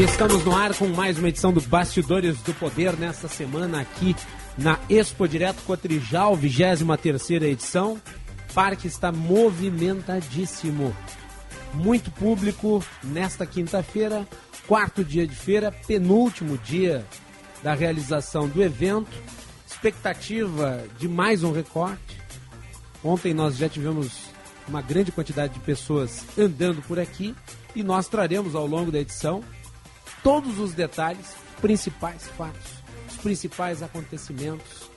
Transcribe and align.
Estamos 0.00 0.42
no 0.46 0.56
ar 0.56 0.74
com 0.74 0.88
mais 0.88 1.18
uma 1.18 1.28
edição 1.28 1.52
do 1.52 1.60
Bastidores 1.60 2.38
do 2.40 2.54
Poder 2.54 2.96
nesta 2.96 3.28
semana 3.28 3.82
aqui 3.82 4.16
na 4.56 4.80
Expo 4.88 5.28
Direto 5.28 5.62
Cotrijal, 5.64 6.34
23 6.34 7.42
edição. 7.42 8.00
O 8.48 8.54
parque 8.54 8.86
está 8.86 9.12
movimentadíssimo. 9.12 10.96
Muito 11.74 12.10
público 12.12 12.82
nesta 13.04 13.44
quinta-feira, 13.44 14.26
quarto 14.66 15.04
dia 15.04 15.26
de 15.26 15.34
feira, 15.34 15.70
penúltimo 15.70 16.56
dia 16.56 17.04
da 17.62 17.74
realização 17.74 18.48
do 18.48 18.62
evento. 18.62 19.10
Expectativa 19.66 20.82
de 20.98 21.08
mais 21.08 21.44
um 21.44 21.52
recorte. 21.52 22.18
Ontem 23.04 23.34
nós 23.34 23.58
já 23.58 23.68
tivemos 23.68 24.30
uma 24.66 24.80
grande 24.80 25.12
quantidade 25.12 25.52
de 25.52 25.60
pessoas 25.60 26.24
andando 26.38 26.80
por 26.88 26.98
aqui 26.98 27.34
e 27.76 27.82
nós 27.82 28.08
traremos 28.08 28.54
ao 28.54 28.66
longo 28.66 28.90
da 28.90 28.98
edição 28.98 29.44
todos 30.22 30.58
os 30.58 30.72
detalhes, 30.72 31.34
principais 31.60 32.28
fatos, 32.36 32.72
os 33.10 33.16
principais 33.16 33.82
acontecimentos 33.82 34.90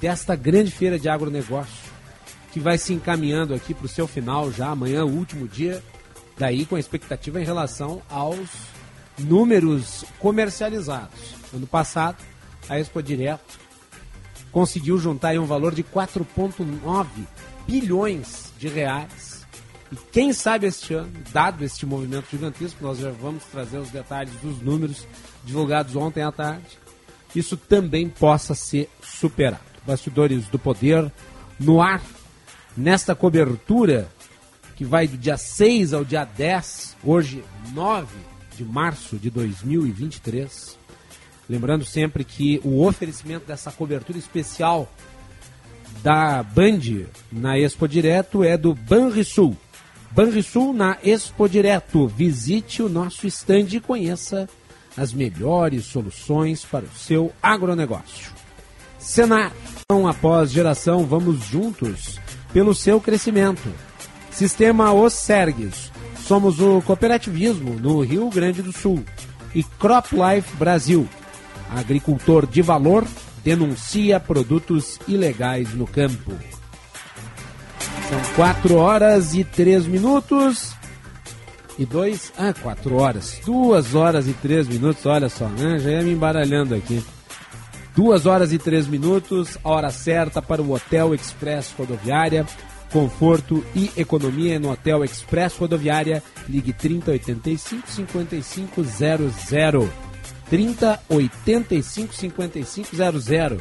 desta 0.00 0.34
grande 0.36 0.70
feira 0.70 0.98
de 0.98 1.08
agronegócio 1.08 1.94
que 2.52 2.60
vai 2.60 2.78
se 2.78 2.92
encaminhando 2.92 3.52
aqui 3.52 3.74
para 3.74 3.86
o 3.86 3.88
seu 3.88 4.06
final 4.06 4.52
já 4.52 4.68
amanhã, 4.68 5.04
o 5.04 5.10
último 5.10 5.48
dia, 5.48 5.82
daí 6.38 6.64
com 6.64 6.76
a 6.76 6.80
expectativa 6.80 7.40
em 7.40 7.44
relação 7.44 8.00
aos 8.08 8.48
números 9.18 10.04
comercializados. 10.20 11.34
Ano 11.52 11.66
passado, 11.66 12.16
a 12.68 12.78
Expo 12.78 13.02
Direto 13.02 13.58
conseguiu 14.52 14.98
juntar 14.98 15.36
um 15.36 15.46
valor 15.46 15.74
de 15.74 15.82
4,9 15.82 17.06
bilhões 17.66 18.52
de 18.56 18.68
reais. 18.68 19.33
E 19.92 19.96
quem 20.12 20.32
sabe 20.32 20.66
este 20.66 20.94
ano, 20.94 21.12
dado 21.32 21.64
este 21.64 21.86
movimento 21.86 22.26
gigantesco, 22.30 22.82
nós 22.82 22.98
já 22.98 23.10
vamos 23.10 23.44
trazer 23.44 23.78
os 23.78 23.90
detalhes 23.90 24.34
dos 24.40 24.60
números 24.60 25.06
divulgados 25.44 25.94
ontem 25.94 26.22
à 26.22 26.32
tarde, 26.32 26.78
isso 27.34 27.56
também 27.56 28.08
possa 28.08 28.54
ser 28.54 28.88
superado. 29.02 29.62
Bastidores 29.86 30.46
do 30.46 30.58
Poder 30.58 31.12
no 31.58 31.82
ar, 31.82 32.02
nesta 32.76 33.14
cobertura 33.14 34.08
que 34.76 34.84
vai 34.84 35.06
do 35.06 35.16
dia 35.16 35.36
6 35.36 35.92
ao 35.92 36.04
dia 36.04 36.24
10, 36.24 36.96
hoje 37.04 37.44
9 37.72 38.06
de 38.56 38.64
março 38.64 39.16
de 39.16 39.30
2023. 39.30 40.78
Lembrando 41.48 41.84
sempre 41.84 42.24
que 42.24 42.60
o 42.64 42.84
oferecimento 42.84 43.46
dessa 43.46 43.70
cobertura 43.70 44.18
especial 44.18 44.88
da 46.02 46.42
Band 46.42 47.06
na 47.30 47.58
Expo 47.58 47.86
Direto 47.86 48.42
é 48.42 48.56
do 48.56 48.74
Banrisul. 48.74 49.56
Banrisul 50.14 50.72
na 50.72 50.96
Expo 51.02 51.48
Direto. 51.48 52.06
Visite 52.06 52.80
o 52.80 52.88
nosso 52.88 53.26
stand 53.26 53.66
e 53.72 53.80
conheça 53.80 54.48
as 54.96 55.12
melhores 55.12 55.86
soluções 55.86 56.64
para 56.64 56.84
o 56.84 56.96
seu 56.96 57.32
agronegócio. 57.42 58.30
Senar, 58.96 59.52
após 60.08 60.52
geração, 60.52 61.04
vamos 61.04 61.44
juntos 61.44 62.20
pelo 62.52 62.74
seu 62.76 63.00
crescimento. 63.00 63.68
Sistema 64.30 64.92
Os 64.92 65.14
Sergues. 65.14 65.90
Somos 66.24 66.60
o 66.60 66.80
cooperativismo 66.82 67.74
no 67.74 68.00
Rio 68.00 68.30
Grande 68.30 68.62
do 68.62 68.72
Sul. 68.72 69.04
E 69.52 69.64
Crop 69.64 70.08
Life 70.12 70.56
Brasil. 70.56 71.08
Agricultor 71.70 72.46
de 72.46 72.62
valor 72.62 73.04
denuncia 73.42 74.20
produtos 74.20 74.98
ilegais 75.08 75.74
no 75.74 75.88
campo. 75.88 76.32
São 78.14 78.34
4 78.36 78.76
horas 78.76 79.34
e 79.34 79.42
3 79.42 79.86
minutos. 79.88 80.72
E 81.76 81.84
dois. 81.84 82.32
Ah, 82.38 82.54
4 82.54 82.94
horas. 82.94 83.40
2 83.44 83.96
horas 83.96 84.28
e 84.28 84.32
3 84.34 84.68
minutos, 84.68 85.04
olha 85.04 85.28
só, 85.28 85.48
né? 85.48 85.80
Já 85.80 85.90
ia 85.90 86.02
me 86.02 86.12
embaralhando 86.12 86.76
aqui. 86.76 87.04
2 87.96 88.24
horas 88.26 88.52
e 88.52 88.58
3 88.58 88.86
minutos, 88.86 89.58
a 89.64 89.68
hora 89.68 89.90
certa 89.90 90.40
para 90.40 90.62
o 90.62 90.72
Hotel 90.72 91.12
Express 91.12 91.74
Rodoviária. 91.76 92.46
Conforto 92.92 93.64
e 93.74 93.90
economia 93.96 94.60
no 94.60 94.70
Hotel 94.70 95.02
Express 95.02 95.56
Rodoviária. 95.56 96.22
Ligue 96.48 96.72
3085 96.72 97.90
5500. 97.90 99.88
3085 100.48 102.14
5500. 102.14 103.60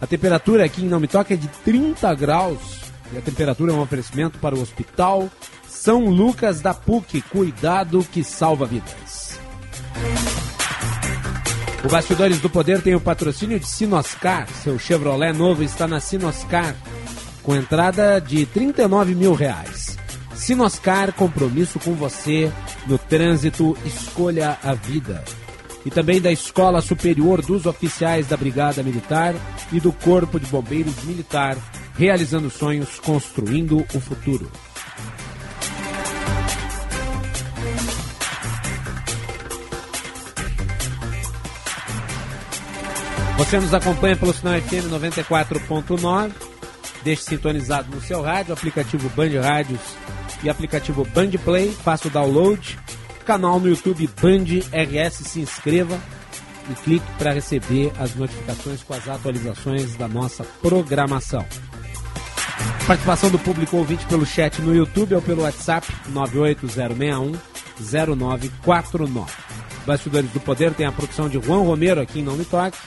A 0.00 0.06
temperatura 0.06 0.64
aqui 0.66 0.84
em 0.84 0.88
Não 0.88 1.00
Me 1.00 1.08
Toca 1.08 1.34
é 1.34 1.36
de 1.36 1.48
30 1.64 2.14
graus. 2.14 2.81
E 3.12 3.18
a 3.18 3.20
temperatura 3.20 3.72
é 3.72 3.74
um 3.74 3.80
oferecimento 3.80 4.38
para 4.38 4.54
o 4.54 4.60
Hospital 4.60 5.28
São 5.68 6.06
Lucas 6.06 6.60
da 6.60 6.72
PUC. 6.72 7.22
Cuidado 7.22 8.04
que 8.10 8.24
salva 8.24 8.64
vidas. 8.64 9.38
O 11.84 11.88
Bastidores 11.88 12.40
do 12.40 12.48
Poder 12.48 12.80
tem 12.80 12.94
o 12.94 13.00
patrocínio 13.00 13.58
de 13.58 13.66
Sinoscar. 13.66 14.48
Seu 14.62 14.78
Chevrolet 14.78 15.32
novo 15.32 15.62
está 15.64 15.88
na 15.88 15.98
Sinoscar, 15.98 16.76
com 17.42 17.56
entrada 17.56 18.20
de 18.20 18.46
39 18.46 19.14
mil 19.14 19.34
reais. 19.34 19.98
Sinoscar, 20.34 21.12
compromisso 21.12 21.78
com 21.80 21.94
você 21.94 22.50
no 22.86 22.98
trânsito, 22.98 23.76
escolha 23.84 24.58
a 24.62 24.74
vida. 24.74 25.24
E 25.84 25.90
também 25.90 26.20
da 26.20 26.30
Escola 26.30 26.80
Superior 26.80 27.42
dos 27.42 27.66
Oficiais 27.66 28.26
da 28.26 28.36
Brigada 28.36 28.82
Militar 28.82 29.34
e 29.72 29.80
do 29.80 29.92
Corpo 29.92 30.38
de 30.38 30.46
Bombeiros 30.46 31.02
Militar, 31.04 31.56
realizando 31.96 32.50
sonhos, 32.50 33.00
construindo 33.00 33.84
o 33.94 34.00
futuro. 34.00 34.50
Você 43.36 43.58
nos 43.58 43.74
acompanha 43.74 44.16
pelo 44.16 44.32
sinal 44.32 44.54
FM 44.60 44.88
94.9. 44.88 46.32
Deixe 47.02 47.22
sintonizado 47.22 47.92
no 47.92 48.00
seu 48.00 48.22
rádio, 48.22 48.54
aplicativo 48.54 49.08
Band 49.10 49.40
Rádios 49.42 49.80
e 50.44 50.48
aplicativo 50.48 51.04
Band 51.06 51.32
Play. 51.44 51.72
Faça 51.72 52.06
o 52.06 52.10
download. 52.10 52.78
Canal 53.22 53.58
no 53.58 53.68
YouTube 53.68 54.08
Band 54.20 54.44
RS. 54.72 55.14
Se 55.26 55.40
inscreva 55.40 55.98
e 56.70 56.74
clique 56.74 57.06
para 57.18 57.32
receber 57.32 57.92
as 57.98 58.14
notificações 58.14 58.82
com 58.82 58.94
as 58.94 59.08
atualizações 59.08 59.96
da 59.96 60.08
nossa 60.08 60.44
programação. 60.60 61.44
Participação 62.86 63.30
do 63.30 63.38
público 63.38 63.76
ouvinte 63.76 64.04
pelo 64.06 64.26
chat 64.26 64.60
no 64.60 64.74
YouTube 64.74 65.14
ou 65.14 65.22
pelo 65.22 65.42
WhatsApp 65.42 65.86
98061 66.08 67.32
0949. 67.80 69.32
Bastidores 69.86 70.30
do 70.30 70.40
Poder 70.40 70.74
tem 70.74 70.86
a 70.86 70.92
produção 70.92 71.28
de 71.28 71.40
Juan 71.40 71.62
Romero 71.62 72.00
aqui 72.00 72.20
em 72.20 72.22
Não 72.22 72.36
Me 72.36 72.44
Toque. 72.44 72.78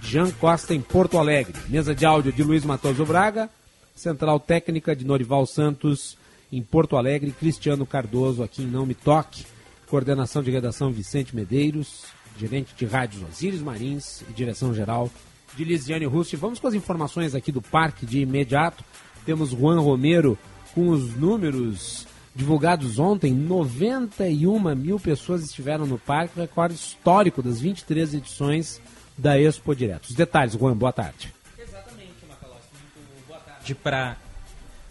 Jean 0.00 0.30
Costa 0.30 0.74
em 0.74 0.80
Porto 0.80 1.18
Alegre. 1.18 1.54
Mesa 1.68 1.94
de 1.94 2.06
áudio 2.06 2.32
de 2.32 2.42
Luiz 2.42 2.64
Matoso 2.64 3.04
Braga. 3.04 3.50
Central 3.94 4.38
técnica 4.40 4.94
de 4.94 5.04
Norival 5.04 5.44
Santos 5.44 6.16
em 6.50 6.62
Porto 6.62 6.96
Alegre. 6.96 7.34
Cristiano 7.38 7.84
Cardoso 7.84 8.42
aqui 8.42 8.62
em 8.62 8.66
Não 8.66 8.86
Me 8.86 8.94
Toque. 8.94 9.44
Coordenação 9.88 10.42
de 10.42 10.50
redação 10.50 10.92
Vicente 10.92 11.34
Medeiros. 11.34 12.04
Gerente 12.38 12.74
de 12.76 12.86
rádios 12.86 13.22
Osíris 13.28 13.60
Marins 13.60 14.22
e 14.22 14.32
direção 14.32 14.72
geral 14.72 15.10
de 15.56 15.64
Lisiane 15.64 16.04
Rusti. 16.04 16.36
Vamos 16.36 16.60
com 16.60 16.68
as 16.68 16.74
informações 16.74 17.34
aqui 17.34 17.50
do 17.50 17.60
parque 17.60 18.06
de 18.06 18.20
imediato. 18.20 18.84
Temos 19.26 19.50
Juan 19.50 19.80
Romero 19.80 20.38
com 20.72 20.88
os 20.90 21.16
números 21.16 22.06
divulgados 22.36 22.98
ontem. 23.00 23.32
91 23.34 24.76
mil 24.76 25.00
pessoas 25.00 25.42
estiveram 25.42 25.84
no 25.84 25.98
parque, 25.98 26.38
recorde 26.38 26.74
histórico 26.74 27.42
das 27.42 27.60
23 27.60 28.14
edições 28.14 28.80
da 29.16 29.36
Expo 29.36 29.74
Direto. 29.74 30.04
Os 30.04 30.14
detalhes, 30.14 30.52
Juan, 30.52 30.76
boa 30.76 30.92
tarde. 30.92 31.34
Exatamente, 31.58 32.24
Macalossi. 32.28 32.68
Muito 32.72 33.26
boa 33.26 33.40
tarde 33.40 33.74
para 33.74 34.16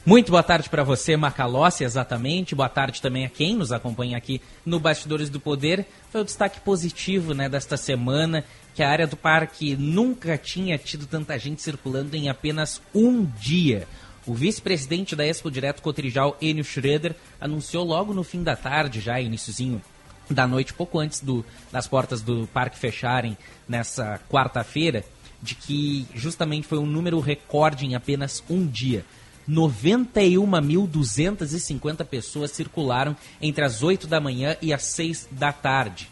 muito 0.08 0.32
boa 0.32 0.42
tarde 0.42 0.70
para 0.70 0.86
você, 0.86 1.18
Macalossi, 1.18 1.84
exatamente. 1.84 2.56
Boa 2.56 2.70
tarde 2.70 3.02
também 3.02 3.26
a 3.26 3.30
quem 3.30 3.58
nos 3.58 3.74
acompanha 3.74 4.16
aqui 4.16 4.42
no 4.66 4.80
Bastidores 4.80 5.30
do 5.30 5.38
Poder. 5.38 5.86
Foi 6.10 6.22
o 6.22 6.24
destaque 6.24 6.62
positivo 6.62 7.34
né, 7.34 7.50
desta 7.50 7.76
semana, 7.76 8.46
que 8.74 8.82
a 8.82 8.90
área 8.90 9.06
do 9.06 9.18
parque 9.18 9.76
nunca 9.76 10.38
tinha 10.38 10.78
tido 10.78 11.06
tanta 11.06 11.38
gente 11.38 11.62
circulando 11.62 12.16
em 12.16 12.30
apenas 12.30 12.82
um 12.96 13.26
dia. 13.26 13.86
O 14.26 14.34
vice-presidente 14.34 15.14
da 15.14 15.28
Expo 15.28 15.52
Direto 15.52 15.82
Cotrijal, 15.82 16.38
Enio 16.40 16.64
Schroeder, 16.64 17.14
anunciou 17.42 17.84
logo 17.84 18.14
no 18.14 18.24
fim 18.24 18.44
da 18.44 18.56
tarde, 18.56 19.02
já 19.02 19.20
iníciozinho 19.20 19.82
da 20.30 20.48
noite, 20.48 20.74
pouco 20.74 21.00
antes 21.00 21.20
do, 21.20 21.44
das 21.70 21.86
portas 21.86 22.22
do 22.22 22.48
parque 22.54 22.80
fecharem 22.80 23.38
nessa 23.68 24.22
quarta-feira, 24.30 25.04
de 25.44 25.54
que 25.54 26.08
justamente 26.16 26.66
foi 26.66 26.78
um 26.78 26.86
número 26.86 27.20
recorde 27.20 27.86
em 27.86 27.94
apenas 27.94 28.42
um 28.50 28.66
dia. 28.66 29.04
91.250 29.50 32.06
pessoas 32.06 32.52
circularam 32.52 33.16
entre 33.42 33.64
as 33.64 33.82
8 33.82 34.06
da 34.08 34.20
manhã 34.20 34.58
e 34.62 34.74
as 34.74 34.84
6 34.84 35.30
da 35.32 35.54
tarde. 35.54 36.10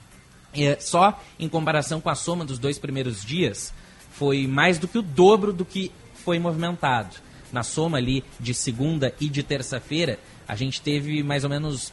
É, 0.54 0.78
só 0.80 1.22
em 1.38 1.50
comparação 1.50 2.00
com 2.00 2.10
a 2.10 2.16
soma 2.16 2.46
dos 2.46 2.58
dois 2.58 2.80
primeiros 2.80 3.26
dias, 3.26 3.74
foi 4.12 4.48
mais 4.48 4.80
do 4.80 4.88
que 4.88 4.98
o 4.98 5.02
dobro 5.02 5.52
do 5.52 5.66
que 5.66 5.92
foi 6.24 6.40
movimentado. 6.40 7.18
Na 7.52 7.62
soma 7.62 7.98
ali 7.98 8.24
de 8.40 8.54
segunda 8.54 9.14
e 9.20 9.28
de 9.28 9.44
terça-feira, 9.44 10.18
a 10.48 10.56
gente 10.56 10.82
teve 10.82 11.22
mais 11.24 11.44
ou 11.44 11.50
menos 11.50 11.92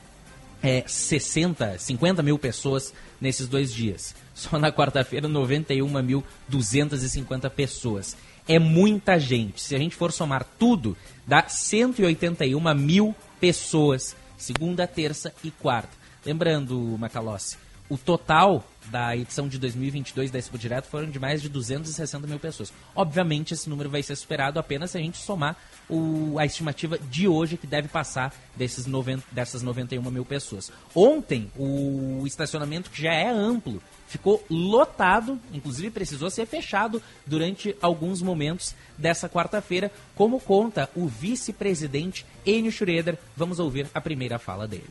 é, 0.62 0.84
60, 0.86 1.78
50 1.78 2.22
mil 2.22 2.38
pessoas 2.38 2.94
nesses 3.20 3.48
dois 3.48 3.72
dias. 3.72 4.14
Só 4.34 4.58
na 4.58 4.72
quarta-feira, 4.72 5.28
91.250 5.28 7.50
pessoas. 7.50 8.16
É 8.46 8.58
muita 8.58 9.18
gente. 9.18 9.60
Se 9.60 9.74
a 9.74 9.78
gente 9.78 9.96
for 9.96 10.12
somar 10.12 10.46
tudo, 10.58 10.96
dá 11.26 11.46
181 11.48 12.74
mil 12.74 13.14
pessoas, 13.40 14.16
segunda, 14.36 14.86
terça 14.86 15.32
e 15.42 15.50
quarta. 15.50 15.90
Lembrando, 16.24 16.78
Macalossi, 16.98 17.58
o 17.88 17.98
total 17.98 18.64
da 18.90 19.16
edição 19.16 19.48
de 19.48 19.58
2022 19.58 20.30
da 20.30 20.38
Expo 20.38 20.58
Direto 20.58 20.86
foram 20.86 21.08
de 21.08 21.18
mais 21.18 21.40
de 21.40 21.48
260 21.48 22.26
mil 22.26 22.38
pessoas. 22.38 22.72
Obviamente, 22.94 23.54
esse 23.54 23.68
número 23.68 23.90
vai 23.90 24.02
ser 24.02 24.16
superado 24.16 24.58
apenas 24.58 24.90
se 24.90 24.98
a 24.98 25.00
gente 25.00 25.18
somar 25.18 25.56
o, 25.88 26.38
a 26.38 26.46
estimativa 26.46 26.98
de 26.98 27.28
hoje, 27.28 27.56
que 27.56 27.66
deve 27.66 27.88
passar 27.88 28.34
desses 28.56 28.86
90, 28.86 29.24
dessas 29.30 29.62
91 29.62 30.10
mil 30.10 30.24
pessoas. 30.24 30.72
Ontem, 30.94 31.50
o 31.56 32.22
estacionamento, 32.26 32.90
que 32.90 33.02
já 33.02 33.12
é 33.12 33.28
amplo, 33.28 33.82
ficou 34.06 34.44
lotado, 34.50 35.40
inclusive 35.52 35.90
precisou 35.90 36.30
ser 36.30 36.46
fechado 36.46 37.02
durante 37.26 37.74
alguns 37.80 38.20
momentos 38.20 38.74
dessa 38.96 39.28
quarta-feira, 39.28 39.90
como 40.14 40.40
conta 40.40 40.88
o 40.94 41.06
vice-presidente 41.06 42.26
Enio 42.44 42.72
Schroeder. 42.72 43.18
Vamos 43.36 43.58
ouvir 43.58 43.86
a 43.94 44.00
primeira 44.00 44.38
fala 44.38 44.68
dele. 44.68 44.90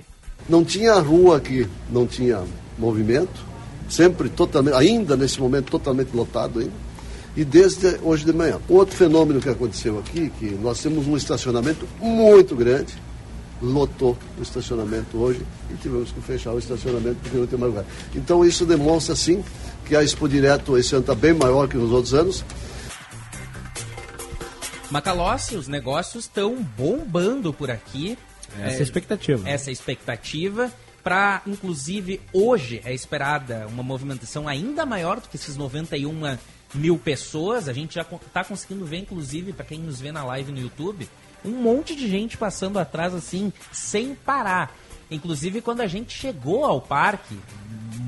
Não 0.49 0.65
tinha 0.65 0.95
rua 0.95 1.37
aqui, 1.37 1.67
não 1.89 2.07
tinha 2.07 2.43
movimento, 2.77 3.45
sempre 3.91 4.29
totalmente, 4.29 4.75
ainda 4.75 5.17
nesse 5.17 5.39
momento 5.39 5.69
totalmente 5.69 6.15
lotado 6.15 6.59
ainda, 6.59 6.73
e 7.35 7.43
desde 7.43 7.99
hoje 8.01 8.25
de 8.25 8.33
manhã. 8.33 8.59
Outro 8.67 8.95
fenômeno 8.95 9.39
que 9.39 9.49
aconteceu 9.49 9.99
aqui, 9.99 10.31
que 10.39 10.51
nós 10.61 10.81
temos 10.81 11.07
um 11.07 11.17
estacionamento 11.17 11.87
muito 11.99 12.55
grande, 12.55 12.93
lotou 13.61 14.17
o 14.39 14.41
estacionamento 14.41 15.17
hoje 15.17 15.41
e 15.69 15.75
tivemos 15.75 16.11
que 16.11 16.19
fechar 16.21 16.51
o 16.51 16.59
estacionamento 16.59 17.17
porque 17.21 17.37
não 17.37 17.45
tem 17.45 17.59
mais 17.59 17.71
lugar. 17.71 17.85
Então 18.15 18.43
isso 18.43 18.65
demonstra 18.65 19.15
sim 19.15 19.43
que 19.85 19.95
a 19.95 20.03
Expo 20.03 20.27
Direto 20.27 20.77
esse 20.77 20.95
ano 20.95 21.01
está 21.01 21.13
bem 21.13 21.33
maior 21.33 21.67
que 21.67 21.77
nos 21.77 21.91
outros 21.91 22.13
anos. 22.13 22.43
Macalossi, 24.89 25.55
os 25.55 25.67
negócios 25.67 26.25
estão 26.25 26.55
bombando 26.77 27.53
por 27.53 27.69
aqui. 27.69 28.17
Essa 28.59 28.77
é 28.77 28.79
a 28.79 28.83
expectativa. 28.83 29.49
Essa 29.49 29.71
expectativa. 29.71 30.71
Para, 31.03 31.41
inclusive, 31.47 32.21
hoje 32.31 32.81
é 32.85 32.93
esperada 32.93 33.67
uma 33.67 33.81
movimentação 33.81 34.47
ainda 34.47 34.85
maior 34.85 35.19
do 35.19 35.27
que 35.27 35.35
esses 35.35 35.57
91 35.57 36.37
mil 36.73 36.97
pessoas. 36.97 37.67
A 37.67 37.73
gente 37.73 37.95
já 37.95 38.01
está 38.01 38.43
conseguindo 38.43 38.85
ver, 38.85 38.97
inclusive, 38.97 39.53
para 39.53 39.65
quem 39.65 39.79
nos 39.79 39.99
vê 39.99 40.11
na 40.11 40.23
live 40.23 40.51
no 40.51 40.59
YouTube, 40.59 41.09
um 41.43 41.51
monte 41.51 41.95
de 41.95 42.07
gente 42.07 42.37
passando 42.37 42.77
atrás 42.77 43.13
assim, 43.13 43.51
sem 43.71 44.13
parar. 44.13 44.75
Inclusive, 45.11 45.61
quando 45.61 45.81
a 45.81 45.87
gente 45.87 46.17
chegou 46.17 46.63
ao 46.63 46.79
parque, 46.79 47.37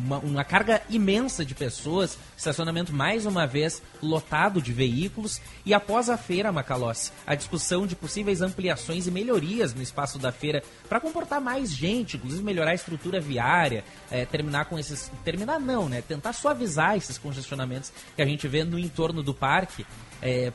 uma, 0.05 0.19
uma, 0.19 0.43
carga 0.43 0.81
imensa 0.89 1.43
de 1.43 1.53
pessoas, 1.53 2.17
estacionamento 2.37 2.93
mais 2.93 3.25
uma 3.25 3.45
vez 3.45 3.81
lotado 4.01 4.61
de 4.61 4.71
veículos 4.71 5.41
e 5.65 5.73
após 5.73 6.09
a 6.09 6.17
feira, 6.17 6.51
Macalossi, 6.51 7.11
a 7.27 7.35
discussão 7.35 7.85
de 7.85 7.95
possíveis 7.95 8.41
ampliações 8.41 9.05
e 9.05 9.11
melhorias 9.11 9.73
no 9.73 9.81
espaço 9.81 10.17
da 10.17 10.31
feira 10.31 10.63
para 10.87 10.99
comportar 10.99 11.41
mais 11.41 11.71
gente, 11.71 12.15
inclusive 12.17 12.41
melhorar 12.41 12.71
a 12.71 12.75
estrutura 12.75 13.19
viária, 13.19 13.83
é, 14.09 14.25
terminar 14.25 14.65
com 14.65 14.79
esses... 14.79 15.11
terminar 15.25 15.59
não, 15.59 15.89
né? 15.89 16.01
Tentar 16.01 16.31
suavizar 16.31 16.95
esses 16.95 17.17
congestionamentos 17.17 17.91
que 18.15 18.21
a 18.21 18.25
gente 18.25 18.47
vê 18.47 18.63
no 18.63 18.79
entorno 18.79 19.21
do 19.21 19.33
parque, 19.33 19.85
é, 20.21 20.51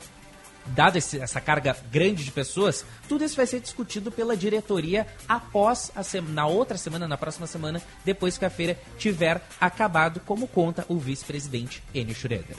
dada 0.75 0.97
essa 0.97 1.41
carga 1.41 1.75
grande 1.91 2.23
de 2.23 2.31
pessoas, 2.31 2.85
tudo 3.07 3.23
isso 3.23 3.35
vai 3.35 3.45
ser 3.45 3.59
discutido 3.59 4.11
pela 4.11 4.35
diretoria 4.35 5.07
após 5.27 5.91
a 5.95 6.03
semana, 6.03 6.33
na 6.33 6.47
outra 6.47 6.77
semana, 6.77 7.07
na 7.07 7.17
próxima 7.17 7.47
semana, 7.47 7.81
depois 8.05 8.37
que 8.37 8.45
a 8.45 8.49
feira 8.49 8.77
tiver 8.97 9.41
acabado, 9.59 10.21
como 10.25 10.47
conta 10.47 10.85
o 10.87 10.97
vice-presidente 10.97 11.83
Enio 11.93 12.15
Schroeder. 12.15 12.57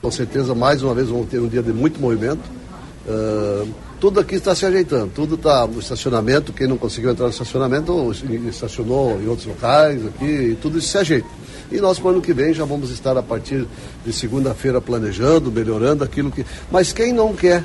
Com 0.00 0.10
certeza, 0.10 0.54
mais 0.54 0.82
uma 0.82 0.94
vez, 0.94 1.08
vamos 1.08 1.28
ter 1.28 1.40
um 1.40 1.48
dia 1.48 1.62
de 1.62 1.72
muito 1.72 2.00
movimento. 2.00 2.42
Uh, 3.06 3.72
tudo 4.00 4.20
aqui 4.20 4.36
está 4.36 4.54
se 4.54 4.64
ajeitando, 4.66 5.12
tudo 5.12 5.36
está 5.36 5.66
no 5.66 5.78
estacionamento. 5.78 6.52
Quem 6.52 6.66
não 6.66 6.76
conseguiu 6.76 7.10
entrar 7.10 7.26
no 7.26 7.30
estacionamento 7.30 8.12
estacionou 8.48 9.20
em 9.20 9.28
outros 9.28 9.46
locais 9.46 10.04
aqui, 10.06 10.56
tudo 10.60 10.78
isso 10.78 10.88
se 10.88 10.98
ajeita. 10.98 11.28
E 11.72 11.80
nós, 11.80 11.98
para 11.98 12.08
o 12.08 12.10
ano 12.10 12.20
que 12.20 12.34
vem, 12.34 12.52
já 12.52 12.66
vamos 12.66 12.90
estar 12.90 13.16
a 13.16 13.22
partir 13.22 13.66
de 14.04 14.12
segunda-feira 14.12 14.78
planejando, 14.78 15.50
melhorando 15.50 16.04
aquilo 16.04 16.30
que. 16.30 16.44
Mas 16.70 16.92
quem 16.92 17.14
não 17.14 17.34
quer 17.34 17.64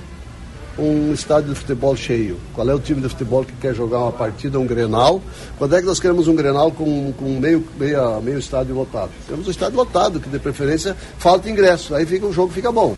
um 0.80 1.12
estádio 1.12 1.54
de 1.54 1.59
futebol 1.59 1.94
cheio? 1.94 2.39
Qual 2.54 2.69
é 2.69 2.74
o 2.74 2.80
time 2.80 3.01
de 3.01 3.09
futebol 3.09 3.44
que 3.44 3.51
quer 3.57 3.75
jogar 3.75 4.00
uma 4.00 4.13
partida, 4.13 4.57
um 4.57 4.65
grenal? 4.65 5.21
Quando 5.57 5.75
é 5.75 5.81
que 5.81 5.86
nós 5.86 6.00
queremos 6.00 6.30
um 6.30 6.36
grenal 6.36 6.71
com, 6.71 7.12
com 7.12 7.38
meio, 7.38 7.68
meio, 7.77 8.21
meio 8.21 8.39
estádio 8.39 8.74
lotado? 8.74 9.12
Temos 9.27 9.45
um 9.45 9.51
estádio 9.51 9.75
lotado, 9.75 10.21
que 10.21 10.30
de 10.30 10.39
preferência 10.39 10.95
falta 11.18 11.50
ingresso. 11.50 11.94
Aí 11.94 12.06
fica, 12.06 12.25
o 12.25 12.31
jogo 12.31 12.53
fica 12.53 12.71
bom. 12.71 12.95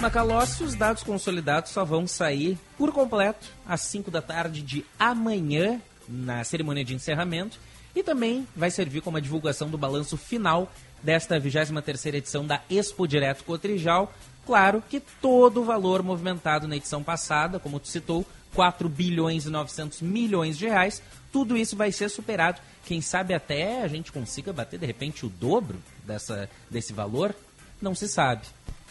Macalossi, 0.00 0.62
os 0.62 0.76
dados 0.76 1.02
consolidados 1.02 1.72
só 1.72 1.84
vão 1.84 2.06
sair 2.06 2.56
por 2.76 2.92
completo 2.92 3.48
às 3.66 3.80
5 3.80 4.08
da 4.08 4.22
tarde 4.22 4.62
de 4.62 4.84
amanhã, 4.96 5.80
na 6.08 6.44
cerimônia 6.44 6.84
de 6.84 6.94
encerramento 6.94 7.58
e 7.98 8.02
também 8.02 8.46
vai 8.54 8.70
servir 8.70 9.00
como 9.00 9.16
a 9.16 9.20
divulgação 9.20 9.68
do 9.68 9.76
balanço 9.76 10.16
final 10.16 10.72
desta 11.02 11.40
23ª 11.40 12.14
edição 12.14 12.46
da 12.46 12.62
Expo 12.70 13.08
Direto 13.08 13.42
Cotrijal. 13.42 14.14
Claro 14.46 14.80
que 14.88 15.00
todo 15.00 15.60
o 15.60 15.64
valor 15.64 16.00
movimentado 16.00 16.68
na 16.68 16.76
edição 16.76 17.02
passada, 17.02 17.58
como 17.58 17.80
tu 17.80 17.88
citou, 17.88 18.24
4 18.54 18.88
bilhões 18.88 19.46
e 19.46 19.50
900 19.50 20.00
milhões 20.00 20.56
de 20.56 20.68
reais, 20.68 21.02
tudo 21.32 21.56
isso 21.56 21.76
vai 21.76 21.90
ser 21.90 22.08
superado. 22.08 22.60
Quem 22.84 23.00
sabe 23.00 23.34
até 23.34 23.82
a 23.82 23.88
gente 23.88 24.12
consiga 24.12 24.52
bater 24.52 24.78
de 24.78 24.86
repente 24.86 25.26
o 25.26 25.28
dobro 25.28 25.78
dessa, 26.06 26.48
desse 26.70 26.92
valor, 26.92 27.34
não 27.82 27.96
se 27.96 28.06
sabe. 28.06 28.42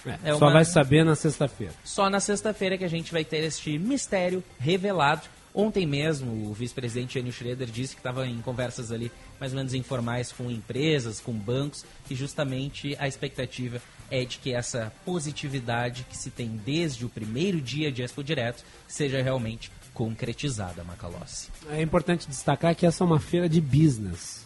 É, 0.06 0.32
é 0.32 0.38
só 0.38 0.52
vai 0.52 0.66
saber 0.66 1.06
na 1.06 1.16
sexta-feira. 1.16 1.74
Só 1.86 2.10
na 2.10 2.20
sexta-feira 2.20 2.78
que 2.78 2.84
a 2.84 2.90
gente 2.90 3.14
vai 3.14 3.24
ter 3.24 3.38
este 3.38 3.80
mistério 3.80 4.44
revelado 4.60 5.24
Ontem 5.60 5.88
mesmo, 5.88 6.52
o 6.52 6.54
vice-presidente 6.54 7.18
Enio 7.18 7.34
Schroeder 7.34 7.68
disse 7.68 7.96
que 7.96 8.00
estava 8.00 8.28
em 8.28 8.40
conversas 8.42 8.92
ali 8.92 9.12
mais 9.40 9.54
ou 9.54 9.58
menos 9.58 9.74
informais 9.74 10.32
com 10.32 10.52
empresas, 10.52 11.20
com 11.20 11.34
bancos, 11.34 11.84
e 12.08 12.14
justamente 12.14 12.96
a 13.00 13.08
expectativa 13.08 13.82
é 14.12 14.24
de 14.24 14.38
que 14.38 14.54
essa 14.54 14.94
positividade 15.04 16.06
que 16.08 16.16
se 16.16 16.30
tem 16.30 16.62
desde 16.64 17.08
o 17.08 17.10
primeiro 17.10 17.60
dia 17.60 17.92
de 17.92 18.04
Expo 18.04 18.24
Direto 18.24 18.64
seja 18.88 19.20
realmente 19.20 19.72
concretizada, 19.96 20.84
Macalossi. 20.84 21.50
É 21.72 21.82
importante 21.82 22.28
destacar 22.28 22.76
que 22.76 22.86
essa 22.86 23.04
é 23.04 23.08
uma 23.08 23.20
feira 23.20 23.50
de 23.50 23.60
business. 23.60 24.46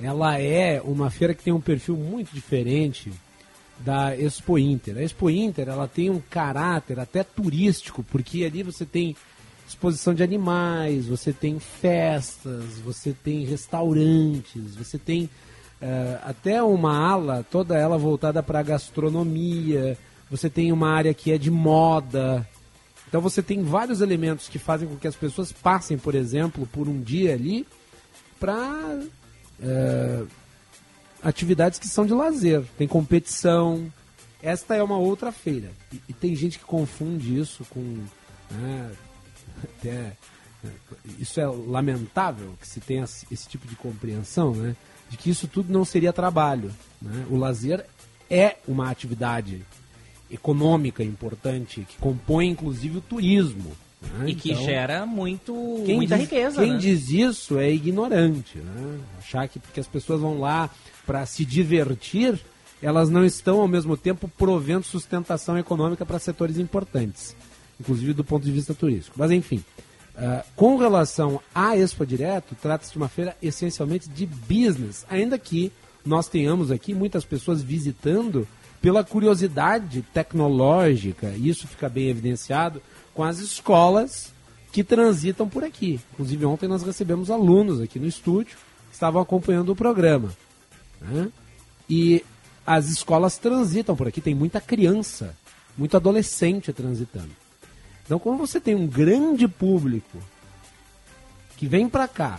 Ela 0.00 0.40
é 0.40 0.80
uma 0.80 1.10
feira 1.10 1.34
que 1.34 1.44
tem 1.44 1.52
um 1.52 1.60
perfil 1.60 1.98
muito 1.98 2.32
diferente 2.32 3.12
da 3.78 4.16
Expo 4.16 4.58
Inter. 4.58 4.96
A 4.96 5.02
Expo 5.02 5.28
Inter 5.28 5.68
ela 5.68 5.86
tem 5.86 6.08
um 6.08 6.22
caráter 6.30 6.98
até 6.98 7.22
turístico, 7.22 8.02
porque 8.02 8.42
ali 8.42 8.62
você 8.62 8.86
tem 8.86 9.14
exposição 9.66 10.14
de 10.14 10.22
animais, 10.22 11.06
você 11.06 11.32
tem 11.32 11.58
festas, 11.58 12.78
você 12.84 13.12
tem 13.12 13.44
restaurantes, 13.44 14.74
você 14.76 14.98
tem 14.98 15.24
uh, 15.24 16.20
até 16.22 16.62
uma 16.62 16.96
ala, 16.96 17.44
toda 17.50 17.76
ela 17.76 17.96
voltada 17.98 18.42
para 18.42 18.62
gastronomia, 18.62 19.98
você 20.30 20.50
tem 20.50 20.72
uma 20.72 20.90
área 20.90 21.14
que 21.14 21.32
é 21.32 21.38
de 21.38 21.50
moda. 21.50 22.46
Então 23.08 23.20
você 23.20 23.42
tem 23.42 23.62
vários 23.62 24.00
elementos 24.00 24.48
que 24.48 24.58
fazem 24.58 24.88
com 24.88 24.96
que 24.96 25.06
as 25.06 25.14
pessoas 25.14 25.52
passem, 25.52 25.96
por 25.96 26.14
exemplo, 26.14 26.66
por 26.66 26.88
um 26.88 27.00
dia 27.00 27.32
ali 27.32 27.66
para 28.40 28.98
uh, 28.98 29.10
eh, 29.62 30.24
atividades 31.22 31.78
que 31.78 31.86
são 31.86 32.04
de 32.04 32.12
lazer. 32.12 32.64
Tem 32.76 32.88
competição. 32.88 33.90
Esta 34.42 34.74
é 34.74 34.82
uma 34.82 34.98
outra 34.98 35.30
feira. 35.30 35.70
E, 35.92 36.00
e 36.08 36.12
tem 36.12 36.34
gente 36.34 36.58
que 36.58 36.64
confunde 36.64 37.38
isso 37.38 37.64
com 37.70 37.80
né, 38.50 38.90
até 39.64 40.12
isso 41.18 41.40
é 41.40 41.46
lamentável 41.46 42.54
que 42.60 42.66
se 42.66 42.80
tenha 42.80 43.04
esse 43.04 43.48
tipo 43.48 43.66
de 43.66 43.76
compreensão, 43.76 44.54
né? 44.54 44.74
De 45.10 45.16
que 45.16 45.28
isso 45.30 45.46
tudo 45.46 45.72
não 45.72 45.84
seria 45.84 46.12
trabalho. 46.12 46.72
Né? 47.00 47.26
O 47.30 47.36
lazer 47.36 47.84
é 48.30 48.56
uma 48.66 48.90
atividade 48.90 49.62
econômica 50.30 51.02
importante 51.02 51.86
que 51.88 51.98
compõe 51.98 52.48
inclusive 52.48 52.98
o 52.98 53.02
turismo. 53.02 53.72
Né? 54.00 54.30
E 54.30 54.34
que 54.34 54.52
então, 54.52 54.64
gera 54.64 55.06
muito, 55.06 55.54
muita 55.54 56.16
diz, 56.16 56.24
riqueza. 56.24 56.60
Quem 56.62 56.72
né? 56.72 56.78
diz 56.78 57.10
isso 57.10 57.58
é 57.58 57.70
ignorante. 57.70 58.58
Né? 58.58 59.00
Achar 59.18 59.46
que 59.48 59.58
porque 59.58 59.80
as 59.80 59.86
pessoas 59.86 60.20
vão 60.20 60.40
lá 60.40 60.70
para 61.06 61.24
se 61.26 61.44
divertir 61.44 62.40
elas 62.84 63.08
não 63.08 63.24
estão 63.24 63.60
ao 63.60 63.68
mesmo 63.68 63.96
tempo 63.96 64.28
provendo 64.28 64.84
sustentação 64.84 65.56
econômica 65.56 66.04
para 66.04 66.18
setores 66.18 66.58
importantes, 66.58 67.34
inclusive 67.80 68.12
do 68.12 68.24
ponto 68.24 68.44
de 68.44 68.52
vista 68.52 68.74
turístico. 68.74 69.16
Mas 69.18 69.30
enfim, 69.30 69.64
uh, 70.16 70.44
com 70.56 70.76
relação 70.76 71.40
à 71.54 71.76
Expo 71.76 72.06
Direto, 72.06 72.56
trata-se 72.60 72.92
de 72.92 72.96
uma 72.96 73.08
feira 73.08 73.36
essencialmente 73.42 74.08
de 74.08 74.26
business, 74.26 75.04
ainda 75.08 75.38
que 75.38 75.72
nós 76.04 76.28
tenhamos 76.28 76.70
aqui 76.70 76.94
muitas 76.94 77.24
pessoas 77.24 77.62
visitando 77.62 78.46
pela 78.80 79.02
curiosidade 79.02 80.02
tecnológica, 80.12 81.30
isso 81.30 81.66
fica 81.66 81.88
bem 81.88 82.08
evidenciado 82.08 82.82
com 83.14 83.24
as 83.24 83.38
escolas 83.38 84.30
que 84.70 84.84
transitam 84.84 85.48
por 85.48 85.64
aqui. 85.64 85.98
Inclusive, 86.12 86.44
ontem 86.44 86.68
nós 86.68 86.82
recebemos 86.82 87.30
alunos 87.30 87.80
aqui 87.80 87.98
no 87.98 88.06
estúdio 88.06 88.56
estavam 88.92 89.20
acompanhando 89.22 89.70
o 89.70 89.76
programa. 89.76 90.32
Né? 91.00 91.30
E 91.88 92.24
as 92.66 92.88
escolas 92.88 93.36
transitam 93.38 93.96
por 93.96 94.08
aqui, 94.08 94.20
tem 94.20 94.34
muita 94.34 94.60
criança, 94.60 95.36
muito 95.76 95.96
adolescente 95.96 96.72
transitando. 96.72 97.30
Então, 98.04 98.18
como 98.18 98.38
você 98.38 98.60
tem 98.60 98.74
um 98.74 98.86
grande 98.86 99.48
público 99.48 100.18
que 101.56 101.66
vem 101.66 101.88
para 101.88 102.06
cá, 102.06 102.38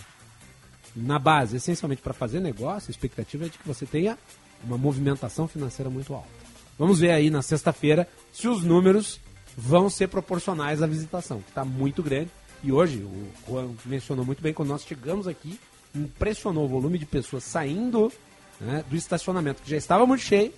na 0.95 1.19
base, 1.19 1.57
essencialmente 1.57 2.01
para 2.01 2.13
fazer 2.13 2.39
negócio, 2.39 2.89
a 2.89 2.91
expectativa 2.91 3.45
é 3.45 3.49
de 3.49 3.57
que 3.57 3.67
você 3.67 3.85
tenha 3.85 4.17
uma 4.63 4.77
movimentação 4.77 5.47
financeira 5.47 5.89
muito 5.89 6.13
alta. 6.13 6.29
Vamos 6.77 6.99
ver 6.99 7.11
aí 7.11 7.29
na 7.29 7.41
sexta-feira 7.41 8.07
se 8.31 8.47
os 8.47 8.63
números 8.63 9.19
vão 9.57 9.89
ser 9.89 10.07
proporcionais 10.07 10.81
à 10.81 10.87
visitação, 10.87 11.41
que 11.41 11.49
está 11.49 11.65
muito 11.65 12.03
grande. 12.03 12.29
E 12.63 12.71
hoje, 12.71 12.97
o 12.97 13.31
Juan 13.47 13.71
mencionou 13.85 14.25
muito 14.25 14.41
bem, 14.41 14.53
quando 14.53 14.69
nós 14.69 14.83
chegamos 14.83 15.27
aqui, 15.27 15.59
impressionou 15.93 16.65
o 16.65 16.67
volume 16.67 16.97
de 16.97 17.05
pessoas 17.05 17.43
saindo 17.43 18.11
né, 18.59 18.83
do 18.89 18.95
estacionamento, 18.95 19.61
que 19.61 19.69
já 19.69 19.77
estava 19.77 20.05
muito 20.05 20.21
cheio, 20.21 20.53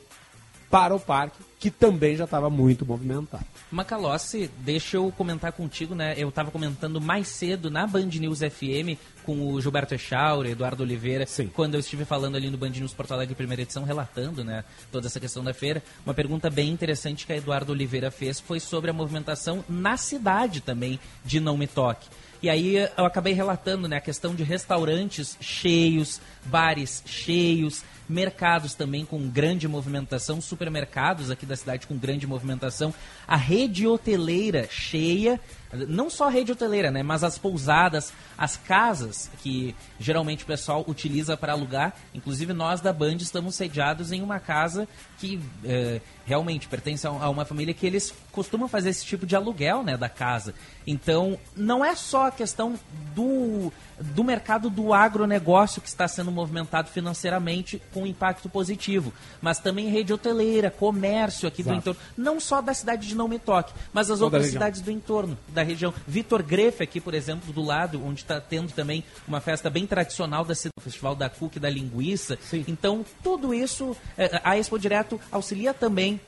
para 0.69 0.95
o 0.95 1.00
parque, 1.00 1.38
que 1.59 1.71
também 1.71 2.15
já 2.15 2.25
estava 2.25 2.50
muito 2.50 2.86
movimentado. 2.86 3.45
Macalossi, 3.71 4.50
deixa 4.59 4.97
eu 4.97 5.12
comentar 5.15 5.51
contigo, 5.51 5.95
né? 5.95 6.13
Eu 6.17 6.29
estava 6.29 6.51
comentando 6.51 7.00
mais 7.01 7.27
cedo 7.27 7.71
na 7.71 7.88
Band 7.88 8.05
News 8.05 8.39
FM 8.39 9.00
com 9.24 9.53
o 9.53 9.59
Gilberto 9.59 9.93
Echauri, 9.93 10.51
Eduardo 10.51 10.83
Oliveira, 10.83 11.25
Sim. 11.25 11.47
quando 11.53 11.74
eu 11.74 11.79
estive 11.79 12.05
falando 12.05 12.36
ali 12.36 12.50
no 12.50 12.57
Band 12.57 12.69
News 12.69 12.93
Porto 12.93 13.13
Alegre, 13.13 13.36
primeira 13.36 13.62
edição, 13.62 13.83
relatando, 13.83 14.43
né, 14.43 14.63
toda 14.91 15.07
essa 15.07 15.19
questão 15.19 15.43
da 15.43 15.53
feira. 15.53 15.83
Uma 16.05 16.13
pergunta 16.13 16.50
bem 16.50 16.69
interessante 16.69 17.25
que 17.25 17.33
a 17.33 17.38
Eduardo 17.38 17.71
Oliveira 17.71 18.12
fez 18.12 18.39
foi 18.39 18.59
sobre 18.59 18.89
a 18.89 18.93
movimentação 18.93 19.63
na 19.67 19.97
cidade 19.97 20.62
também 20.62 21.00
de 21.25 21.39
Não 21.39 21.57
Me 21.57 21.67
Toque. 21.67 22.07
E 22.41 22.50
aí 22.50 22.75
eu 22.75 23.05
acabei 23.05 23.33
relatando 23.33 23.88
né, 23.88 23.97
a 23.97 24.01
questão 24.01 24.36
de 24.36 24.43
restaurantes 24.43 25.36
cheios, 25.41 26.21
bares 26.45 27.01
cheios, 27.05 27.83
mercados 28.07 28.73
também 28.73 29.05
com 29.05 29.27
grande 29.27 29.67
movimentação, 29.67 30.39
supermercados 30.39 31.29
aqui 31.29 31.45
da 31.45 31.55
cidade 31.55 31.87
com 31.87 31.97
grande 31.97 32.25
movimentação, 32.25 32.93
a 33.27 33.35
rede 33.35 33.85
hoteleira 33.85 34.67
cheia, 34.69 35.39
não 35.87 36.09
só 36.09 36.27
a 36.27 36.29
rede 36.29 36.51
hoteleira, 36.51 36.89
né, 36.89 37.03
mas 37.03 37.23
as 37.23 37.37
pousadas, 37.37 38.13
as 38.37 38.55
casas 38.55 39.29
que 39.41 39.75
geralmente 39.99 40.43
o 40.43 40.47
pessoal 40.47 40.83
utiliza 40.87 41.35
para 41.35 41.51
alugar. 41.53 41.93
Inclusive 42.13 42.53
nós 42.53 42.79
da 42.79 42.93
Band 42.93 43.17
estamos 43.17 43.55
sediados 43.55 44.11
em 44.11 44.21
uma 44.21 44.39
casa 44.39 44.87
que 45.19 45.39
eh, 45.65 45.99
realmente 46.25 46.67
pertence 46.67 47.05
a 47.05 47.29
uma 47.29 47.43
família 47.43 47.73
que 47.73 47.85
eles 47.85 48.13
costumam 48.31 48.67
fazer 48.67 48.89
esse 48.89 49.05
tipo 49.05 49.25
de 49.25 49.35
aluguel, 49.35 49.83
né, 49.83 49.97
da 49.97 50.07
casa. 50.07 50.53
Então 50.85 51.37
não 51.55 51.83
é 51.83 51.95
só 51.95 52.27
a 52.27 52.31
questão 52.31 52.79
do 53.13 53.71
do 54.00 54.24
mercado 54.24 54.70
do 54.70 54.94
agronegócio 54.94 55.82
que 55.82 55.88
está 55.88 56.08
sendo 56.08 56.32
movimentado 56.32 56.89
financeiramente 56.89 57.82
com 57.94 58.06
impacto 58.06 58.50
positivo, 58.50 59.13
mas 59.42 59.60
também 59.60 59.89
rede 59.89 60.13
hoteleira, 60.13 60.70
comércio 60.70 61.48
aqui 61.48 61.62
Exato. 61.62 61.75
do 61.75 61.80
entorno, 61.80 62.01
não 62.18 62.39
só 62.39 62.62
da 62.62 62.74
cidade 62.74 63.08
de 63.08 63.16
Não 63.16 63.27
Me 63.27 63.39
Toque, 63.39 63.74
mas 63.94 64.10
as 64.10 64.20
Toda 64.20 64.38
outras 64.38 64.51
cidades 64.51 64.82
do 64.82 64.92
entorno 64.92 65.38
da 65.50 65.63
região. 65.63 65.94
Vitor 66.08 66.44
Grefe 66.44 66.84
aqui, 66.84 67.00
por 67.00 67.13
exemplo, 67.13 67.51
do 67.51 67.62
lado, 67.62 68.04
onde 68.06 68.22
está 68.22 68.39
tendo 68.39 68.72
também 68.72 69.04
uma 69.27 69.42
festa 69.42 69.70
bem 69.70 69.86
tradicional 69.86 70.46
da 70.46 70.56
cidade, 70.56 70.74
o 70.77 70.82
Festival 70.82 71.16
da 71.16 71.30
Cuca 71.30 71.58
e 71.58 71.62
da 71.62 71.70
Linguiça. 71.70 72.38
Sim. 72.42 72.63
Então, 72.68 73.06
tudo 73.24 73.54
isso, 73.54 73.96
eh, 74.18 74.42
a 74.44 74.58
Expo 74.58 74.77
Direto 74.77 75.20
auxilia 75.32 75.74
também 75.74 76.20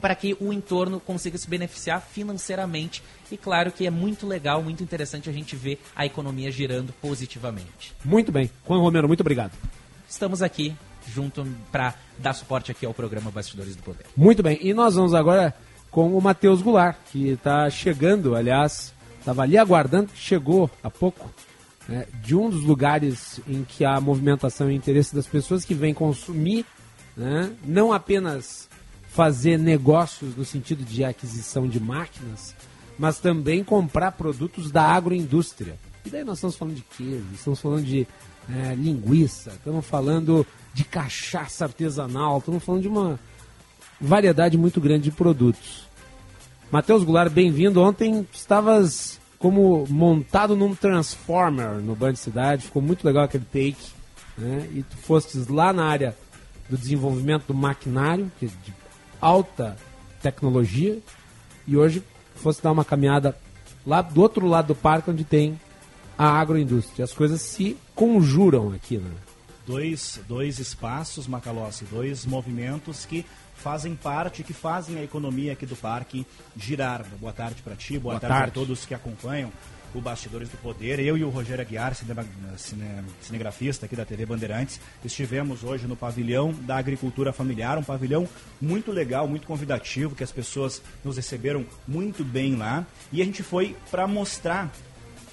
para 0.00 0.14
que 0.14 0.36
o 0.40 0.52
entorno 0.52 1.00
consiga 1.00 1.38
se 1.38 1.48
beneficiar 1.48 2.00
financeiramente. 2.00 3.02
E 3.30 3.36
claro 3.36 3.72
que 3.72 3.86
é 3.86 3.90
muito 3.90 4.26
legal, 4.26 4.62
muito 4.62 4.82
interessante 4.82 5.28
a 5.28 5.32
gente 5.32 5.56
ver 5.56 5.80
a 5.94 6.06
economia 6.06 6.50
girando 6.50 6.92
positivamente. 7.00 7.94
Muito 8.04 8.30
bem. 8.30 8.50
Juan 8.66 8.80
Romero, 8.80 9.08
muito 9.08 9.20
obrigado. 9.20 9.52
Estamos 10.08 10.42
aqui 10.42 10.74
junto 11.12 11.46
para 11.70 11.94
dar 12.18 12.32
suporte 12.32 12.70
aqui 12.70 12.84
ao 12.84 12.94
programa 12.94 13.30
Bastidores 13.30 13.76
do 13.76 13.82
Poder. 13.82 14.06
Muito 14.16 14.42
bem. 14.42 14.58
E 14.60 14.74
nós 14.74 14.94
vamos 14.94 15.14
agora 15.14 15.54
com 15.90 16.16
o 16.16 16.20
Matheus 16.20 16.60
Goulart, 16.60 16.96
que 17.10 17.28
está 17.28 17.70
chegando, 17.70 18.34
aliás, 18.34 18.92
estava 19.18 19.42
ali 19.42 19.56
aguardando, 19.56 20.10
chegou 20.14 20.70
há 20.82 20.90
pouco, 20.90 21.32
né, 21.88 22.06
de 22.22 22.34
um 22.36 22.50
dos 22.50 22.62
lugares 22.62 23.40
em 23.48 23.64
que 23.64 23.84
há 23.84 24.00
movimentação 24.00 24.70
e 24.70 24.74
interesse 24.74 25.14
das 25.14 25.26
pessoas 25.26 25.64
que 25.64 25.74
vêm 25.74 25.94
consumir, 25.94 26.66
né, 27.16 27.50
não 27.64 27.92
apenas 27.92 28.65
fazer 29.16 29.58
negócios 29.58 30.36
no 30.36 30.44
sentido 30.44 30.84
de 30.84 31.02
aquisição 31.02 31.66
de 31.66 31.80
máquinas, 31.80 32.54
mas 32.98 33.18
também 33.18 33.64
comprar 33.64 34.12
produtos 34.12 34.70
da 34.70 34.82
agroindústria. 34.82 35.78
E 36.04 36.10
daí 36.10 36.22
nós 36.22 36.36
estamos 36.36 36.54
falando 36.54 36.74
de 36.74 36.82
queijo, 36.82 37.24
estamos 37.32 37.58
falando 37.58 37.84
de 37.86 38.06
eh, 38.50 38.74
linguiça, 38.76 39.52
estamos 39.52 39.86
falando 39.86 40.46
de 40.74 40.84
cachaça 40.84 41.64
artesanal, 41.64 42.36
estamos 42.36 42.62
falando 42.62 42.82
de 42.82 42.88
uma 42.88 43.18
variedade 43.98 44.58
muito 44.58 44.82
grande 44.82 45.04
de 45.04 45.10
produtos. 45.10 45.88
Matheus 46.70 47.02
Goulart, 47.02 47.32
bem-vindo. 47.32 47.80
Ontem 47.80 48.28
estavas 48.34 49.18
como 49.38 49.86
montado 49.88 50.54
num 50.54 50.74
Transformer 50.74 51.80
no 51.80 51.96
Band 51.96 52.16
Cidade, 52.16 52.66
ficou 52.66 52.82
muito 52.82 53.06
legal 53.06 53.24
aquele 53.24 53.46
take. 53.46 53.94
Né? 54.36 54.68
E 54.74 54.82
tu 54.82 54.96
fostes 54.98 55.48
lá 55.48 55.72
na 55.72 55.86
área 55.86 56.14
do 56.68 56.76
desenvolvimento 56.76 57.46
do 57.46 57.54
maquinário, 57.54 58.30
que 58.38 58.44
é 58.44 58.48
de 58.48 58.85
alta 59.20 59.76
tecnologia, 60.22 60.98
e 61.66 61.76
hoje 61.76 62.02
fosse 62.34 62.62
dar 62.62 62.72
uma 62.72 62.84
caminhada 62.84 63.36
lá 63.86 64.02
do 64.02 64.20
outro 64.20 64.46
lado 64.46 64.68
do 64.68 64.74
parque, 64.74 65.10
onde 65.10 65.24
tem 65.24 65.58
a 66.18 66.28
agroindústria. 66.40 67.04
As 67.04 67.12
coisas 67.12 67.40
se 67.40 67.76
conjuram 67.94 68.72
aqui, 68.72 68.98
né? 68.98 69.10
dois, 69.66 70.20
dois 70.28 70.58
espaços, 70.58 71.26
Macalossi, 71.26 71.84
dois 71.84 72.24
movimentos 72.24 73.04
que 73.04 73.26
fazem 73.54 73.96
parte, 73.96 74.42
que 74.44 74.52
fazem 74.52 74.98
a 74.98 75.02
economia 75.02 75.52
aqui 75.52 75.66
do 75.66 75.74
parque 75.74 76.24
girar. 76.56 77.04
Boa 77.20 77.32
tarde 77.32 77.62
para 77.62 77.74
ti, 77.74 77.98
boa, 77.98 78.14
Boa 78.14 78.20
tarde, 78.20 78.36
tarde. 78.36 78.50
a 78.50 78.54
todos 78.54 78.86
que 78.86 78.94
acompanham 78.94 79.50
o 79.96 80.00
Bastidores 80.00 80.48
do 80.48 80.56
Poder. 80.58 80.98
Eu 81.00 81.16
e 81.16 81.24
o 81.24 81.30
Rogério 81.30 81.62
Aguiar, 81.62 81.94
cine- 81.94 82.14
cinegrafista 83.20 83.86
aqui 83.86 83.96
da 83.96 84.04
TV 84.04 84.26
Bandeirantes, 84.26 84.80
estivemos 85.04 85.64
hoje 85.64 85.86
no 85.86 85.96
pavilhão 85.96 86.52
da 86.52 86.76
agricultura 86.76 87.32
familiar, 87.32 87.78
um 87.78 87.82
pavilhão 87.82 88.28
muito 88.60 88.92
legal, 88.92 89.26
muito 89.26 89.46
convidativo, 89.46 90.14
que 90.14 90.22
as 90.24 90.32
pessoas 90.32 90.82
nos 91.04 91.16
receberam 91.16 91.64
muito 91.88 92.22
bem 92.24 92.56
lá. 92.56 92.86
E 93.12 93.22
a 93.22 93.24
gente 93.24 93.42
foi 93.42 93.74
para 93.90 94.06
mostrar 94.06 94.70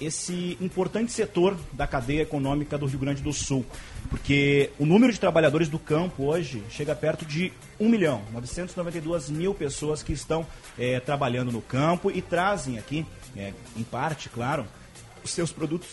esse 0.00 0.58
importante 0.60 1.12
setor 1.12 1.56
da 1.72 1.86
cadeia 1.86 2.22
econômica 2.22 2.76
do 2.76 2.84
Rio 2.86 2.98
Grande 2.98 3.22
do 3.22 3.32
Sul. 3.32 3.64
Porque 4.10 4.70
o 4.78 4.84
número 4.84 5.12
de 5.12 5.20
trabalhadores 5.20 5.68
do 5.68 5.78
campo 5.78 6.24
hoje 6.24 6.62
chega 6.68 6.94
perto 6.96 7.24
de 7.24 7.52
1 7.78 7.88
milhão, 7.88 8.22
992 8.32 9.30
mil 9.30 9.54
pessoas 9.54 10.02
que 10.02 10.12
estão 10.12 10.44
eh, 10.78 10.98
trabalhando 11.00 11.52
no 11.52 11.62
campo 11.62 12.10
e 12.10 12.20
trazem 12.20 12.76
aqui, 12.76 13.06
eh, 13.36 13.52
em 13.76 13.82
parte, 13.82 14.28
claro, 14.28 14.66
os 15.22 15.30
seus 15.30 15.52
produtos. 15.52 15.88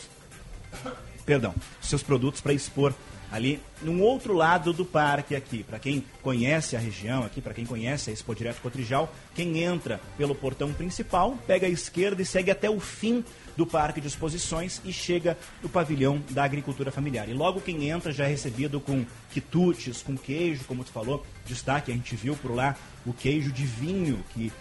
Perdão, 1.25 1.53
os 1.81 1.87
seus 1.87 2.03
produtos 2.03 2.41
para 2.41 2.53
expor 2.53 2.93
ali 3.31 3.59
num 3.81 4.01
outro 4.01 4.33
lado 4.33 4.73
do 4.73 4.85
parque 4.85 5.35
aqui. 5.35 5.63
Para 5.63 5.79
quem 5.79 6.03
conhece 6.21 6.75
a 6.75 6.79
região 6.79 7.23
aqui, 7.23 7.41
para 7.41 7.53
quem 7.53 7.65
conhece 7.65 8.09
a 8.09 8.13
Expo 8.13 8.35
Direto 8.35 8.61
Cotrijal, 8.61 9.13
quem 9.33 9.63
entra 9.63 9.99
pelo 10.17 10.35
portão 10.35 10.73
principal, 10.73 11.37
pega 11.47 11.65
a 11.65 11.69
esquerda 11.69 12.21
e 12.21 12.25
segue 12.25 12.51
até 12.51 12.69
o 12.69 12.79
fim 12.79 13.23
do 13.55 13.65
parque 13.65 14.01
de 14.01 14.07
exposições 14.07 14.81
e 14.85 14.93
chega 14.93 15.37
no 15.61 15.69
pavilhão 15.69 16.21
da 16.29 16.43
agricultura 16.43 16.91
familiar. 16.91 17.27
E 17.29 17.33
logo 17.33 17.61
quem 17.61 17.89
entra 17.89 18.11
já 18.11 18.25
é 18.25 18.27
recebido 18.27 18.79
com 18.79 19.05
quitutes, 19.31 20.01
com 20.01 20.17
queijo, 20.17 20.63
como 20.65 20.83
tu 20.83 20.91
falou, 20.91 21.25
destaque, 21.45 21.91
a 21.91 21.95
gente 21.95 22.15
viu 22.15 22.35
por 22.35 22.53
lá 22.53 22.75
o 23.05 23.13
queijo 23.13 23.51
de 23.51 23.65
vinho, 23.65 24.23
que 24.33 24.51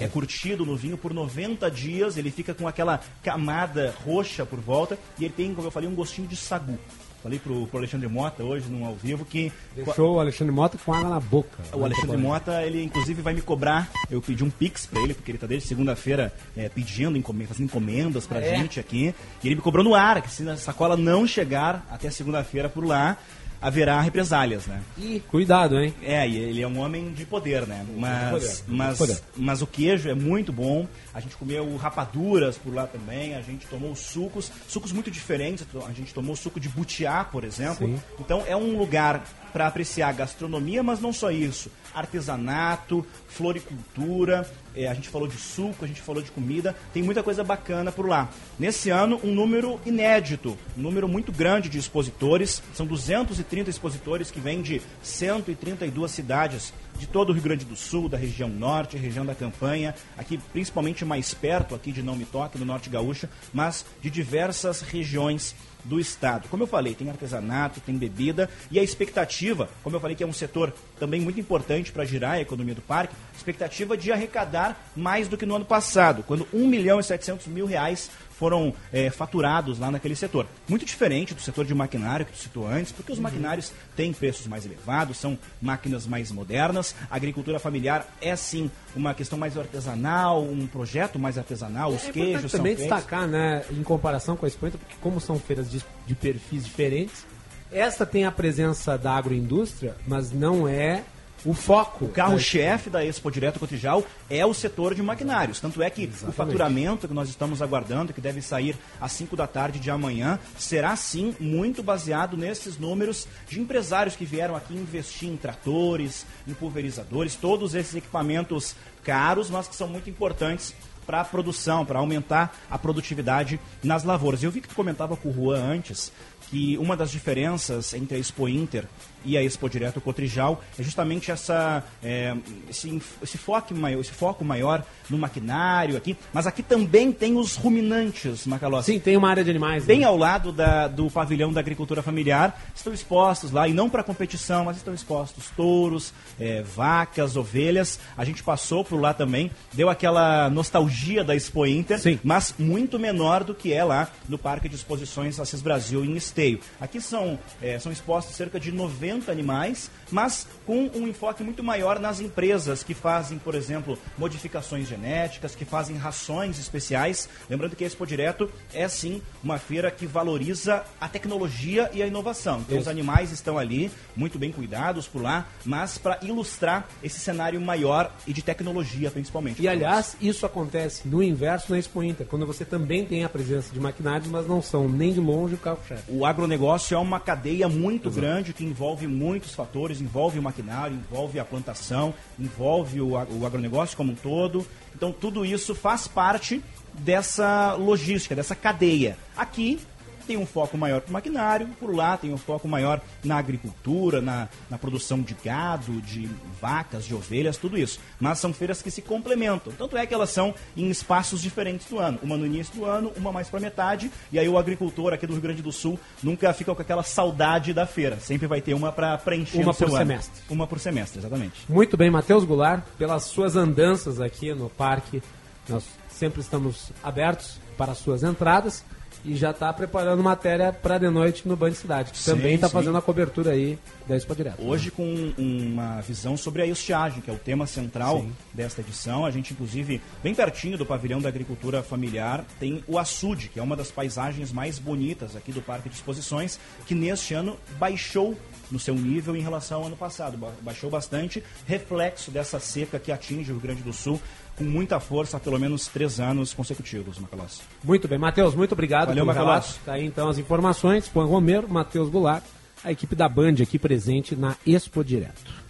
é, 0.00 0.04
é 0.04 0.08
curtido 0.08 0.64
no 0.64 0.76
vinho 0.76 0.96
por 0.96 1.12
90 1.12 1.70
dias, 1.70 2.16
ele 2.16 2.30
fica 2.30 2.54
com 2.54 2.66
aquela 2.68 3.00
camada 3.22 3.94
roxa 4.04 4.46
por 4.46 4.60
volta 4.60 4.98
e 5.18 5.24
ele 5.24 5.34
tem, 5.34 5.54
como 5.54 5.66
eu 5.66 5.70
falei, 5.70 5.88
um 5.88 5.94
gostinho 5.94 6.28
de 6.28 6.36
sagu. 6.36 6.78
Falei 7.26 7.40
pro, 7.40 7.66
pro 7.66 7.78
Alexandre 7.78 8.06
Mota 8.06 8.44
hoje, 8.44 8.68
num 8.70 8.86
ao 8.86 8.94
vivo, 8.94 9.24
que 9.24 9.52
Deixou 9.74 10.14
o 10.14 10.20
Alexandre 10.20 10.54
Mota 10.54 10.78
com 10.78 10.94
água 10.94 11.10
na 11.10 11.18
boca. 11.18 11.60
o 11.72 11.84
Alexandre 11.84 12.16
Mota, 12.16 12.62
ele 12.62 12.84
inclusive 12.84 13.20
vai 13.20 13.34
me 13.34 13.42
cobrar. 13.42 13.90
Eu 14.08 14.22
pedi 14.22 14.44
um 14.44 14.50
pix 14.50 14.86
pra 14.86 15.00
ele, 15.00 15.12
porque 15.12 15.32
ele 15.32 15.38
tá 15.38 15.44
desde 15.44 15.66
segunda-feira 15.66 16.32
é, 16.56 16.68
pedindo, 16.68 17.20
fazendo 17.48 17.64
encomendas 17.64 18.28
pra 18.28 18.40
gente 18.40 18.78
aqui. 18.78 19.12
E 19.42 19.48
ele 19.48 19.56
me 19.56 19.60
cobrou 19.60 19.82
no 19.82 19.92
ar, 19.92 20.22
que 20.22 20.30
se 20.30 20.48
a 20.48 20.56
sacola 20.56 20.96
não 20.96 21.26
chegar 21.26 21.84
até 21.90 22.08
segunda-feira 22.10 22.68
por 22.68 22.86
lá, 22.86 23.18
haverá 23.60 24.00
represálias, 24.00 24.66
né? 24.66 24.82
E 24.98 25.20
cuidado, 25.20 25.78
hein? 25.78 25.94
É, 26.02 26.28
ele 26.28 26.62
é 26.62 26.68
um 26.68 26.78
homem 26.78 27.12
de 27.12 27.24
poder, 27.24 27.66
né? 27.66 27.84
Mas, 27.96 28.30
poder, 28.30 28.64
mas, 28.68 28.98
poder. 28.98 29.20
mas 29.36 29.62
o 29.62 29.66
queijo 29.66 30.08
é 30.08 30.14
muito 30.14 30.52
bom. 30.52 30.86
A 31.12 31.20
gente 31.20 31.36
comeu 31.36 31.76
rapaduras 31.76 32.58
por 32.58 32.74
lá 32.74 32.86
também. 32.86 33.34
A 33.34 33.40
gente 33.40 33.66
tomou 33.66 33.94
sucos, 33.94 34.50
sucos 34.68 34.92
muito 34.92 35.10
diferentes. 35.10 35.66
A 35.86 35.92
gente 35.92 36.12
tomou 36.12 36.36
suco 36.36 36.60
de 36.60 36.68
butiá, 36.68 37.24
por 37.24 37.44
exemplo. 37.44 37.86
Sim. 37.86 38.00
Então 38.20 38.42
é 38.46 38.56
um 38.56 38.76
lugar 38.76 39.24
para 39.52 39.66
apreciar 39.66 40.12
gastronomia, 40.12 40.82
mas 40.82 41.00
não 41.00 41.12
só 41.12 41.30
isso. 41.30 41.70
Artesanato, 41.96 43.04
floricultura. 43.26 44.48
é, 44.74 44.86
a 44.86 44.94
gente 44.94 45.08
falou 45.08 45.26
de 45.26 45.38
suco, 45.38 45.84
a 45.84 45.88
gente 45.88 46.02
falou 46.02 46.22
de 46.22 46.30
comida. 46.30 46.76
Tem 46.92 47.02
muita 47.02 47.22
coisa 47.22 47.42
bacana 47.42 47.90
por 47.90 48.06
lá. 48.06 48.28
Nesse 48.58 48.90
ano, 48.90 49.18
um 49.24 49.34
número 49.34 49.80
inédito, 49.86 50.56
um 50.76 50.82
número 50.82 51.08
muito 51.08 51.32
grande 51.32 51.70
de 51.70 51.78
expositores. 51.78 52.62
São 52.74 52.86
230 52.86 53.70
expositores 53.70 54.30
que 54.30 54.38
vêm 54.38 54.60
de 54.60 54.82
132 55.02 56.10
cidades 56.10 56.74
de 56.98 57.06
todo 57.06 57.30
o 57.30 57.32
Rio 57.32 57.42
Grande 57.42 57.64
do 57.64 57.76
Sul, 57.76 58.08
da 58.08 58.16
região 58.16 58.48
norte, 58.48 58.96
região 58.96 59.24
da 59.24 59.34
campanha, 59.34 59.94
aqui 60.16 60.38
principalmente 60.52 61.04
mais 61.04 61.34
perto 61.34 61.74
aqui 61.74 61.92
de 61.92 62.02
Não 62.02 62.16
Me 62.16 62.24
Toque, 62.24 62.58
no 62.58 62.64
Norte 62.64 62.88
Gaúcho, 62.88 63.28
mas 63.52 63.84
de 64.00 64.10
diversas 64.10 64.80
regiões 64.80 65.54
do 65.86 66.00
estado. 66.00 66.48
Como 66.48 66.62
eu 66.62 66.66
falei, 66.66 66.94
tem 66.94 67.08
artesanato, 67.08 67.80
tem 67.80 67.96
bebida 67.96 68.50
e 68.70 68.78
a 68.78 68.82
expectativa, 68.82 69.68
como 69.82 69.96
eu 69.96 70.00
falei 70.00 70.16
que 70.16 70.22
é 70.22 70.26
um 70.26 70.32
setor 70.32 70.72
também 70.98 71.20
muito 71.20 71.40
importante 71.40 71.92
para 71.92 72.04
girar 72.04 72.32
a 72.32 72.40
economia 72.40 72.74
do 72.74 72.82
parque, 72.82 73.14
expectativa 73.36 73.96
de 73.96 74.12
arrecadar 74.12 74.90
mais 74.94 75.28
do 75.28 75.36
que 75.36 75.46
no 75.46 75.56
ano 75.56 75.64
passado, 75.64 76.24
quando 76.26 76.46
1 76.52 76.66
milhão 76.66 77.00
e 77.00 77.04
700 77.04 77.46
mil 77.46 77.66
reais 77.66 78.10
foram 78.38 78.74
é, 78.92 79.10
faturados 79.10 79.78
lá 79.78 79.90
naquele 79.90 80.14
setor. 80.14 80.46
Muito 80.68 80.84
diferente 80.84 81.34
do 81.34 81.40
setor 81.40 81.64
de 81.64 81.74
maquinário 81.74 82.26
que 82.26 82.32
tu 82.32 82.38
citou 82.38 82.66
antes, 82.66 82.92
porque 82.92 83.12
os 83.12 83.18
maquinários 83.18 83.72
têm 83.94 84.12
preços 84.12 84.46
mais 84.46 84.64
elevados, 84.64 85.16
são 85.16 85.38
máquinas 85.60 86.06
mais 86.06 86.30
modernas. 86.30 86.94
A 87.10 87.16
agricultura 87.16 87.58
familiar 87.58 88.06
é 88.20 88.36
sim 88.36 88.70
uma 88.94 89.14
questão 89.14 89.38
mais 89.38 89.56
artesanal, 89.56 90.42
um 90.42 90.66
projeto 90.66 91.18
mais 91.18 91.38
artesanal, 91.38 91.90
os 91.90 92.08
é 92.08 92.12
queijos 92.12 92.28
importante 92.28 92.50
são 92.50 92.58
também 92.58 92.76
feitos. 92.76 92.94
destacar, 92.94 93.26
né, 93.26 93.64
em 93.70 93.82
comparação 93.82 94.36
com 94.36 94.44
a 94.44 94.48
Espanha, 94.48 94.72
porque 94.72 94.96
como 95.00 95.20
são 95.20 95.38
feiras 95.38 95.70
de, 95.70 95.82
de 96.06 96.14
perfis 96.14 96.64
diferentes, 96.64 97.26
esta 97.72 98.06
tem 98.06 98.24
a 98.24 98.32
presença 98.32 98.96
da 98.96 99.12
agroindústria, 99.12 99.96
mas 100.06 100.30
não 100.30 100.68
é 100.68 101.02
o 101.46 101.54
foco. 101.54 102.06
O 102.06 102.08
carro-chefe 102.08 102.90
da 102.90 103.04
Expo 103.04 103.30
Direto 103.30 103.60
Cotrijal 103.60 104.04
é 104.28 104.44
o 104.44 104.52
setor 104.52 104.94
de 104.94 105.02
maquinários. 105.02 105.60
Tanto 105.60 105.80
é 105.80 105.88
que 105.88 106.10
o 106.26 106.32
faturamento 106.32 107.06
que 107.06 107.14
nós 107.14 107.28
estamos 107.28 107.62
aguardando, 107.62 108.12
que 108.12 108.20
deve 108.20 108.42
sair 108.42 108.76
às 109.00 109.12
5 109.12 109.36
da 109.36 109.46
tarde 109.46 109.78
de 109.78 109.88
amanhã, 109.88 110.40
será 110.58 110.94
sim 110.96 111.34
muito 111.38 111.82
baseado 111.82 112.36
nesses 112.36 112.76
números 112.76 113.28
de 113.48 113.60
empresários 113.60 114.16
que 114.16 114.24
vieram 114.24 114.56
aqui 114.56 114.74
investir 114.74 115.28
em 115.28 115.36
tratores, 115.36 116.26
em 116.48 116.52
pulverizadores, 116.52 117.36
todos 117.36 117.74
esses 117.74 117.94
equipamentos 117.94 118.74
caros, 119.04 119.48
mas 119.48 119.68
que 119.68 119.76
são 119.76 119.86
muito 119.86 120.10
importantes 120.10 120.74
para 121.06 121.20
a 121.20 121.24
produção, 121.24 121.86
para 121.86 122.00
aumentar 122.00 122.56
a 122.68 122.76
produtividade 122.76 123.60
nas 123.82 124.02
lavouras. 124.02 124.42
Eu 124.42 124.50
vi 124.50 124.60
que 124.60 124.68
tu 124.68 124.74
comentava 124.74 125.16
com 125.16 125.28
o 125.28 125.32
Juan 125.32 125.62
antes 125.62 126.12
que 126.50 126.76
uma 126.78 126.96
das 126.96 127.10
diferenças 127.10 127.94
entre 127.94 128.16
a 128.16 128.18
Expo 128.18 128.48
Inter 128.48 128.86
e 129.26 129.36
a 129.36 129.42
Expo 129.42 129.68
Direto 129.68 130.00
Cotrijal 130.00 130.62
é 130.78 130.82
justamente 130.82 131.30
essa, 131.30 131.82
é, 132.02 132.34
esse, 132.70 133.02
esse, 133.22 133.36
foco 133.36 133.74
maior, 133.74 134.00
esse 134.00 134.12
foco 134.12 134.44
maior 134.44 134.84
no 135.10 135.18
maquinário 135.18 135.96
aqui, 135.96 136.16
mas 136.32 136.46
aqui 136.46 136.62
também 136.62 137.10
tem 137.10 137.36
os 137.36 137.56
ruminantes, 137.56 138.46
Macalossi. 138.46 138.92
Sim, 138.92 139.00
tem 139.00 139.16
uma 139.16 139.28
área 139.28 139.42
de 139.42 139.50
animais. 139.50 139.84
Bem 139.84 140.00
né? 140.00 140.06
ao 140.06 140.16
lado 140.16 140.52
da- 140.52 140.86
do 140.86 141.10
pavilhão 141.10 141.52
da 141.52 141.60
agricultura 141.60 142.02
familiar, 142.02 142.60
estão 142.74 142.92
expostos 142.92 143.50
lá, 143.50 143.66
e 143.66 143.72
não 143.72 143.90
para 143.90 144.02
competição, 144.04 144.64
mas 144.64 144.76
estão 144.76 144.94
expostos 144.94 145.50
touros, 145.56 146.12
é, 146.38 146.62
vacas, 146.62 147.36
ovelhas. 147.36 147.98
A 148.16 148.24
gente 148.24 148.42
passou 148.42 148.84
por 148.84 149.00
lá 149.00 149.12
também, 149.12 149.50
deu 149.72 149.90
aquela 149.90 150.48
nostalgia 150.48 151.24
da 151.24 151.34
Expo 151.34 151.66
Inter, 151.66 151.98
Sim. 151.98 152.20
mas 152.22 152.54
muito 152.58 152.98
menor 152.98 153.42
do 153.42 153.54
que 153.54 153.72
é 153.72 153.82
lá 153.82 154.08
no 154.28 154.38
Parque 154.38 154.68
de 154.68 154.76
Exposições 154.76 155.40
Assis 155.40 155.60
Brasil 155.60 156.04
em 156.04 156.16
Esteio. 156.16 156.60
Aqui 156.80 157.00
são, 157.00 157.38
é, 157.60 157.78
são 157.78 157.90
expostos 157.90 158.36
cerca 158.36 158.60
de 158.60 158.70
90 158.70 159.15
animais, 159.28 159.90
mas 160.10 160.46
com 160.64 160.90
um 160.94 161.06
enfoque 161.06 161.42
muito 161.42 161.62
maior 161.62 161.98
nas 161.98 162.20
empresas 162.20 162.82
que 162.82 162.94
fazem, 162.94 163.38
por 163.38 163.54
exemplo, 163.54 163.98
modificações 164.16 164.88
genéticas, 164.88 165.54
que 165.54 165.64
fazem 165.64 165.96
rações 165.96 166.58
especiais. 166.58 167.28
Lembrando 167.48 167.76
que 167.76 167.84
a 167.84 167.86
Expo 167.86 168.06
Direto 168.06 168.50
é 168.72 168.88
sim 168.88 169.22
uma 169.42 169.58
feira 169.58 169.90
que 169.90 170.06
valoriza 170.06 170.84
a 171.00 171.08
tecnologia 171.08 171.90
e 171.92 172.02
a 172.02 172.06
inovação. 172.06 172.60
Então 172.60 172.76
os 172.76 172.82
Isso. 172.82 172.90
animais 172.90 173.32
estão 173.32 173.58
ali, 173.58 173.90
muito 174.14 174.38
bem 174.38 174.52
cuidados 174.52 175.06
por 175.06 175.22
lá, 175.22 175.46
mas 175.64 175.98
para 175.98 176.18
ilustrar 176.22 176.88
esse 177.02 177.18
cenário 177.18 177.60
maior 177.60 178.12
e 178.26 178.32
de 178.32 178.42
tecnologia 178.42 179.10
principalmente. 179.10 179.62
E 179.62 179.68
aliás, 179.68 180.16
isso 180.20 180.46
acontece 180.46 181.06
no 181.06 181.22
inverso 181.22 181.72
na 181.72 181.78
Expo 181.78 182.02
Inter, 182.02 182.26
quando 182.26 182.46
você 182.46 182.64
também 182.64 183.04
tem 183.04 183.24
a 183.24 183.28
presença 183.28 183.72
de 183.72 183.80
maquinários, 183.80 184.28
mas 184.28 184.46
não 184.46 184.60
são 184.60 184.88
nem 184.88 185.12
de 185.12 185.20
longe 185.20 185.54
o 185.54 185.58
carro-chefe. 185.58 186.02
O 186.08 186.24
agronegócio 186.24 186.94
é 186.94 186.98
uma 186.98 187.20
cadeia 187.20 187.68
muito 187.68 188.10
grande 188.10 188.52
que 188.52 188.64
envolve 188.64 189.05
muitos 189.06 189.54
fatores, 189.54 190.00
envolve 190.00 190.38
o 190.38 190.42
maquinário, 190.42 190.96
envolve 190.96 191.38
a 191.38 191.44
plantação, 191.44 192.14
envolve 192.38 193.00
o, 193.00 193.12
o 193.12 193.46
agronegócio 193.46 193.96
como 193.96 194.12
um 194.12 194.16
todo. 194.16 194.66
Então 194.94 195.12
tudo 195.12 195.44
isso 195.44 195.74
faz 195.74 196.06
parte 196.06 196.62
dessa 196.94 197.74
logística, 197.74 198.34
dessa 198.34 198.54
cadeia. 198.54 199.16
Aqui 199.36 199.78
tem 200.26 200.36
um 200.36 200.46
foco 200.46 200.76
maior 200.76 201.00
para 201.00 201.10
o 201.10 201.12
maquinário, 201.12 201.68
por 201.78 201.94
lá 201.94 202.16
tem 202.16 202.32
um 202.32 202.36
foco 202.36 202.66
maior 202.68 203.00
na 203.24 203.36
agricultura, 203.36 204.20
na, 204.20 204.48
na 204.68 204.76
produção 204.76 205.20
de 205.20 205.34
gado, 205.44 206.00
de 206.02 206.28
vacas, 206.60 207.04
de 207.04 207.14
ovelhas, 207.14 207.56
tudo 207.56 207.78
isso. 207.78 208.00
Mas 208.20 208.38
são 208.38 208.52
feiras 208.52 208.82
que 208.82 208.90
se 208.90 209.00
complementam. 209.02 209.72
Tanto 209.72 209.96
é 209.96 210.06
que 210.06 210.12
elas 210.14 210.30
são 210.30 210.54
em 210.76 210.90
espaços 210.90 211.40
diferentes 211.40 211.88
do 211.88 211.98
ano. 211.98 212.18
Uma 212.22 212.36
no 212.36 212.46
início 212.46 212.74
do 212.74 212.84
ano, 212.84 213.12
uma 213.16 213.32
mais 213.32 213.48
para 213.48 213.60
metade. 213.60 214.10
E 214.32 214.38
aí 214.38 214.48
o 214.48 214.58
agricultor 214.58 215.12
aqui 215.12 215.26
do 215.26 215.32
Rio 215.32 215.42
Grande 215.42 215.62
do 215.62 215.72
Sul 215.72 215.98
nunca 216.22 216.52
fica 216.52 216.74
com 216.74 216.82
aquela 216.82 217.02
saudade 217.02 217.72
da 217.72 217.86
feira. 217.86 218.18
Sempre 218.18 218.46
vai 218.46 218.60
ter 218.60 218.74
uma 218.74 218.92
para 218.92 219.16
preencher 219.18 219.62
Uma 219.62 219.70
o 219.70 219.74
seu 219.74 219.88
por 219.88 219.96
ano. 219.96 220.06
semestre. 220.06 220.42
Uma 220.50 220.66
por 220.66 220.78
semestre, 220.80 221.18
exatamente. 221.20 221.60
Muito 221.68 221.96
bem, 221.96 222.10
Matheus 222.10 222.44
Goulart, 222.44 222.84
pelas 222.98 223.24
suas 223.24 223.56
andanças 223.56 224.20
aqui 224.20 224.52
no 224.54 224.68
parque. 224.68 225.22
Nós 225.68 225.84
sempre 226.08 226.40
estamos 226.40 226.90
abertos 227.02 227.58
para 227.76 227.92
as 227.92 227.98
suas 227.98 228.22
entradas 228.22 228.84
e 229.26 229.34
já 229.34 229.50
está 229.50 229.72
preparando 229.72 230.22
matéria 230.22 230.72
para 230.72 230.98
de 230.98 231.10
noite 231.10 231.46
no 231.48 231.56
Band 231.56 231.72
Cidade, 231.72 232.12
que 232.12 232.18
Sim, 232.18 232.30
também 232.30 232.54
está 232.54 232.68
fazendo 232.68 232.96
a 232.96 233.02
cobertura 233.02 233.50
aí 233.50 233.76
da 234.06 234.16
Expo 234.16 234.34
Direto. 234.36 234.62
Hoje 234.64 234.90
com 234.90 235.32
uma 235.36 236.00
visão 236.00 236.36
sobre 236.36 236.62
a 236.62 236.66
estiagem, 236.66 237.20
que 237.20 237.28
é 237.30 237.34
o 237.34 237.38
tema 237.38 237.66
central 237.66 238.20
Sim. 238.20 238.32
desta 238.54 238.80
edição. 238.80 239.26
A 239.26 239.30
gente, 239.32 239.52
inclusive, 239.52 240.00
bem 240.22 240.32
pertinho 240.34 240.78
do 240.78 240.86
pavilhão 240.86 241.20
da 241.20 241.28
agricultura 241.28 241.82
familiar, 241.82 242.44
tem 242.60 242.84
o 242.86 242.98
açude, 242.98 243.48
que 243.48 243.58
é 243.58 243.62
uma 243.62 243.74
das 243.74 243.90
paisagens 243.90 244.52
mais 244.52 244.78
bonitas 244.78 245.34
aqui 245.34 245.50
do 245.50 245.60
Parque 245.60 245.88
de 245.88 245.96
Exposições, 245.96 246.58
que 246.86 246.94
neste 246.94 247.34
ano 247.34 247.56
baixou 247.78 248.36
no 248.70 248.78
seu 248.78 248.94
nível 248.94 249.34
em 249.36 249.40
relação 249.40 249.80
ao 249.80 249.86
ano 249.86 249.96
passado. 249.96 250.36
Ba- 250.38 250.52
Baixou 250.62 250.88
bastante, 250.88 251.42
reflexo 251.66 252.30
dessa 252.30 252.58
seca 252.60 252.98
que 252.98 253.10
atinge 253.10 253.50
o 253.50 253.54
Rio 253.54 253.60
Grande 253.62 253.82
do 253.82 253.92
Sul 253.92 254.20
com 254.56 254.64
muita 254.64 254.98
força 254.98 255.36
há 255.36 255.40
pelo 255.40 255.58
menos 255.58 255.86
três 255.86 256.18
anos 256.18 256.52
consecutivos, 256.54 257.18
Macalossi. 257.18 257.60
Muito 257.84 258.08
bem, 258.08 258.18
Matheus, 258.18 258.54
muito 258.54 258.72
obrigado 258.72 259.08
Valeu, 259.08 259.24
pelo 259.24 259.36
relato. 259.36 259.74
Tá 259.84 259.92
aí 259.92 260.04
então 260.04 260.28
as 260.28 260.38
informações. 260.38 261.10
Juan 261.12 261.26
Romero, 261.26 261.68
Matheus 261.68 262.08
Goulart, 262.08 262.42
a 262.82 262.90
equipe 262.90 263.14
da 263.14 263.28
Band 263.28 263.56
aqui 263.62 263.78
presente 263.78 264.34
na 264.34 264.56
Expo 264.66 265.04
Direto. 265.04 265.66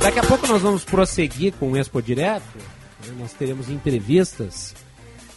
Daqui 0.00 0.18
a 0.18 0.22
pouco 0.24 0.46
nós 0.46 0.62
vamos 0.62 0.84
prosseguir 0.84 1.52
com 1.52 1.72
o 1.72 1.76
Expo 1.76 2.00
Direto. 2.00 2.56
né? 2.56 3.14
Nós 3.18 3.34
teremos 3.34 3.68
entrevistas 3.68 4.74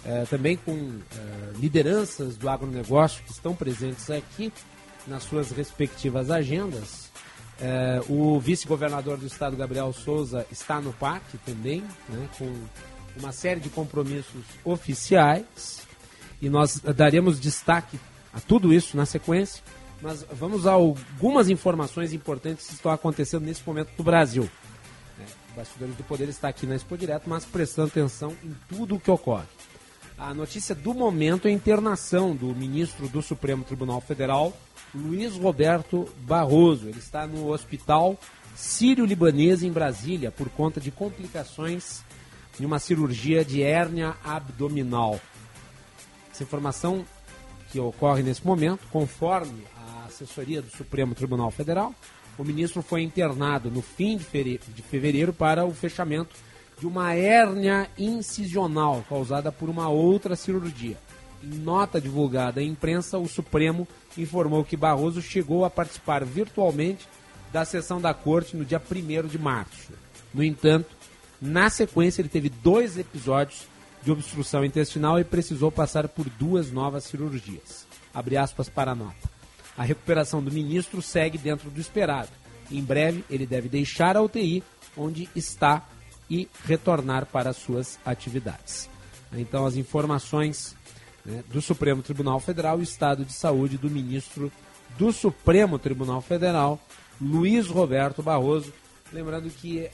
eh, 0.05 0.25
também 0.29 0.55
com 0.55 0.71
eh, 1.15 1.51
lideranças 1.57 2.38
do 2.38 2.49
agronegócio 2.49 3.23
que 3.23 3.31
estão 3.31 3.53
presentes 3.53 4.09
aqui 4.09 4.51
nas 5.05 5.23
suas 5.23 5.51
respectivas 5.51 6.31
agendas. 6.31 7.03
Eh, 7.65 8.02
o 8.10 8.38
vice-governador 8.41 9.17
do 9.17 9.26
estado, 9.26 9.56
Gabriel 9.56 9.93
Souza, 9.93 10.45
está 10.52 10.82
no 10.82 10.91
parque 10.91 11.38
também, 11.45 11.82
né, 12.10 12.28
com 12.38 12.54
uma 13.17 13.32
série 13.32 13.62
de 13.62 13.69
compromissos 13.69 14.43
oficiais. 14.65 15.88
E 16.41 16.49
nós 16.49 16.80
daremos 16.80 17.39
destaque 17.39 17.97
a 18.34 18.41
tudo 18.41 18.73
isso 18.73 18.97
na 18.97 19.06
sequência. 19.06 19.63
Mas 20.02 20.26
vamos 20.34 20.67
a 20.67 20.73
algumas 20.73 21.47
informações 21.49 22.12
importantes 22.12 22.67
que 22.67 22.73
estão 22.73 22.91
acontecendo 22.91 23.45
nesse 23.45 23.62
momento 23.65 23.91
no 23.97 24.04
Brasil. 24.04 24.49
O 25.54 25.56
Bastidores 25.56 25.95
do 25.95 26.04
Poder 26.04 26.28
está 26.28 26.49
aqui 26.49 26.65
na 26.65 26.76
Expo 26.76 26.97
Direto, 26.97 27.30
mas 27.30 27.45
prestando 27.45 27.88
atenção 27.88 28.36
em 28.43 28.54
tudo 28.67 28.95
o 28.95 28.99
que 28.99 29.10
ocorre. 29.10 29.45
A 30.17 30.34
notícia 30.34 30.76
do 30.76 30.93
momento 30.93 31.47
é 31.47 31.52
a 31.52 31.54
internação 31.54 32.36
do 32.36 32.47
ministro 32.47 33.08
do 33.08 33.21
Supremo 33.21 33.63
Tribunal 33.63 34.02
Federal, 34.02 34.52
Luiz 34.93 35.36
Roberto 35.36 36.08
Barroso. 36.19 36.88
Ele 36.88 36.99
está 36.99 37.25
no 37.25 37.49
hospital 37.49 38.17
sírio-libanês 38.56 39.63
em 39.63 39.71
Brasília 39.71 40.32
por 40.32 40.49
conta 40.49 40.79
de 40.79 40.91
complicações 40.91 42.03
de 42.60 42.65
uma 42.65 42.79
cirurgia 42.79 43.43
de 43.43 43.63
hérnia 43.63 44.15
abdominal. 44.23 45.19
Essa 46.32 46.43
informação 46.43 47.03
que 47.71 47.79
ocorre 47.79 48.21
nesse 48.21 48.45
momento, 48.45 48.86
conforme 48.91 49.63
a 49.75 50.06
assessoria 50.06 50.62
do 50.62 50.69
Supremo 50.69 51.15
Tribunal 51.15 51.49
Federal, 51.49 51.93
o 52.38 52.43
ministro 52.43 52.82
foi 52.82 53.01
internado 53.01 53.71
no 53.71 53.82
fim 53.82 54.17
de 54.17 54.82
fevereiro 54.84 55.34
para 55.34 55.65
o 55.65 55.73
fechamento 55.73 56.36
de 56.79 56.86
uma 56.86 57.13
hérnia 57.13 57.89
incisional 57.97 59.03
causada 59.08 59.51
por 59.51 59.69
uma 59.69 59.89
outra 59.89 60.36
cirurgia. 60.36 60.97
Em 61.43 61.58
nota 61.58 61.99
divulgada 61.99 62.62
à 62.62 62.63
imprensa, 62.63 63.17
o 63.17 63.27
Supremo 63.27 63.86
informou 64.17 64.63
que 64.63 64.77
Barroso 64.77 65.21
chegou 65.21 65.65
a 65.65 65.69
participar 65.69 66.23
virtualmente 66.23 67.06
da 67.51 67.65
sessão 67.65 67.99
da 67.99 68.13
corte 68.13 68.56
no 68.56 68.63
dia 68.63 68.82
1 68.82 69.27
de 69.27 69.38
março. 69.38 69.91
No 70.34 70.41
entanto, 70.41 70.95
na 71.41 71.69
sequência, 71.69 72.21
ele 72.21 72.29
teve 72.29 72.47
dois 72.47 72.97
episódios 72.97 73.67
de 74.01 74.12
obstrução 74.12 74.63
intestinal 74.63 75.19
e 75.19 75.25
precisou 75.25 75.69
passar 75.69 76.08
por 76.08 76.29
duas 76.29 76.71
novas 76.71 77.03
cirurgias. 77.03 77.86
Abre 78.13 78.38
aspas 78.38 78.69
para 78.69 78.91
a 78.91 78.95
nota. 78.95 79.29
A 79.77 79.84
recuperação 79.84 80.41
do 80.41 80.51
ministro 80.51 81.01
segue 81.01 81.38
dentro 81.38 81.69
do 81.69 81.82
esperado. 81.82 82.29
Em 82.71 82.82
breve, 82.82 83.25
ele 83.29 83.45
deve 83.45 83.67
deixar 83.67 84.15
a 84.15 84.21
UTI, 84.21 84.63
onde 84.95 85.27
está, 85.36 85.86
e 86.29 86.47
retornar 86.65 87.25
para 87.25 87.49
as 87.49 87.58
suas 87.58 87.99
atividades. 88.06 88.89
Então, 89.34 89.65
as 89.65 89.75
informações 89.75 90.75
né, 91.25 91.43
do 91.47 91.62
Supremo 91.62 92.01
Tribunal 92.01 92.39
Federal, 92.39 92.81
estado 92.81 93.23
de 93.25 93.33
saúde 93.33 93.77
do 93.77 93.89
ministro 93.89 94.51
do 94.97 95.12
Supremo 95.12 95.79
Tribunal 95.79 96.21
Federal, 96.21 96.79
Luiz 97.19 97.67
Roberto 97.67 98.21
Barroso. 98.21 98.73
Lembrando 99.12 99.49
que 99.49 99.89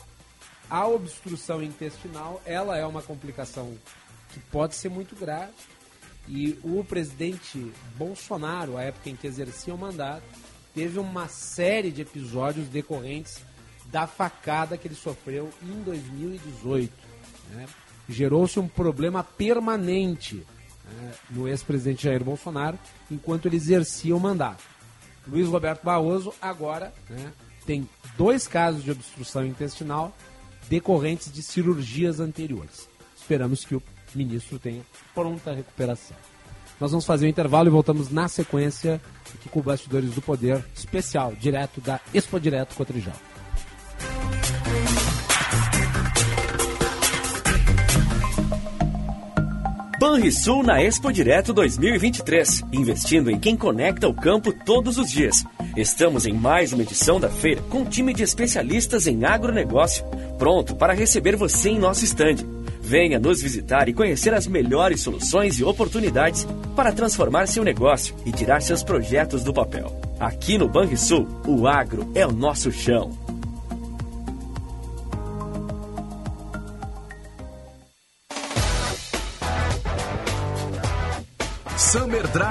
a 0.70 0.88
obstrução 0.88 1.64
intestinal, 1.64 2.42
ela 2.46 2.78
é 2.78 2.86
uma 2.86 3.02
complicação 3.02 3.74
que 4.30 4.40
pode 4.40 4.76
ser 4.76 4.90
muito 4.90 5.16
grave. 5.16 5.52
E 6.28 6.60
o 6.64 6.84
presidente 6.84 7.72
Bolsonaro, 7.98 8.78
à 8.78 8.84
época 8.84 9.10
em 9.10 9.16
que 9.16 9.26
exercia 9.26 9.74
o 9.74 9.78
mandato, 9.78 10.24
teve 10.76 11.00
uma 11.00 11.28
série 11.28 11.90
de 11.90 12.04
episódios 12.04 12.68
decorrentes 12.68 13.42
da 13.88 14.06
facada 14.06 14.78
que 14.78 14.88
ele 14.88 14.96
sofreu 14.96 15.50
em 15.64 15.82
2018. 15.82 16.94
Né? 17.52 17.66
Gerou-se 18.08 18.60
um 18.60 18.68
problema 18.68 19.24
permanente 19.24 20.46
né, 20.94 21.14
no 21.30 21.48
ex-presidente 21.48 22.04
Jair 22.04 22.24
Bolsonaro 22.24 22.78
enquanto 23.10 23.48
ele 23.48 23.56
exercia 23.56 24.16
o 24.16 24.20
mandato. 24.20 24.64
Luiz 25.28 25.48
Roberto 25.48 25.84
Barroso 25.84 26.34
agora 26.42 26.94
né, 27.10 27.32
tem 27.66 27.88
dois 28.18 28.48
casos 28.48 28.84
de 28.84 28.92
obstrução 28.92 29.46
intestinal 29.46 30.16
decorrentes 30.70 31.32
de 31.32 31.42
cirurgias 31.42 32.20
anteriores. 32.20 32.88
Esperamos 33.16 33.66
que 33.66 33.76
o 33.76 33.84
ministro 34.14 34.60
tenha 34.60 34.82
pronta 35.14 35.54
recuperação. 35.54 36.18
Nós 36.80 36.92
vamos 36.92 37.06
fazer 37.06 37.26
o 37.26 37.28
um 37.28 37.30
intervalo 37.30 37.68
e 37.68 37.72
voltamos 37.72 38.10
na 38.10 38.28
sequência 38.28 39.02
aqui 39.34 39.50
com 39.50 39.60
o 39.60 39.64
Bastidores 39.64 40.12
do 40.12 40.22
Poder 40.22 40.64
especial, 40.74 41.34
direto 41.34 41.82
da 41.82 42.00
Expo 42.14 42.40
Direto 42.40 42.76
Cotrijal. 42.76 43.16
Banrisul 50.12 50.64
na 50.64 50.82
Expo 50.82 51.14
Direto 51.14 51.54
2023, 51.54 52.64
investindo 52.74 53.30
em 53.30 53.40
quem 53.40 53.56
conecta 53.56 54.08
o 54.08 54.14
campo 54.14 54.52
todos 54.52 54.98
os 54.98 55.12
dias. 55.12 55.46
Estamos 55.78 56.26
em 56.26 56.34
mais 56.34 56.74
uma 56.74 56.82
edição 56.82 57.20
da 57.20 57.30
feira 57.30 57.62
com 57.70 57.82
um 57.82 57.86
time 57.86 58.12
de 58.12 58.24
especialistas 58.24 59.06
em 59.06 59.24
agronegócio, 59.24 60.04
pronto 60.40 60.76
para 60.76 60.94
receber 60.94 61.36
você 61.36 61.70
em 61.70 61.78
nosso 61.78 62.04
estande. 62.04 62.44
Venha 62.82 63.20
nos 63.20 63.40
visitar 63.40 63.88
e 63.88 63.94
conhecer 63.94 64.34
as 64.34 64.48
melhores 64.48 65.02
soluções 65.02 65.60
e 65.60 65.64
oportunidades 65.64 66.48
para 66.76 66.92
transformar 66.92 67.46
seu 67.46 67.64
negócio 67.64 68.16
e 68.26 68.32
tirar 68.32 68.64
seus 68.64 68.82
projetos 68.82 69.44
do 69.44 69.54
papel. 69.54 69.96
Aqui 70.20 70.58
no 70.58 70.68
Banrisul, 70.68 71.28
o 71.46 71.68
agro 71.68 72.12
é 72.16 72.26
o 72.26 72.32
nosso 72.32 72.72
chão. 72.72 73.29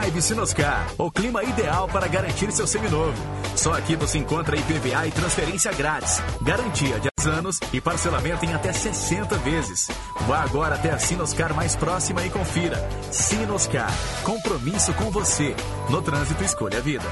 Drive 0.08 0.22
Sinoscar, 0.22 0.90
o 0.96 1.10
clima 1.10 1.44
ideal 1.44 1.86
para 1.86 2.08
garantir 2.08 2.50
seu 2.50 2.66
seminovo. 2.66 3.12
Só 3.54 3.74
aqui 3.74 3.94
você 3.94 4.16
encontra 4.16 4.56
IPVA 4.56 5.06
e 5.06 5.10
transferência 5.10 5.70
grátis, 5.72 6.22
garantia 6.40 6.98
de 6.98 7.10
10 7.18 7.36
anos 7.36 7.60
e 7.74 7.80
parcelamento 7.80 8.42
em 8.46 8.54
até 8.54 8.72
60 8.72 9.36
vezes. 9.36 9.88
Vá 10.26 10.40
agora 10.40 10.76
até 10.76 10.90
a 10.90 10.98
Sinoscar 10.98 11.52
mais 11.52 11.76
próxima 11.76 12.24
e 12.24 12.30
confira. 12.30 12.76
Sinoscar, 13.12 13.92
compromisso 14.22 14.94
com 14.94 15.10
você. 15.10 15.54
No 15.90 16.00
trânsito, 16.00 16.42
escolha 16.42 16.78
a 16.78 16.80
vida. 16.80 17.04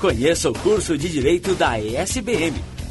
Conheça 0.00 0.48
o 0.48 0.54
curso 0.54 0.96
de 0.96 1.10
Direito 1.10 1.54
da 1.54 1.78
ESBM 1.78 2.71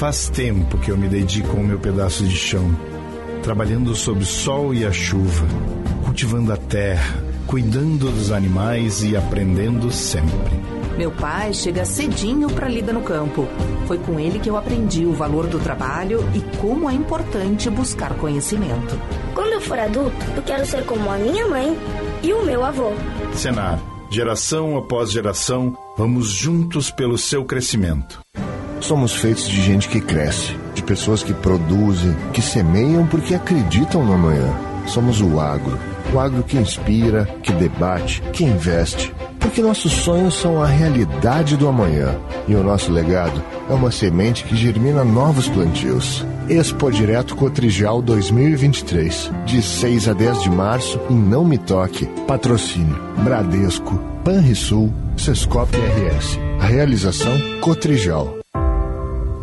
Faz 0.00 0.30
tempo 0.30 0.78
que 0.78 0.90
eu 0.90 0.96
me 0.96 1.08
dedico 1.08 1.54
ao 1.54 1.62
meu 1.62 1.78
pedaço 1.78 2.24
de 2.24 2.34
chão, 2.34 2.74
trabalhando 3.42 3.94
sob 3.94 4.22
o 4.22 4.24
sol 4.24 4.72
e 4.72 4.82
a 4.82 4.90
chuva, 4.90 5.46
cultivando 6.06 6.50
a 6.54 6.56
terra, 6.56 7.22
cuidando 7.46 8.10
dos 8.10 8.32
animais 8.32 9.02
e 9.02 9.14
aprendendo 9.14 9.92
sempre. 9.92 10.58
Meu 10.96 11.10
pai 11.10 11.52
chega 11.52 11.84
cedinho 11.84 12.48
para 12.48 12.66
lida 12.66 12.94
no 12.94 13.02
campo. 13.02 13.46
Foi 13.86 13.98
com 13.98 14.18
ele 14.18 14.38
que 14.38 14.48
eu 14.48 14.56
aprendi 14.56 15.04
o 15.04 15.12
valor 15.12 15.46
do 15.46 15.58
trabalho 15.58 16.26
e 16.34 16.40
como 16.56 16.88
é 16.88 16.94
importante 16.94 17.68
buscar 17.68 18.14
conhecimento. 18.14 18.98
Quando 19.34 19.52
eu 19.52 19.60
for 19.60 19.78
adulto, 19.78 20.16
eu 20.34 20.42
quero 20.42 20.64
ser 20.64 20.82
como 20.86 21.10
a 21.10 21.18
minha 21.18 21.46
mãe 21.46 21.76
e 22.22 22.32
o 22.32 22.42
meu 22.42 22.64
avô. 22.64 22.90
Senar, 23.34 23.78
geração 24.08 24.78
após 24.78 25.10
geração, 25.10 25.76
vamos 25.94 26.30
juntos 26.30 26.90
pelo 26.90 27.18
seu 27.18 27.44
crescimento. 27.44 28.18
Somos 28.80 29.14
feitos 29.14 29.46
de 29.46 29.60
gente 29.60 29.88
que 29.88 30.00
cresce, 30.00 30.56
de 30.74 30.82
pessoas 30.82 31.22
que 31.22 31.34
produzem, 31.34 32.16
que 32.32 32.40
semeiam 32.40 33.06
porque 33.06 33.34
acreditam 33.34 34.04
no 34.04 34.14
amanhã. 34.14 34.52
Somos 34.86 35.20
o 35.20 35.38
agro. 35.38 35.78
O 36.12 36.18
agro 36.18 36.42
que 36.42 36.56
inspira, 36.56 37.24
que 37.42 37.52
debate, 37.52 38.20
que 38.32 38.42
investe. 38.42 39.14
Porque 39.38 39.62
nossos 39.62 39.92
sonhos 39.92 40.34
são 40.34 40.60
a 40.60 40.66
realidade 40.66 41.56
do 41.56 41.68
amanhã. 41.68 42.18
E 42.48 42.54
o 42.54 42.64
nosso 42.64 42.90
legado 42.90 43.42
é 43.68 43.72
uma 43.72 43.92
semente 43.92 44.44
que 44.44 44.56
germina 44.56 45.04
novos 45.04 45.48
plantios. 45.48 46.26
Expo 46.48 46.90
Direto 46.90 47.36
Cotrijal 47.36 48.02
2023. 48.02 49.30
De 49.46 49.62
6 49.62 50.08
a 50.08 50.12
10 50.12 50.42
de 50.42 50.50
março 50.50 50.98
em 51.08 51.14
Não 51.14 51.44
Me 51.44 51.58
Toque. 51.58 52.06
Patrocínio 52.26 52.98
Bradesco, 53.22 53.96
Panrisul, 54.24 54.92
Sescop 55.16 55.70
RS. 55.76 56.38
A 56.58 56.66
realização 56.66 57.32
Cotrijal. 57.60 58.39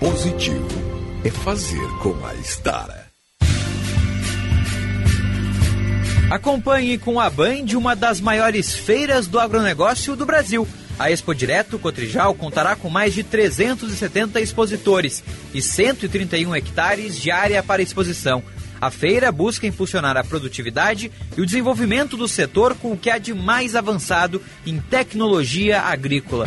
positivo 0.00 0.68
é 1.24 1.30
fazer 1.30 1.88
com 2.00 2.14
a 2.24 2.32
Estara. 2.34 3.08
Acompanhe 6.30 6.98
com 6.98 7.18
a 7.18 7.28
Band 7.28 7.66
uma 7.74 7.96
das 7.96 8.20
maiores 8.20 8.74
feiras 8.74 9.26
do 9.26 9.40
agronegócio 9.40 10.14
do 10.14 10.24
Brasil. 10.24 10.68
A 10.98 11.10
Expo 11.10 11.34
Direto 11.34 11.78
Cotrijal 11.78 12.34
contará 12.34 12.76
com 12.76 12.88
mais 12.88 13.12
de 13.12 13.24
370 13.24 14.40
expositores 14.40 15.24
e 15.52 15.60
131 15.60 16.54
hectares 16.54 17.16
de 17.20 17.32
área 17.32 17.62
para 17.62 17.82
exposição. 17.82 18.42
A 18.80 18.92
feira 18.92 19.32
busca 19.32 19.66
impulsionar 19.66 20.16
a 20.16 20.22
produtividade 20.22 21.10
e 21.36 21.40
o 21.40 21.46
desenvolvimento 21.46 22.16
do 22.16 22.28
setor 22.28 22.76
com 22.76 22.92
o 22.92 22.96
que 22.96 23.10
há 23.10 23.18
de 23.18 23.34
mais 23.34 23.74
avançado 23.74 24.40
em 24.64 24.78
tecnologia 24.78 25.80
agrícola. 25.80 26.46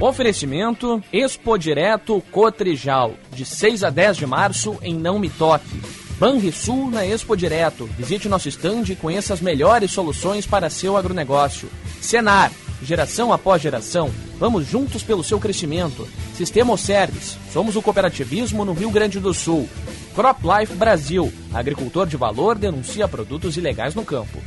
Oferecimento 0.00 1.02
Expo 1.12 1.58
Direto 1.58 2.22
Cotrijal, 2.30 3.14
de 3.32 3.44
6 3.44 3.82
a 3.82 3.90
10 3.90 4.18
de 4.18 4.26
março 4.26 4.78
em 4.80 4.94
Não 4.94 5.18
Me 5.18 5.28
Toque. 5.28 5.82
Banrisul 6.20 6.88
na 6.88 7.04
Expo 7.04 7.36
Direto. 7.36 7.84
Visite 7.98 8.28
nosso 8.28 8.48
estande 8.48 8.92
e 8.92 8.96
conheça 8.96 9.34
as 9.34 9.40
melhores 9.40 9.90
soluções 9.90 10.46
para 10.46 10.70
seu 10.70 10.96
agronegócio. 10.96 11.68
Senar, 12.00 12.52
geração 12.80 13.32
após 13.32 13.60
geração. 13.60 14.08
Vamos 14.38 14.68
juntos 14.68 15.02
pelo 15.02 15.24
seu 15.24 15.40
crescimento. 15.40 16.06
Sistema 16.32 16.76
Service. 16.76 17.36
Somos 17.52 17.74
o 17.74 17.82
cooperativismo 17.82 18.64
no 18.64 18.74
Rio 18.74 18.92
Grande 18.92 19.18
do 19.18 19.34
Sul. 19.34 19.68
Crop 20.14 20.40
Life 20.44 20.74
Brasil. 20.74 21.32
Agricultor 21.52 22.06
de 22.06 22.16
valor 22.16 22.56
denuncia 22.56 23.08
produtos 23.08 23.56
ilegais 23.56 23.96
no 23.96 24.04
campo. 24.04 24.38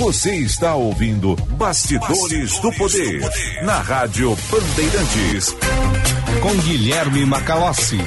Você 0.00 0.34
está 0.34 0.74
ouvindo 0.74 1.36
Bastidores, 1.58 2.18
Bastidores 2.18 2.58
do, 2.60 2.72
poder, 2.72 3.20
do 3.20 3.26
Poder 3.26 3.64
na 3.64 3.80
Rádio 3.80 4.34
Bandeirantes 4.50 5.54
com 6.40 6.54
Guilherme 6.62 7.26
Macalossi. 7.26 7.98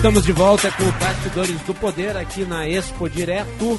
Estamos 0.00 0.24
de 0.24 0.32
volta 0.32 0.72
com 0.72 0.82
o 0.82 0.92
Bastidores 0.92 1.60
do 1.60 1.74
Poder 1.74 2.16
aqui 2.16 2.46
na 2.46 2.66
Expo 2.66 3.06
Direto. 3.06 3.78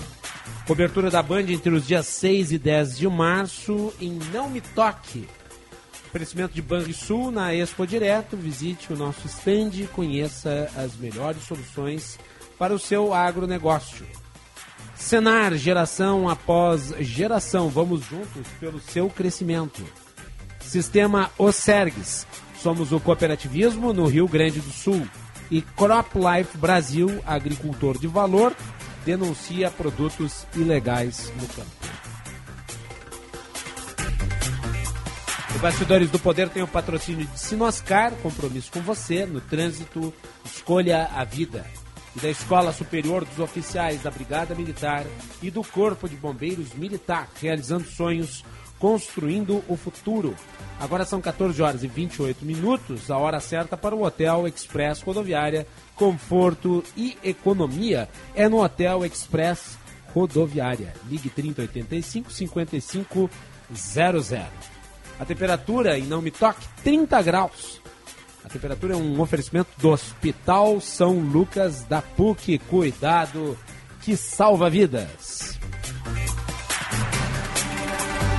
Cobertura 0.68 1.10
da 1.10 1.24
Band 1.24 1.50
entre 1.50 1.72
os 1.72 1.88
dias 1.88 2.06
6 2.06 2.52
e 2.52 2.60
10 2.60 3.00
de 3.00 3.08
março 3.08 3.92
em 4.00 4.20
Não 4.32 4.48
Me 4.48 4.62
Toque. 4.62 5.28
Oferecimento 6.10 6.54
de 6.54 6.62
Banrisul 6.62 7.32
na 7.32 7.56
Expo 7.56 7.88
Direto. 7.88 8.38
Visite 8.38 8.94
o 8.94 8.96
nosso 8.96 9.26
stand 9.26 9.72
e 9.74 9.88
conheça 9.88 10.70
as 10.78 10.96
melhores 10.96 11.42
soluções 11.42 12.20
para 12.56 12.72
o 12.72 12.78
seu 12.78 13.16
agronegócio. 13.16 14.06
Senar, 14.96 15.56
geração 15.56 16.30
após 16.30 16.94
geração. 17.00 17.68
Vamos 17.68 18.06
juntos 18.06 18.46
pelo 18.60 18.80
seu 18.80 19.10
crescimento. 19.10 19.84
Sistema 20.60 21.32
Osergues. 21.36 22.28
Somos 22.62 22.92
o 22.92 23.00
cooperativismo 23.00 23.92
no 23.92 24.06
Rio 24.06 24.28
Grande 24.28 24.60
do 24.60 24.72
Sul 24.72 25.08
e 25.52 25.62
Crop 25.62 26.16
Life 26.16 26.58
Brasil, 26.58 27.22
agricultor 27.28 28.00
de 28.00 28.08
valor, 28.08 28.56
denuncia 29.06 29.70
produtos 29.70 30.48
ilegais 30.56 31.32
no 31.40 31.48
campo. 31.50 31.70
O 35.54 35.60
Bastidores 35.60 36.10
do 36.10 36.18
Poder 36.18 36.48
tem 36.50 36.64
o 36.64 36.68
patrocínio 36.68 37.28
de 37.28 37.38
Sinoscar, 37.38 38.14
compromisso 38.24 38.72
com 38.72 38.80
você 38.80 39.26
no 39.26 39.42
trânsito, 39.42 40.14
escolha 40.46 41.10
a 41.14 41.26
vida. 41.26 41.66
E 42.16 42.20
da 42.20 42.30
Escola 42.30 42.74
Superior 42.74 43.26
dos 43.26 43.40
Oficiais 43.40 44.02
da 44.02 44.12
Brigada 44.12 44.56
Militar 44.56 45.06
e 45.42 45.52
do 45.52 45.64
Corpo 45.64 46.10
de 46.10 46.16
Bombeiros 46.16 46.74
Militar, 46.74 47.30
realizando 47.42 47.86
sonhos, 47.86 48.44
construindo 48.80 49.64
o 49.68 49.76
futuro. 49.78 50.36
Agora 50.82 51.06
são 51.06 51.22
14 51.22 51.62
horas 51.62 51.84
e 51.84 51.88
28 51.88 52.44
minutos, 52.44 53.12
a 53.12 53.18
hora 53.18 53.40
certa 53.40 53.78
para 53.78 53.96
o 53.96 54.04
Hotel 54.04 54.48
Express 54.48 55.00
Rodoviária. 55.04 55.68
Conforto 55.96 56.84
e 56.98 57.16
economia 57.24 58.10
é 58.34 58.50
no 58.50 58.64
Hotel 58.64 59.06
Express 59.06 59.78
Rodoviária. 60.12 60.96
Ligue 61.08 61.30
3085 61.30 62.32
5500. 62.32 63.30
A 65.20 65.26
temperatura, 65.26 66.00
e 66.00 66.02
não 66.02 66.20
me 66.20 66.32
toque, 66.32 66.68
30 66.84 67.22
graus. 67.22 67.80
A 68.44 68.50
temperatura 68.50 68.96
é 68.96 68.98
um 68.98 69.22
oferecimento 69.22 69.70
do 69.78 69.90
Hospital 69.90 70.82
São 70.82 71.20
Lucas 71.20 71.84
da 71.84 72.02
PUC. 72.02 72.58
Cuidado 72.58 73.56
que 74.02 74.18
salva 74.18 74.68
vidas. 74.68 75.61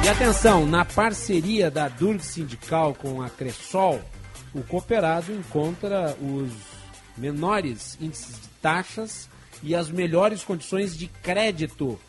E 0.05 0.09
atenção, 0.09 0.67
na 0.67 0.85
parceria 0.85 1.71
da 1.71 1.89
Durg 1.89 2.19
Sindical 2.25 2.93
com 2.93 3.23
a 3.23 3.31
Cressol, 3.31 4.01
o 4.53 4.61
cooperado 4.65 5.33
encontra 5.33 6.17
os 6.21 6.51
menores 7.17 7.97
índices 8.01 8.41
de 8.41 8.49
taxas 8.61 9.29
e 9.63 9.77
as 9.77 9.93
melhores 9.93 10.43
condições 10.43 10.97
de 10.97 11.07
crédito 11.07 12.01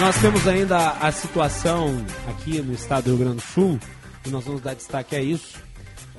Nós 0.00 0.18
temos 0.18 0.48
ainda 0.48 0.92
a 0.92 1.12
situação 1.12 2.02
aqui 2.26 2.62
no 2.62 2.72
estado 2.72 3.04
do 3.04 3.10
Rio 3.10 3.18
Grande 3.18 3.36
do 3.36 3.42
Sul, 3.42 3.78
e 4.26 4.30
nós 4.30 4.42
vamos 4.44 4.62
dar 4.62 4.74
destaque 4.74 5.14
a 5.14 5.20
isso 5.20 5.69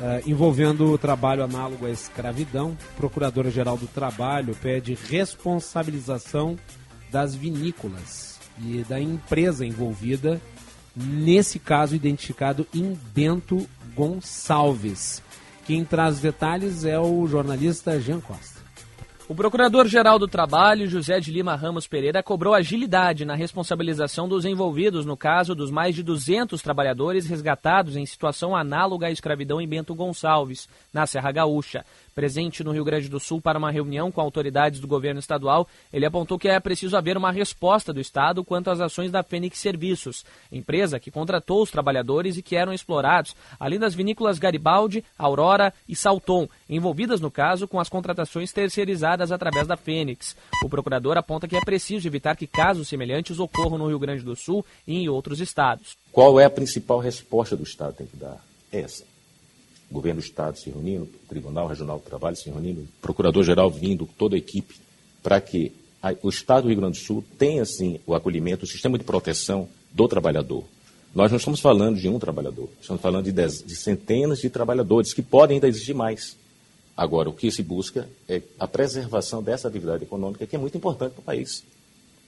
Uh, 0.02 0.28
envolvendo 0.28 0.92
o 0.92 0.98
trabalho 0.98 1.44
análogo 1.44 1.86
à 1.86 1.92
escravidão. 1.92 2.76
Procuradora-Geral 2.98 3.78
do 3.78 3.86
Trabalho 3.86 4.58
pede 4.60 4.98
responsabilização 5.10 6.58
das 7.12 7.36
vinícolas 7.36 8.40
e 8.66 8.84
da 8.90 9.00
empresa 9.00 9.64
envolvida, 9.64 10.42
nesse 10.96 11.60
caso 11.60 11.96
identificado 11.96 12.66
em 12.74 12.98
Bento 13.14 13.70
Gonçalves. 13.96 15.22
Quem 15.66 15.86
traz 15.86 16.20
detalhes 16.20 16.84
é 16.84 17.00
o 17.00 17.28
jornalista 17.28 18.00
Jean 18.02 18.20
Costa. 18.20 18.61
O 19.32 19.34
Procurador-Geral 19.34 20.20
do 20.20 20.28
Trabalho, 20.28 20.90
José 20.90 21.18
de 21.22 21.32
Lima 21.32 21.56
Ramos 21.56 21.88
Pereira, 21.88 22.22
cobrou 22.22 22.54
agilidade 22.54 23.24
na 23.24 23.34
responsabilização 23.34 24.28
dos 24.28 24.44
envolvidos 24.44 25.06
no 25.06 25.16
caso 25.16 25.56
dos 25.56 25.72
mais 25.72 25.96
de 25.96 26.04
200 26.04 26.62
trabalhadores 26.62 27.26
resgatados 27.26 27.96
em 27.96 28.06
situação 28.06 28.54
análoga 28.54 29.08
à 29.08 29.10
escravidão 29.10 29.62
em 29.62 29.68
Bento 29.70 29.96
Gonçalves, 29.96 30.68
na 30.92 31.08
Serra 31.08 31.32
Gaúcha 31.32 31.86
presente 32.14 32.64
no 32.64 32.72
Rio 32.72 32.84
Grande 32.84 33.10
do 33.10 33.20
Sul 33.20 33.42
para 33.42 33.58
uma 33.58 33.72
reunião 33.72 34.12
com 34.12 34.22
autoridades 34.22 34.80
do 34.80 34.88
governo 34.88 35.20
estadual, 35.20 35.68
ele 35.92 36.06
apontou 36.06 36.38
que 36.38 36.48
é 36.48 36.60
preciso 36.60 36.98
haver 36.98 37.18
uma 37.18 37.32
resposta 37.32 37.94
do 37.94 38.00
Estado 38.00 38.44
quanto 38.44 38.70
às 38.70 38.80
ações 38.80 39.12
da 39.12 39.24
Fênix 39.24 39.60
Serviços, 39.60 40.26
empresa 40.52 41.00
que 41.00 41.12
contratou 41.12 41.62
os 41.62 41.72
trabalhadores 41.72 42.38
e 42.38 42.42
que 42.42 42.56
eram 42.56 42.74
explorados, 42.74 43.36
além 43.60 43.80
das 43.80 43.94
vinícolas 43.94 44.40
Garibaldi, 44.40 45.04
Aurora 45.18 45.74
e 45.88 45.96
Salton, 45.96 46.48
envolvidas 46.70 47.22
no 47.22 47.32
caso 47.32 47.68
com 47.68 47.80
as 47.80 47.90
contratações 47.90 48.52
terceirizadas 48.52 49.32
através 49.32 49.68
da 49.68 49.78
Fênix. 49.78 50.36
O 50.64 50.70
procurador 50.70 51.18
aponta 51.18 51.48
que 51.48 51.56
é 51.56 51.62
preciso 51.62 52.08
evitar 52.08 52.36
que 52.36 52.48
casos 52.48 52.88
semelhantes 52.88 53.40
ocorram 53.40 53.78
no 53.78 53.88
Rio 53.88 54.00
Grande 54.00 54.24
do 54.24 54.36
Sul 54.36 54.66
e 54.88 54.98
em 54.98 55.10
outros 55.10 55.40
estados. 55.40 55.98
Qual 56.12 56.40
é 56.40 56.46
a 56.46 56.50
principal 56.50 57.00
resposta 57.00 57.56
do 57.56 57.64
Estado 57.64 57.94
tem 57.94 58.08
que 58.08 58.18
dar? 58.18 58.44
Essa 58.72 59.11
governo 59.94 60.22
do 60.22 60.26
Estado 60.26 60.58
se 60.58 60.70
reunindo, 60.70 61.04
o 61.04 61.28
Tribunal 61.28 61.68
Regional 61.68 62.00
do 62.00 62.04
Trabalho 62.04 62.36
se 62.36 62.50
reunindo, 62.50 62.82
o 62.82 62.88
Procurador-Geral 63.02 63.70
vindo, 63.70 64.08
toda 64.18 64.36
a 64.36 64.38
equipe, 64.38 64.76
para 65.22 65.40
que 65.42 65.72
a, 66.02 66.16
o 66.24 66.30
Estado 66.30 66.64
do 66.64 66.70
Rio 66.70 66.78
Grande 66.78 67.00
do 67.00 67.06
Sul 67.06 67.24
tenha, 67.38 67.62
assim, 67.62 68.00
o 68.06 68.16
acolhimento, 68.16 68.66
o 68.66 68.68
sistema 68.68 68.98
de 68.98 69.04
proteção 69.04 69.68
do 69.92 70.08
trabalhador. 70.08 70.64
Nós 71.14 71.30
não 71.30 71.38
estamos 71.38 71.60
falando 71.60 72.00
de 72.00 72.08
um 72.08 72.18
trabalhador, 72.18 72.70
estamos 72.80 73.02
falando 73.02 73.26
de, 73.26 73.32
dez, 73.32 73.62
de 73.62 73.76
centenas 73.76 74.40
de 74.40 74.50
trabalhadores 74.50 75.14
que 75.14 75.22
podem 75.22 75.56
ainda 75.56 75.68
exigir 75.68 75.94
mais. 75.94 76.38
Agora, 76.96 77.30
o 77.30 77.34
que 77.34 77.52
se 77.52 77.62
busca 77.62 78.08
é 78.30 78.42
a 78.58 78.68
preservação 78.68 79.44
dessa 79.44 79.68
atividade 79.68 80.04
econômica, 80.04 80.48
que 80.48 80.56
é 80.56 80.60
muito 80.60 80.78
importante 80.78 81.14
para 81.14 81.22
o 81.22 81.24
país. 81.24 81.64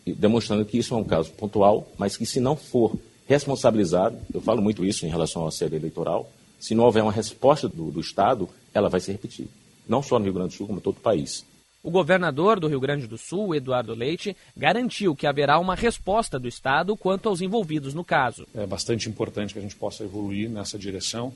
Demonstrando 0.06 0.65
que 0.65 0.78
isso 0.78 0.93
é 0.93 0.97
um 0.97 1.04
caso 1.04 1.32
pontual, 1.32 1.88
mas 1.97 2.17
que 2.17 2.26
se 2.26 2.39
não 2.41 2.58
for 2.58 2.93
responsabilizado, 3.26 4.17
eu 4.34 4.41
falo 4.41 4.62
muito 4.62 4.84
isso 4.84 5.06
em 5.06 5.10
relação 5.10 5.47
à 5.47 5.52
sede 5.52 5.76
eleitoral, 5.76 6.30
se 6.63 6.73
não 6.73 6.86
houver 6.86 7.04
uma 7.04 7.12
resposta 7.12 7.67
do, 7.67 7.91
do 7.91 7.99
Estado, 7.99 8.47
ela 8.73 8.88
vai 8.88 9.02
se 9.02 9.12
repetir. 9.12 9.47
Não 9.86 10.02
só 10.02 10.17
no 10.17 10.23
Rio 10.23 10.34
Grande 10.34 10.52
do 10.52 10.54
Sul, 10.54 10.65
como 10.65 10.80
em 10.80 10.82
todo 10.82 10.95
o 10.95 11.02
país. 11.02 11.45
O 11.84 11.91
governador 11.91 12.58
do 12.58 12.69
Rio 12.69 12.80
Grande 12.80 13.06
do 13.06 13.17
Sul, 13.17 13.54
Eduardo 13.54 13.93
Leite, 13.93 14.34
garantiu 14.56 15.13
que 15.13 15.28
haverá 15.28 15.60
uma 15.60 15.76
resposta 15.76 16.39
do 16.39 16.47
Estado 16.47 16.95
quanto 16.95 17.28
aos 17.28 17.41
envolvidos 17.41 17.93
no 17.93 18.06
caso. 18.06 18.47
É 18.56 18.65
bastante 18.65 19.10
importante 19.10 19.52
que 19.52 19.60
a 19.60 19.62
gente 19.62 19.76
possa 19.76 20.06
evoluir 20.06 20.49
nessa 20.49 20.80
direção, 20.80 21.34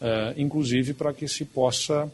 uh, 0.00 0.40
inclusive 0.40 0.94
para 0.94 1.12
que 1.12 1.26
se 1.26 1.44
possa 1.44 2.08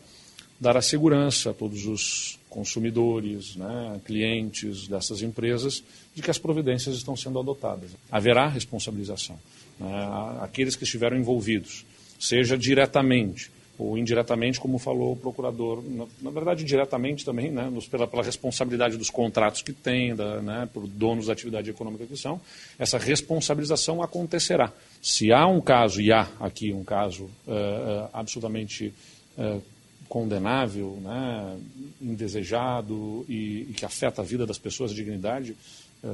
dar 0.58 0.74
a 0.74 0.80
segurança 0.80 1.50
a 1.50 1.52
todos 1.52 1.84
os 1.84 2.38
consumidores, 2.48 3.56
né, 3.56 4.00
clientes 4.06 4.88
dessas 4.88 5.20
empresas, 5.20 5.84
de 6.14 6.22
que 6.22 6.30
as 6.30 6.38
providências 6.38 6.96
estão 6.96 7.14
sendo 7.14 7.38
adotadas. 7.38 7.90
Haverá 8.10 8.48
responsabilização. 8.48 9.38
Né, 9.78 10.38
aqueles 10.40 10.74
que 10.74 10.84
estiveram 10.84 11.18
envolvidos, 11.18 11.84
seja 12.24 12.56
diretamente 12.56 13.50
ou 13.78 13.98
indiretamente, 13.98 14.60
como 14.60 14.78
falou 14.78 15.12
o 15.12 15.16
procurador, 15.16 15.82
na, 15.82 16.06
na 16.22 16.30
verdade 16.30 16.64
diretamente 16.64 17.24
também, 17.24 17.50
né, 17.50 17.68
nos, 17.68 17.88
pela, 17.88 18.06
pela, 18.06 18.22
responsabilidade 18.22 18.96
dos 18.96 19.10
contratos 19.10 19.62
que 19.62 19.72
tem, 19.72 20.14
da, 20.14 20.40
né, 20.40 20.68
por 20.72 20.86
donos 20.86 21.26
da 21.26 21.32
atividade 21.32 21.70
econômica 21.70 22.06
que 22.06 22.16
são, 22.16 22.40
essa 22.78 22.98
responsabilização 22.98 24.00
acontecerá. 24.00 24.72
Se 25.02 25.32
há 25.32 25.46
um 25.46 25.60
caso, 25.60 26.00
e 26.00 26.12
há 26.12 26.28
aqui 26.38 26.72
um 26.72 26.84
caso 26.84 27.24
uh, 27.24 27.30
uh, 27.50 28.08
absolutamente 28.12 28.94
uh, 29.36 29.60
condenável, 30.08 30.98
né, 31.02 31.58
indesejado 32.00 33.26
e, 33.28 33.66
e, 33.70 33.74
que 33.76 33.84
afeta 33.84 34.22
a 34.22 34.24
vida 34.24 34.46
das 34.46 34.58
pessoas, 34.58 34.92
a 34.92 34.94
dignidade 34.94 35.56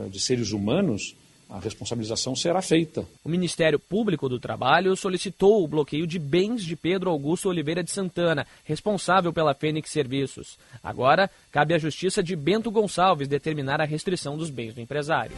de 0.08 0.20
seres 0.20 0.52
humanos, 0.52 1.16
a 1.50 1.58
responsabilização 1.58 2.36
será 2.36 2.62
feita. 2.62 3.04
O 3.24 3.28
Ministério 3.28 3.78
Público 3.78 4.28
do 4.28 4.38
Trabalho 4.38 4.96
solicitou 4.96 5.64
o 5.64 5.68
bloqueio 5.68 6.06
de 6.06 6.18
bens 6.18 6.62
de 6.62 6.76
Pedro 6.76 7.10
Augusto 7.10 7.48
Oliveira 7.48 7.82
de 7.82 7.90
Santana, 7.90 8.46
responsável 8.64 9.32
pela 9.32 9.52
Fênix 9.52 9.90
Serviços. 9.90 10.56
Agora, 10.82 11.28
cabe 11.50 11.74
à 11.74 11.78
Justiça 11.78 12.22
de 12.22 12.36
Bento 12.36 12.70
Gonçalves 12.70 13.26
determinar 13.26 13.80
a 13.80 13.84
restrição 13.84 14.38
dos 14.38 14.48
bens 14.48 14.74
do 14.74 14.80
empresário. 14.80 15.36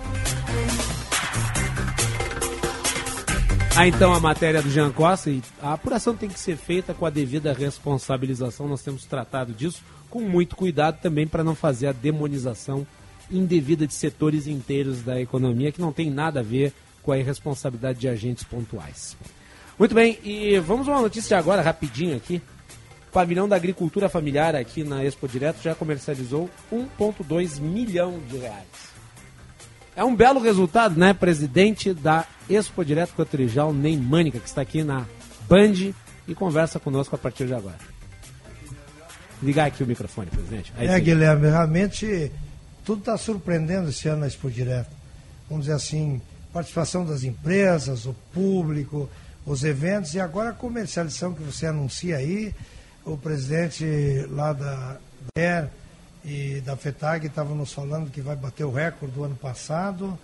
Ah, 3.75 3.89
então 3.89 4.13
a 4.13 4.21
matéria 4.21 4.61
do 4.61 4.71
Jean 4.71 4.93
Costa 4.93 5.31
e 5.31 5.41
a 5.63 5.73
apuração 5.73 6.15
tem 6.15 6.29
que 6.29 6.39
ser 6.39 6.59
feita 6.59 6.93
com 6.93 7.07
a 7.07 7.11
devida 7.11 7.55
responsabilização. 7.55 8.69
Nós 8.69 8.83
temos 8.83 9.07
tratado 9.07 9.55
disso 9.55 9.83
com 10.11 10.21
muito 10.21 10.57
cuidado 10.57 11.01
também 11.01 11.27
para 11.27 11.43
não 11.43 11.55
fazer 11.55 11.87
a 11.87 11.93
demonização 11.93 12.87
indevida 13.33 13.87
de 13.87 13.95
setores 13.95 14.47
inteiros 14.47 15.03
da 15.03 15.21
economia 15.21 15.73
que 15.73 15.81
não 15.81 15.93
tem 15.93 16.11
nada 16.11 16.41
a 16.41 16.43
ver 16.43 16.73
com 17.03 17.13
a 17.13 17.19
irresponsabilidade 17.19 17.99
de 17.99 18.09
agentes 18.09 18.45
pontuais. 18.45 19.17
Muito 19.79 19.95
bem, 19.95 20.19
e 20.23 20.59
vamos 20.61 20.89
a 20.89 20.93
uma 20.93 21.03
notícia 21.03 21.37
agora, 21.37 21.63
rapidinho 21.63 22.17
aqui. 22.17 22.41
O 23.09 23.13
pavilhão 23.13 23.49
da 23.49 23.57
agricultura 23.57 24.09
familiar 24.09 24.55
aqui 24.55 24.85
na 24.85 25.05
Expo 25.05 25.27
Direto 25.29 25.63
já 25.63 25.75
comercializou 25.75 26.49
1,2 26.73 27.61
milhão 27.61 28.21
de 28.31 28.39
reais. 28.39 28.93
É 29.95 30.03
um 30.03 30.15
belo 30.15 30.41
resultado, 30.41 30.99
né? 30.99 31.13
Presidente 31.13 31.93
da 31.93 32.27
Expo 32.49 32.85
Direto 32.85 33.13
Cotrijal, 33.15 33.73
Ney 33.73 33.97
Mânica, 33.97 34.39
que 34.39 34.49
está 34.49 34.63
aqui 34.63 34.83
na 34.83 35.05
Band 35.49 35.93
e 36.27 36.35
conversa 36.35 36.79
conosco 36.81 37.15
a 37.15 37.19
partir 37.19 37.47
de 37.47 37.55
agora. 37.55 37.77
Ligar 39.43 39.67
aqui 39.67 39.83
o 39.83 39.87
microfone, 39.87 40.31
presidente. 40.31 40.73
Aí 40.77 40.87
é, 40.87 40.97
sim. 40.97 41.03
Guilherme, 41.03 41.49
realmente 41.49 42.31
tudo 42.85 43.01
está 43.01 43.17
surpreendendo 43.17 43.91
esse 43.91 44.09
ano 44.09 44.21
na 44.21 44.27
Expo 44.27 44.51
Direto. 44.51 44.91
Vamos 45.49 45.67
dizer 45.67 45.77
assim, 45.77 46.21
participação 46.53 47.05
das 47.05 47.25
empresas, 47.25 48.07
o 48.07 48.15
público, 48.33 49.09
os 49.47 49.65
eventos 49.65 50.15
e 50.15 50.21
agora 50.21 50.51
a 50.51 50.55
comercialização 50.55 51.35
que 51.35 51.43
você 51.43 51.67
anuncia 51.67 52.17
aí. 52.17 52.55
O 53.05 53.17
presidente 53.17 53.85
lá 54.31 54.53
da 54.53 54.97
ER 55.37 55.69
e 56.25 56.61
da 56.61 56.77
FETAG 56.77 57.27
estavam 57.27 57.57
nos 57.57 57.73
falando 57.73 58.11
que 58.11 58.21
vai 58.21 58.37
bater 58.37 58.65
o 58.65 58.73
recorde 58.73 59.15
do 59.15 59.25
ano 59.25 59.35
passado, 59.35 60.17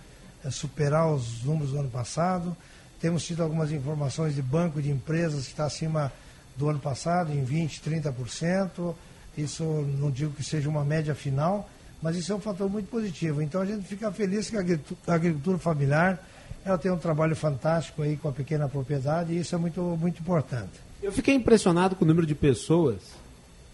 é, 0.43 0.49
superar 0.49 1.11
os 1.11 1.43
números 1.43 1.71
do 1.71 1.79
ano 1.79 1.89
passado. 1.89 2.55
Temos 3.01 3.25
tido 3.25 3.43
algumas 3.43 3.71
informações 3.71 4.35
de 4.35 4.41
banco 4.41 4.81
de 4.81 4.89
empresas 4.89 5.45
que 5.45 5.51
está 5.51 5.65
acima 5.65 6.11
do 6.55 6.69
ano 6.69 6.79
passado, 6.79 7.31
em 7.31 7.45
20%, 7.45 7.81
30%. 7.81 8.95
Isso 9.37 9.63
não 9.63 10.11
digo 10.11 10.33
que 10.33 10.43
seja 10.43 10.69
uma 10.69 10.83
média 10.83 11.15
final, 11.15 11.69
mas 12.01 12.15
isso 12.15 12.31
é 12.31 12.35
um 12.35 12.39
fator 12.39 12.69
muito 12.69 12.89
positivo. 12.89 13.41
Então 13.41 13.61
a 13.61 13.65
gente 13.65 13.85
fica 13.85 14.11
feliz 14.11 14.49
que 14.49 14.57
a 14.57 15.13
agricultura 15.13 15.57
familiar 15.57 16.23
ela 16.65 16.77
tem 16.77 16.91
um 16.91 16.97
trabalho 16.97 17.35
fantástico 17.35 18.01
aí 18.01 18.17
com 18.17 18.29
a 18.29 18.31
pequena 18.31 18.67
propriedade 18.67 19.33
e 19.33 19.39
isso 19.39 19.55
é 19.55 19.57
muito, 19.57 19.81
muito 19.81 20.21
importante. 20.21 20.71
Eu 21.01 21.11
fiquei 21.11 21.33
impressionado 21.33 21.95
com 21.95 22.03
o 22.03 22.07
número 22.07 22.27
de 22.27 22.35
pessoas 22.35 22.97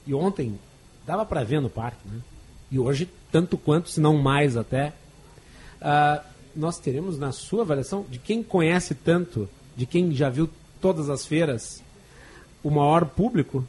e 0.05 0.13
ontem 0.13 0.59
dava 1.05 1.25
para 1.25 1.43
ver 1.43 1.59
no 1.59 1.69
parque, 1.69 2.07
né? 2.07 2.19
E 2.71 2.79
hoje 2.79 3.09
tanto 3.31 3.57
quanto, 3.57 3.89
se 3.89 3.99
não 3.99 4.17
mais 4.17 4.55
até. 4.55 4.93
Uh, 5.81 6.23
nós 6.55 6.79
teremos 6.79 7.19
na 7.19 7.31
sua 7.31 7.63
avaliação 7.63 8.05
de 8.09 8.17
quem 8.17 8.41
conhece 8.41 8.95
tanto, 8.95 9.49
de 9.75 9.85
quem 9.85 10.13
já 10.13 10.29
viu 10.29 10.49
todas 10.79 11.09
as 11.09 11.25
feiras, 11.25 11.83
o 12.63 12.71
maior 12.71 13.05
público 13.05 13.65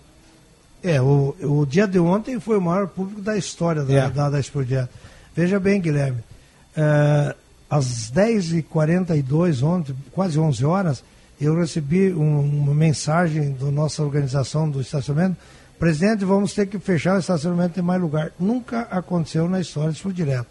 é, 0.86 1.02
o, 1.02 1.34
o 1.40 1.66
dia 1.66 1.86
de 1.86 1.98
ontem 1.98 2.38
foi 2.38 2.56
o 2.58 2.60
maior 2.60 2.86
público 2.86 3.20
da 3.20 3.36
história 3.36 3.82
da, 3.82 3.92
é. 3.92 4.08
da, 4.08 4.30
da 4.30 4.38
Expo 4.38 4.60
Veja 5.34 5.58
bem, 5.58 5.80
Guilherme, 5.80 6.18
é, 6.76 7.34
às 7.68 8.10
10h42, 8.12 9.64
ontem, 9.64 9.96
quase 10.12 10.38
11 10.38 10.64
horas, 10.64 11.04
eu 11.40 11.58
recebi 11.58 12.12
um, 12.12 12.40
uma 12.40 12.72
mensagem 12.72 13.52
da 13.54 13.66
nossa 13.66 14.00
organização 14.02 14.70
do 14.70 14.80
estacionamento. 14.80 15.36
Presidente, 15.76 16.24
vamos 16.24 16.54
ter 16.54 16.66
que 16.66 16.78
fechar 16.78 17.16
o 17.16 17.18
estacionamento 17.18 17.78
em 17.78 17.82
mais 17.82 18.00
lugar. 18.00 18.30
Nunca 18.38 18.82
aconteceu 18.82 19.48
na 19.48 19.60
história 19.60 19.90
do 19.90 19.96
Expo 19.96 20.12
Direto. 20.12 20.46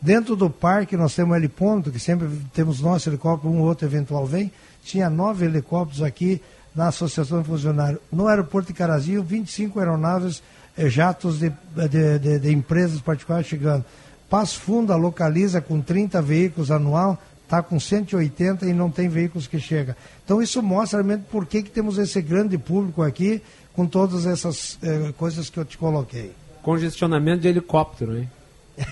Dentro 0.00 0.36
do 0.36 0.50
parque 0.50 0.96
nós 0.96 1.14
temos 1.14 1.32
um 1.32 1.36
heliponto, 1.36 1.90
que 1.90 1.98
sempre 1.98 2.28
temos 2.52 2.80
nosso 2.80 3.08
helicóptero, 3.08 3.52
um 3.52 3.60
ou 3.60 3.66
outro 3.66 3.86
eventual 3.86 4.26
vem. 4.26 4.52
Tinha 4.84 5.08
nove 5.08 5.46
helicópteros 5.46 6.02
aqui 6.02 6.40
na 6.78 6.88
Associação 6.88 7.42
de 7.42 7.48
Funcionários. 7.48 8.00
No 8.10 8.28
aeroporto 8.28 8.68
de 8.68 8.78
Carazinho, 8.78 9.20
25 9.20 9.80
aeronaves, 9.80 10.40
jatos 10.86 11.40
de, 11.40 11.52
de, 11.74 12.18
de, 12.20 12.38
de, 12.38 12.52
empresas 12.52 13.00
particulares 13.00 13.48
chegando. 13.48 13.84
Passo 14.30 14.60
Funda 14.60 14.94
localiza 14.94 15.60
com 15.60 15.80
30 15.80 16.22
veículos 16.22 16.70
anual, 16.70 17.20
está 17.42 17.60
com 17.64 17.80
180 17.80 18.64
e 18.64 18.72
não 18.72 18.92
tem 18.92 19.08
veículos 19.08 19.48
que 19.48 19.58
chegam. 19.58 19.96
Então 20.24 20.40
isso 20.40 20.62
mostra 20.62 21.02
realmente 21.02 21.24
por 21.28 21.46
que, 21.46 21.64
que 21.64 21.70
temos 21.70 21.98
esse 21.98 22.22
grande 22.22 22.56
público 22.56 23.02
aqui 23.02 23.42
com 23.74 23.84
todas 23.84 24.24
essas 24.24 24.78
eh, 24.80 25.12
coisas 25.18 25.50
que 25.50 25.58
eu 25.58 25.64
te 25.64 25.76
coloquei. 25.76 26.32
Congestionamento 26.62 27.42
de 27.42 27.48
helicóptero, 27.48 28.16
hein? 28.16 28.30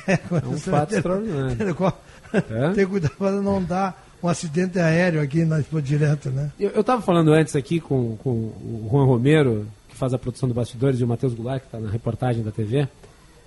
É, 0.09 0.15
é 0.43 0.49
um 0.49 0.59
fato 0.59 0.93
extraordinário. 0.93 1.77
É? 2.33 2.73
Tem 2.75 2.85
cuidado 2.85 3.15
para 3.17 3.41
não 3.41 3.63
dar 3.63 4.06
um 4.23 4.29
acidente 4.29 4.79
aéreo 4.79 5.21
aqui 5.21 5.45
na 5.45 5.61
Expo 5.61 5.81
Direto, 5.81 6.31
né? 6.31 6.51
Eu 6.59 6.81
estava 6.81 7.03
falando 7.03 7.33
antes 7.33 7.55
aqui 7.55 7.81
com, 7.81 8.17
com 8.17 8.31
o 8.31 8.89
Juan 8.91 9.05
Romero, 9.05 9.67
que 9.89 9.97
faz 9.97 10.13
a 10.13 10.19
produção 10.19 10.49
do 10.49 10.55
Bastidores, 10.55 11.01
e 11.01 11.05
o 11.05 11.07
Matheus 11.07 11.35
Goulart, 11.35 11.61
que 11.61 11.69
está 11.69 11.79
na 11.79 11.91
reportagem 11.91 12.43
da 12.43 12.51
TV. 12.51 12.89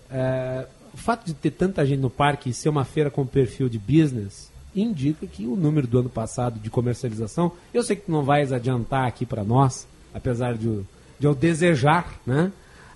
É, 0.09 0.65
o 0.93 0.97
fato 0.97 1.25
de 1.25 1.33
ter 1.33 1.51
tanta 1.51 1.85
gente 1.85 1.99
no 1.99 2.09
parque 2.09 2.49
e 2.49 2.53
ser 2.53 2.69
uma 2.69 2.85
feira 2.85 3.09
com 3.09 3.25
perfil 3.25 3.69
de 3.69 3.77
business 3.77 4.51
indica 4.75 5.25
que 5.25 5.45
o 5.45 5.55
número 5.55 5.87
do 5.87 5.99
ano 5.99 6.09
passado 6.09 6.59
de 6.59 6.69
comercialização, 6.69 7.51
eu 7.73 7.83
sei 7.83 7.95
que 7.95 8.03
tu 8.03 8.11
não 8.11 8.23
vais 8.23 8.53
adiantar 8.53 9.07
aqui 9.07 9.25
para 9.25 9.43
nós, 9.43 9.87
apesar 10.13 10.55
de, 10.55 10.81
de 11.19 11.27
eu 11.27 11.33
desejar, 11.33 12.19
né? 12.25 12.51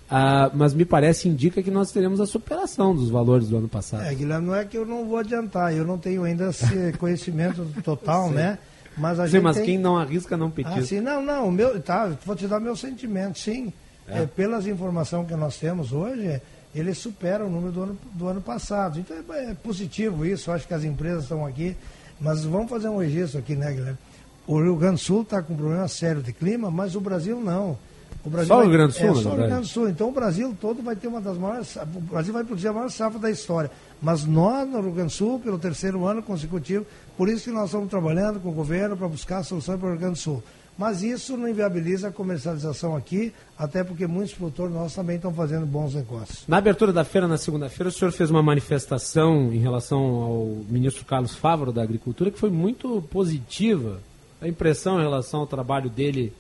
Ah, 0.10 0.51
mas 0.54 0.74
me 0.74 0.86
parece 0.86 1.28
indica 1.28 1.64
que 1.64 1.72
nós 1.72 1.91
teremos 1.91 2.20
a 2.20 2.26
superação 2.26 2.95
dos 2.95 3.10
valores 3.10 3.49
do 3.49 3.58
ano 3.58 3.68
passado. 3.68 4.04
É, 4.04 4.14
Guilherme, 4.14 4.47
não 4.47 4.56
é 4.56 4.66
que 4.66 4.78
eu 4.78 4.86
não 4.86 5.08
vou 5.08 5.18
adiantar, 5.18 5.74
eu 5.76 5.86
não 5.86 5.97
tenho 5.97 6.24
ainda 6.24 6.49
esse 6.49 6.93
conhecimento 6.99 7.66
total, 7.84 8.30
né? 8.30 8.60
Mas 8.97 9.20
a 9.20 9.26
sim, 9.26 9.34
gente 9.34 9.43
mas 9.43 9.56
tem... 9.56 9.66
quem 9.66 9.78
não 9.78 9.97
arrisca 9.97 10.38
não 10.38 10.51
petisca. 10.51 10.80
Ah, 10.80 10.86
sim, 10.86 10.99
não, 10.99 11.24
não, 11.24 11.51
meu, 11.51 11.82
tá, 11.82 12.12
vou 12.26 12.36
te 12.36 12.47
dar 12.47 12.60
meu 12.60 12.76
sentimento, 12.76 13.39
sim. 13.39 13.74
É. 14.08 14.24
É, 14.24 14.26
pelas 14.26 14.68
informações 14.68 15.28
que 15.28 15.36
nós 15.36 15.58
temos 15.58 15.91
hoje, 15.93 16.41
ele 16.76 16.93
supera 16.93 17.45
o 17.45 17.49
número 17.49 17.72
do 17.72 17.84
ano, 17.84 17.97
do 18.14 18.28
ano 18.28 18.41
passado. 18.41 18.99
Então 18.99 19.18
é, 19.34 19.51
é 19.51 19.54
positivo 19.54 20.26
isso, 20.26 20.51
acho 20.51 20.68
que 20.68 20.74
as 20.74 20.84
empresas 20.84 21.24
estão 21.24 21.45
aqui, 21.45 21.76
mas 22.20 22.43
vamos 22.43 22.70
fazer 22.70 22.89
um 22.89 22.97
registro 22.97 23.39
aqui, 23.39 23.56
né, 23.56 23.72
Guilherme? 23.72 23.97
O 24.45 24.62
Rio 24.62 24.76
Grande 24.76 24.95
do 24.95 24.99
Sul 24.99 25.22
está 25.22 25.41
com 25.41 25.54
um 25.54 25.58
problema 25.58 25.88
sério 25.88 26.22
de 26.22 26.34
clima, 26.34 26.70
mas 26.70 26.95
o 26.95 27.01
Brasil 27.01 27.39
não. 27.39 27.78
O 28.26 28.30
Brasil 28.30 28.48
só 28.48 28.54
o 28.54 28.58
vai- 28.58 28.66
Rio 28.68 28.74
Grande 28.78 28.94
do 28.94 28.98
Sul, 28.98 29.10
é, 29.10 29.14
só 29.24 29.30
o 29.30 29.36
Rio. 29.36 29.46
Grande 29.48 29.62
do 29.62 29.68
Sul. 29.68 29.90
Então 29.90 30.10
o 30.10 30.12
Brasil 30.12 30.58
todo 30.60 30.82
vai 30.82 30.96
ter 30.96 31.08
uma 31.08 31.20
das 31.20 31.38
maiores. 31.38 31.76
O 31.76 32.00
Brasil 32.02 32.34
vai 32.34 32.44
produzir 32.44 32.70
a 32.70 32.74
maior 32.74 32.90
safra 32.90 33.20
da 33.20 33.30
história. 33.30 33.70
Mas 34.02 34.26
nós, 34.26 34.68
no 34.70 34.82
Rio 34.82 34.92
Grande 34.92 35.10
do 35.10 35.16
Sul, 35.16 35.40
pelo 35.40 35.60
terceiro 35.60 36.06
ano 36.06 36.24
consecutivo, 36.24 36.86
por 37.18 37.28
isso 37.28 37.46
que 37.46 37.52
nós 37.52 37.66
estamos 37.66 37.90
trabalhando 37.90 38.40
com 38.40 38.50
o 38.50 38.54
governo 38.54 38.96
para 38.96 39.08
buscar 39.08 39.44
soluções 39.44 39.78
para 39.80 39.88
o 39.88 39.92
Rio 39.92 40.00
Grande 40.00 40.16
do 40.16 40.20
Sul. 40.20 40.44
Mas 40.76 41.04
isso 41.04 41.38
não 41.38 41.48
inviabiliza 41.48 42.08
a 42.08 42.12
comercialização 42.12 42.96
aqui, 42.96 43.32
até 43.60 43.84
porque 43.84 44.08
muitos 44.08 44.34
produtores 44.34 44.74
nossos 44.74 44.96
também 44.96 45.18
estão 45.18 45.32
fazendo 45.32 45.68
bons 45.68 45.94
negócios. 45.94 46.46
Na 46.48 46.58
abertura 46.58 46.92
da 46.92 47.04
feira, 47.04 47.28
na 47.28 47.38
segunda-feira, 47.38 47.90
o 47.90 47.92
senhor 47.92 48.12
fez 48.12 48.32
uma 48.32 48.42
manifestação 48.42 49.54
em 49.54 49.60
relação 49.60 50.00
ao 50.00 50.46
ministro 50.68 51.06
Carlos 51.06 51.36
Fávaro 51.36 51.72
da 51.72 51.84
Agricultura 51.84 52.32
que 52.32 52.40
foi 52.40 52.50
muito 52.50 53.04
positiva. 53.12 54.00
A 54.42 54.48
impressão 54.48 55.00
em 55.00 55.04
relação 55.04 55.42
ao 55.42 55.48
trabalho 55.48 55.92
dele 55.92 56.34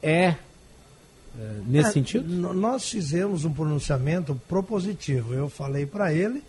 é, 0.00 0.36
nesse 1.66 1.90
É, 1.90 1.92
sentido? 1.92 2.54
Nós 2.54 2.88
fizemos 2.88 3.44
um 3.44 3.52
pronunciamento 3.52 4.34
propositivo. 4.48 5.34
Eu 5.34 5.48
falei 5.48 5.84
para 5.86 6.12
ele, 6.12 6.42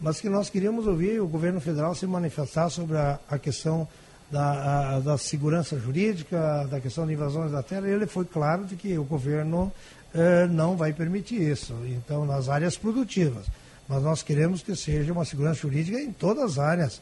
mas 0.00 0.20
que 0.20 0.28
nós 0.28 0.50
queríamos 0.50 0.86
ouvir 0.86 1.20
o 1.20 1.26
governo 1.26 1.60
federal 1.60 1.94
se 1.94 2.06
manifestar 2.06 2.68
sobre 2.70 2.96
a, 2.96 3.18
a 3.28 3.38
questão 3.38 3.88
da, 4.30 4.96
a- 4.96 5.00
da 5.00 5.16
segurança 5.18 5.78
jurídica, 5.78 6.66
da 6.70 6.80
questão 6.80 7.06
de 7.06 7.12
invasões 7.12 7.52
da 7.52 7.62
terra. 7.62 7.88
E 7.88 7.92
ele 7.92 8.06
foi 8.06 8.24
claro 8.24 8.64
de 8.64 8.76
que 8.76 8.98
o 8.98 9.04
governo 9.04 9.72
eh, 10.14 10.46
não 10.48 10.76
vai 10.76 10.92
permitir 10.92 11.40
isso. 11.40 11.74
Então, 11.86 12.24
nas 12.26 12.48
áreas 12.48 12.76
produtivas. 12.76 13.46
Mas 13.88 14.02
nós 14.02 14.22
queremos 14.22 14.62
que 14.62 14.74
seja 14.74 15.12
uma 15.12 15.24
segurança 15.24 15.60
jurídica 15.60 16.00
em 16.00 16.12
todas 16.12 16.42
as 16.52 16.58
áreas 16.58 17.00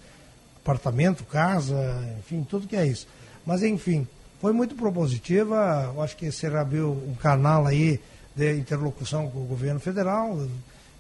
apartamento, 0.63 1.25
casa, 1.25 1.75
enfim, 2.19 2.47
tudo 2.49 2.67
que 2.67 2.77
é 2.77 2.87
isso. 2.87 3.07
Mas, 3.45 3.63
enfim, 3.63 4.07
foi 4.45 4.53
muito 4.53 4.75
propositiva. 4.75 5.91
Eu 5.95 6.03
acho 6.03 6.15
que 6.19 6.31
você 6.31 6.49
abriu 6.49 6.91
um 7.09 7.15
canal 7.15 7.67
aí 7.67 7.99
de 8.37 8.55
interlocução 8.59 9.31
com 9.31 9.39
o 9.39 9.47
governo 9.47 9.81
federal, 9.81 10.39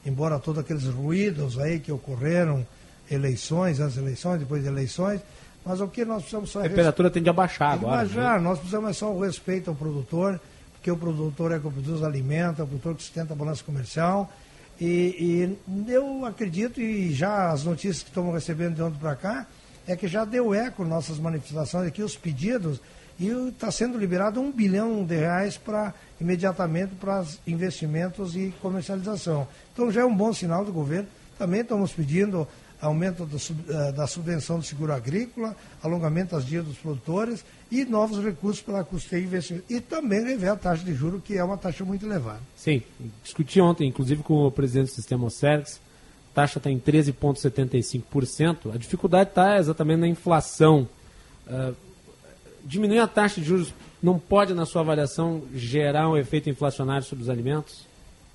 embora 0.07 0.39
todos 0.39 0.65
aqueles 0.65 0.85
ruídos 0.85 1.59
aí 1.59 1.79
que 1.79 1.93
ocorreram, 1.93 2.67
eleições, 3.11 3.81
as 3.81 3.99
eleições, 3.99 4.39
depois 4.39 4.63
de 4.63 4.69
eleições, 4.69 5.21
mas 5.63 5.79
o 5.83 5.89
que 5.89 6.07
nós 6.07 6.23
precisamos 6.23 6.49
só 6.49 6.61
A 6.61 6.65
é 6.65 6.69
temperatura 6.71 7.11
tende 7.11 7.29
a 7.29 7.35
baixar 7.35 7.75
agora. 7.75 7.99
baixar. 7.99 8.39
né? 8.39 8.45
Nós 8.45 8.59
precisamos 8.59 8.89
é 8.89 8.93
só 8.95 9.13
o 9.13 9.23
respeito 9.23 9.69
ao 9.69 9.77
produtor, 9.77 10.41
porque 10.73 10.91
o 10.91 10.97
produtor 10.97 11.53
é 11.53 11.57
que 11.59 11.69
produz 11.69 12.03
alimento, 12.03 12.63
é 12.63 12.65
o 12.65 12.67
produtor 12.67 12.95
que 12.95 13.03
sustenta 13.03 13.35
a 13.35 13.37
balança 13.37 13.63
comercial. 13.63 14.33
E, 14.81 15.59
e 15.69 15.93
eu 15.93 16.25
acredito, 16.25 16.81
e 16.81 17.13
já 17.13 17.51
as 17.51 17.63
notícias 17.63 18.03
que 18.03 18.09
estamos 18.09 18.33
recebendo 18.33 18.77
de 18.77 18.83
ontem 18.83 18.99
para 18.99 19.15
cá, 19.15 19.47
é 19.87 19.95
que 19.95 20.09
já 20.09 20.25
deu 20.25 20.55
eco 20.55 20.83
nossas 20.83 21.19
manifestações 21.19 21.87
aqui, 21.87 22.03
os 22.03 22.17
pedidos, 22.17 22.81
e 23.19 23.29
está 23.49 23.71
sendo 23.71 23.99
liberado 23.99 24.41
um 24.41 24.51
bilhão 24.51 25.05
de 25.05 25.17
reais 25.17 25.57
para 25.57 25.95
imediatamente 26.21 26.95
para 26.95 27.25
investimentos 27.47 28.37
e 28.37 28.53
comercialização. 28.61 29.47
Então 29.73 29.91
já 29.91 30.03
é 30.03 30.05
um 30.05 30.15
bom 30.15 30.33
sinal 30.33 30.65
do 30.65 30.73
governo. 30.73 31.09
Também 31.39 31.61
estamos 31.61 31.93
pedindo 31.93 32.47
aumento 32.81 33.25
do 33.25 33.37
eh, 33.37 33.93
da 33.93 34.07
subvenção 34.07 34.59
do 34.59 34.65
seguro 34.65 34.93
agrícola, 34.93 35.57
alongamento 35.83 36.35
das 36.35 36.45
dias 36.45 36.65
dos 36.65 36.77
produtores 36.77 37.45
e 37.71 37.85
novos 37.85 38.23
recursos 38.23 38.63
para 38.63 38.85
custeio 38.85 39.23
e 39.23 39.27
investimento. 39.27 39.65
E 39.71 39.81
também 39.81 40.23
rever 40.25 40.53
a 40.53 40.57
taxa 40.57 40.85
de 40.85 40.95
juros, 40.95 41.23
que 41.23 41.37
é 41.37 41.43
uma 41.43 41.57
taxa 41.57 41.85
muito 41.85 42.05
elevada. 42.05 42.41
Sim, 42.57 42.83
discuti 43.23 43.61
ontem, 43.61 43.89
inclusive 43.89 44.23
com 44.23 44.47
o 44.47 44.51
presidente 44.51 44.91
do 44.91 44.95
sistema 44.95 45.25
Osergs, 45.25 45.81
a 46.33 46.35
taxa 46.35 46.59
está 46.59 46.71
em 46.71 46.79
13,75%. 46.79 48.75
A 48.75 48.77
dificuldade 48.77 49.31
está 49.31 49.57
exatamente 49.57 50.01
na 50.01 50.09
inflação. 50.09 50.89
Ah, 51.47 51.73
diminuir 52.65 52.99
a 52.99 53.07
taxa 53.07 53.41
de 53.41 53.47
juros 53.47 53.73
não 54.03 54.19
pode, 54.19 54.55
na 54.55 54.67
sua 54.67 54.83
avaliação, 54.83 55.43
gerar 55.55 56.09
um 56.09 56.17
efeito 56.17 56.51
inflacionário 56.51 57.05
sobre 57.05 57.25
os 57.25 57.31
alimentos? 57.31 57.87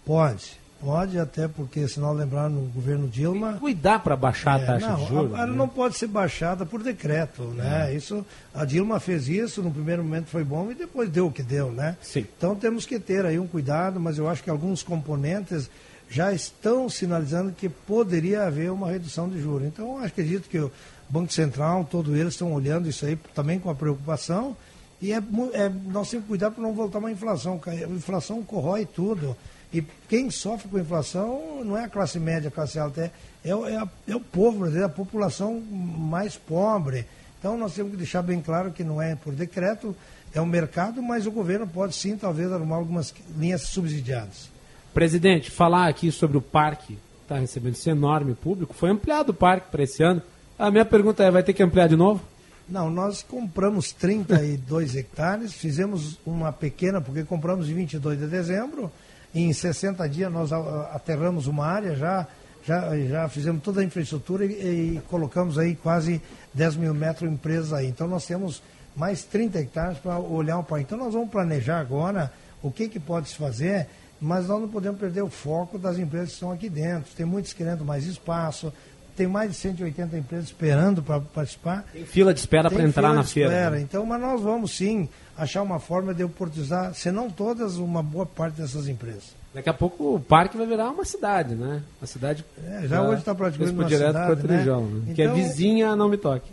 Pode, 0.06 0.60
pode, 0.82 1.20
até 1.20 1.48
porque, 1.48 1.88
se 1.88 2.00
não 2.00 2.12
lembrar, 2.14 2.50
no 2.50 2.62
governo 2.62 3.08
Dilma. 3.08 3.54
Cuidar 3.60 4.00
para 4.00 4.16
baixar 4.16 4.60
a 4.60 4.64
É, 4.64 4.66
taxa 4.66 4.88
não, 4.90 4.96
de 4.96 5.08
juros? 5.08 5.34
Ela 5.34 5.48
né? 5.48 5.56
não 5.56 5.68
pode 5.68 5.96
ser 5.98 6.08
baixada 6.08 6.66
por 6.66 6.82
decreto, 6.82 7.44
né? 7.44 7.94
Isso, 7.94 8.26
a 8.54 8.66
Dilma 8.66 9.00
fez 9.00 9.28
isso, 9.28 9.62
no 9.62 9.70
primeiro 9.72 10.04
momento 10.04 10.28
foi 10.28 10.44
bom 10.44 10.72
e 10.72 10.76
depois 10.76 11.10
deu 11.10 11.28
o 11.28 11.32
que 11.32 11.44
deu, 11.44 11.72
né? 11.72 11.96
Sim. 12.02 12.26
Então 12.38 12.56
temos 12.56 12.86
que 12.86 13.00
ter 13.00 13.26
aí 13.26 13.38
um 13.38 13.48
cuidado, 13.48 14.00
mas 14.00 14.18
eu 14.18 14.28
acho 14.28 14.44
que 14.44 14.50
alguns 14.50 14.82
componentes 14.82 15.70
já 16.10 16.34
estão 16.34 16.90
sinalizando 16.90 17.52
que 17.52 17.70
poderia 17.70 18.44
haver 18.48 18.72
uma 18.72 18.90
redução 18.90 19.30
de 19.30 19.40
juros. 19.40 19.68
Então 19.68 20.00
acredito 20.04 20.50
que 20.50 20.68
Banco 21.10 21.34
Central, 21.34 21.88
todos 21.90 22.16
eles 22.16 22.34
estão 22.34 22.54
olhando 22.54 22.88
isso 22.88 23.06
aí 23.06 23.18
também 23.34 23.60
com 23.60 23.70
a 23.70 23.76
preocupação. 23.76 24.56
E 25.02 25.12
é, 25.12 25.18
é- 25.54 25.70
nós 25.88 26.10
temos 26.10 26.26
que 26.26 26.30
cuidar 26.30 26.52
para 26.52 26.62
não 26.62 26.74
voltar 26.74 27.00
uma 27.00 27.12
inflação. 27.12 27.60
A 27.66 27.76
inflação 27.76 28.44
corrói 28.44 28.86
tudo. 28.86 29.36
E 29.74 29.84
quem 30.08 30.32
sofre 30.32 30.68
com 30.68 30.80
inflação 30.80 31.64
não 31.64 31.78
é 31.78 31.86
a 31.86 31.90
classe 31.90 32.20
média, 32.20 32.48
a 32.50 32.52
classe 32.52 32.80
alta, 32.80 33.02
é, 33.02 33.12
é, 33.44 33.52
é 33.52 33.88
é 34.08 34.16
o 34.16 34.20
povo 34.20 34.60
brasileiro, 34.60 34.88
a 34.88 34.90
população 34.90 35.62
mais 35.62 36.36
pobre. 36.36 37.06
Então 37.38 37.58
nós 37.58 37.74
temos 37.74 37.92
que 37.92 37.98
deixar 37.98 38.22
bem 38.22 38.42
claro 38.42 38.72
que 38.72 38.84
não 38.84 39.02
é 39.02 39.16
por 39.16 39.34
decreto, 39.34 39.96
é 40.34 40.42
o 40.42 40.46
mercado, 40.46 41.02
mas 41.02 41.26
o 41.26 41.32
governo 41.32 41.68
pode 41.68 41.96
sim, 41.96 42.18
talvez, 42.18 42.52
arrumar 42.52 42.78
algumas 42.78 43.14
linhas 43.38 43.62
subsidiadas. 43.62 44.50
Presidente, 44.94 45.50
falar 45.52 45.88
aqui 45.88 46.12
sobre 46.12 46.38
o 46.38 46.42
parque, 46.42 46.98
está 47.22 47.38
recebendo 47.38 47.74
esse 47.74 47.90
enorme 47.90 48.34
público, 48.34 48.74
foi 48.74 48.90
ampliado 48.90 49.32
o 49.32 49.36
parque 49.36 49.70
para 49.70 49.84
esse 49.84 50.04
ano. 50.04 50.22
A 50.60 50.70
minha 50.70 50.84
pergunta 50.84 51.24
é, 51.24 51.32
vai 51.32 51.42
ter 51.42 51.54
que 51.54 51.64
ampliar 51.64 51.88
de 51.88 51.96
novo? 51.96 52.22
Não, 52.68 52.90
nós 52.90 53.24
compramos 53.24 53.94
32 53.94 54.98
hectares, 54.98 55.54
fizemos 55.54 56.20
uma 56.26 56.52
pequena, 56.52 57.00
porque 57.00 57.24
compramos 57.24 57.70
em 57.70 57.74
22 57.74 58.20
de 58.20 58.28
dezembro, 58.28 58.92
em 59.34 59.54
60 59.54 60.08
dias 60.10 60.30
nós 60.30 60.52
aterramos 60.52 61.48
uma 61.48 61.66
área, 61.66 61.96
já, 61.96 62.28
já, 62.66 62.94
já 63.08 63.30
fizemos 63.30 63.64
toda 63.64 63.80
a 63.80 63.86
infraestrutura 63.86 64.46
e, 64.46 64.98
e 64.98 65.02
colocamos 65.10 65.58
aí 65.58 65.76
quase 65.76 66.22
10 66.54 66.76
mil 66.76 66.94
metros 66.94 67.32
empresas 67.32 67.72
aí. 67.72 67.88
Então 67.88 68.06
nós 68.06 68.26
temos 68.26 68.62
mais 68.98 69.24
30 69.24 69.60
hectares 69.60 69.98
para 69.98 70.20
olhar 70.20 70.60
o 70.60 70.64
parque. 70.66 70.84
Então 70.84 70.98
nós 70.98 71.14
vamos 71.14 71.30
planejar 71.30 71.80
agora 71.80 72.34
o 72.62 72.70
que, 72.70 72.90
que 72.90 73.00
pode 73.00 73.30
se 73.30 73.36
fazer, 73.36 73.88
mas 74.20 74.50
nós 74.50 74.60
não 74.60 74.68
podemos 74.68 75.00
perder 75.00 75.22
o 75.22 75.30
foco 75.30 75.80
das 75.80 75.98
empresas 75.98 76.30
que 76.30 76.34
estão 76.34 76.52
aqui 76.52 76.70
dentro. 76.70 77.16
Tem 77.16 77.26
muitos 77.26 77.54
querendo 77.54 77.86
mais 77.86 78.06
espaço, 78.06 78.74
tem 79.20 79.28
mais 79.28 79.52
de 79.52 79.58
180 79.58 80.18
empresas 80.18 80.46
esperando 80.46 81.04
para 81.04 81.20
participar. 81.20 81.84
Tem 81.92 82.06
fila 82.06 82.34
de 82.34 82.40
espera 82.40 82.72
para 82.72 82.82
entrar 82.84 83.14
na 83.14 83.26
feira. 83.26 83.50
espera. 83.50 83.72
né? 83.72 83.82
Então, 83.82 84.06
mas 84.06 84.22
nós 84.22 84.42
vamos 84.42 84.72
sim 84.72 85.10
achar 85.38 85.62
uma 85.62 85.78
forma 85.78 86.14
de 86.14 86.24
oportunizar, 86.24 86.94
se 86.94 87.12
não 87.12 87.30
todas, 87.30 87.76
uma 87.76 88.02
boa 88.02 88.26
parte 88.26 88.62
dessas 88.62 88.88
empresas. 88.88 89.38
Daqui 89.54 89.68
a 89.68 89.74
pouco 89.74 90.16
o 90.16 90.20
parque 90.22 90.56
vai 90.56 90.66
virar 90.66 90.90
uma 90.90 91.04
cidade, 91.04 91.54
né? 91.54 91.82
Uma 92.00 92.08
cidade. 92.08 92.46
É, 92.66 92.88
já 92.88 93.02
hoje 93.02 93.22
tá 93.22 93.36
praticamente 93.36 93.76
uma 93.76 93.84
direto 93.84 94.08
cidade, 94.08 94.26
com 94.28 94.32
a 94.32 94.36
né? 94.36 94.56
Trijão, 94.56 94.86
né? 94.86 95.14
Que 95.14 95.22
é 95.22 95.26
Então- 95.26 95.36
vizinha 95.36 95.90
a 95.90 95.96
Não 95.98 96.08
Me 96.08 96.18
Toque. 96.18 96.50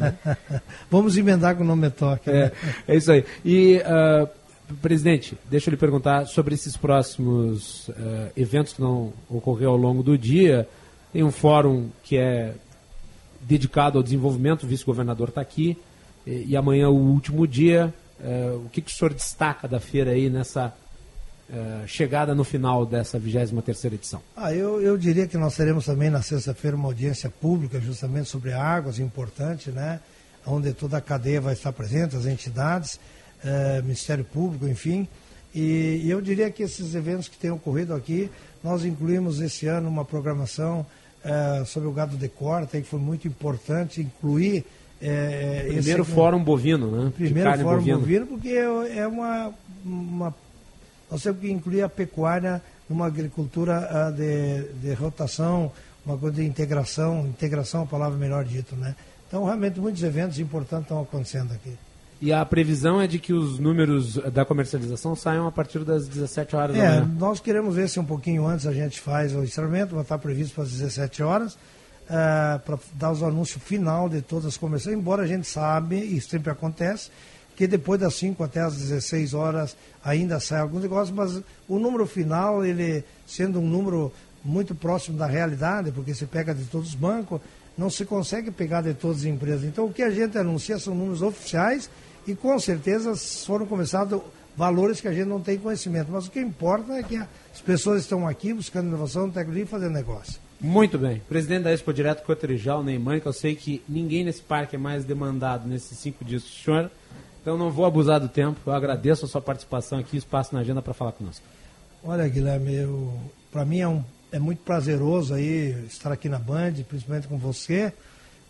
Vamos 0.90 1.18
emendar 1.18 1.54
com 1.56 1.62
o 1.62 1.66
nome 1.66 1.90
toque. 1.90 2.30
É, 2.30 2.44
né? 2.44 2.52
é 2.88 2.96
isso 2.96 3.12
aí. 3.12 3.22
E, 3.44 3.82
ah, 3.84 4.26
presidente, 4.80 5.36
deixa 5.50 5.68
eu 5.68 5.72
lhe 5.72 5.76
perguntar 5.76 6.24
sobre 6.26 6.54
esses 6.54 6.74
próximos 6.74 7.90
ah, 7.90 8.28
eventos 8.34 8.72
que 8.72 8.80
não 8.80 9.12
ocorreu 9.28 9.70
ao 9.70 9.76
longo 9.76 10.02
do 10.02 10.16
dia. 10.16 10.66
Tem 11.12 11.22
um 11.22 11.30
fórum 11.30 11.90
que 12.02 12.16
é 12.16 12.54
dedicado 13.40 13.98
ao 13.98 14.02
desenvolvimento, 14.02 14.64
o 14.64 14.66
vice-governador 14.66 15.28
está 15.28 15.40
aqui, 15.40 15.76
e, 16.26 16.46
e 16.48 16.56
amanhã 16.56 16.84
é 16.84 16.88
o 16.88 16.92
último 16.92 17.46
dia. 17.46 17.92
Ah, 18.22 18.56
o 18.56 18.68
que, 18.68 18.80
que 18.80 18.90
o 18.90 18.94
senhor 18.94 19.12
destaca 19.12 19.66
da 19.66 19.80
feira 19.80 20.12
aí 20.12 20.30
nessa 20.30 20.72
ah, 21.52 21.82
chegada 21.86 22.34
no 22.34 22.44
final 22.44 22.86
dessa 22.86 23.18
23ª 23.18 23.92
edição? 23.92 24.22
Ah, 24.36 24.54
eu, 24.54 24.80
eu 24.80 24.96
diria 24.96 25.26
que 25.26 25.36
nós 25.36 25.56
teremos 25.56 25.84
também 25.84 26.08
na 26.08 26.22
sexta-feira 26.22 26.76
uma 26.76 26.88
audiência 26.88 27.28
pública 27.28 27.80
justamente 27.80 28.28
sobre 28.28 28.52
águas, 28.52 28.98
importante, 28.98 29.70
né? 29.70 30.00
Onde 30.46 30.72
toda 30.72 30.96
a 30.96 31.00
cadeia 31.00 31.40
vai 31.40 31.52
estar 31.52 31.72
presente, 31.72 32.16
as 32.16 32.26
entidades, 32.26 32.98
Ministério 33.84 34.24
Público, 34.24 34.66
enfim. 34.66 35.06
E, 35.54 36.00
e 36.04 36.10
eu 36.10 36.20
diria 36.20 36.50
que 36.50 36.62
esses 36.62 36.94
eventos 36.94 37.28
que 37.28 37.36
têm 37.36 37.50
ocorrido 37.50 37.94
aqui, 37.94 38.30
nós 38.64 38.84
incluímos 38.84 39.40
esse 39.40 39.66
ano 39.66 39.88
uma 39.88 40.04
programação 40.04 40.86
eh, 41.24 41.62
sobre 41.66 41.88
o 41.88 41.92
gado 41.92 42.16
de 42.16 42.28
corte, 42.28 42.80
que 42.80 42.88
foi 42.88 42.98
muito 43.00 43.28
importante 43.28 44.00
incluir. 44.00 44.64
esse- 45.66 45.74
Primeiro 45.74 46.04
fórum 46.04 46.42
bovino, 46.42 46.90
né? 46.90 47.12
Primeiro 47.14 47.50
fórum 47.58 47.78
bovina. 47.78 47.98
bovino, 47.98 48.26
porque 48.26 48.48
é 48.50 48.98
é 48.98 49.06
uma, 49.06 49.52
uma 49.84 50.34
nós 51.10 51.22
temos 51.22 51.40
que 51.40 51.50
incluir 51.50 51.82
a 51.82 51.88
pecuária 51.88 52.62
numa 52.88 53.06
agricultura 53.06 53.88
ah, 53.90 54.10
de, 54.10 54.64
de 54.80 54.94
rotação, 54.94 55.70
uma 56.06 56.16
coisa 56.16 56.36
de 56.36 56.46
integração, 56.46 57.26
integração 57.26 57.82
é 57.82 57.84
a 57.84 57.86
palavra 57.86 58.16
melhor 58.18 58.44
dito, 58.44 58.74
né? 58.76 58.94
Então, 59.28 59.44
realmente, 59.44 59.78
muitos 59.80 60.02
eventos 60.02 60.38
importantes 60.38 60.84
estão 60.84 61.00
acontecendo 61.02 61.52
aqui. 61.52 61.72
E 62.24 62.32
a 62.32 62.44
previsão 62.46 63.00
é 63.00 63.08
de 63.08 63.18
que 63.18 63.32
os 63.32 63.58
números 63.58 64.14
da 64.32 64.44
comercialização 64.44 65.16
saiam 65.16 65.44
a 65.44 65.50
partir 65.50 65.80
das 65.80 66.06
17 66.06 66.54
horas 66.54 66.76
da 66.76 66.82
É, 66.82 66.88
manhã. 67.00 67.16
nós 67.18 67.40
queremos 67.40 67.74
ver 67.74 67.88
se 67.88 67.98
um 67.98 68.04
pouquinho 68.04 68.46
antes 68.46 68.64
a 68.64 68.72
gente 68.72 69.00
faz 69.00 69.34
o 69.34 69.42
instrumento, 69.42 69.94
vai 69.96 70.02
estar 70.02 70.18
previsto 70.18 70.54
para 70.54 70.62
as 70.62 70.70
17 70.70 71.20
horas, 71.20 71.58
para 72.06 72.78
dar 72.94 73.10
os 73.10 73.24
anúncios 73.24 73.60
final 73.64 74.08
de 74.08 74.22
todas 74.22 74.46
as 74.46 74.56
comerciais, 74.56 74.96
embora 74.96 75.22
a 75.24 75.26
gente 75.26 75.48
sabe, 75.48 75.96
e 75.96 76.20
sempre 76.20 76.48
acontece, 76.52 77.10
que 77.56 77.66
depois 77.66 77.98
das 78.00 78.14
5 78.14 78.44
até 78.44 78.60
as 78.60 78.76
16 78.76 79.34
horas 79.34 79.76
ainda 80.04 80.38
sai 80.38 80.60
alguns 80.60 80.82
negócios, 80.82 81.10
mas 81.16 81.42
o 81.68 81.78
número 81.80 82.06
final, 82.06 82.64
ele 82.64 83.02
sendo 83.26 83.58
um 83.58 83.66
número 83.68 84.12
muito 84.44 84.76
próximo 84.76 85.18
da 85.18 85.26
realidade, 85.26 85.90
porque 85.90 86.14
se 86.14 86.26
pega 86.26 86.54
de 86.54 86.64
todos 86.66 86.90
os 86.90 86.94
bancos, 86.94 87.40
não 87.76 87.90
se 87.90 88.04
consegue 88.04 88.52
pegar 88.52 88.82
de 88.82 88.94
todas 88.94 89.18
as 89.18 89.24
empresas. 89.24 89.64
Então, 89.64 89.86
o 89.86 89.92
que 89.92 90.02
a 90.02 90.10
gente 90.10 90.38
anuncia 90.38 90.78
são 90.78 90.94
números 90.94 91.20
oficiais 91.22 91.90
e, 92.26 92.34
com 92.34 92.58
certeza, 92.58 93.14
foram 93.44 93.66
começados 93.66 94.20
valores 94.56 95.00
que 95.00 95.08
a 95.08 95.12
gente 95.12 95.26
não 95.26 95.40
tem 95.40 95.58
conhecimento. 95.58 96.10
Mas 96.10 96.26
o 96.26 96.30
que 96.30 96.40
importa 96.40 96.92
é 96.92 97.02
que 97.02 97.16
as 97.16 97.60
pessoas 97.64 98.02
estão 98.02 98.26
aqui 98.26 98.52
buscando 98.52 98.88
inovação, 98.88 99.30
tecnologia 99.30 99.64
e 99.64 99.66
fazendo 99.66 99.92
negócio. 99.92 100.40
Muito 100.60 100.96
bem. 100.96 101.20
Presidente 101.28 101.64
da 101.64 101.72
Expo 101.72 101.92
Direto 101.92 102.22
Cotrijal, 102.22 102.84
Neymar, 102.84 103.20
que 103.20 103.26
eu 103.26 103.32
sei 103.32 103.56
que 103.56 103.82
ninguém 103.88 104.24
nesse 104.24 104.42
parque 104.42 104.76
é 104.76 104.78
mais 104.78 105.04
demandado 105.04 105.66
nesses 105.66 105.98
cinco 105.98 106.24
dias 106.24 106.42
do 106.42 106.48
senhor. 106.48 106.90
Então 107.40 107.58
não 107.58 107.70
vou 107.70 107.84
abusar 107.84 108.20
do 108.20 108.28
tempo. 108.28 108.60
Eu 108.64 108.72
agradeço 108.72 109.24
a 109.24 109.28
sua 109.28 109.40
participação 109.40 109.98
aqui, 109.98 110.16
espaço 110.16 110.54
na 110.54 110.60
agenda 110.60 110.80
para 110.80 110.94
falar 110.94 111.12
conosco. 111.12 111.44
Olha, 112.04 112.28
Guilherme, 112.28 112.76
para 113.50 113.64
mim 113.64 113.80
é, 113.80 113.88
um, 113.88 114.04
é 114.30 114.38
muito 114.38 114.60
prazeroso 114.60 115.34
aí 115.34 115.84
estar 115.86 116.12
aqui 116.12 116.28
na 116.28 116.38
Band, 116.38 116.74
principalmente 116.88 117.26
com 117.26 117.36
você, 117.36 117.92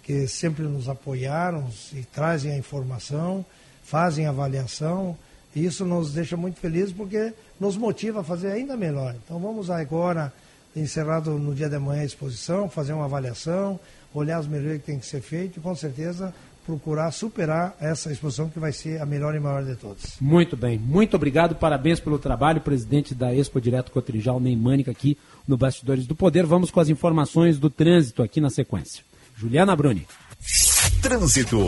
que 0.03 0.29
sempre 0.29 0.65
nos 0.65 0.89
apoiaram 0.89 1.67
e 1.95 2.03
trazem 2.03 2.53
a 2.53 2.59
informação, 2.59 3.45
fazem 3.93 4.27
avaliação. 4.27 5.15
E 5.55 5.67
isso 5.67 5.85
nos 5.85 6.15
deixa 6.15 6.35
muito 6.35 6.59
felizes 6.59 6.95
porque 6.95 7.35
nos 7.61 7.77
motiva 7.77 8.21
a 8.21 8.25
fazer 8.25 8.51
ainda 8.51 8.75
melhor. 8.75 9.15
Então 9.23 9.39
vamos 9.39 9.69
agora 9.69 10.33
encerrado 10.75 11.33
no 11.33 11.55
dia 11.55 11.69
de 11.69 11.79
manhã 11.79 12.01
a 12.01 12.07
exposição, 12.07 12.71
fazer 12.71 12.95
uma 12.95 13.05
avaliação, 13.05 13.79
olhar 14.15 14.39
as 14.39 14.47
melhorias 14.47 14.81
que 14.81 14.87
tem 14.87 14.99
que 14.99 15.05
ser 15.05 15.21
feito 15.21 15.59
e 15.59 15.63
com 15.63 15.77
certeza 15.77 16.33
procurar 16.65 17.11
superar 17.11 17.77
essa 17.79 18.11
exposição 18.11 18.49
que 18.49 18.59
vai 18.59 18.73
ser 18.73 18.99
a 18.99 19.05
melhor 19.05 19.35
e 19.35 19.41
maior 19.41 19.63
de 19.63 19.75
todas. 19.75 20.17
Muito 20.19 20.57
bem, 20.57 20.79
muito 20.79 21.15
obrigado, 21.15 21.57
parabéns 21.57 22.01
pelo 22.01 22.19
trabalho, 22.19 22.63
presidente 22.63 23.15
da 23.15 23.35
Expo 23.35 23.61
Direto 23.61 23.93
Cotrijal, 23.93 24.41
Neymânica, 24.41 24.91
aqui 24.91 25.19
no 25.47 25.59
Bastidores 25.59 26.07
do 26.07 26.15
Poder. 26.15 26.47
Vamos 26.47 26.71
com 26.71 26.81
as 26.81 26.89
informações 26.89 27.59
do 27.59 27.69
trânsito 27.69 28.23
aqui 28.23 28.41
na 28.41 28.49
sequência. 28.49 29.05
Juliana 29.37 29.77
Bruni. 29.77 30.07
Trânsito. 31.03 31.59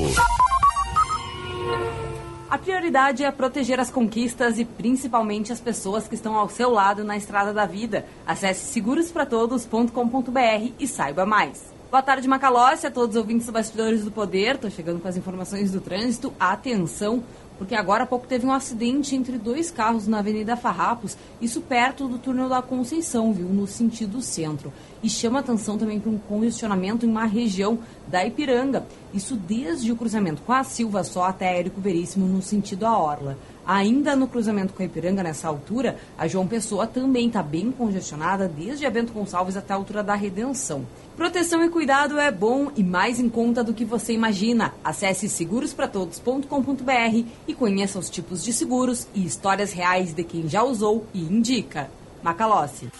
A 2.54 2.58
prioridade 2.58 3.24
é 3.24 3.32
proteger 3.32 3.80
as 3.80 3.90
conquistas 3.90 4.60
e 4.60 4.64
principalmente 4.64 5.52
as 5.52 5.58
pessoas 5.58 6.06
que 6.06 6.14
estão 6.14 6.36
ao 6.36 6.48
seu 6.48 6.70
lado 6.70 7.02
na 7.02 7.16
estrada 7.16 7.52
da 7.52 7.66
vida. 7.66 8.06
Acesse 8.24 8.72
segurospratodos.com.br 8.72 10.72
e 10.78 10.86
saiba 10.86 11.26
mais. 11.26 11.74
Boa 11.90 12.00
tarde, 12.00 12.28
Macalossi, 12.28 12.86
a 12.86 12.92
todos 12.92 13.16
os 13.16 13.20
ouvintes 13.20 13.46
dos 13.46 13.52
Bastidores 13.52 14.04
do 14.04 14.12
Poder. 14.12 14.54
Estou 14.54 14.70
chegando 14.70 15.00
com 15.00 15.08
as 15.08 15.16
informações 15.16 15.72
do 15.72 15.80
trânsito. 15.80 16.32
Atenção, 16.38 17.24
porque 17.58 17.74
agora 17.74 18.04
há 18.04 18.06
pouco 18.06 18.26
teve 18.26 18.46
um 18.46 18.52
acidente 18.52 19.14
entre 19.14 19.38
dois 19.38 19.70
carros 19.70 20.06
na 20.06 20.18
Avenida 20.18 20.56
Farrapos, 20.56 21.16
isso 21.40 21.60
perto 21.60 22.08
do 22.08 22.18
túnel 22.18 22.48
da 22.48 22.60
Conceição, 22.60 23.32
viu, 23.32 23.48
no 23.48 23.66
sentido 23.66 24.20
centro. 24.20 24.72
E 25.02 25.08
chama 25.08 25.40
atenção 25.40 25.78
também 25.78 26.00
para 26.00 26.10
um 26.10 26.18
congestionamento 26.18 27.06
em 27.06 27.08
uma 27.08 27.26
região 27.26 27.78
da 28.08 28.24
Ipiranga, 28.24 28.86
isso 29.12 29.36
desde 29.36 29.92
o 29.92 29.96
cruzamento 29.96 30.42
com 30.42 30.52
a 30.52 30.64
Silva 30.64 31.04
só 31.04 31.24
até 31.24 31.58
Érico 31.58 31.80
Veríssimo 31.80 32.26
no 32.26 32.42
sentido 32.42 32.86
a 32.86 32.98
Orla. 32.98 33.38
Ainda 33.66 34.14
no 34.14 34.28
cruzamento 34.28 34.74
com 34.74 34.82
a 34.82 34.86
Ipiranga, 34.86 35.22
nessa 35.22 35.48
altura, 35.48 35.96
a 36.18 36.26
João 36.26 36.46
Pessoa 36.46 36.86
também 36.86 37.28
está 37.28 37.42
bem 37.42 37.70
congestionada, 37.70 38.46
desde 38.46 38.84
a 38.84 38.90
Bento 38.90 39.12
Gonçalves 39.12 39.56
até 39.56 39.72
a 39.72 39.76
altura 39.76 40.02
da 40.02 40.14
Redenção. 40.14 40.84
Proteção 41.16 41.64
e 41.64 41.68
cuidado 41.68 42.18
é 42.18 42.28
bom 42.30 42.72
e 42.76 42.82
mais 42.82 43.20
em 43.20 43.28
conta 43.28 43.62
do 43.62 43.72
que 43.72 43.84
você 43.84 44.12
imagina. 44.12 44.74
Acesse 44.82 45.28
segurospratodos.com.br 45.28 47.24
e 47.46 47.54
conheça 47.54 48.00
os 48.00 48.10
tipos 48.10 48.42
de 48.42 48.52
seguros 48.52 49.06
e 49.14 49.24
histórias 49.24 49.72
reais 49.72 50.12
de 50.12 50.24
quem 50.24 50.48
já 50.48 50.64
usou 50.64 51.06
e 51.14 51.20
indica. 51.20 51.88
Macalossi. 52.20 52.90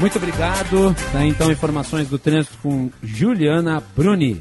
Muito 0.00 0.16
obrigado. 0.16 0.94
Tá, 1.12 1.24
então, 1.26 1.52
informações 1.52 2.08
do 2.08 2.18
trânsito 2.18 2.56
com 2.62 2.90
Juliana 3.02 3.82
Bruni. 3.94 4.40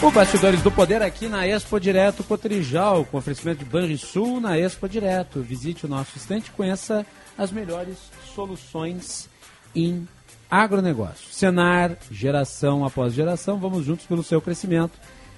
O 0.00 0.10
Bastidores 0.12 0.62
do 0.62 0.70
Poder 0.70 1.02
aqui 1.02 1.26
na 1.26 1.44
Expo 1.46 1.80
Direto 1.80 2.22
Cotrijal, 2.22 3.04
com 3.04 3.18
oferecimento 3.18 3.58
de 3.58 3.64
Banrisul 3.64 4.40
na 4.40 4.56
Expo 4.56 4.88
Direto. 4.88 5.42
Visite 5.42 5.86
o 5.86 5.88
nosso 5.88 6.16
estante 6.16 6.48
e 6.48 6.50
conheça 6.52 7.04
as 7.36 7.50
melhores 7.50 7.96
soluções 8.36 9.28
em 9.74 10.06
agronegócio. 10.50 11.32
Senar, 11.32 11.96
geração 12.10 12.84
após 12.84 13.14
geração, 13.14 13.58
vamos 13.58 13.84
juntos 13.84 14.06
pelo 14.06 14.22
seu 14.22 14.40
crescimento. 14.40 14.92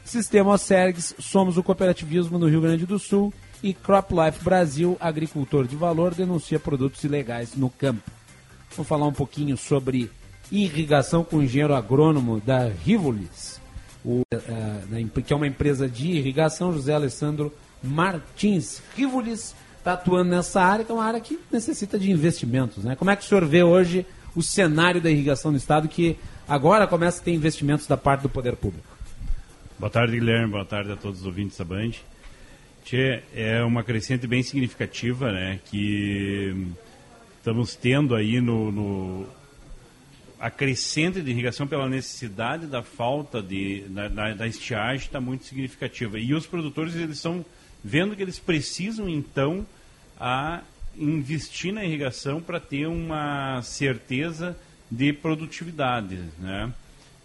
Sistema 0.05 0.51
Osergs, 0.51 1.15
somos 1.19 1.57
o 1.57 1.63
cooperativismo 1.63 2.39
no 2.39 2.49
Rio 2.49 2.61
Grande 2.61 2.85
do 2.85 2.99
Sul 2.99 3.33
e 3.63 3.73
CropLife 3.73 4.43
Brasil, 4.43 4.97
agricultor 5.01 5.67
de 5.67 5.77
valor, 5.77 6.15
denuncia 6.15 6.59
produtos 6.59 7.05
ilegais 7.05 7.55
no 7.55 7.71
campo. 7.71 8.11
Vamos 8.73 8.89
falar 8.89 9.07
um 9.07 9.13
pouquinho 9.13 9.57
sobre 9.57 10.11
irrigação 10.51 11.23
com 11.23 11.37
o 11.37 11.43
engenheiro 11.43 11.75
agrônomo 11.75 12.41
da 12.41 12.69
Rivolis 12.69 13.61
o, 14.05 14.21
uh, 14.21 15.23
que 15.23 15.33
é 15.33 15.37
uma 15.37 15.47
empresa 15.47 15.89
de 15.89 16.13
irrigação, 16.13 16.73
José 16.73 16.95
Alessandro 16.95 17.53
Martins 17.83 18.83
Rivolis, 18.97 19.55
está 19.89 19.95
atuando 19.95 20.31
nessa 20.31 20.61
área, 20.61 20.85
que 20.85 20.93
é 20.93 20.95
uma 20.95 21.05
área 21.05 21.21
que 21.21 21.39
necessita 21.51 21.99
de 21.99 22.11
investimentos. 22.11 22.85
Né? 22.85 22.95
Como 22.95 23.11
é 23.11 23.17
que 23.17 23.23
o 23.23 23.27
senhor 23.27 23.47
vê 23.47 23.63
hoje 23.63 24.05
o 24.37 24.43
cenário 24.43 25.01
da 25.01 25.11
irrigação 25.11 25.51
no 25.51 25.57
Estado, 25.57 25.89
que 25.89 26.17
agora 26.47 26.87
começa 26.87 27.21
a 27.21 27.25
ter 27.25 27.33
investimentos 27.33 27.87
da 27.87 27.97
parte 27.97 28.23
do 28.23 28.29
poder 28.29 28.55
público? 28.57 28.87
Boa 29.79 29.91
tarde, 29.91 30.19
Guilherme. 30.19 30.53
Boa 30.53 30.65
tarde 30.65 30.93
a 30.93 30.97
todos 30.97 31.21
os 31.21 31.27
ouvintes 31.27 31.57
da 31.57 31.65
Band. 31.65 31.93
Tchê, 32.85 33.23
é 33.35 33.63
uma 33.63 33.83
crescente 33.83 34.27
bem 34.27 34.43
significativa, 34.43 35.31
né, 35.31 35.61
que 35.67 36.69
estamos 37.37 37.75
tendo 37.75 38.15
aí 38.15 38.41
no, 38.41 38.73
no 38.73 39.27
a 40.41 40.51
crescente 40.51 41.21
de 41.21 41.31
irrigação 41.31 41.67
pela 41.67 41.89
necessidade 41.89 42.67
da 42.67 42.83
falta 42.83 43.43
de, 43.43 43.81
da, 43.89 44.09
da, 44.09 44.35
da 44.35 44.47
estiagem 44.47 45.07
está 45.07 45.21
muito 45.21 45.45
significativa. 45.45 46.19
E 46.19 46.33
os 46.33 46.47
produtores 46.47 46.95
eles 46.95 47.17
estão 47.17 47.45
vendo 47.83 48.15
que 48.17 48.23
eles 48.23 48.39
precisam, 48.39 49.09
então, 49.09 49.67
a 50.19 50.63
investir 50.97 51.73
na 51.73 51.85
irrigação 51.85 52.41
para 52.41 52.59
ter 52.59 52.87
uma 52.87 53.63
certeza 53.63 54.57
de 54.91 55.13
produtividade. 55.13 56.19
Né? 56.39 56.73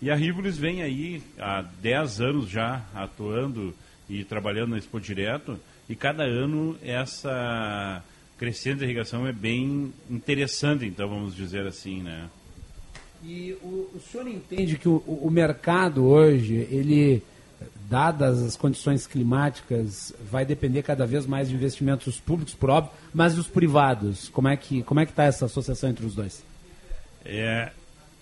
E 0.01 0.11
a 0.11 0.15
Rivolis 0.15 0.57
vem 0.57 0.81
aí 0.81 1.23
há 1.39 1.61
10 1.61 2.21
anos 2.21 2.49
já 2.49 2.85
atuando 2.93 3.73
e 4.09 4.23
trabalhando 4.23 4.71
na 4.71 4.77
Expo 4.77 4.99
Direto, 4.99 5.57
e 5.89 5.95
cada 5.95 6.23
ano 6.23 6.77
essa 6.83 8.03
crescente 8.37 8.83
irrigação 8.83 9.25
é 9.25 9.31
bem 9.31 9.93
interessante, 10.09 10.85
então 10.85 11.07
vamos 11.07 11.35
dizer 11.35 11.65
assim, 11.65 12.01
né? 12.01 12.29
E 13.23 13.53
o, 13.61 13.89
o 13.95 14.01
senhor 14.11 14.27
entende 14.27 14.77
que 14.77 14.89
o, 14.89 14.97
o 14.97 15.31
mercado 15.31 16.05
hoje, 16.05 16.67
ele, 16.69 17.23
dadas 17.89 18.41
as 18.41 18.55
condições 18.55 19.05
climáticas, 19.05 20.13
vai 20.31 20.45
depender 20.45 20.83
cada 20.83 21.05
vez 21.05 21.25
mais 21.25 21.49
de 21.49 21.55
investimentos 21.55 22.19
públicos, 22.19 22.53
por 22.53 22.69
óbvio, 22.69 22.91
mas 23.13 23.35
dos 23.35 23.47
privados. 23.47 24.29
Como 24.29 24.47
é 24.47 24.57
que 24.57 24.83
como 24.83 24.99
é 24.99 25.05
que 25.05 25.11
está 25.11 25.23
essa 25.23 25.45
associação 25.45 25.89
entre 25.89 26.05
os 26.05 26.15
dois? 26.15 26.43
É, 27.25 27.71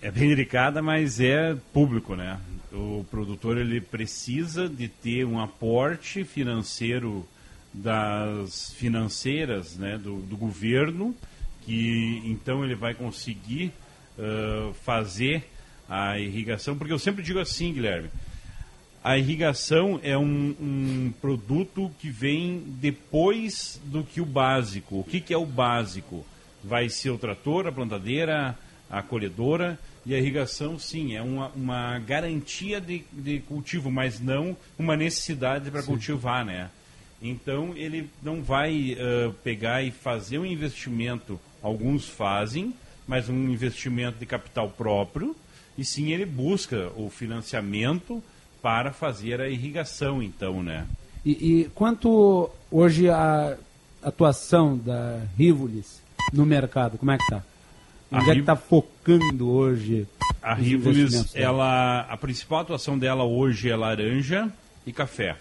é 0.00 0.10
bem 0.10 0.28
delicada, 0.28 0.82
mas 0.82 1.20
é 1.20 1.56
público, 1.72 2.14
né? 2.14 2.38
O 2.72 3.04
produtor 3.10 3.58
ele 3.58 3.80
precisa 3.80 4.68
de 4.68 4.88
ter 4.88 5.24
um 5.24 5.40
aporte 5.40 6.24
financeiro 6.24 7.26
das 7.72 8.72
financeiras, 8.72 9.76
né, 9.76 9.96
do, 9.96 10.20
do 10.20 10.36
governo, 10.36 11.14
que 11.62 12.22
então 12.24 12.64
ele 12.64 12.74
vai 12.74 12.94
conseguir 12.94 13.72
uh, 14.18 14.74
fazer 14.74 15.48
a 15.88 16.18
irrigação, 16.18 16.76
porque 16.76 16.92
eu 16.92 16.98
sempre 16.98 17.22
digo 17.22 17.38
assim, 17.38 17.72
Guilherme, 17.72 18.10
a 19.04 19.18
irrigação 19.18 19.98
é 20.02 20.16
um, 20.16 20.54
um, 20.60 21.12
produto 21.20 21.90
que 21.98 22.08
vem 22.08 22.62
depois 22.80 23.80
do 23.84 24.04
que 24.04 24.20
o 24.20 24.24
básico. 24.24 25.00
O 25.00 25.04
que, 25.04 25.20
que, 25.20 25.34
é 25.34 25.36
o 25.36 25.44
básico? 25.44 26.24
Vai 26.62 26.88
ser 26.88 27.10
o 27.10 27.18
trator, 27.18 27.66
a 27.66 27.72
plantadeira, 27.72 28.56
a 28.88 29.02
colhedora 29.02 29.78
e 30.06 30.14
a 30.14 30.18
irrigação, 30.18 30.78
sim, 30.78 31.14
é 31.16 31.22
uma, 31.22 31.48
uma 31.48 31.98
garantia 31.98 32.80
de, 32.80 33.04
de, 33.12 33.40
cultivo, 33.40 33.90
mas 33.90 34.20
não 34.20 34.56
uma 34.78 34.96
necessidade 34.96 35.70
para 35.70 35.82
cultivar, 35.82 36.44
né? 36.44 36.70
Então 37.20 37.72
ele 37.76 38.08
não 38.22 38.42
vai 38.42 38.94
uh, 38.94 39.32
pegar 39.44 39.82
e 39.82 39.90
fazer 39.90 40.38
um 40.38 40.46
investimento. 40.46 41.40
Alguns 41.60 42.08
fazem, 42.08 42.74
mas 43.06 43.28
um 43.28 43.48
investimento 43.48 44.18
de 44.18 44.26
capital 44.26 44.68
próprio, 44.70 45.36
e 45.78 45.84
sim 45.84 46.12
ele 46.12 46.26
busca 46.26 46.90
o 46.96 47.08
financiamento 47.08 48.22
para 48.62 48.92
fazer 48.92 49.40
a 49.40 49.48
irrigação, 49.48 50.22
então, 50.22 50.62
né? 50.62 50.86
E, 51.24 51.30
e 51.30 51.64
quanto 51.74 52.48
hoje 52.70 53.10
a 53.10 53.56
atuação 54.02 54.78
da 54.78 55.20
Rivolis 55.36 56.00
no 56.32 56.46
mercado, 56.46 56.96
como 56.96 57.10
é 57.10 57.18
que 57.18 57.24
está? 57.24 57.42
Onde 58.10 58.30
a 58.30 58.32
é 58.32 58.34
que 58.34 58.40
está 58.40 58.56
focando 58.56 59.50
hoje 59.50 60.06
A 60.42 60.54
Rivolis, 60.54 61.34
ela, 61.34 62.00
a 62.00 62.16
principal 62.16 62.60
atuação 62.60 62.98
dela 62.98 63.24
hoje 63.24 63.70
é 63.70 63.76
laranja 63.76 64.50
e 64.86 64.92
café. 64.92 65.36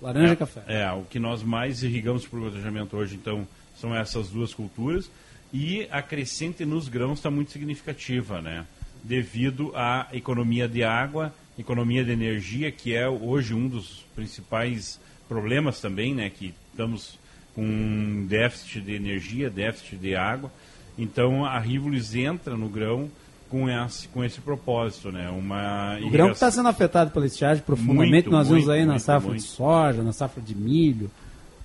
Laranja 0.00 0.30
é, 0.30 0.32
e 0.32 0.36
café. 0.36 0.62
É, 0.66 0.90
o 0.92 1.02
que 1.02 1.18
nós 1.18 1.42
mais 1.42 1.82
irrigamos 1.82 2.26
para 2.26 2.38
o 2.38 2.42
gotejamento 2.42 2.96
hoje, 2.96 3.14
então, 3.14 3.46
são 3.80 3.94
essas 3.94 4.28
duas 4.28 4.52
culturas. 4.52 5.10
E 5.52 5.86
a 5.90 6.02
crescente 6.02 6.64
nos 6.64 6.88
grãos 6.88 7.18
está 7.18 7.30
muito 7.30 7.52
significativa, 7.52 8.40
né? 8.40 8.66
Devido 9.04 9.72
à 9.74 10.08
economia 10.12 10.66
de 10.66 10.82
água, 10.82 11.32
economia 11.58 12.04
de 12.04 12.10
energia, 12.12 12.70
que 12.70 12.94
é 12.94 13.08
hoje 13.08 13.54
um 13.54 13.68
dos 13.68 14.04
principais 14.14 15.00
problemas 15.28 15.80
também, 15.80 16.14
né? 16.14 16.30
Que 16.30 16.54
estamos 16.70 17.18
com 17.54 18.26
déficit 18.28 18.82
de 18.82 18.94
energia, 18.94 19.48
déficit 19.48 19.96
de 19.96 20.14
água. 20.14 20.52
Então 20.98 21.44
a 21.44 21.58
Rivolis 21.58 22.14
entra 22.14 22.56
no 22.56 22.68
grão 22.68 23.10
com 23.48 23.68
esse, 23.70 24.08
com 24.08 24.24
esse 24.24 24.40
propósito, 24.40 25.10
né? 25.10 25.30
Uma 25.30 25.98
O 26.02 26.10
grão 26.10 26.28
que 26.28 26.34
está 26.34 26.50
sendo 26.50 26.68
afetado 26.68 27.10
pela 27.10 27.26
estiagem 27.26 27.62
profundamente, 27.62 28.10
Muito, 28.10 28.30
nós 28.30 28.48
vemos 28.48 28.64
muito, 28.64 28.76
aí 28.76 28.84
na 28.84 28.92
muito, 28.92 29.02
safra 29.02 29.28
muito. 29.28 29.42
de 29.42 29.46
soja, 29.48 30.02
na 30.02 30.12
safra 30.12 30.42
de 30.42 30.54
milho, 30.54 31.10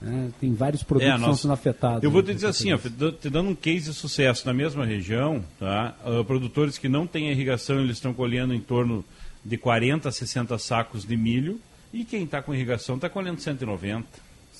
né? 0.02 0.30
tem 0.39 0.54
vários 0.54 0.84
produtos 0.84 1.10
É, 1.12 1.16
que 1.16 1.20
estão 1.22 1.36
sendo 1.36 1.54
afetados. 1.54 2.04
Eu 2.04 2.12
vou 2.12 2.22
né, 2.22 2.28
te 2.30 2.36
dizer 2.36 2.48
assim, 2.48 2.72
ó, 2.72 2.78
te 2.78 3.30
dando 3.30 3.50
um 3.50 3.56
case 3.56 3.89
de 3.89 3.94
sucesso 3.94 4.46
na 4.46 4.54
mesma 4.54 4.86
região, 4.86 5.44
tá? 5.60 5.96
Ah, 6.06 6.24
produtores 6.24 6.78
que 6.78 6.88
não 6.88 7.08
têm 7.08 7.32
irrigação, 7.32 7.80
eles 7.80 7.98
estão 7.98 8.14
colhendo 8.14 8.54
em 8.54 8.60
torno 8.60 9.04
de 9.44 9.58
40 9.58 10.10
a 10.10 10.12
60 10.12 10.58
sacos 10.58 11.06
de 11.06 11.18
milho 11.18 11.60
e 11.94 12.06
quem 12.06 12.24
está 12.24 12.42
com 12.42 12.54
irrigação 12.54 12.96
está 12.96 13.10
colhendo 13.10 13.42
190. 13.42 14.08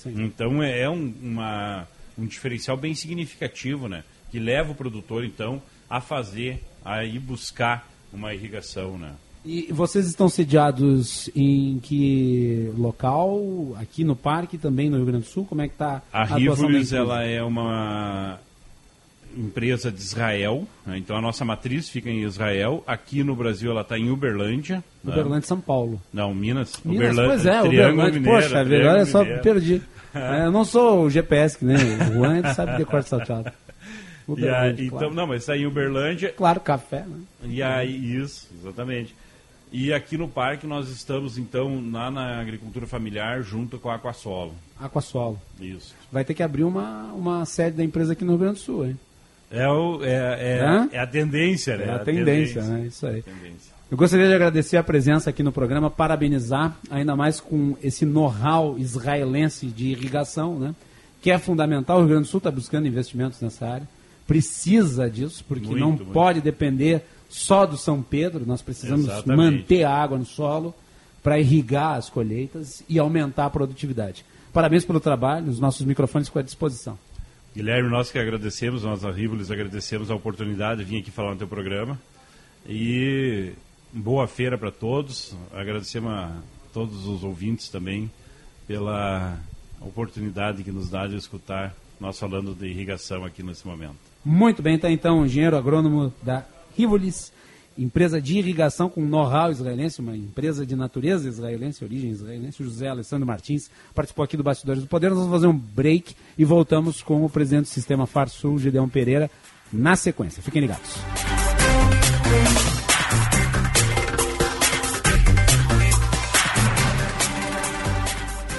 Então 0.06 0.62
é, 0.64 0.82
é 0.82 0.90
um, 0.90 1.14
uma, 1.22 1.88
um 2.18 2.26
diferencial 2.26 2.76
bem 2.76 2.96
significativo, 2.96 3.88
né? 3.88 4.04
Que 4.32 4.40
leva 4.40 4.72
o 4.72 4.76
produtor, 4.76 5.24
então, 5.24 5.62
a 5.90 6.02
fazer, 6.02 6.64
a 6.84 7.04
ir 7.04 7.20
buscar 7.20 7.88
uma 8.12 8.34
irrigação, 8.34 8.98
né? 8.98 9.14
E 9.44 9.72
vocês 9.72 10.06
estão 10.06 10.30
sediados 10.30 11.30
em 11.36 11.80
que 11.80 12.72
local? 12.78 13.76
Aqui 13.80 14.04
no 14.04 14.16
parque, 14.16 14.58
também 14.58 14.90
no 14.90 14.98
Rio 14.98 15.06
Grande 15.08 15.26
do 15.26 15.30
Sul? 15.30 15.46
Como 15.46 15.62
é 15.62 15.68
que 15.68 15.74
está 15.74 16.02
A 16.14 16.26
da 16.26 16.36
Rivolis, 16.36 16.94
ela 16.94 17.24
é 17.24 17.42
uma 17.42 18.40
empresa 19.38 19.92
de 19.92 20.00
Israel, 20.00 20.68
né? 20.86 20.98
então 20.98 21.16
a 21.16 21.22
nossa 21.22 21.44
matriz 21.46 21.90
fica 21.90 22.10
em 22.10 22.24
Israel. 22.24 22.84
Aqui 22.88 23.24
no 23.24 23.36
Brasil 23.36 23.72
ela 23.72 23.82
está 23.82 23.98
em 23.98 24.10
Uberlândia. 24.10 24.84
né? 25.04 25.12
Uberlândia, 25.14 25.48
São 25.48 25.60
Paulo. 25.62 26.02
Não, 26.14 26.34
Minas. 26.34 26.80
Minas, 26.84 27.12
Uberlândia, 27.18 27.28
pois 27.28 27.46
é, 27.46 27.62
Triângulo 27.62 27.70
Uberlândia. 28.08 28.20
Mineiro, 28.20 28.42
Poxa, 28.42 28.50
Triângulo 28.50 28.82
agora 28.82 29.00
eu 29.02 29.06
só 29.06 29.20
Mineiro. 29.20 29.42
perdi. 29.44 29.82
É, 30.14 30.46
eu 30.46 30.52
não 30.52 30.66
sou 30.66 31.04
o 31.06 31.10
GPS, 31.10 31.58
que 31.58 31.64
nem 31.64 31.78
o 31.78 32.14
Juan, 32.14 32.40
ele 32.40 32.54
sabe 32.54 32.76
decorar 32.78 33.04
salteado. 33.04 33.50
E 34.38 34.48
aí, 34.48 34.90
claro. 34.90 35.06
então, 35.06 35.10
não, 35.12 35.26
mas 35.28 35.42
está 35.42 35.58
em 35.58 35.66
Uberlândia. 35.66 36.32
Claro, 36.36 36.60
café, 36.60 37.06
né? 37.08 37.18
E 37.46 37.62
aí, 37.64 38.16
isso, 38.18 38.48
exatamente. 38.62 39.16
E 39.72 39.92
aqui 39.94 40.18
no 40.18 40.28
parque 40.28 40.68
nós 40.68 40.90
estamos, 40.90 41.38
então, 41.38 41.82
lá 41.92 42.12
na 42.12 42.40
agricultura 42.40 42.86
familiar, 42.86 43.42
junto 43.42 43.80
com 43.80 43.90
a 43.90 43.96
Aquasolo. 43.96 44.54
Aquasolo. 44.80 45.42
Isso. 45.60 45.96
Vai 46.12 46.24
ter 46.26 46.34
que 46.34 46.44
abrir 46.44 46.64
uma, 46.64 47.12
uma 47.14 47.46
sede 47.46 47.78
da 47.78 47.84
empresa 47.84 48.14
aqui 48.14 48.24
no 48.24 48.32
Rio 48.34 48.40
Grande 48.40 48.56
do 48.56 48.60
Sul, 48.60 48.86
hein? 48.88 49.00
É, 49.52 49.68
o, 49.68 50.04
é, 50.04 50.88
é, 50.92 50.96
é 50.96 51.00
a 51.00 51.08
tendência, 51.08 51.78
né? 51.78 51.86
É 51.86 51.92
a 51.92 52.00
tendência, 52.00 52.64
né? 52.64 52.86
Isso 52.88 53.06
aí. 53.06 53.22
Tendência. 53.22 53.72
Eu 53.92 53.98
gostaria 53.98 54.26
de 54.26 54.34
agradecer 54.34 54.78
a 54.78 54.84
presença 54.84 55.30
aqui 55.30 55.44
no 55.44 55.52
programa, 55.52 55.92
parabenizar, 55.92 56.78
ainda 56.90 57.14
mais 57.14 57.42
com 57.42 57.76
esse 57.84 58.06
know-how 58.06 58.80
israelense 58.80 59.68
de 59.68 59.88
irrigação, 59.88 60.58
né? 60.58 60.74
que 61.22 61.30
é 61.30 61.38
fundamental. 61.38 61.98
O 61.98 62.00
Rio 62.00 62.10
Grande 62.10 62.24
do 62.24 62.30
Sul 62.30 62.38
está 62.40 62.50
buscando 62.50 62.88
investimentos 62.88 63.42
nessa 63.42 63.68
área, 63.68 63.88
precisa 64.26 65.10
disso, 65.10 65.44
porque 65.48 65.68
Muito, 65.68 65.80
não 65.80 65.90
muito. 65.90 66.06
pode 66.06 66.40
depender 66.40 67.04
só 67.30 67.66
do 67.66 67.78
São 67.78 68.02
Pedro, 68.02 68.46
nós 68.46 68.62
precisamos 68.62 69.06
Exatamente. 69.06 69.38
manter 69.38 69.84
a 69.84 69.94
água 69.94 70.18
no 70.18 70.26
solo 70.26 70.74
para 71.22 71.40
irrigar 71.40 71.98
as 71.98 72.10
colheitas 72.10 72.84
e 72.90 72.98
aumentar 72.98 73.46
a 73.46 73.50
produtividade. 73.50 74.26
Parabéns 74.52 74.84
pelo 74.84 75.00
trabalho, 75.00 75.50
os 75.50 75.60
nossos 75.60 75.86
microfones 75.86 76.28
ficam 76.28 76.42
à 76.42 76.44
disposição. 76.44 76.98
Guilherme, 77.54 77.90
nós 77.90 78.10
que 78.10 78.18
agradecemos, 78.18 78.84
nós 78.84 79.02
da 79.02 79.12
Rivolis 79.12 79.52
agradecemos 79.52 80.10
a 80.10 80.16
oportunidade 80.16 80.86
de 80.86 80.90
vir 80.90 81.02
aqui 81.02 81.12
falar 81.12 81.32
no 81.32 81.38
teu 81.38 81.48
programa. 81.48 82.00
E 82.66 83.52
boa 83.92 84.26
feira 84.26 84.58
para 84.58 84.72
todos. 84.72 85.36
Agradecemos 85.54 86.12
a 86.14 86.32
todos 86.74 87.06
os 87.06 87.26
ouvintes 87.26 87.68
também 87.68 88.10
pela 88.66 89.38
oportunidade 89.82 90.64
que 90.64 90.72
nos 90.72 90.90
dá 90.90 91.06
de 91.08 91.18
escutar 91.18 91.76
nós 92.00 92.18
falando 92.18 92.56
de 92.56 92.68
irrigação 92.68 93.26
aqui 93.26 93.44
nesse 93.44 93.68
momento. 93.68 93.98
Muito 94.24 94.62
bem, 94.62 94.80
tá 94.80 94.90
então 94.90 95.20
o 95.20 95.26
engenheiro 95.26 95.58
agrônomo 95.58 96.14
da 96.24 96.46
Rivolis, 96.78 97.34
empresa 97.84 98.22
de 98.22 98.38
irrigação 98.38 98.90
com 98.90 99.02
know-how 99.02 99.52
israelense, 99.52 100.00
uma 100.00 100.16
empresa 100.16 100.66
de 100.66 100.76
natureza 100.76 101.28
israelense, 101.28 101.84
origem 101.84 102.12
israelense, 102.12 102.62
o 102.62 102.66
José 102.66 102.88
Alessandro 102.88 103.26
Martins, 103.26 103.70
participou 103.94 104.24
aqui 104.24 104.38
do 104.38 104.44
Bastidores 104.44 104.82
do 104.82 104.88
Poder. 104.88 105.10
Nós 105.10 105.20
vamos 105.20 105.34
fazer 105.34 105.48
um 105.48 105.58
break 105.58 106.16
e 106.38 106.46
voltamos 106.46 107.02
com 107.02 107.26
o 107.26 107.30
presidente 107.30 107.64
do 107.64 107.70
Sistema 107.70 108.06
Farsul, 108.06 108.60
Gideon 108.60 108.88
Pereira, 108.88 109.30
na 109.72 109.96
sequência. 109.96 110.42
Fiquem 110.42 110.62
ligados. 110.62 111.02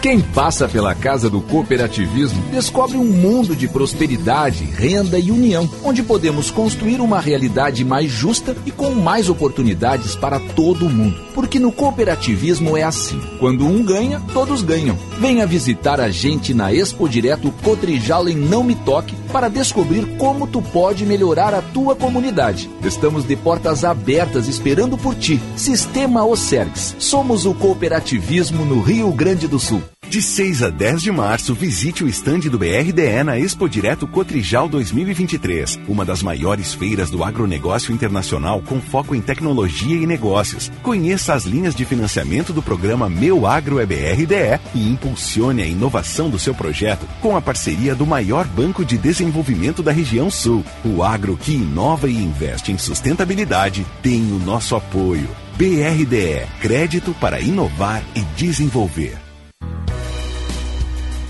Quem 0.03 0.21
passa 0.21 0.69
pela 0.69 0.97
casa 0.97 1.31
do 1.31 1.41
cooperativismo 1.41 2.43
descobre 2.51 2.97
um 2.97 3.05
mundo 3.05 3.55
de 3.55 3.69
prosperidade, 3.69 4.65
renda 4.65 5.17
e 5.17 5.31
união, 5.31 5.71
onde 5.85 6.03
podemos 6.03 6.51
construir 6.51 7.01
uma 7.01 7.21
realidade 7.21 7.85
mais 7.85 8.11
justa 8.11 8.57
e 8.67 8.73
com 8.73 8.91
mais 8.91 9.31
oportunidades 9.31 10.17
para 10.17 10.41
todo 10.41 10.91
mundo. 10.91 11.23
Porque 11.37 11.61
no 11.61 11.71
cooperativismo 11.71 12.77
é 12.77 12.83
assim: 12.83 13.21
quando 13.39 13.65
um 13.65 13.81
ganha, 13.85 14.21
todos 14.33 14.61
ganham. 14.61 14.99
Venha 15.21 15.47
visitar 15.47 16.01
a 16.01 16.11
gente 16.11 16.53
na 16.53 16.75
Expo 16.75 17.09
Direto 17.09 17.53
Cotrijal 17.63 18.29
em 18.29 18.35
Não 18.35 18.65
Me 18.65 18.75
Toque 18.75 19.15
para 19.33 19.49
descobrir 19.49 20.17
como 20.19 20.49
tu 20.49 20.61
pode 20.61 21.07
melhorar 21.07 21.55
a 21.55 21.63
tua 21.63 21.95
comunidade. 21.95 22.69
Estamos 22.83 23.25
de 23.25 23.37
portas 23.37 23.85
abertas 23.85 24.49
esperando 24.49 24.99
por 24.99 25.15
ti. 25.15 25.41
Sistema 25.55 26.25
Ocergs. 26.25 26.97
Somos 26.99 27.47
o 27.47 27.55
cooperativismo 27.55 28.65
no 28.65 28.81
Rio 28.81 29.13
Grande 29.13 29.47
do 29.47 29.61
Sul. 29.61 29.81
De 30.13 30.21
6 30.21 30.63
a 30.63 30.69
10 30.69 31.01
de 31.01 31.11
março, 31.11 31.55
visite 31.55 32.05
o 32.05 32.07
estande 32.07 32.51
do 32.51 32.59
BRDE 32.59 33.25
na 33.25 33.39
Expo 33.39 33.67
Direto 33.67 34.07
Cotrijal 34.07 34.69
2023, 34.69 35.81
uma 35.89 36.05
das 36.05 36.23
maiores 36.23 36.75
feiras 36.75 37.09
do 37.09 37.25
agronegócio 37.25 37.95
internacional 37.95 38.61
com 38.61 38.79
foco 38.79 39.15
em 39.15 39.23
tecnologia 39.23 39.97
e 39.97 40.07
negócios. 40.07 40.71
Conheça 40.83 41.33
as 41.33 41.45
linhas 41.45 41.75
de 41.75 41.87
financiamento 41.87 42.53
do 42.53 42.63
programa 42.63 43.09
Meu 43.09 43.47
Agro 43.47 43.81
é 43.81 43.87
BRDE 43.87 44.61
e 44.75 44.87
impulsione 44.87 45.63
a 45.63 45.67
inovação 45.67 46.29
do 46.29 46.39
seu 46.39 46.55
projeto 46.55 47.09
com 47.23 47.35
a 47.35 47.41
parceria 47.41 47.95
do 47.95 48.05
maior 48.05 48.47
banco 48.47 48.85
de 48.85 48.99
desenvolvimento 48.99 49.83
da 49.83 49.93
região 49.93 50.31
sul. 50.31 50.63
O 50.85 51.03
agro 51.03 51.39
que 51.39 51.55
inova 51.55 52.11
e 52.11 52.15
investe 52.15 52.71
em 52.71 52.77
sustentabilidade 52.77 53.87
tem 54.03 54.21
o 54.31 54.39
nosso 54.39 54.77
apoio. 54.77 55.31
BRDE 55.57 56.47
Crédito 56.61 57.17
para 57.19 57.41
inovar 57.41 58.03
e 58.15 58.21
desenvolver. 58.37 59.32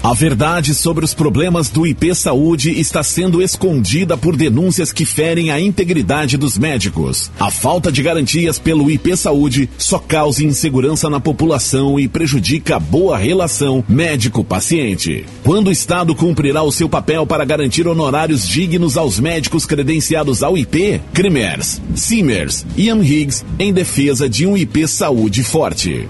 A 0.03 0.15
verdade 0.15 0.75
sobre 0.75 1.05
os 1.05 1.15
problemas 1.15 1.69
do 1.69 1.87
IP 1.87 2.13
Saúde 2.13 2.73
está 2.73 3.05
sendo 3.05 3.41
escondida 3.41 4.17
por 4.17 4.37
denúncias 4.37 4.93
que 4.93 5.05
ferem 5.05 5.53
a 5.53 5.61
integridade 5.61 6.37
dos 6.37 6.59
médicos. 6.59 7.31
A 7.39 7.53
falta 7.53 7.93
de 7.93 8.03
garantias 8.03 8.59
pelo 8.59 8.91
IP 8.91 9.17
Saúde 9.17 9.71
só 9.79 10.01
causa 10.01 10.45
insegurança 10.45 11.09
na 11.09 11.21
população 11.21 12.01
e 12.01 12.09
prejudica 12.09 12.77
a 12.77 12.81
boa 12.81 13.17
relação 13.17 13.85
médico-paciente. 13.89 15.25
Quando 15.45 15.69
o 15.69 15.73
Estado 15.73 16.17
cumprirá 16.17 16.65
o 16.65 16.73
seu 16.73 16.89
papel 16.89 17.25
para 17.25 17.45
garantir 17.45 17.87
honorários 17.87 18.47
dignos 18.49 18.97
aos 18.97 19.21
médicos 19.21 19.65
credenciados 19.65 20.43
ao 20.43 20.59
IP? 20.59 21.01
Cremers, 21.13 21.81
Simers, 21.95 22.67
Ian 22.77 23.05
Higgs 23.05 23.45
em 23.57 23.73
defesa 23.73 24.29
de 24.29 24.49
um 24.49 24.57
IP 24.57 24.89
Saúde 24.89 25.45
forte. 25.45 26.09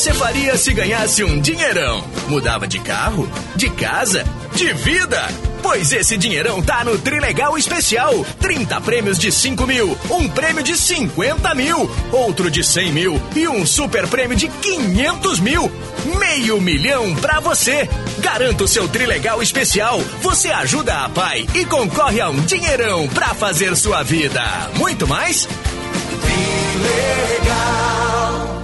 Você 0.00 0.14
faria 0.14 0.56
se 0.56 0.72
ganhasse 0.72 1.22
um 1.22 1.38
dinheirão? 1.38 2.02
Mudava 2.26 2.66
de 2.66 2.80
carro? 2.80 3.30
De 3.54 3.68
casa? 3.68 4.24
De 4.54 4.72
vida? 4.72 5.28
Pois 5.62 5.92
esse 5.92 6.16
dinheirão 6.16 6.62
tá 6.62 6.82
no 6.82 6.96
Trilegal 6.96 7.58
Especial. 7.58 8.24
30 8.40 8.80
prêmios 8.80 9.18
de 9.18 9.30
5 9.30 9.66
mil, 9.66 9.98
um 10.10 10.26
prêmio 10.26 10.62
de 10.62 10.74
50 10.74 11.54
mil, 11.54 11.90
outro 12.10 12.50
de 12.50 12.64
100 12.64 12.92
mil 12.92 13.20
e 13.36 13.46
um 13.46 13.66
super 13.66 14.08
prêmio 14.08 14.38
de 14.38 14.48
500 14.48 15.38
mil. 15.38 15.70
Meio 16.18 16.58
milhão 16.62 17.14
pra 17.16 17.38
você. 17.38 17.86
Garanta 18.20 18.64
o 18.64 18.68
seu 18.68 18.88
Trilegal 18.88 19.42
Especial. 19.42 20.00
Você 20.22 20.48
ajuda 20.48 21.04
a 21.04 21.10
pai 21.10 21.46
e 21.54 21.66
concorre 21.66 22.22
a 22.22 22.30
um 22.30 22.40
dinheirão 22.40 23.06
pra 23.08 23.34
fazer 23.34 23.76
sua 23.76 24.02
vida. 24.02 24.42
Muito 24.78 25.06
mais? 25.06 25.46
Trilegal. 26.22 28.59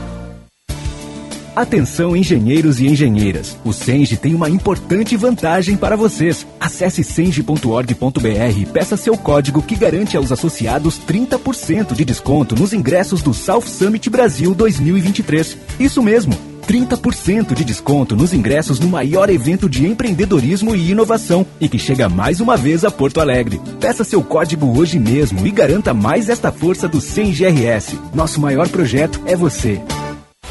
Atenção 1.57 2.14
engenheiros 2.14 2.80
e 2.80 2.86
engenheiras, 2.86 3.57
o 3.64 3.72
Senge 3.72 4.14
tem 4.18 4.34
uma 4.34 4.50
importante 4.50 5.16
vantagem 5.16 5.74
para 5.74 5.96
vocês. 5.96 6.46
Acesse 6.61 7.02
senge.org.br 7.02 8.59
e 8.59 8.66
peça 8.66 8.94
seu 8.94 9.16
código 9.16 9.62
que 9.62 9.74
garante 9.74 10.18
aos 10.18 10.30
associados 10.30 11.00
30% 11.00 11.94
de 11.94 12.04
desconto 12.04 12.54
nos 12.54 12.74
ingressos 12.74 13.22
do 13.22 13.32
South 13.32 13.62
Summit 13.62 14.11
Brasil 14.11 14.54
2023. 14.54 15.57
Isso 15.80 16.02
mesmo, 16.02 16.36
30% 16.68 17.54
de 17.54 17.64
desconto 17.64 18.14
nos 18.14 18.34
ingressos 18.34 18.78
no 18.78 18.88
maior 18.88 19.30
evento 19.30 19.66
de 19.66 19.86
empreendedorismo 19.86 20.76
e 20.76 20.90
inovação 20.90 21.46
e 21.59 21.70
que 21.70 21.78
chega 21.78 22.07
mais 22.07 22.38
uma 22.38 22.59
vez 22.59 22.84
a 22.84 22.90
Porto 22.90 23.18
Alegre. 23.18 23.59
Peça 23.80 24.04
seu 24.04 24.22
código 24.22 24.78
hoje 24.78 24.98
mesmo 24.98 25.46
e 25.46 25.50
garanta 25.50 25.94
mais 25.94 26.28
esta 26.28 26.52
força 26.52 26.86
do 26.86 27.00
CENGRS. 27.00 27.98
Nosso 28.12 28.42
maior 28.42 28.68
projeto 28.68 29.22
é 29.24 29.34
você. 29.34 29.80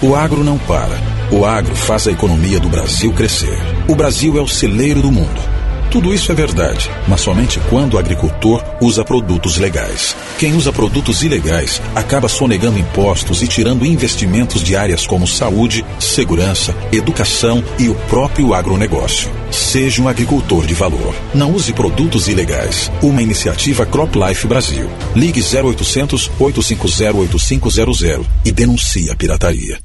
O 0.02 0.14
agro 0.14 0.43
não 0.43 0.58
para. 0.58 1.00
O 1.32 1.46
agro 1.46 1.74
faz 1.76 2.08
a 2.08 2.12
economia 2.12 2.60
do 2.60 2.68
Brasil 2.68 3.14
crescer. 3.14 3.58
O 3.88 3.96
Brasil 3.96 4.38
é 4.38 4.41
o 4.41 4.48
celeiro 4.48 5.02
do 5.02 5.12
mundo. 5.12 5.56
Tudo 5.89 6.14
isso 6.14 6.30
é 6.30 6.36
verdade, 6.36 6.91
mas 7.08 7.22
somente 7.22 7.58
quando 7.70 7.93
o 7.93 7.98
agricultor 7.98 8.62
usa 8.82 9.06
produtos 9.06 9.56
legais. 9.56 10.14
Quem 10.38 10.54
usa 10.54 10.74
produtos 10.74 11.24
ilegais 11.24 11.82
acaba 11.96 12.28
sonegando 12.28 12.78
impostos 12.78 13.41
e 13.41 13.48
tirando 13.48 13.86
investimentos 13.86 14.62
de 14.62 14.76
áreas 14.76 15.08
como 15.08 15.26
saúde, 15.26 15.86
segurança, 15.98 16.76
educação 16.91 17.64
e 17.80 17.88
o 17.88 17.96
próprio 18.10 18.54
agronegócio. 18.54 19.32
Seja 19.50 20.02
um 20.02 20.10
agricultor 20.10 20.66
de 20.66 20.74
valor. 20.74 21.16
Não 21.34 21.54
use 21.54 21.72
produtos 21.72 22.28
ilegais. 22.28 22.91
Uma 23.02 23.22
iniciativa 23.22 23.86
CropLife 23.86 24.48
Brasil. 24.48 24.89
Ligue 25.16 25.39
0800 25.39 26.30
850 26.38 27.18
8500 27.18 28.28
e 28.43 28.52
denuncie 28.52 29.10
a 29.10 29.16
pirataria. 29.16 29.85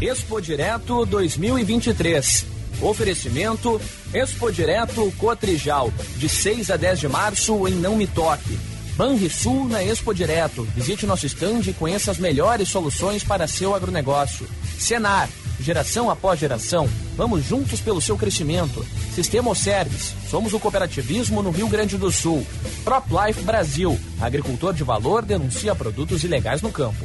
Expo 0.00 0.40
Direto 0.40 1.04
2023. 1.04 2.46
Oferecimento 2.80 3.80
Expo 4.14 4.52
Direto 4.52 5.12
Cotrijal, 5.18 5.92
de 6.16 6.28
6 6.28 6.70
a 6.70 6.76
10 6.76 7.00
de 7.00 7.08
março 7.08 7.66
em 7.66 7.72
Não 7.72 7.96
Me 7.96 8.06
Toque. 8.06 8.56
Banrisul 8.94 9.66
na 9.66 9.82
Expo 9.82 10.14
Direto. 10.14 10.62
Visite 10.76 11.04
nosso 11.04 11.26
stand 11.26 11.62
e 11.66 11.72
conheça 11.72 12.12
as 12.12 12.18
melhores 12.18 12.68
soluções 12.68 13.24
para 13.24 13.48
seu 13.48 13.74
agronegócio. 13.74 14.46
Senar, 14.78 15.28
geração 15.58 16.08
após 16.08 16.38
geração. 16.38 16.88
Vamos 17.16 17.44
juntos 17.44 17.80
pelo 17.80 18.00
seu 18.00 18.16
crescimento. 18.16 18.86
Sistema 19.16 19.52
Service, 19.56 20.14
somos 20.30 20.52
o 20.52 20.60
cooperativismo 20.60 21.42
no 21.42 21.50
Rio 21.50 21.66
Grande 21.66 21.98
do 21.98 22.12
Sul. 22.12 22.46
PropLife 22.84 23.42
Brasil, 23.42 23.98
agricultor 24.20 24.72
de 24.72 24.84
valor 24.84 25.24
denuncia 25.24 25.74
produtos 25.74 26.22
ilegais 26.22 26.62
no 26.62 26.70
campo. 26.70 27.04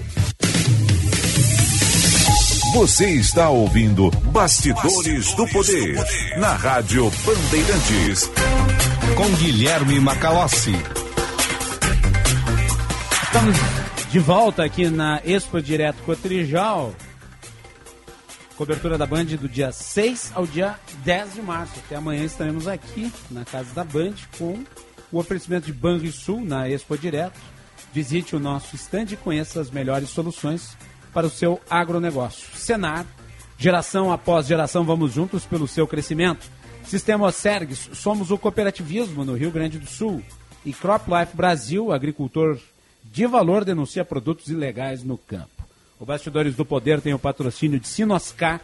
Você 2.73 3.07
está 3.11 3.51
ouvindo 3.51 4.09
Bastidores, 4.09 4.81
Bastidores 4.81 5.33
do, 5.35 5.47
poder, 5.47 5.93
do, 5.93 6.03
poder, 6.03 6.39
na 6.39 6.53
Rádio 6.55 7.11
Bandeirantes. 7.23 8.31
Com 9.15 9.29
Guilherme 9.37 9.99
Macalossi. 9.99 10.73
Estamos 13.25 13.55
de 14.09 14.17
volta 14.17 14.63
aqui 14.63 14.89
na 14.89 15.21
Expo 15.23 15.61
Direto 15.61 16.01
Cotrijal. 16.01 16.95
Cobertura 18.57 18.97
da 18.97 19.05
Band 19.05 19.25
do 19.25 19.47
dia 19.47 19.71
6 19.71 20.31
ao 20.33 20.47
dia 20.47 20.75
10 21.05 21.35
de 21.35 21.43
março. 21.43 21.73
Até 21.77 21.95
amanhã 21.95 22.23
estaremos 22.23 22.67
aqui 22.67 23.13
na 23.29 23.45
casa 23.45 23.71
da 23.75 23.83
Band 23.83 24.15
com 24.39 24.63
o 25.11 25.19
oferecimento 25.19 25.67
de 25.67 25.73
Banrisul 25.73 26.43
na 26.43 26.67
Expo 26.67 26.97
Direto. 26.97 27.39
Visite 27.93 28.35
o 28.35 28.39
nosso 28.39 28.75
stand 28.75 29.05
e 29.11 29.15
conheça 29.15 29.61
as 29.61 29.69
melhores 29.69 30.09
soluções 30.09 30.75
para 31.13 31.27
o 31.27 31.29
seu 31.29 31.61
agronegócio. 31.69 32.55
Senar, 32.57 33.05
geração 33.57 34.11
após 34.11 34.47
geração, 34.47 34.83
vamos 34.83 35.13
juntos 35.13 35.45
pelo 35.45 35.67
seu 35.67 35.87
crescimento. 35.87 36.49
Sistema 36.83 37.31
Sergs, 37.31 37.89
somos 37.93 38.31
o 38.31 38.37
cooperativismo 38.37 39.23
no 39.23 39.35
Rio 39.35 39.51
Grande 39.51 39.79
do 39.79 39.87
Sul. 39.87 40.21
E 40.65 40.73
CropLife 40.73 41.35
Brasil, 41.35 41.91
agricultor 41.91 42.57
de 43.03 43.27
valor, 43.27 43.63
denuncia 43.63 44.03
produtos 44.03 44.47
ilegais 44.47 45.03
no 45.03 45.17
campo. 45.17 45.49
O 45.99 46.05
Bastidores 46.05 46.55
do 46.55 46.65
Poder 46.65 47.01
tem 47.01 47.13
o 47.13 47.19
patrocínio 47.19 47.79
de 47.79 47.87
Sinoscar. 47.87 48.61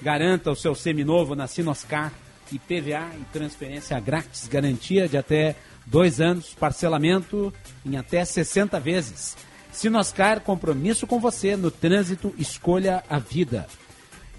Garanta 0.00 0.50
o 0.50 0.56
seu 0.56 0.74
seminovo 0.74 1.34
na 1.34 1.46
Sinoscar 1.46 2.12
e 2.52 2.58
PVA 2.58 3.10
e 3.20 3.24
transferência 3.32 3.98
grátis, 4.00 4.46
garantia 4.46 5.08
de 5.08 5.16
até 5.16 5.56
dois 5.86 6.20
anos, 6.20 6.54
parcelamento 6.54 7.52
em 7.84 7.96
até 7.96 8.24
60 8.24 8.78
vezes. 8.78 9.36
Sinoscar, 9.78 10.40
compromisso 10.40 11.06
com 11.06 11.20
você 11.20 11.56
no 11.56 11.70
trânsito, 11.70 12.34
escolha 12.36 13.04
a 13.08 13.20
vida. 13.20 13.64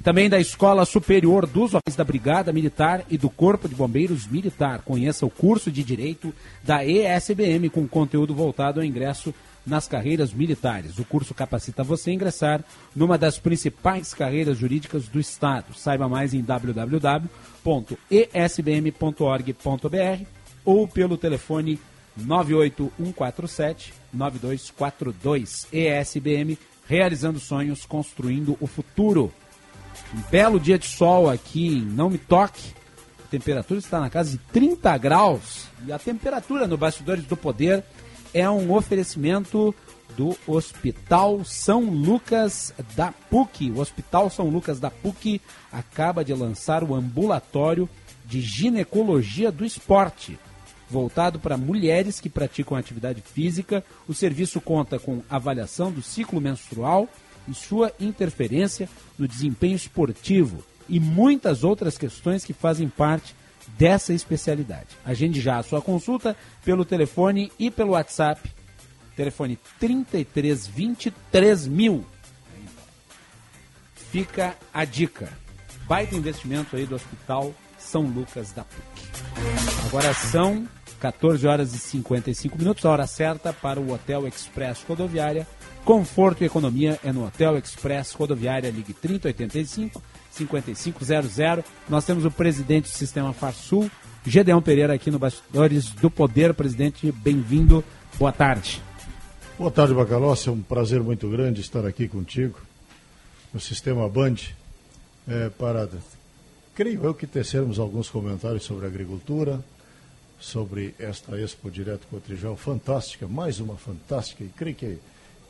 Também 0.03 0.29
da 0.29 0.37
Escola 0.37 0.83
Superior 0.83 1.45
dos 1.45 1.73
Oficiais 1.73 1.95
da 1.95 2.03
Brigada 2.03 2.51
Militar 2.51 3.05
e 3.09 3.17
do 3.17 3.29
Corpo 3.29 3.69
de 3.69 3.73
Bombeiros 3.73 4.27
Militar. 4.27 4.81
Conheça 4.81 5.25
o 5.25 5.29
curso 5.29 5.71
de 5.71 5.81
Direito 5.81 6.33
da 6.61 6.83
ESBM 6.83 7.69
com 7.69 7.87
conteúdo 7.87 8.35
voltado 8.35 8.81
ao 8.81 8.85
ingresso 8.85 9.33
nas 9.65 9.87
carreiras 9.87 10.33
militares. 10.33 10.99
O 10.99 11.05
curso 11.05 11.33
capacita 11.33 11.85
você 11.85 12.09
a 12.09 12.13
ingressar 12.13 12.61
numa 12.93 13.17
das 13.17 13.39
principais 13.39 14.13
carreiras 14.13 14.57
jurídicas 14.57 15.07
do 15.07 15.21
Estado. 15.21 15.73
Saiba 15.73 16.09
mais 16.09 16.33
em 16.33 16.41
www.esbm.org.br 16.41 17.29
ou 20.65 20.85
pelo 20.85 21.17
telefone 21.17 21.79
98147 22.25 23.93
9242. 24.13 25.67
ESBM, 25.71 26.57
realizando 26.87 27.39
sonhos, 27.39 27.85
construindo 27.85 28.57
o 28.59 28.67
futuro. 28.67 29.31
Um 30.15 30.21
belo 30.29 30.59
dia 30.59 30.77
de 30.77 30.87
sol 30.87 31.29
aqui 31.29 31.67
em 31.67 31.81
Não 31.81 32.09
Me 32.09 32.17
Toque. 32.17 32.73
A 33.25 33.27
temperatura 33.29 33.79
está 33.79 33.99
na 33.99 34.09
casa 34.09 34.31
de 34.31 34.37
30 34.51 34.97
graus. 34.97 35.67
E 35.85 35.91
a 35.91 35.99
temperatura 35.99 36.67
no 36.67 36.77
Bastidores 36.77 37.25
do 37.25 37.37
Poder 37.37 37.83
é 38.33 38.49
um 38.49 38.73
oferecimento 38.73 39.73
do 40.17 40.35
Hospital 40.47 41.43
São 41.45 41.83
Lucas 41.83 42.73
da 42.95 43.11
PUC. 43.29 43.71
O 43.71 43.79
Hospital 43.79 44.29
São 44.29 44.49
Lucas 44.49 44.79
da 44.79 44.89
PUC 44.89 45.39
acaba 45.71 46.25
de 46.25 46.33
lançar 46.33 46.83
o 46.83 46.95
ambulatório 46.95 47.87
de 48.25 48.41
ginecologia 48.41 49.51
do 49.51 49.65
esporte 49.65 50.37
voltado 50.89 51.39
para 51.39 51.57
mulheres 51.57 52.19
que 52.19 52.29
praticam 52.29 52.77
atividade 52.77 53.21
física. 53.21 53.83
O 54.07 54.13
serviço 54.13 54.59
conta 54.59 54.97
com 54.97 55.21
avaliação 55.29 55.91
do 55.91 56.01
ciclo 56.01 56.41
menstrual 56.41 57.07
e 57.47 57.53
sua 57.53 57.91
interferência 57.99 58.89
no 59.17 59.27
desempenho 59.27 59.75
esportivo 59.75 60.63
e 60.87 60.99
muitas 60.99 61.63
outras 61.63 61.97
questões 61.97 62.43
que 62.43 62.53
fazem 62.53 62.89
parte 62.89 63.35
dessa 63.77 64.13
especialidade. 64.13 64.87
Agende 65.05 65.39
já 65.39 65.57
a 65.57 65.63
sua 65.63 65.81
consulta 65.81 66.35
pelo 66.65 66.83
telefone 66.83 67.51
e 67.59 67.69
pelo 67.69 67.91
WhatsApp. 67.91 68.49
Telefone 69.15 69.59
3323 69.79 71.67
mil. 71.67 72.05
Fica 74.11 74.57
a 74.73 74.83
dica. 74.85 75.29
Baita 75.87 76.15
investimento 76.15 76.75
aí 76.75 76.85
do 76.85 76.95
Hospital 76.95 77.53
São 77.77 78.01
Lucas 78.03 78.51
da 78.51 78.63
PUC. 78.63 79.09
Agora 79.85 80.13
são 80.13 80.67
14 80.99 81.47
horas 81.47 81.73
e 81.73 81.79
55 81.79 82.57
minutos, 82.57 82.85
a 82.85 82.91
hora 82.91 83.07
certa 83.07 83.53
para 83.53 83.79
o 83.79 83.91
Hotel 83.91 84.27
Express 84.27 84.83
Rodoviária. 84.87 85.47
Conforto 85.85 86.43
e 86.43 86.45
economia 86.45 86.99
é 87.03 87.11
no 87.11 87.25
Hotel 87.25 87.57
Express 87.57 88.11
Rodoviária, 88.13 88.69
ligue 88.69 88.93
3085 88.93 90.01
5500. 90.31 91.65
Nós 91.89 92.05
temos 92.05 92.25
o 92.25 92.31
presidente 92.31 92.91
do 92.91 92.95
Sistema 92.95 93.33
Farsul, 93.33 93.89
Gedeão 94.25 94.61
Pereira, 94.61 94.93
aqui 94.93 95.09
no 95.09 95.17
Bastidores 95.17 95.89
do 95.89 96.11
Poder. 96.11 96.53
Presidente, 96.53 97.11
bem-vindo. 97.11 97.83
Boa 98.17 98.31
tarde. 98.31 98.81
Boa 99.57 99.71
tarde, 99.71 99.93
Bacalossi. 99.93 100.49
É 100.49 100.51
um 100.51 100.61
prazer 100.61 101.01
muito 101.01 101.29
grande 101.29 101.61
estar 101.61 101.85
aqui 101.85 102.07
contigo 102.07 102.59
no 103.53 103.59
Sistema 103.59 104.07
Band 104.07 104.35
é, 105.27 105.49
para, 105.49 105.89
creio 106.75 107.03
eu, 107.03 107.13
que 107.13 107.27
tecermos 107.27 107.79
alguns 107.79 108.09
comentários 108.09 108.63
sobre 108.63 108.85
agricultura, 108.85 109.63
sobre 110.39 110.95
esta 110.97 111.39
Expo 111.39 111.69
Direto 111.69 112.07
com 112.07 112.17
o 112.17 112.21
Trijal, 112.21 112.55
fantástica, 112.55 113.27
mais 113.27 113.59
uma 113.59 113.75
fantástica, 113.75 114.43
e 114.43 114.49
creio 114.49 114.75
que 114.75 114.97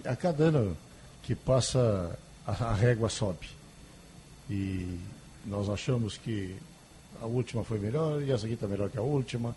a 0.04 0.16
cada 0.16 0.46
ano 0.46 0.76
que 1.24 1.36
passa, 1.36 2.18
a, 2.46 2.52
a 2.52 2.74
régua 2.74 3.10
sobe. 3.10 3.48
E 4.50 5.00
nós 5.46 5.70
achamos 5.70 6.18
que 6.18 6.56
a 7.22 7.26
última 7.26 7.64
foi 7.64 7.80
melhor 7.80 8.22
e 8.22 8.32
essa 8.32 8.46
aqui 8.46 8.56
está 8.56 8.68
melhor 8.68 8.90
que 8.90 8.98
a 8.98 9.02
última. 9.02 9.56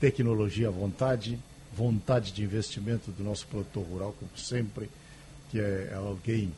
Tecnologia 0.00 0.68
à 0.68 0.70
vontade, 0.70 1.38
vontade 1.72 2.32
de 2.32 2.42
investimento 2.42 3.10
do 3.10 3.22
nosso 3.22 3.46
produtor 3.46 3.84
rural, 3.84 4.14
como 4.18 4.30
sempre, 4.36 4.90
que 5.50 5.60
é 5.60 5.92
alguém 5.94 6.52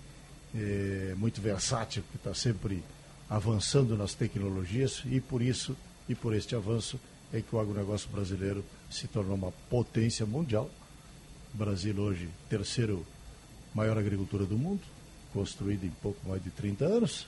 é, 0.54 1.14
muito 1.16 1.40
versátil, 1.40 2.02
que 2.10 2.16
está 2.16 2.34
sempre 2.34 2.82
avançando 3.28 3.96
nas 3.96 4.14
tecnologias 4.14 5.02
e 5.06 5.20
por 5.20 5.42
isso, 5.42 5.76
e 6.08 6.14
por 6.14 6.34
este 6.34 6.54
avanço, 6.54 6.98
é 7.32 7.40
que 7.40 7.54
o 7.54 7.60
agronegócio 7.60 8.08
brasileiro 8.10 8.64
se 8.90 9.06
tornou 9.08 9.34
uma 9.34 9.52
potência 9.68 10.24
mundial. 10.24 10.70
O 11.54 11.56
Brasil 11.56 11.96
hoje, 11.96 12.28
terceiro 12.48 13.04
maior 13.74 13.98
agricultura 13.98 14.44
do 14.44 14.56
mundo, 14.56 14.80
construída 15.32 15.84
em 15.84 15.92
pouco 16.02 16.18
mais 16.28 16.42
de 16.42 16.50
30 16.50 16.84
anos, 16.84 17.26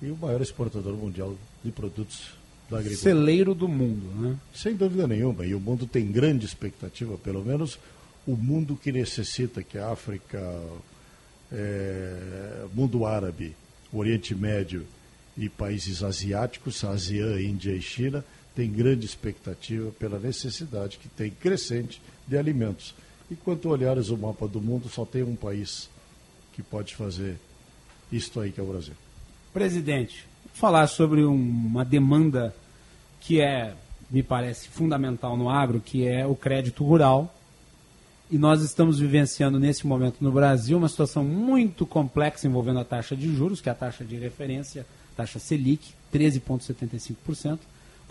e 0.00 0.10
o 0.10 0.16
maior 0.16 0.40
exportador 0.40 0.94
mundial 0.94 1.36
de 1.64 1.70
produtos 1.70 2.30
da 2.70 2.78
agricultura. 2.78 3.14
Celeiro 3.14 3.54
do 3.54 3.68
mundo, 3.68 4.06
né? 4.20 4.36
Sem 4.54 4.74
dúvida 4.74 5.06
nenhuma, 5.06 5.44
e 5.46 5.54
o 5.54 5.60
mundo 5.60 5.86
tem 5.86 6.10
grande 6.10 6.46
expectativa, 6.46 7.16
pelo 7.18 7.44
menos 7.44 7.78
o 8.26 8.36
mundo 8.36 8.76
que 8.76 8.92
necessita 8.92 9.62
que 9.62 9.78
a 9.78 9.90
África, 9.90 10.40
é, 11.50 12.64
mundo 12.72 13.04
árabe, 13.04 13.56
Oriente 13.92 14.34
Médio 14.34 14.86
e 15.36 15.48
países 15.48 16.02
asiáticos, 16.02 16.84
ASEAN, 16.84 17.40
Índia 17.40 17.72
e 17.72 17.82
China, 17.82 18.24
tem 18.54 18.70
grande 18.70 19.06
expectativa 19.06 19.90
pela 19.92 20.18
necessidade 20.18 20.98
que 20.98 21.08
tem 21.08 21.30
crescente 21.30 22.00
de 22.26 22.36
alimentos. 22.36 22.94
E 23.30 23.66
olhares 23.66 24.10
o 24.10 24.16
mapa 24.16 24.46
do 24.46 24.60
mundo, 24.60 24.88
só 24.88 25.04
tem 25.06 25.22
um 25.22 25.34
país 25.34 25.88
que 26.52 26.62
pode 26.62 26.94
fazer 26.94 27.38
isto 28.10 28.40
aí, 28.40 28.52
que 28.52 28.60
é 28.60 28.62
o 28.62 28.66
Brasil. 28.66 28.94
Presidente, 29.54 30.26
falar 30.52 30.86
sobre 30.86 31.24
um, 31.24 31.34
uma 31.34 31.84
demanda 31.84 32.54
que 33.20 33.40
é, 33.40 33.74
me 34.10 34.22
parece, 34.22 34.68
fundamental 34.68 35.36
no 35.36 35.48
agro, 35.48 35.80
que 35.80 36.06
é 36.06 36.26
o 36.26 36.34
crédito 36.34 36.84
rural. 36.84 37.34
E 38.30 38.36
nós 38.36 38.62
estamos 38.62 38.98
vivenciando 38.98 39.58
nesse 39.58 39.86
momento 39.86 40.16
no 40.20 40.32
Brasil 40.32 40.76
uma 40.76 40.88
situação 40.88 41.24
muito 41.24 41.86
complexa 41.86 42.46
envolvendo 42.46 42.80
a 42.80 42.84
taxa 42.84 43.16
de 43.16 43.34
juros, 43.34 43.60
que 43.60 43.68
é 43.68 43.72
a 43.72 43.74
taxa 43.74 44.04
de 44.04 44.16
referência, 44.16 44.86
taxa 45.16 45.38
Selic, 45.38 45.94
13,75%. 46.12 47.58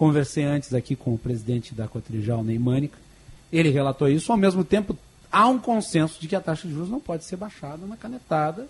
Conversei 0.01 0.43
antes 0.43 0.73
aqui 0.73 0.95
com 0.95 1.13
o 1.13 1.17
presidente 1.19 1.75
da 1.75 1.87
Cotrijal, 1.87 2.43
Neymânica. 2.43 2.97
Ele 3.53 3.69
relatou 3.69 4.09
isso. 4.09 4.31
Ao 4.31 4.37
mesmo 4.37 4.63
tempo, 4.63 4.97
há 5.31 5.45
um 5.45 5.59
consenso 5.59 6.19
de 6.19 6.27
que 6.27 6.35
a 6.35 6.41
taxa 6.41 6.67
de 6.67 6.73
juros 6.73 6.89
não 6.89 6.99
pode 6.99 7.23
ser 7.23 7.35
baixada 7.35 7.85
na 7.85 7.95
canetada, 7.95 8.67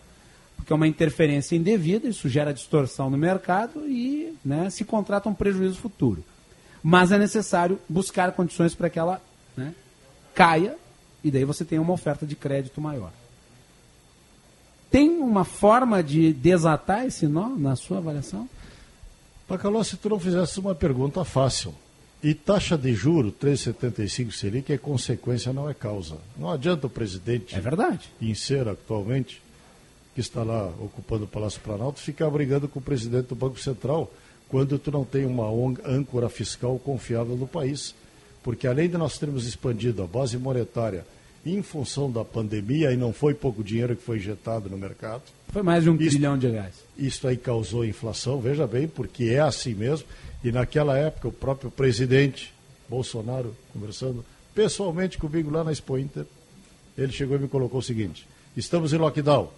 porque 0.57 0.73
é 0.73 0.75
uma 0.75 0.89
interferência 0.89 1.55
indevida, 1.55 2.09
isso 2.09 2.27
gera 2.27 2.53
distorção 2.53 3.09
no 3.09 3.17
mercado 3.17 3.87
e 3.87 4.37
né, 4.43 4.69
se 4.69 4.83
contrata 4.83 5.29
um 5.29 5.33
prejuízo 5.33 5.77
futuro. 5.77 6.21
Mas 6.83 7.13
é 7.13 7.17
necessário 7.17 7.79
buscar 7.87 8.33
condições 8.33 8.75
para 8.75 8.89
que 8.89 8.99
ela 8.99 9.21
né, 9.55 9.73
caia 10.35 10.75
e 11.23 11.31
daí 11.31 11.45
você 11.45 11.63
tenha 11.63 11.81
uma 11.81 11.93
oferta 11.93 12.25
de 12.25 12.35
crédito 12.35 12.81
maior. 12.81 13.13
Tem 14.91 15.09
uma 15.09 15.45
forma 15.45 16.03
de 16.03 16.33
desatar 16.33 17.05
esse 17.05 17.25
nó 17.25 17.47
na 17.55 17.77
sua 17.77 17.99
avaliação? 17.99 18.49
Pacaló, 19.51 19.83
se 19.83 19.97
tu 19.97 20.07
não 20.07 20.17
fizesse 20.17 20.61
uma 20.61 20.73
pergunta 20.73 21.25
fácil. 21.25 21.75
E 22.23 22.33
taxa 22.33 22.77
de 22.77 22.93
juro 22.93 23.33
3,75 23.33 24.31
Selic 24.31 24.71
é 24.71 24.77
consequência, 24.77 25.51
não 25.51 25.69
é 25.69 25.73
causa. 25.73 26.15
Não 26.37 26.49
adianta 26.49 26.87
o 26.87 26.89
presidente. 26.89 27.53
É 27.53 27.59
verdade. 27.59 28.09
Em 28.21 28.33
ser 28.33 28.69
atualmente, 28.69 29.41
que 30.15 30.21
está 30.21 30.41
lá 30.41 30.67
ocupando 30.79 31.25
o 31.25 31.27
Palácio 31.27 31.59
Planalto, 31.59 31.99
ficar 31.99 32.29
brigando 32.29 32.69
com 32.69 32.79
o 32.79 32.81
presidente 32.81 33.27
do 33.27 33.35
Banco 33.35 33.59
Central 33.59 34.09
quando 34.47 34.79
tu 34.79 34.89
não 34.89 35.03
tem 35.03 35.25
uma 35.25 35.49
âncora 35.85 36.29
fiscal 36.29 36.79
confiável 36.79 37.35
no 37.35 37.45
país. 37.45 37.93
Porque 38.41 38.65
além 38.65 38.89
de 38.89 38.97
nós 38.97 39.17
termos 39.17 39.45
expandido 39.45 40.01
a 40.01 40.07
base 40.07 40.37
monetária 40.37 41.05
em 41.45 41.61
função 41.61 42.09
da 42.09 42.23
pandemia, 42.23 42.93
e 42.93 42.95
não 42.95 43.11
foi 43.11 43.33
pouco 43.33 43.61
dinheiro 43.61 43.97
que 43.97 44.03
foi 44.03 44.15
injetado 44.15 44.69
no 44.69 44.77
mercado. 44.77 45.23
Foi 45.51 45.61
mais 45.61 45.83
de 45.83 45.89
um 45.89 45.95
isso, 45.95 46.11
trilhão 46.11 46.37
de 46.37 46.47
reais. 46.47 46.75
Isso 46.97 47.27
aí 47.27 47.35
causou 47.35 47.85
inflação, 47.85 48.39
veja 48.39 48.65
bem, 48.65 48.87
porque 48.87 49.25
é 49.25 49.39
assim 49.39 49.73
mesmo. 49.73 50.07
E 50.43 50.51
naquela 50.51 50.97
época, 50.97 51.27
o 51.27 51.31
próprio 51.31 51.69
presidente 51.69 52.53
Bolsonaro, 52.87 53.55
conversando 53.73 54.25
pessoalmente 54.55 55.17
comigo 55.17 55.51
lá 55.51 55.63
na 55.63 55.71
Expo 55.71 55.97
Inter, 55.97 56.25
ele 56.97 57.11
chegou 57.11 57.37
e 57.37 57.39
me 57.39 57.47
colocou 57.47 57.79
o 57.79 57.83
seguinte: 57.83 58.25
estamos 58.55 58.93
em 58.93 58.97
lockdown. 58.97 59.49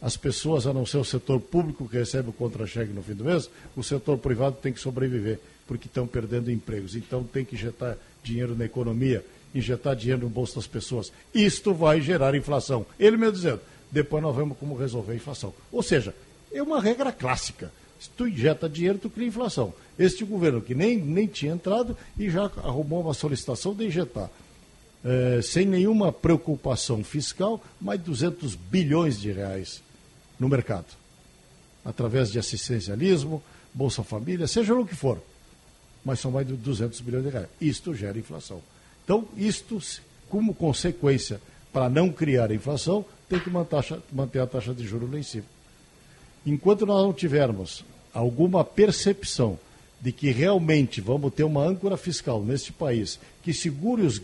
As 0.00 0.16
pessoas, 0.16 0.66
a 0.66 0.72
não 0.72 0.84
ser 0.84 0.98
o 0.98 1.04
setor 1.04 1.40
público 1.40 1.88
que 1.88 1.96
recebe 1.96 2.28
o 2.28 2.32
contra-cheque 2.32 2.92
no 2.92 3.02
fim 3.02 3.14
do 3.14 3.24
mês, 3.24 3.50
o 3.74 3.82
setor 3.82 4.18
privado 4.18 4.56
tem 4.60 4.72
que 4.72 4.78
sobreviver, 4.78 5.40
porque 5.66 5.86
estão 5.86 6.06
perdendo 6.06 6.50
empregos. 6.50 6.94
Então 6.94 7.24
tem 7.24 7.44
que 7.44 7.54
injetar 7.54 7.96
dinheiro 8.22 8.54
na 8.54 8.66
economia 8.66 9.24
injetar 9.58 9.96
dinheiro 9.96 10.22
no 10.22 10.28
bolso 10.28 10.56
das 10.56 10.66
pessoas. 10.66 11.12
Isto 11.34 11.72
vai 11.72 12.00
gerar 12.00 12.34
inflação. 12.34 12.86
Ele 12.98 13.16
mesmo 13.16 13.32
dizendo, 13.32 13.60
depois 13.90 14.22
nós 14.22 14.34
vemos 14.34 14.58
como 14.58 14.76
resolver 14.76 15.12
a 15.12 15.16
inflação. 15.16 15.54
Ou 15.70 15.82
seja, 15.82 16.14
é 16.52 16.62
uma 16.62 16.80
regra 16.80 17.12
clássica. 17.12 17.72
Se 17.98 18.10
tu 18.10 18.26
injeta 18.28 18.68
dinheiro, 18.68 18.98
tu 18.98 19.08
cria 19.08 19.28
inflação. 19.28 19.72
Este 19.98 20.24
governo 20.24 20.60
que 20.60 20.74
nem, 20.74 20.98
nem 20.98 21.26
tinha 21.26 21.52
entrado 21.52 21.96
e 22.18 22.28
já 22.28 22.44
arrumou 22.44 23.02
uma 23.02 23.14
solicitação 23.14 23.74
de 23.74 23.86
injetar, 23.86 24.30
é, 25.04 25.40
sem 25.42 25.64
nenhuma 25.64 26.12
preocupação 26.12 27.02
fiscal, 27.02 27.62
mais 27.80 28.00
200 28.00 28.54
bilhões 28.54 29.18
de 29.20 29.32
reais 29.32 29.82
no 30.38 30.48
mercado. 30.48 30.86
Através 31.84 32.30
de 32.30 32.38
assistencialismo, 32.38 33.42
Bolsa 33.72 34.02
Família, 34.02 34.46
seja 34.46 34.74
o 34.74 34.86
que 34.86 34.94
for. 34.94 35.22
Mas 36.04 36.20
são 36.20 36.30
mais 36.30 36.46
de 36.46 36.54
200 36.54 37.00
bilhões 37.00 37.24
de 37.24 37.30
reais. 37.30 37.48
Isto 37.60 37.94
gera 37.94 38.18
inflação. 38.18 38.60
Então, 39.04 39.26
isto, 39.36 39.80
como 40.28 40.54
consequência, 40.54 41.40
para 41.72 41.88
não 41.88 42.10
criar 42.10 42.50
inflação, 42.50 43.04
tem 43.28 43.40
que 43.40 43.50
manter 43.50 44.40
a 44.40 44.46
taxa 44.46 44.74
de 44.74 44.86
juros 44.86 45.10
lá 45.10 45.18
em 45.18 45.22
cima. 45.22 45.44
Enquanto 46.44 46.86
nós 46.86 47.02
não 47.02 47.12
tivermos 47.12 47.84
alguma 48.12 48.64
percepção 48.64 49.58
de 50.00 50.12
que 50.12 50.30
realmente 50.30 51.00
vamos 51.00 51.32
ter 51.34 51.44
uma 51.44 51.64
âncora 51.64 51.96
fiscal 51.96 52.42
neste 52.42 52.72
país 52.72 53.18
que 53.42 53.52
segure 53.52 54.02
os, 54.02 54.20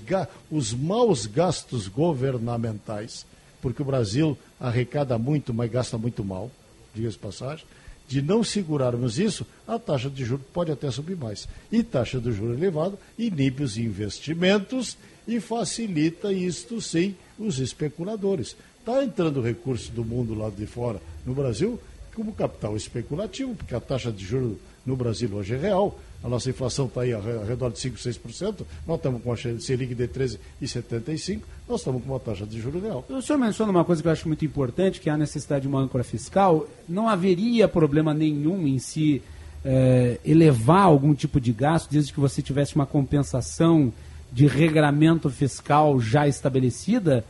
os 0.50 0.72
maus 0.72 1.26
gastos 1.26 1.88
governamentais, 1.88 3.26
porque 3.60 3.82
o 3.82 3.84
Brasil 3.84 4.36
arrecada 4.60 5.18
muito, 5.18 5.52
mas 5.52 5.70
gasta 5.70 5.98
muito 5.98 6.24
mal, 6.24 6.50
diga-se 6.94 7.18
passagem, 7.18 7.64
de 8.08 8.20
não 8.20 8.44
segurarmos 8.44 9.18
isso, 9.18 9.46
a 9.66 9.78
taxa 9.78 10.10
de 10.10 10.24
juros 10.24 10.44
pode 10.52 10.70
até 10.70 10.90
subir 10.90 11.16
mais. 11.16 11.48
E 11.70 11.82
taxa 11.82 12.20
de 12.20 12.30
juros 12.32 12.58
elevada 12.58 12.98
inibe 13.18 13.62
os 13.62 13.78
investimentos 13.78 14.96
e 15.26 15.40
facilita 15.40 16.32
isto 16.32 16.80
sim 16.80 17.14
os 17.38 17.58
especuladores. 17.58 18.56
Está 18.84 19.04
entrando 19.04 19.40
recurso 19.40 19.92
do 19.92 20.04
mundo 20.04 20.34
lá 20.34 20.50
de 20.50 20.66
fora 20.66 21.00
no 21.24 21.32
Brasil 21.32 21.78
como 22.16 22.32
capital 22.32 22.76
especulativo, 22.76 23.54
porque 23.54 23.76
a 23.76 23.80
taxa 23.80 24.10
de 24.10 24.24
juros 24.24 24.56
no 24.84 24.96
Brasil 24.96 25.30
hoje 25.32 25.54
é 25.54 25.56
real, 25.56 25.96
a 26.22 26.28
nossa 26.28 26.50
inflação 26.50 26.86
está 26.86 27.02
aí 27.02 27.12
ao 27.12 27.22
redor 27.22 27.70
de 27.70 27.78
5, 27.78 27.96
6%, 27.96 28.66
nós 28.84 28.96
estamos 28.96 29.22
com 29.22 29.32
a 29.32 29.36
Selic 29.36 29.94
de 29.94 30.08
13,75%, 30.08 31.40
nós 31.68 31.80
estamos 31.80 32.02
com 32.02 32.10
uma 32.10 32.18
taxa 32.18 32.44
de 32.44 32.60
juros 32.60 32.82
real. 32.82 33.04
O 33.08 33.22
senhor 33.22 33.38
menciona 33.38 33.70
uma 33.70 33.84
coisa 33.84 34.02
que 34.02 34.08
eu 34.08 34.12
acho 34.12 34.26
muito 34.26 34.44
importante, 34.44 35.00
que 35.00 35.08
é 35.08 35.12
a 35.12 35.16
necessidade 35.16 35.62
de 35.62 35.68
uma 35.68 35.80
âncora 35.80 36.02
fiscal. 36.02 36.66
Não 36.88 37.08
haveria 37.08 37.68
problema 37.68 38.12
nenhum 38.12 38.66
em 38.66 38.80
se 38.80 39.22
é, 39.64 40.18
elevar 40.24 40.86
algum 40.86 41.14
tipo 41.14 41.40
de 41.40 41.52
gasto, 41.52 41.88
desde 41.88 42.12
que 42.12 42.18
você 42.18 42.42
tivesse 42.42 42.74
uma 42.74 42.86
compensação 42.86 43.92
de 44.32 44.48
regramento 44.48 45.30
fiscal 45.30 46.00
já 46.00 46.26
estabelecida? 46.26 47.24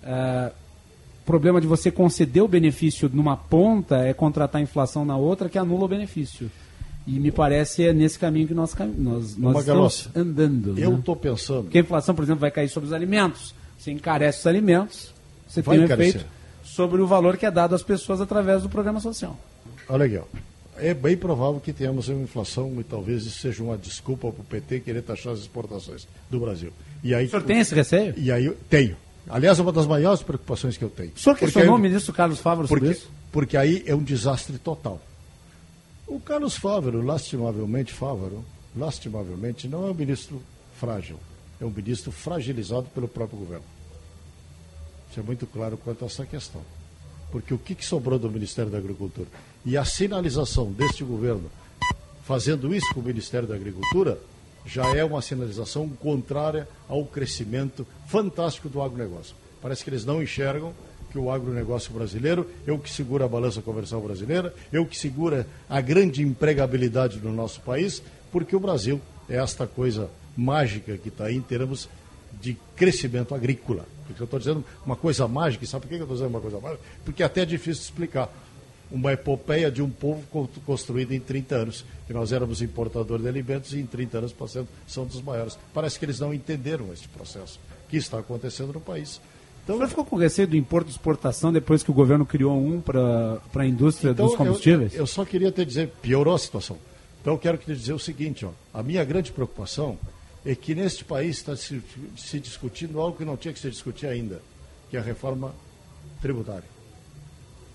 É, 0.00 0.52
problema 1.24 1.60
de 1.60 1.66
você 1.66 1.90
conceder 1.90 2.42
o 2.42 2.48
benefício 2.48 3.10
numa 3.12 3.36
ponta 3.36 3.98
é 3.98 4.12
contratar 4.12 4.60
a 4.60 4.62
inflação 4.62 5.04
na 5.04 5.16
outra 5.16 5.48
que 5.48 5.58
anula 5.58 5.84
o 5.84 5.88
benefício. 5.88 6.50
E 7.06 7.18
me 7.18 7.32
parece 7.32 7.84
é 7.84 7.92
nesse 7.92 8.18
caminho 8.18 8.46
que 8.46 8.54
nós, 8.54 8.74
nós, 8.96 9.36
nós 9.36 9.58
estamos 9.58 10.08
andando. 10.14 10.78
Eu 10.78 10.98
estou 10.98 11.14
né? 11.16 11.20
pensando. 11.22 11.62
Porque 11.64 11.78
a 11.78 11.80
inflação, 11.80 12.14
por 12.14 12.22
exemplo, 12.22 12.40
vai 12.40 12.50
cair 12.50 12.68
sobre 12.68 12.86
os 12.86 12.92
alimentos. 12.92 13.54
Você 13.76 13.90
encarece 13.90 14.40
os 14.40 14.46
alimentos, 14.46 15.12
você 15.48 15.62
vai 15.62 15.76
tem 15.76 15.82
um 15.82 15.86
encarecer. 15.86 16.20
efeito 16.20 16.42
sobre 16.62 17.02
o 17.02 17.06
valor 17.06 17.36
que 17.36 17.44
é 17.44 17.50
dado 17.50 17.74
às 17.74 17.82
pessoas 17.82 18.20
através 18.20 18.62
do 18.62 18.68
programa 18.68 19.00
social. 19.00 19.38
Olha 19.88 20.06
aqui, 20.06 20.16
ó. 20.16 20.24
É 20.78 20.94
bem 20.94 21.16
provável 21.16 21.60
que 21.60 21.72
tenhamos 21.72 22.08
uma 22.08 22.22
inflação 22.22 22.72
e 22.80 22.84
talvez 22.84 23.26
isso 23.26 23.40
seja 23.40 23.62
uma 23.62 23.76
desculpa 23.76 24.32
para 24.32 24.40
o 24.40 24.44
PT 24.44 24.80
querer 24.80 25.02
taxar 25.02 25.32
as 25.32 25.40
exportações 25.40 26.08
do 26.30 26.40
Brasil. 26.40 26.72
E 27.04 27.14
aí, 27.14 27.26
o 27.26 27.30
senhor 27.30 27.42
tem 27.42 27.58
esse 27.58 27.74
receio? 27.74 28.14
E 28.16 28.32
aí, 28.32 28.50
tenho. 28.70 28.96
Aliás, 29.28 29.58
é 29.58 29.62
uma 29.62 29.72
das 29.72 29.86
maiores 29.86 30.22
preocupações 30.22 30.76
que 30.76 30.84
eu 30.84 30.90
tenho. 30.90 31.12
O 31.14 31.18
senhor 31.18 31.36
questionou 31.36 31.76
o 31.76 31.78
ministro 31.78 32.12
Carlos 32.12 32.40
Fávaro 32.40 32.66
sobre 32.66 32.86
porque, 32.86 32.98
isso? 32.98 33.10
Porque 33.30 33.56
aí 33.56 33.82
é 33.86 33.94
um 33.94 34.02
desastre 34.02 34.58
total. 34.58 35.00
O 36.06 36.20
Carlos 36.20 36.56
Fávaro, 36.56 37.00
lastimavelmente 37.02 37.92
Fávaro, 37.92 38.44
lastimavelmente, 38.76 39.68
não 39.68 39.86
é 39.86 39.90
um 39.90 39.94
ministro 39.94 40.42
frágil. 40.78 41.18
É 41.60 41.64
um 41.64 41.70
ministro 41.70 42.10
fragilizado 42.10 42.88
pelo 42.94 43.06
próprio 43.06 43.38
governo. 43.38 43.64
ser 45.14 45.22
muito 45.22 45.46
claro 45.46 45.76
quanto 45.76 46.02
a 46.02 46.06
essa 46.06 46.26
questão. 46.26 46.60
Porque 47.30 47.54
o 47.54 47.58
que, 47.58 47.74
que 47.74 47.84
sobrou 47.84 48.18
do 48.18 48.30
Ministério 48.30 48.70
da 48.70 48.78
Agricultura? 48.78 49.28
E 49.64 49.76
a 49.76 49.84
sinalização 49.84 50.72
deste 50.72 51.04
governo 51.04 51.50
fazendo 52.24 52.74
isso 52.74 52.92
com 52.94 53.00
o 53.00 53.04
Ministério 53.04 53.48
da 53.48 53.54
Agricultura 53.54 54.18
já 54.64 54.86
é 54.94 55.04
uma 55.04 55.20
sinalização 55.20 55.88
contrária 55.88 56.68
ao 56.88 57.04
crescimento 57.04 57.86
fantástico 58.12 58.68
do 58.68 58.82
agronegócio. 58.82 59.34
Parece 59.62 59.82
que 59.82 59.88
eles 59.88 60.04
não 60.04 60.22
enxergam 60.22 60.74
que 61.10 61.16
o 61.16 61.30
agronegócio 61.30 61.94
brasileiro 61.94 62.46
é 62.66 62.70
o 62.70 62.78
que 62.78 62.90
segura 62.90 63.24
a 63.24 63.28
balança 63.28 63.62
comercial 63.62 64.02
brasileira, 64.02 64.54
é 64.70 64.78
o 64.78 64.84
que 64.84 64.98
segura 64.98 65.46
a 65.66 65.80
grande 65.80 66.22
empregabilidade 66.22 67.18
no 67.20 67.32
nosso 67.32 67.62
país, 67.62 68.02
porque 68.30 68.54
o 68.54 68.60
Brasil 68.60 69.00
é 69.30 69.36
esta 69.36 69.66
coisa 69.66 70.10
mágica 70.36 70.98
que 70.98 71.08
está 71.08 71.24
aí 71.24 71.36
em 71.36 71.40
termos 71.40 71.88
de 72.38 72.54
crescimento 72.76 73.34
agrícola. 73.34 73.86
Porque 74.06 74.20
eu 74.20 74.26
estou 74.26 74.38
dizendo 74.38 74.62
uma 74.84 74.96
coisa 74.96 75.26
mágica, 75.26 75.64
sabe 75.64 75.86
por 75.86 75.88
que 75.88 75.94
eu 75.94 76.02
estou 76.02 76.16
dizendo 76.16 76.30
uma 76.30 76.40
coisa 76.40 76.60
mágica? 76.60 76.82
Porque 77.06 77.22
até 77.22 77.42
é 77.42 77.46
difícil 77.46 77.82
explicar. 77.82 78.30
Uma 78.90 79.14
epopeia 79.14 79.70
de 79.70 79.80
um 79.80 79.88
povo 79.88 80.22
construído 80.66 81.12
em 81.12 81.20
30 81.20 81.54
anos, 81.54 81.84
que 82.06 82.12
nós 82.12 82.30
éramos 82.30 82.60
importadores 82.60 83.22
de 83.22 83.28
alimentos 83.28 83.72
e 83.72 83.78
em 83.78 83.86
30 83.86 84.18
anos 84.18 84.32
passando 84.34 84.68
são 84.86 85.06
dos 85.06 85.22
maiores. 85.22 85.58
Parece 85.72 85.98
que 85.98 86.04
eles 86.04 86.20
não 86.20 86.34
entenderam 86.34 86.92
este 86.92 87.08
processo 87.08 87.58
que 87.92 87.98
está 87.98 88.18
acontecendo 88.20 88.72
no 88.72 88.80
país. 88.80 89.20
Então, 89.62 89.76
Você 89.76 89.88
ficou 89.88 90.04
com 90.06 90.16
receio 90.16 90.48
do 90.48 90.56
importo 90.56 90.88
e 90.88 90.92
exportação 90.92 91.52
depois 91.52 91.82
que 91.82 91.90
o 91.90 91.94
governo 91.94 92.24
criou 92.24 92.58
um 92.58 92.80
para 92.80 93.38
a 93.54 93.66
indústria 93.66 94.12
então, 94.12 94.26
dos 94.26 94.34
combustíveis? 94.34 94.94
Eu, 94.94 95.00
eu, 95.00 95.06
só 95.06 95.26
queria 95.26 95.52
te 95.52 95.62
dizer, 95.62 95.88
piorou 96.00 96.34
a 96.34 96.38
situação. 96.38 96.78
Então 97.20 97.34
eu 97.34 97.38
quero 97.38 97.58
te 97.58 97.66
dizer 97.66 97.92
o 97.92 97.98
seguinte, 97.98 98.46
ó, 98.46 98.50
a 98.72 98.82
minha 98.82 99.04
grande 99.04 99.30
preocupação 99.30 99.98
é 100.44 100.54
que 100.54 100.74
neste 100.74 101.04
país 101.04 101.36
está 101.36 101.54
se, 101.54 101.82
se 102.16 102.40
discutindo 102.40 102.98
algo 102.98 103.16
que 103.16 103.26
não 103.26 103.36
tinha 103.36 103.52
que 103.52 103.60
se 103.60 103.70
discutir 103.70 104.06
ainda, 104.06 104.40
que 104.88 104.96
é 104.96 105.00
a 105.00 105.02
reforma 105.02 105.54
tributária. 106.22 106.68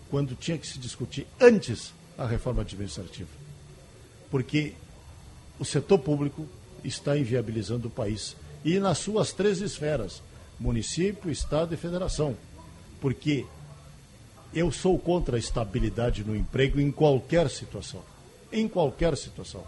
Quando 0.09 0.35
tinha 0.35 0.57
que 0.57 0.65
se 0.65 0.79
discutir 0.79 1.27
antes 1.39 1.93
a 2.17 2.25
reforma 2.25 2.63
administrativa. 2.63 3.29
Porque 4.31 4.73
o 5.59 5.63
setor 5.63 5.99
público 5.99 6.47
está 6.83 7.15
inviabilizando 7.15 7.87
o 7.87 7.91
país. 7.91 8.35
E 8.63 8.79
nas 8.79 8.97
suas 8.97 9.31
três 9.31 9.61
esferas, 9.61 10.21
município, 10.59 11.31
estado 11.31 11.73
e 11.73 11.77
federação. 11.77 12.35
Porque 12.99 13.45
eu 14.53 14.71
sou 14.71 14.97
contra 14.97 15.35
a 15.35 15.39
estabilidade 15.39 16.23
no 16.23 16.35
emprego 16.35 16.79
em 16.79 16.91
qualquer 16.91 17.49
situação. 17.49 18.01
Em 18.51 18.67
qualquer 18.67 19.15
situação 19.17 19.63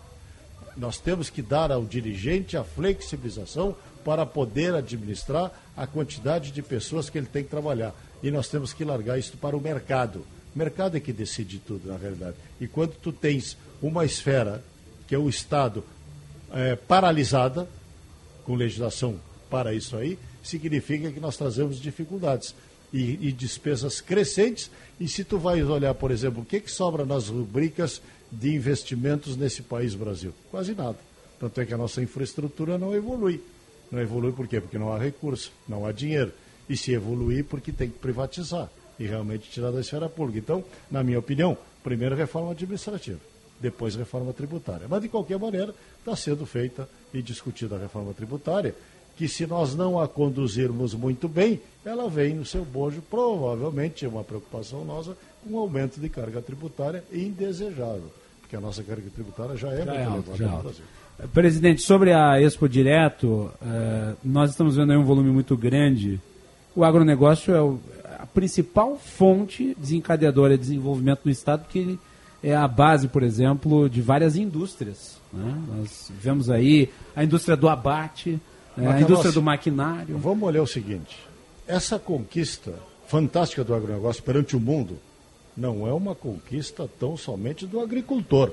nós 0.79 0.97
temos 0.97 1.29
que 1.29 1.41
dar 1.41 1.71
ao 1.71 1.83
dirigente 1.83 2.55
a 2.55 2.63
flexibilização 2.63 3.75
para 4.03 4.25
poder 4.25 4.73
administrar 4.73 5.51
a 5.75 5.85
quantidade 5.85 6.51
de 6.51 6.61
pessoas 6.61 7.09
que 7.09 7.17
ele 7.17 7.27
tem 7.27 7.43
que 7.43 7.49
trabalhar. 7.49 7.93
E 8.23 8.31
nós 8.31 8.47
temos 8.47 8.73
que 8.73 8.85
largar 8.85 9.19
isso 9.19 9.37
para 9.37 9.57
o 9.57 9.61
mercado. 9.61 10.25
O 10.55 10.57
mercado 10.57 10.95
é 10.95 10.99
que 10.99 11.11
decide 11.11 11.59
tudo, 11.59 11.89
na 11.89 11.97
realidade. 11.97 12.37
E 12.59 12.67
quando 12.67 12.93
tu 12.93 13.11
tens 13.11 13.57
uma 13.81 14.05
esfera, 14.05 14.63
que 15.07 15.13
é 15.13 15.17
o 15.17 15.29
Estado, 15.29 15.83
é, 16.51 16.75
paralisada, 16.75 17.67
com 18.49 18.55
legislação 18.55 19.19
para 19.47 19.75
isso 19.75 19.95
aí, 19.95 20.17
significa 20.41 21.11
que 21.11 21.19
nós 21.19 21.37
trazemos 21.37 21.79
dificuldades 21.79 22.55
e, 22.91 23.27
e 23.27 23.31
despesas 23.31 24.01
crescentes. 24.01 24.71
E 24.99 25.07
se 25.07 25.23
tu 25.23 25.37
vais 25.37 25.69
olhar, 25.69 25.93
por 25.93 26.09
exemplo, 26.09 26.41
o 26.41 26.45
que, 26.45 26.59
que 26.59 26.71
sobra 26.71 27.05
nas 27.05 27.27
rubricas 27.27 28.01
de 28.31 28.55
investimentos 28.55 29.37
nesse 29.37 29.61
país 29.61 29.93
Brasil? 29.93 30.33
Quase 30.49 30.73
nada. 30.73 30.97
Tanto 31.39 31.61
é 31.61 31.65
que 31.65 31.75
a 31.75 31.77
nossa 31.77 32.01
infraestrutura 32.01 32.75
não 32.75 32.95
evolui. 32.95 33.39
Não 33.91 34.01
evolui 34.01 34.31
por 34.31 34.47
quê? 34.47 34.59
Porque 34.59 34.79
não 34.79 34.91
há 34.91 34.97
recurso, 34.97 35.51
não 35.67 35.85
há 35.85 35.91
dinheiro. 35.91 36.31
E 36.67 36.75
se 36.75 36.91
evoluir, 36.91 37.45
porque 37.45 37.71
tem 37.71 37.87
que 37.87 37.99
privatizar 37.99 38.67
e 38.99 39.05
realmente 39.05 39.47
tirar 39.51 39.69
da 39.69 39.79
esfera 39.79 40.09
pública. 40.09 40.39
Então, 40.39 40.63
na 40.89 41.03
minha 41.03 41.19
opinião, 41.19 41.55
primeiro 41.83 42.15
reforma 42.15 42.49
administrativa, 42.49 43.19
depois 43.59 43.95
reforma 43.95 44.33
tributária. 44.33 44.87
Mas, 44.89 45.01
de 45.01 45.09
qualquer 45.09 45.37
maneira, 45.37 45.73
está 45.99 46.15
sendo 46.15 46.45
feita 46.45 46.87
e 47.13 47.21
discutida 47.21 47.75
a 47.75 47.79
reforma 47.79 48.13
tributária, 48.13 48.75
que 49.15 49.27
se 49.27 49.45
nós 49.45 49.75
não 49.75 49.99
a 49.99 50.07
conduzirmos 50.07 50.93
muito 50.93 51.27
bem, 51.27 51.61
ela 51.83 52.09
vem 52.09 52.35
no 52.35 52.45
seu 52.45 52.63
bojo, 52.63 53.01
provavelmente, 53.09 54.05
é 54.05 54.07
uma 54.07 54.23
preocupação 54.23 54.85
nossa, 54.85 55.17
com 55.43 55.55
um 55.55 55.57
aumento 55.57 55.99
de 55.99 56.07
carga 56.07 56.41
tributária 56.41 57.03
indesejável 57.11 58.11
porque 58.49 58.55
a 58.55 58.59
nossa 58.59 58.81
carga 58.81 59.03
tributária 59.13 59.55
já 59.55 59.71
é 59.71 59.77
já 59.77 59.85
muito 59.85 59.91
é 59.91 60.05
alto, 60.05 60.29
elevada 60.31 60.57
no 60.57 60.63
Brasil. 60.63 60.83
Presidente, 61.31 61.81
sobre 61.83 62.13
a 62.13 62.41
Expo 62.41 62.67
Direto, 62.67 63.51
uh, 63.61 64.17
nós 64.23 64.49
estamos 64.49 64.75
vendo 64.75 64.91
aí 64.91 64.97
um 64.97 65.03
volume 65.03 65.29
muito 65.29 65.55
grande. 65.55 66.19
O 66.75 66.83
agronegócio 66.83 67.53
é 67.53 68.15
a 68.19 68.25
principal 68.25 68.97
fonte 68.97 69.75
desencadeadora 69.77 70.57
de 70.57 70.61
desenvolvimento 70.61 71.21
no 71.25 71.31
Estado, 71.31 71.61
porque 71.61 71.77
ele 71.77 71.99
é 72.43 72.55
a 72.55 72.67
base, 72.67 73.07
por 73.07 73.23
exemplo, 73.23 73.89
de 73.89 74.01
várias 74.01 74.35
indústrias. 74.35 75.19
Né? 75.31 75.63
Nós 75.67 76.11
vemos 76.19 76.49
aí 76.49 76.89
a 77.15 77.23
indústria 77.23 77.55
do 77.55 77.67
abate, 77.67 78.39
né? 78.75 78.91
a 78.91 79.01
indústria 79.01 79.31
do 79.31 79.41
maquinário. 79.41 80.17
Vamos 80.17 80.47
olhar 80.47 80.61
o 80.61 80.67
seguinte: 80.67 81.17
essa 81.67 81.99
conquista 81.99 82.73
fantástica 83.07 83.63
do 83.63 83.73
agronegócio 83.73 84.23
perante 84.23 84.55
o 84.55 84.59
mundo 84.59 84.97
não 85.55 85.87
é 85.87 85.93
uma 85.93 86.15
conquista 86.15 86.89
tão 86.99 87.17
somente 87.17 87.67
do 87.67 87.79
agricultor. 87.79 88.51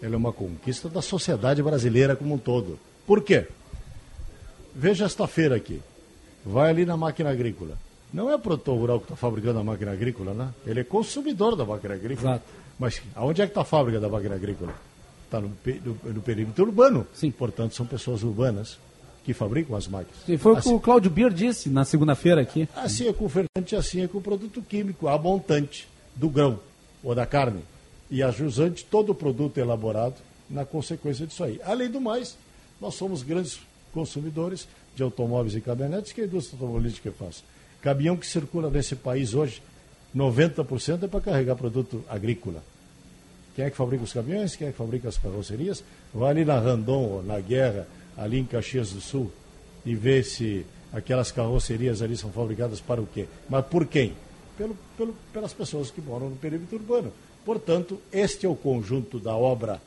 Ela 0.00 0.14
é 0.14 0.16
uma 0.16 0.32
conquista 0.32 0.88
da 0.88 1.02
sociedade 1.02 1.62
brasileira 1.62 2.14
como 2.14 2.34
um 2.34 2.38
todo. 2.38 2.78
Por 3.04 3.22
quê? 3.22 3.48
Veja 4.74 5.06
esta 5.06 5.26
feira 5.26 5.56
aqui. 5.56 5.82
Vai 6.46 6.70
ali 6.70 6.86
na 6.86 6.96
máquina 6.96 7.30
agrícola. 7.30 7.76
Não 8.12 8.30
é 8.30 8.36
o 8.36 8.38
produtor 8.38 8.78
rural 8.78 8.98
que 9.00 9.06
está 9.06 9.16
fabricando 9.16 9.58
a 9.58 9.64
máquina 9.64 9.92
agrícola, 9.92 10.32
né? 10.32 10.54
Ele 10.64 10.80
é 10.80 10.84
consumidor 10.84 11.56
da 11.56 11.64
máquina 11.64 11.94
agrícola. 11.94 12.36
Exato. 12.36 12.44
Mas 12.78 13.02
aonde 13.14 13.42
é 13.42 13.46
que 13.46 13.50
está 13.50 13.62
a 13.62 13.64
fábrica 13.64 13.98
da 13.98 14.08
máquina 14.08 14.34
agrícola? 14.34 14.74
Está 15.24 15.40
no, 15.40 15.48
no, 15.48 16.12
no, 16.12 16.22
perímetro 16.22 16.64
urbano. 16.64 17.06
Sim. 17.12 17.30
Portanto, 17.30 17.74
são 17.74 17.84
pessoas 17.84 18.22
urbanas 18.22 18.78
que 19.24 19.34
fabricam 19.34 19.76
as 19.76 19.86
máquinas. 19.86 20.16
Sim, 20.24 20.38
foi 20.38 20.56
assim, 20.56 20.68
o 20.68 20.72
que 20.72 20.76
o 20.76 20.80
Cláudio 20.80 21.10
Bier 21.10 21.30
disse 21.30 21.68
na 21.68 21.84
segunda-feira 21.84 22.40
aqui. 22.40 22.68
Assim 22.74 23.08
é 23.08 23.12
com 23.12 23.26
o 23.26 23.28
fertilizante, 23.28 23.76
assim 23.76 24.02
é 24.02 24.08
com 24.08 24.18
o 24.18 24.22
produto 24.22 24.62
químico, 24.62 25.06
a 25.06 25.18
montante 25.18 25.86
do 26.16 26.30
grão 26.30 26.58
ou 27.02 27.14
da 27.14 27.26
carne. 27.26 27.62
E 28.10 28.22
a 28.22 28.30
jusante, 28.30 28.84
todo 28.84 29.10
o 29.10 29.14
produto 29.14 29.58
elaborado 29.58 30.14
na 30.48 30.64
consequência 30.64 31.26
disso 31.26 31.44
aí. 31.44 31.60
Além 31.62 31.90
do 31.90 32.00
mais, 32.00 32.38
nós 32.80 32.94
somos 32.94 33.22
grandes 33.22 33.60
consumidores 33.92 34.66
de 34.94 35.02
automóveis 35.02 35.54
e 35.54 35.60
caminhonetes 35.60 36.12
que 36.12 36.22
a 36.22 36.24
indústria 36.24 36.56
automobilística 36.56 37.12
faz. 37.12 37.44
Caminhão 37.80 38.16
que 38.16 38.26
circula 38.26 38.70
nesse 38.70 38.96
país 38.96 39.34
hoje, 39.34 39.62
90% 40.16 41.04
é 41.04 41.08
para 41.08 41.20
carregar 41.20 41.56
produto 41.56 42.04
agrícola. 42.08 42.62
Quem 43.54 43.64
é 43.64 43.70
que 43.70 43.76
fabrica 43.76 44.04
os 44.04 44.12
caminhões? 44.12 44.54
Quem 44.54 44.68
é 44.68 44.70
que 44.70 44.78
fabrica 44.78 45.08
as 45.08 45.18
carrocerias? 45.18 45.82
Vai 46.14 46.30
ali 46.30 46.44
na 46.44 46.58
Randon, 46.58 47.22
na 47.22 47.40
Guerra, 47.40 47.86
ali 48.16 48.38
em 48.38 48.44
Caxias 48.44 48.92
do 48.92 49.00
Sul 49.00 49.32
e 49.84 49.94
ver 49.94 50.24
se 50.24 50.64
aquelas 50.92 51.32
carrocerias 51.32 52.00
ali 52.00 52.16
são 52.16 52.30
fabricadas 52.30 52.80
para 52.80 53.00
o 53.00 53.06
quê? 53.06 53.26
Mas 53.48 53.66
por 53.66 53.86
quem? 53.86 54.14
Pelo, 54.56 54.76
pelo, 54.96 55.14
pelas 55.32 55.52
pessoas 55.52 55.90
que 55.90 56.00
moram 56.00 56.30
no 56.30 56.36
perímetro 56.36 56.76
urbano. 56.76 57.12
Portanto, 57.44 58.00
este 58.12 58.46
é 58.46 58.48
o 58.48 58.54
conjunto 58.54 59.18
da 59.18 59.34
obra. 59.34 59.80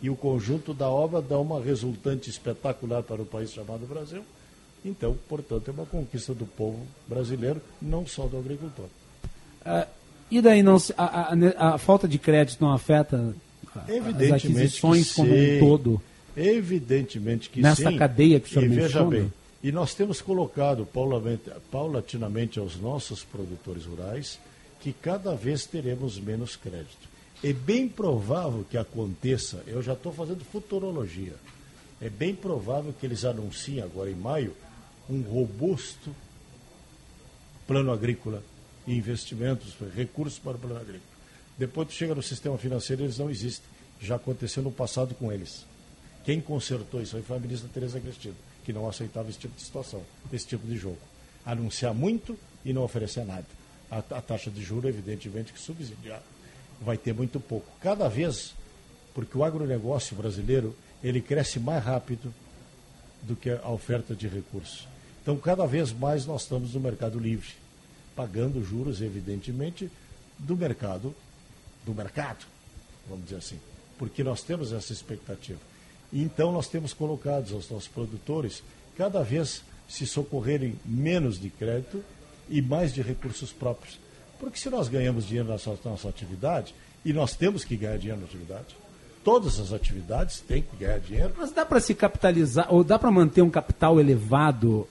E 0.00 0.10
o 0.10 0.16
conjunto 0.16 0.74
da 0.74 0.88
obra 0.88 1.22
dá 1.22 1.38
uma 1.38 1.60
resultante 1.60 2.28
espetacular 2.28 3.02
para 3.02 3.22
o 3.22 3.26
país 3.26 3.52
chamado 3.52 3.86
Brasil. 3.86 4.22
Então, 4.84 5.16
portanto, 5.28 5.68
é 5.68 5.70
uma 5.70 5.86
conquista 5.86 6.34
do 6.34 6.44
povo 6.44 6.80
brasileiro, 7.06 7.60
não 7.80 8.06
só 8.06 8.26
do 8.26 8.36
agricultor. 8.38 8.86
Uh, 9.64 9.86
e 10.30 10.40
daí 10.40 10.62
não 10.62 10.76
a, 10.96 11.04
a, 11.04 11.74
a, 11.74 11.78
falta 11.78 12.08
de 12.08 12.18
crédito 12.18 12.60
não 12.60 12.72
afeta 12.72 13.34
as 13.76 14.32
aquisições 14.32 15.12
como 15.12 15.32
um 15.32 15.58
todo? 15.60 16.02
Evidentemente 16.36 17.50
que 17.50 17.60
Nessa 17.60 17.76
sim. 17.76 17.84
Nessa 17.84 17.98
cadeia 17.98 18.40
que 18.40 18.48
o 18.48 18.52
senhor 18.52 18.64
e 18.64 18.68
veja 18.68 19.04
bem, 19.04 19.32
e 19.62 19.70
nós 19.70 19.94
temos 19.94 20.20
colocado 20.20 20.88
paulatinamente 21.70 22.58
aos 22.58 22.76
nossos 22.76 23.22
produtores 23.22 23.84
rurais 23.84 24.38
que 24.80 24.92
cada 24.92 25.34
vez 25.34 25.64
teremos 25.66 26.18
menos 26.18 26.56
crédito. 26.56 27.12
É 27.44 27.52
bem 27.52 27.88
provável 27.88 28.64
que 28.68 28.76
aconteça, 28.76 29.62
eu 29.66 29.82
já 29.82 29.92
estou 29.92 30.12
fazendo 30.12 30.44
futurologia, 30.44 31.34
é 32.00 32.08
bem 32.08 32.34
provável 32.34 32.92
que 32.98 33.06
eles 33.06 33.24
anunciem 33.24 33.80
agora 33.80 34.10
em 34.10 34.14
maio 34.14 34.54
um 35.08 35.20
robusto 35.20 36.10
plano 37.66 37.92
agrícola 37.92 38.42
investimentos, 38.86 39.74
recursos 39.94 40.38
para 40.38 40.56
o 40.56 40.58
plano 40.58 40.76
agrícola. 40.76 41.12
Depois 41.56 41.88
tu 41.88 41.94
chega 41.94 42.14
no 42.14 42.22
sistema 42.22 42.58
financeiro, 42.58 43.02
eles 43.02 43.18
não 43.18 43.30
existem. 43.30 43.66
Já 44.00 44.16
aconteceu 44.16 44.62
no 44.62 44.72
passado 44.72 45.14
com 45.14 45.32
eles. 45.32 45.64
Quem 46.24 46.40
consertou 46.40 47.00
isso 47.00 47.16
aí 47.16 47.22
foi 47.22 47.36
a 47.36 47.40
ministra 47.40 47.68
Tereza 47.72 48.00
Cristina, 48.00 48.34
que 48.64 48.72
não 48.72 48.88
aceitava 48.88 49.28
esse 49.28 49.38
tipo 49.38 49.54
de 49.54 49.62
situação, 49.62 50.02
esse 50.32 50.46
tipo 50.46 50.66
de 50.66 50.76
jogo. 50.76 50.98
Anunciar 51.44 51.94
muito 51.94 52.38
e 52.64 52.72
não 52.72 52.82
oferecer 52.82 53.24
nada. 53.24 53.46
A, 53.90 53.98
a 53.98 54.20
taxa 54.20 54.50
de 54.50 54.62
juros, 54.62 54.88
evidentemente, 54.88 55.52
que 55.52 55.60
subsidiar 55.60 56.22
vai 56.80 56.96
ter 56.96 57.12
muito 57.12 57.38
pouco. 57.38 57.66
Cada 57.80 58.08
vez, 58.08 58.54
porque 59.14 59.36
o 59.36 59.44
agronegócio 59.44 60.16
brasileiro, 60.16 60.76
ele 61.02 61.20
cresce 61.20 61.58
mais 61.58 61.84
rápido 61.84 62.32
do 63.22 63.36
que 63.36 63.50
a 63.50 63.68
oferta 63.68 64.14
de 64.14 64.26
recursos. 64.26 64.86
Então, 65.22 65.36
cada 65.36 65.66
vez 65.66 65.92
mais 65.92 66.26
nós 66.26 66.42
estamos 66.42 66.74
no 66.74 66.80
mercado 66.80 67.18
livre, 67.18 67.50
pagando 68.14 68.64
juros, 68.64 69.00
evidentemente, 69.00 69.90
do 70.38 70.56
mercado, 70.56 71.14
do 71.84 71.94
mercado, 71.94 72.44
vamos 73.08 73.24
dizer 73.24 73.36
assim, 73.36 73.58
porque 73.98 74.24
nós 74.24 74.42
temos 74.42 74.72
essa 74.72 74.92
expectativa. 74.92 75.60
Então, 76.12 76.52
nós 76.52 76.68
temos 76.68 76.92
colocado 76.92 77.54
aos 77.54 77.70
nossos 77.70 77.88
produtores 77.88 78.62
cada 78.96 79.22
vez 79.22 79.62
se 79.88 80.06
socorrerem 80.06 80.78
menos 80.84 81.40
de 81.40 81.48
crédito 81.48 82.02
e 82.48 82.60
mais 82.60 82.92
de 82.92 83.00
recursos 83.00 83.52
próprios. 83.52 83.98
Porque 84.38 84.58
se 84.58 84.68
nós 84.68 84.88
ganhamos 84.88 85.26
dinheiro 85.26 85.48
na 85.48 85.54
nossa, 85.54 85.78
nossa 85.84 86.08
atividade, 86.08 86.74
e 87.04 87.12
nós 87.12 87.34
temos 87.34 87.64
que 87.64 87.76
ganhar 87.76 87.98
dinheiro 87.98 88.20
na 88.20 88.26
atividade, 88.26 88.76
todas 89.24 89.58
as 89.58 89.72
atividades 89.72 90.40
têm 90.40 90.62
que 90.62 90.76
ganhar 90.76 90.98
dinheiro. 90.98 91.34
Mas 91.36 91.52
dá 91.52 91.64
para 91.64 91.80
se 91.80 91.94
capitalizar, 91.94 92.72
ou 92.72 92.84
dá 92.84 92.98
para 92.98 93.10
manter 93.10 93.42
um 93.42 93.50
capital 93.50 94.00
elevado 94.00 94.88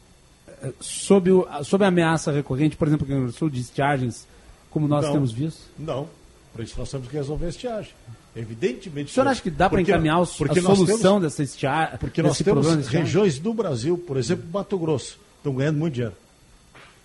sob, 0.79 1.31
o, 1.31 1.47
sob 1.63 1.83
a 1.83 1.87
ameaça 1.87 2.31
recorrente, 2.31 2.75
por 2.75 2.87
exemplo, 2.87 3.07
no 3.07 3.31
Sul, 3.31 3.49
de 3.49 3.59
estiagens, 3.61 4.27
como 4.69 4.87
nós 4.87 5.05
Não, 5.05 5.13
temos 5.13 5.31
visto? 5.31 5.61
Não. 5.77 6.07
Por 6.53 6.63
isso 6.63 6.75
nós 6.77 6.89
temos 6.91 7.07
que 7.07 7.13
resolver 7.15 7.45
a 7.45 7.49
estiagem. 7.49 7.91
Evidentemente. 8.35 9.11
O 9.11 9.13
senhor 9.13 9.27
acha 9.27 9.41
que 9.41 9.49
dá 9.49 9.69
para 9.69 9.81
encaminhar 9.81 10.21
os- 10.21 10.35
porque 10.37 10.59
a 10.59 10.61
solução 10.61 10.97
temos- 10.97 11.21
dessa 11.23 11.43
estiagem? 11.43 11.97
Porque 11.97 12.21
nós 12.21 12.37
temos 12.37 12.87
regiões 12.87 13.39
do 13.39 13.53
Brasil, 13.53 13.97
por 13.97 14.17
exemplo, 14.17 14.45
Mato 14.51 14.77
Grosso, 14.77 15.19
estão 15.37 15.53
ganhando 15.53 15.77
muito 15.77 15.93
dinheiro. 15.95 16.15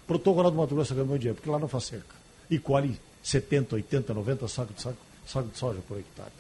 Protocolo 0.07 0.51
do 0.51 0.57
Mato 0.57 0.75
Grosso 0.75 0.83
está 0.93 0.95
ganhando 0.95 1.11
muito 1.11 1.21
dinheiro, 1.23 1.37
porque 1.37 1.51
lá 1.51 1.59
não 1.59 1.69
faz 1.69 1.85
seca. 1.85 2.15
E 2.51 2.59
colhe 2.59 2.99
70, 3.23 3.75
80, 3.75 4.15
90 4.15 4.47
sacos 4.47 4.77
de, 4.77 4.83
saco, 4.83 4.97
saco 5.27 5.49
de 5.49 5.59
soja 5.59 5.81
por 5.89 5.99
hectare. 5.99 6.31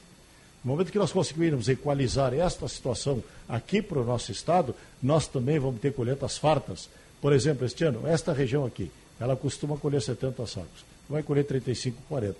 No 0.64 0.72
momento 0.72 0.90
que 0.92 0.98
nós 0.98 1.12
conseguirmos 1.12 1.68
equalizar 1.68 2.32
esta 2.34 2.66
situação 2.68 3.22
aqui 3.48 3.80
para 3.82 3.98
o 4.00 4.04
nosso 4.04 4.30
estado, 4.32 4.74
nós 5.02 5.26
também 5.26 5.58
vamos 5.58 5.80
ter 5.80 5.92
colheitas 5.92 6.38
fartas. 6.38 6.88
Por 7.26 7.32
exemplo, 7.32 7.66
este 7.66 7.82
ano, 7.82 8.06
esta 8.06 8.32
região 8.32 8.64
aqui, 8.64 8.88
ela 9.18 9.34
costuma 9.34 9.76
colher 9.76 10.00
70 10.00 10.46
sacos. 10.46 10.84
Vai 11.08 11.24
colher 11.24 11.44
35, 11.44 12.00
40. 12.08 12.36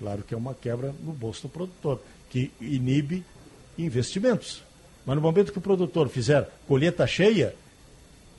Claro 0.00 0.24
que 0.24 0.34
é 0.34 0.36
uma 0.36 0.54
quebra 0.54 0.92
no 1.04 1.12
bolso 1.12 1.42
do 1.42 1.48
produtor, 1.48 2.02
que 2.28 2.50
inibe 2.60 3.24
investimentos. 3.78 4.64
Mas 5.06 5.14
no 5.14 5.22
momento 5.22 5.52
que 5.52 5.58
o 5.58 5.60
produtor 5.60 6.08
fizer 6.08 6.50
colheita 6.66 7.06
cheia, 7.06 7.54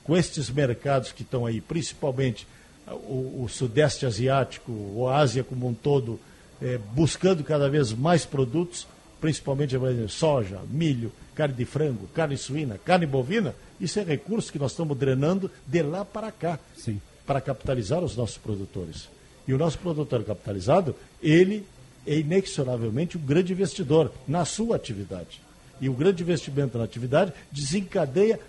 com 0.04 0.18
estes 0.18 0.50
mercados 0.50 1.14
que 1.14 1.22
estão 1.24 1.45
aí, 1.45 1.62
principalmente 1.62 2.45
ah, 2.86 2.93
o, 2.93 3.45
o 3.45 3.48
Sudeste 3.48 4.06
Asiático, 4.06 5.08
a 5.08 5.16
Ásia 5.16 5.45
como 5.45 5.66
um 5.66 5.74
todo, 5.74 6.20
eh, 6.62 6.78
buscando 6.91 7.41
cada 7.41 7.70
vez 7.70 7.93
mais 7.93 8.26
produtos, 8.26 8.86
principalmente 9.22 9.78
soja, 10.10 10.60
milho, 10.70 11.10
carne 11.38 11.54
de 11.54 11.66
frango, 11.66 12.08
carne 12.16 12.36
suína, 12.36 12.80
carne 12.84 13.06
bovina, 13.06 13.54
isso 13.80 14.00
é 14.00 14.04
recurso 14.04 14.52
que 14.52 14.58
nós 14.58 14.72
estamos 14.72 14.98
drenando 14.98 15.52
de 15.68 15.84
lá 15.84 16.04
para 16.04 16.32
cá, 16.32 16.58
Sim. 16.76 17.00
para 17.28 17.40
capitalizar 17.40 18.04
os 18.04 18.16
nossos 18.16 18.40
produtores. 18.40 19.08
E 19.48 19.54
o 19.54 19.58
nosso 19.58 19.78
produtor 19.78 20.24
capitalizado, 20.24 20.96
ele 21.22 21.64
é 22.08 22.18
inexoravelmente 22.18 23.20
um 23.20 23.22
grande 23.22 23.54
investidor 23.54 24.12
na 24.28 24.46
sua 24.46 24.76
atividade. 24.76 25.40
E 25.80 25.88
o 25.88 25.94
grande 25.94 26.24
investimento 26.24 26.76
na 26.76 26.84
atividade 26.84 27.32
desencadeia 27.52 28.40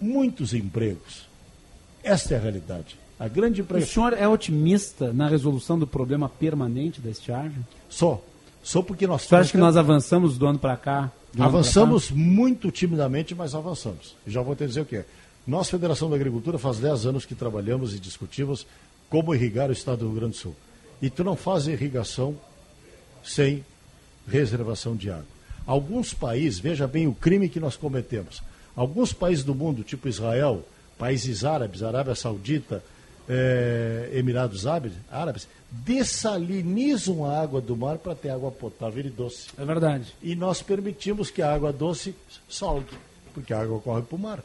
muitos 0.00 0.54
empregos. 0.54 1.26
Esta 2.02 2.34
é 2.34 2.38
a 2.38 2.40
realidade. 2.40 2.96
A 3.20 3.28
grande 3.28 3.60
O 3.60 3.64
empre... 3.64 3.84
senhor 3.84 4.14
é 4.14 4.26
otimista 4.26 5.12
na 5.12 5.28
resolução 5.28 5.78
do 5.78 5.86
problema 5.86 6.30
permanente 6.30 6.98
da 6.98 7.10
estiagem? 7.10 7.58
Só. 7.90 8.22
Só 8.62 8.80
porque 8.80 9.06
nós 9.06 9.24
O 9.24 9.28
senhor 9.28 9.40
acha 9.42 9.52
que 9.52 9.58
nós 9.58 9.76
avançamos 9.76 10.38
do 10.38 10.46
ano 10.46 10.58
para 10.58 10.76
cá? 10.76 11.12
Avançamos 11.38 12.10
muito 12.10 12.70
timidamente, 12.70 13.34
mas 13.34 13.54
avançamos. 13.54 14.16
Já 14.26 14.40
vou 14.42 14.56
te 14.56 14.66
dizer 14.66 14.80
o 14.80 14.86
que 14.86 14.96
é. 14.96 15.04
Nós, 15.46 15.70
Federação 15.70 16.10
da 16.10 16.16
Agricultura, 16.16 16.58
faz 16.58 16.78
10 16.78 17.06
anos 17.06 17.26
que 17.26 17.34
trabalhamos 17.34 17.94
e 17.94 18.00
discutimos 18.00 18.66
como 19.08 19.34
irrigar 19.34 19.68
o 19.68 19.72
estado 19.72 19.98
do 19.98 20.06
Rio 20.06 20.16
Grande 20.16 20.32
do 20.32 20.38
Sul. 20.38 20.56
E 21.00 21.10
tu 21.10 21.22
não 21.22 21.36
faz 21.36 21.66
irrigação 21.66 22.36
sem 23.22 23.64
reservação 24.26 24.96
de 24.96 25.10
água. 25.10 25.24
Alguns 25.66 26.14
países, 26.14 26.58
veja 26.58 26.86
bem 26.86 27.06
o 27.06 27.14
crime 27.14 27.48
que 27.48 27.60
nós 27.60 27.76
cometemos. 27.76 28.42
Alguns 28.74 29.12
países 29.12 29.44
do 29.44 29.54
mundo, 29.54 29.82
tipo 29.82 30.08
Israel, 30.08 30.66
países 30.98 31.44
árabes, 31.44 31.82
Arábia 31.82 32.14
Saudita, 32.14 32.82
eh, 33.28 34.10
Emirados 34.12 34.66
Árabes, 34.66 35.48
dessalinizam 35.70 37.24
a 37.24 37.40
água 37.40 37.60
do 37.60 37.76
mar 37.76 37.98
para 37.98 38.14
ter 38.14 38.30
água 38.30 38.50
potável 38.50 39.04
e 39.04 39.10
doce. 39.10 39.48
É 39.58 39.64
verdade. 39.64 40.14
E 40.22 40.34
nós 40.34 40.62
permitimos 40.62 41.30
que 41.30 41.42
a 41.42 41.52
água 41.52 41.72
doce 41.72 42.14
salgue, 42.48 42.96
porque 43.34 43.52
a 43.52 43.60
água 43.60 43.80
corre 43.80 44.02
para 44.02 44.16
o 44.16 44.18
mar. 44.18 44.44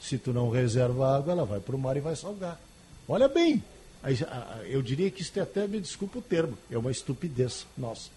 Se 0.00 0.16
tu 0.16 0.32
não 0.32 0.50
reserva 0.50 1.08
a 1.08 1.16
água, 1.16 1.32
ela 1.32 1.44
vai 1.44 1.60
para 1.60 1.76
o 1.76 1.78
mar 1.78 1.96
e 1.96 2.00
vai 2.00 2.16
salgar. 2.16 2.58
Olha 3.06 3.28
bem, 3.28 3.62
eu 4.66 4.80
diria 4.80 5.10
que 5.10 5.20
isso 5.22 5.38
é 5.38 5.42
até, 5.42 5.66
me 5.66 5.80
desculpa 5.80 6.20
o 6.20 6.22
termo, 6.22 6.56
é 6.70 6.78
uma 6.78 6.90
estupidez 6.90 7.66
nossa. 7.76 8.08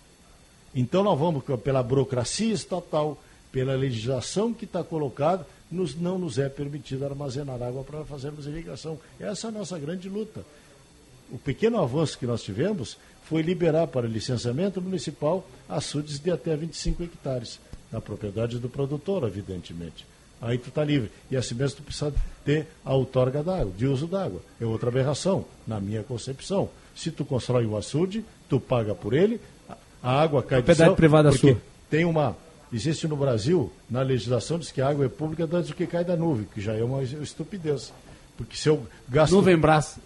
Então 0.73 1.03
nós 1.03 1.19
vamos, 1.19 1.43
pela 1.61 1.83
burocracia 1.83 2.53
estatal, 2.53 3.21
pela 3.51 3.75
legislação 3.75 4.53
que 4.53 4.65
está 4.65 4.83
colocada, 4.83 5.45
nos, 5.71 5.95
não 5.95 6.17
nos 6.17 6.37
é 6.37 6.47
permitido 6.49 7.05
armazenar 7.05 7.61
água 7.61 7.83
para 7.83 8.03
fazermos 8.05 8.45
irrigação. 8.45 8.99
Essa 9.19 9.47
é 9.47 9.49
a 9.49 9.51
nossa 9.53 9.77
grande 9.79 10.07
luta. 10.09 10.41
O 11.31 11.37
pequeno 11.37 11.81
avanço 11.81 12.17
que 12.17 12.25
nós 12.27 12.43
tivemos 12.43 12.97
foi 13.25 13.41
liberar 13.41 13.87
para 13.87 14.07
licenciamento 14.07 14.81
municipal 14.81 15.47
açudes 15.67 16.19
de 16.19 16.29
até 16.29 16.55
25 16.55 17.03
hectares, 17.03 17.59
na 17.91 17.99
propriedade 18.01 18.59
do 18.59 18.67
produtor, 18.69 19.23
evidentemente. 19.23 20.05
Aí 20.41 20.57
tu 20.57 20.69
está 20.69 20.83
livre. 20.83 21.09
E 21.31 21.37
assim 21.37 21.55
mesmo 21.55 21.77
tu 21.77 21.83
precisa 21.83 22.13
ter 22.43 22.67
a 22.83 22.93
outorga 22.93 23.41
d'água, 23.41 23.71
de 23.77 23.87
uso 23.87 24.05
d'água. 24.07 24.41
É 24.59 24.65
outra 24.65 24.89
aberração, 24.89 25.45
na 25.65 25.79
minha 25.79 26.03
concepção. 26.03 26.69
Se 26.95 27.09
tu 27.11 27.23
constrói 27.23 27.65
um 27.65 27.77
açude, 27.77 28.25
tu 28.49 28.59
paga 28.59 28.93
por 28.93 29.13
ele, 29.13 29.39
a- 29.69 29.77
a 30.03 30.21
água 30.21 30.43
cai 30.43 30.61
do 30.61 30.65
Propriedade 30.65 30.89
céu, 30.89 30.95
privada 30.95 31.31
sua. 31.31 31.57
Tem 31.89 32.03
uma. 32.03 32.35
Existe 32.73 33.07
no 33.07 33.15
Brasil, 33.15 33.71
na 33.87 34.01
legislação, 34.01 34.57
diz 34.57 34.71
que 34.71 34.81
a 34.81 34.89
água 34.89 35.05
é 35.05 35.09
pública 35.09 35.47
antes 35.51 35.69
do 35.69 35.75
que 35.75 35.85
cai 35.85 36.03
da 36.03 36.15
nuvem, 36.15 36.47
que 36.51 36.59
já 36.59 36.73
é 36.73 36.83
uma 36.83 37.03
estupidez. 37.03 37.93
Porque 38.35 38.57
se 38.57 38.67
eu 38.67 38.83
gasto. 39.07 39.33
Nuvem 39.33 39.55
braço. 39.55 39.99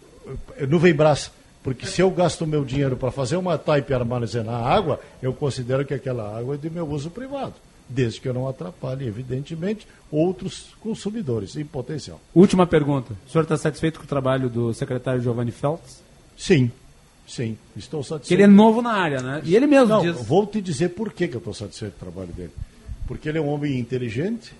Nuvem 0.67 0.93
braço. 0.93 1.31
Porque 1.63 1.85
se 1.85 2.01
eu 2.01 2.11
gasto 2.11 2.45
meu 2.45 2.63
dinheiro 2.63 2.97
para 2.97 3.11
fazer 3.11 3.37
uma 3.37 3.57
taipa 3.57 3.91
e 3.91 3.95
armazenar 3.95 4.65
água, 4.65 4.99
eu 5.21 5.33
considero 5.33 5.85
que 5.85 5.93
aquela 5.93 6.37
água 6.37 6.55
é 6.55 6.57
de 6.57 6.69
meu 6.69 6.87
uso 6.89 7.09
privado. 7.09 7.55
Desde 7.89 8.19
que 8.19 8.27
eu 8.27 8.33
não 8.33 8.47
atrapalhe, 8.47 9.07
evidentemente, 9.07 9.87
outros 10.11 10.75
consumidores 10.81 11.55
em 11.55 11.65
potencial. 11.65 12.19
Última 12.35 12.67
pergunta. 12.67 13.13
O 13.25 13.31
senhor 13.31 13.43
está 13.43 13.55
satisfeito 13.55 13.99
com 13.99 14.05
o 14.05 14.09
trabalho 14.09 14.49
do 14.49 14.73
secretário 14.73 15.21
Giovanni 15.21 15.51
Feltz? 15.51 16.01
Sim, 16.37 16.69
sim, 17.27 17.57
estou 17.75 18.01
satisfeito. 18.03 18.27
Que 18.29 18.33
ele 18.33 18.43
é 18.43 18.47
novo 18.47 18.81
na 18.81 18.93
área, 18.93 19.21
né? 19.21 19.41
E 19.43 19.55
ele 19.55 19.67
mesmo 19.67 19.87
Não, 19.89 20.01
diz. 20.01 20.15
vou 20.25 20.45
te 20.47 20.61
dizer 20.61 20.89
por 20.89 21.11
que, 21.13 21.27
que 21.27 21.35
eu 21.35 21.39
estou 21.39 21.53
satisfeito 21.53 21.93
com 21.99 22.05
o 22.05 22.11
trabalho 22.11 22.33
dele. 22.33 22.51
Porque 23.07 23.27
ele 23.29 23.37
é 23.37 23.41
um 23.41 23.47
homem 23.47 23.77
inteligente, 23.79 24.53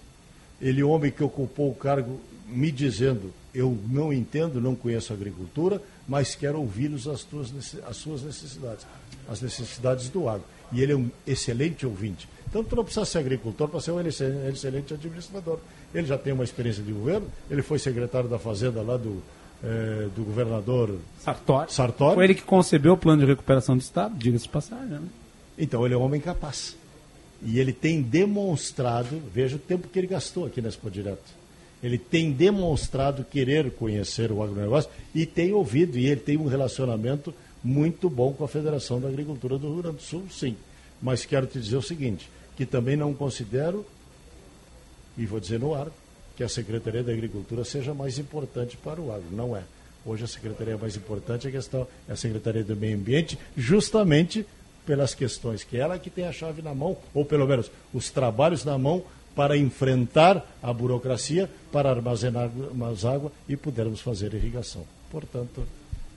ele 0.61 0.81
é 0.81 0.85
um 0.85 0.89
homem 0.89 1.11
que 1.11 1.23
ocupou 1.23 1.69
o 1.71 1.75
cargo 1.75 2.19
me 2.47 2.71
dizendo, 2.71 3.33
eu 3.53 3.77
não 3.89 4.11
entendo, 4.13 4.61
não 4.61 4.75
conheço 4.75 5.11
a 5.11 5.15
agricultura, 5.15 5.81
mas 6.07 6.35
quero 6.35 6.59
ouvi-los 6.59 7.07
as, 7.07 7.23
tuas 7.23 7.51
as 7.87 7.97
suas 7.97 8.21
necessidades, 8.23 8.85
as 9.27 9.41
necessidades 9.41 10.07
do 10.09 10.29
agro. 10.29 10.45
E 10.71 10.81
ele 10.81 10.93
é 10.93 10.95
um 10.95 11.09
excelente 11.25 11.85
ouvinte. 11.85 12.27
Então 12.49 12.63
tu 12.63 12.75
não 12.75 12.83
precisa 12.83 13.05
ser 13.05 13.17
agricultor 13.19 13.67
para 13.67 13.81
ser 13.81 13.91
um 13.91 13.99
ex- 13.99 14.21
excelente 14.21 14.93
administrador. 14.93 15.59
Ele 15.93 16.07
já 16.07 16.17
tem 16.17 16.31
uma 16.31 16.43
experiência 16.43 16.81
de 16.83 16.91
governo, 16.93 17.27
ele 17.51 17.61
foi 17.61 17.79
secretário 17.79 18.29
da 18.29 18.39
Fazenda 18.39 18.81
lá 18.81 18.95
do, 18.95 19.21
eh, 19.63 20.07
do 20.15 20.23
governador 20.23 20.99
Sartori. 21.19 21.71
Sartori. 21.71 22.15
Foi 22.15 22.23
ele 22.23 22.35
que 22.35 22.43
concebeu 22.43 22.93
o 22.93 22.97
plano 22.97 23.21
de 23.21 23.27
recuperação 23.27 23.75
do 23.75 23.81
Estado, 23.81 24.15
diga-se 24.15 24.43
de 24.43 24.49
passagem, 24.49 24.87
né? 24.87 25.01
Então 25.57 25.83
ele 25.85 25.95
é 25.95 25.97
um 25.97 26.01
homem 26.01 26.21
capaz. 26.21 26.75
E 27.43 27.59
ele 27.59 27.73
tem 27.73 28.01
demonstrado, 28.01 29.21
veja 29.33 29.55
o 29.55 29.59
tempo 29.59 29.87
que 29.87 29.97
ele 29.97 30.07
gastou 30.07 30.45
aqui 30.45 30.61
na 30.61 30.69
Expo 30.69 30.89
Direto. 30.89 31.37
Ele 31.81 31.97
tem 31.97 32.31
demonstrado 32.31 33.23
querer 33.23 33.71
conhecer 33.71 34.31
o 34.31 34.41
agronegócio 34.41 34.89
e 35.13 35.25
tem 35.25 35.53
ouvido, 35.53 35.97
e 35.97 36.07
ele 36.07 36.21
tem 36.21 36.37
um 36.37 36.47
relacionamento 36.47 37.33
muito 37.63 38.09
bom 38.09 38.33
com 38.33 38.43
a 38.43 38.47
Federação 38.47 38.99
da 38.99 39.07
Agricultura 39.07 39.57
do 39.57 39.73
Rio 39.73 39.83
Grande 39.83 39.97
do 39.97 40.03
Sul, 40.03 40.23
sim. 40.31 40.55
Mas 41.01 41.25
quero 41.25 41.45
te 41.45 41.59
dizer 41.59 41.77
o 41.77 41.81
seguinte, 41.81 42.29
que 42.55 42.65
também 42.65 42.95
não 42.95 43.13
considero, 43.13 43.85
e 45.17 45.25
vou 45.25 45.39
dizer 45.39 45.59
no 45.59 45.75
ar, 45.75 45.87
que 46.37 46.43
a 46.43 46.49
Secretaria 46.49 47.03
da 47.03 47.11
Agricultura 47.11 47.65
seja 47.65 47.93
mais 47.95 48.19
importante 48.19 48.77
para 48.77 49.01
o 49.01 49.11
agro. 49.11 49.27
Não 49.31 49.57
é. 49.57 49.63
Hoje 50.05 50.23
a 50.23 50.27
secretaria 50.27 50.77
mais 50.77 50.95
importante 50.95 51.47
é 51.47 51.49
a 51.49 51.51
questão 51.51 51.85
é 52.07 52.13
a 52.13 52.15
Secretaria 52.15 52.63
do 52.63 52.77
Meio 52.77 52.95
Ambiente, 52.95 53.37
justamente 53.57 54.45
pelas 54.85 55.13
questões 55.13 55.65
que 55.65 55.75
ela 55.75 55.99
que 55.99 56.09
tem 56.09 56.25
a 56.25 56.31
chave 56.31 56.61
na 56.61 56.73
mão, 56.73 56.95
ou 57.13 57.25
pelo 57.25 57.45
menos 57.45 57.69
os 57.93 58.09
trabalhos 58.09 58.63
na 58.63 58.77
mão 58.77 59.03
para 59.35 59.57
enfrentar 59.57 60.45
a 60.63 60.71
burocracia, 60.71 61.49
para 61.71 61.89
armazenar 61.89 62.49
mais 62.73 63.03
água 63.03 63.31
e 63.49 63.57
pudermos 63.57 63.99
fazer 63.99 64.33
irrigação. 64.33 64.85
Portanto, 65.11 65.67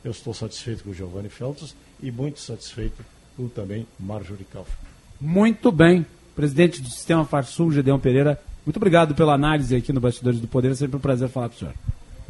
eu 0.04 0.12
estou 0.12 0.32
satisfeito 0.32 0.84
com 0.84 0.90
o 0.90 0.94
Giovanni 0.94 1.28
Feltos 1.28 1.74
e 2.00 2.12
muito 2.12 2.38
satisfeito 2.38 3.04
com 3.36 3.48
também 3.48 3.86
Marjorie 3.98 4.44
Kaufmann. 4.44 4.76
Muito 5.20 5.72
bem. 5.72 6.06
Presidente 6.36 6.80
do 6.80 6.88
Sistema 6.88 7.24
Farsul, 7.24 7.72
Gedeão 7.72 7.98
Pereira, 7.98 8.40
Muito 8.64 8.76
obrigado 8.76 9.14
pela 9.14 9.34
análise 9.34 9.74
aqui 9.74 9.92
no 9.92 10.00
Bastidores 10.00 10.40
do 10.40 10.46
Poder. 10.46 10.72
É 10.72 10.74
sempre 10.74 10.96
um 10.96 11.00
prazer 11.00 11.28
falar 11.28 11.48
com 11.48 11.56
o 11.56 11.58
senhor. 11.58 11.74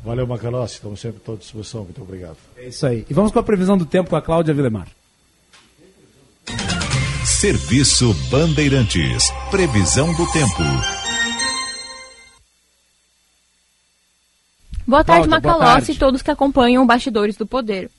Valeu, 0.05 0.27
Macalossi. 0.27 0.75
Estamos 0.77 1.01
sempre 1.01 1.19
à 1.19 1.25
tua 1.25 1.37
disposição. 1.37 1.85
Muito 1.85 2.01
obrigado. 2.01 2.37
É 2.57 2.69
isso 2.69 2.87
aí. 2.87 3.05
E 3.09 3.15
vamos 3.15 3.33
com 3.33 3.39
a 3.39 3.43
previsão 3.43 3.77
do 3.77 3.85
tempo 3.85 4.11
com 4.11 4.17
a 4.17 4.23
Cláudia 4.23 4.55
Vilemar. 4.55 4.89
Serviço 7.25 8.15
Bandeirantes. 8.31 9.31
Previsão 9.51 10.13
do 10.15 10.31
tempo. 10.33 10.63
Boa 14.87 15.05
tarde, 15.05 15.29
Macalossi 15.29 15.93
e 15.93 15.97
todos 15.97 16.21
que 16.21 16.31
acompanham 16.31 16.83
o 16.83 16.87
Bastidores 16.87 17.37
do 17.37 17.47
Poder. 17.47 17.91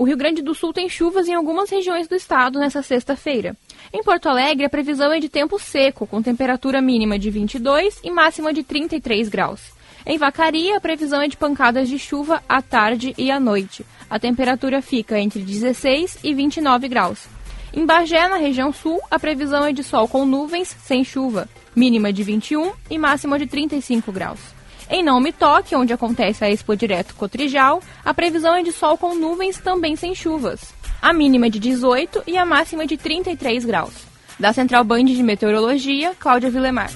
O 0.00 0.04
Rio 0.04 0.16
Grande 0.16 0.40
do 0.40 0.54
Sul 0.54 0.72
tem 0.72 0.88
chuvas 0.88 1.28
em 1.28 1.34
algumas 1.34 1.68
regiões 1.68 2.08
do 2.08 2.14
estado 2.14 2.58
nesta 2.58 2.82
sexta-feira. 2.82 3.54
Em 3.92 4.02
Porto 4.02 4.30
Alegre, 4.30 4.64
a 4.64 4.70
previsão 4.70 5.12
é 5.12 5.20
de 5.20 5.28
tempo 5.28 5.58
seco, 5.58 6.06
com 6.06 6.22
temperatura 6.22 6.80
mínima 6.80 7.18
de 7.18 7.28
22 7.28 8.00
e 8.02 8.10
máxima 8.10 8.50
de 8.50 8.62
33 8.62 9.28
graus. 9.28 9.60
Em 10.06 10.16
Vacaria, 10.16 10.78
a 10.78 10.80
previsão 10.80 11.20
é 11.20 11.28
de 11.28 11.36
pancadas 11.36 11.86
de 11.86 11.98
chuva 11.98 12.42
à 12.48 12.62
tarde 12.62 13.14
e 13.18 13.30
à 13.30 13.38
noite. 13.38 13.84
A 14.08 14.18
temperatura 14.18 14.80
fica 14.80 15.20
entre 15.20 15.42
16 15.42 16.20
e 16.24 16.32
29 16.32 16.88
graus. 16.88 17.28
Em 17.70 17.84
Bagé, 17.84 18.26
na 18.26 18.38
região 18.38 18.72
sul, 18.72 19.02
a 19.10 19.18
previsão 19.18 19.66
é 19.66 19.72
de 19.74 19.84
sol 19.84 20.08
com 20.08 20.24
nuvens, 20.24 20.74
sem 20.82 21.04
chuva, 21.04 21.46
mínima 21.76 22.10
de 22.10 22.22
21 22.22 22.72
e 22.88 22.96
máxima 22.96 23.38
de 23.38 23.46
35 23.46 24.10
graus. 24.10 24.59
Em 24.92 25.04
Nome 25.04 25.32
Toque, 25.32 25.76
onde 25.76 25.92
acontece 25.92 26.44
a 26.44 26.50
Expo 26.50 26.76
Direto 26.76 27.14
Cotrijal, 27.14 27.80
a 28.04 28.12
previsão 28.12 28.56
é 28.56 28.62
de 28.62 28.72
sol 28.72 28.98
com 28.98 29.14
nuvens 29.14 29.56
também 29.56 29.94
sem 29.94 30.16
chuvas. 30.16 30.74
A 31.00 31.12
mínima 31.12 31.46
é 31.46 31.48
de 31.48 31.60
18 31.60 32.24
e 32.26 32.36
a 32.36 32.44
máxima 32.44 32.84
de 32.84 32.96
33 32.96 33.64
graus. 33.64 33.94
Da 34.38 34.52
Central 34.52 34.82
Band 34.82 35.04
de 35.04 35.22
Meteorologia, 35.22 36.12
Cláudia 36.18 36.50
Vilemar. 36.50 36.90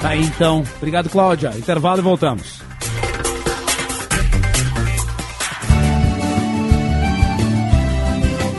Tá 0.00 0.10
aí 0.10 0.22
então. 0.22 0.62
Obrigado, 0.76 1.10
Cláudia. 1.10 1.50
Intervalo 1.56 1.98
e 1.98 2.02
voltamos. 2.02 2.65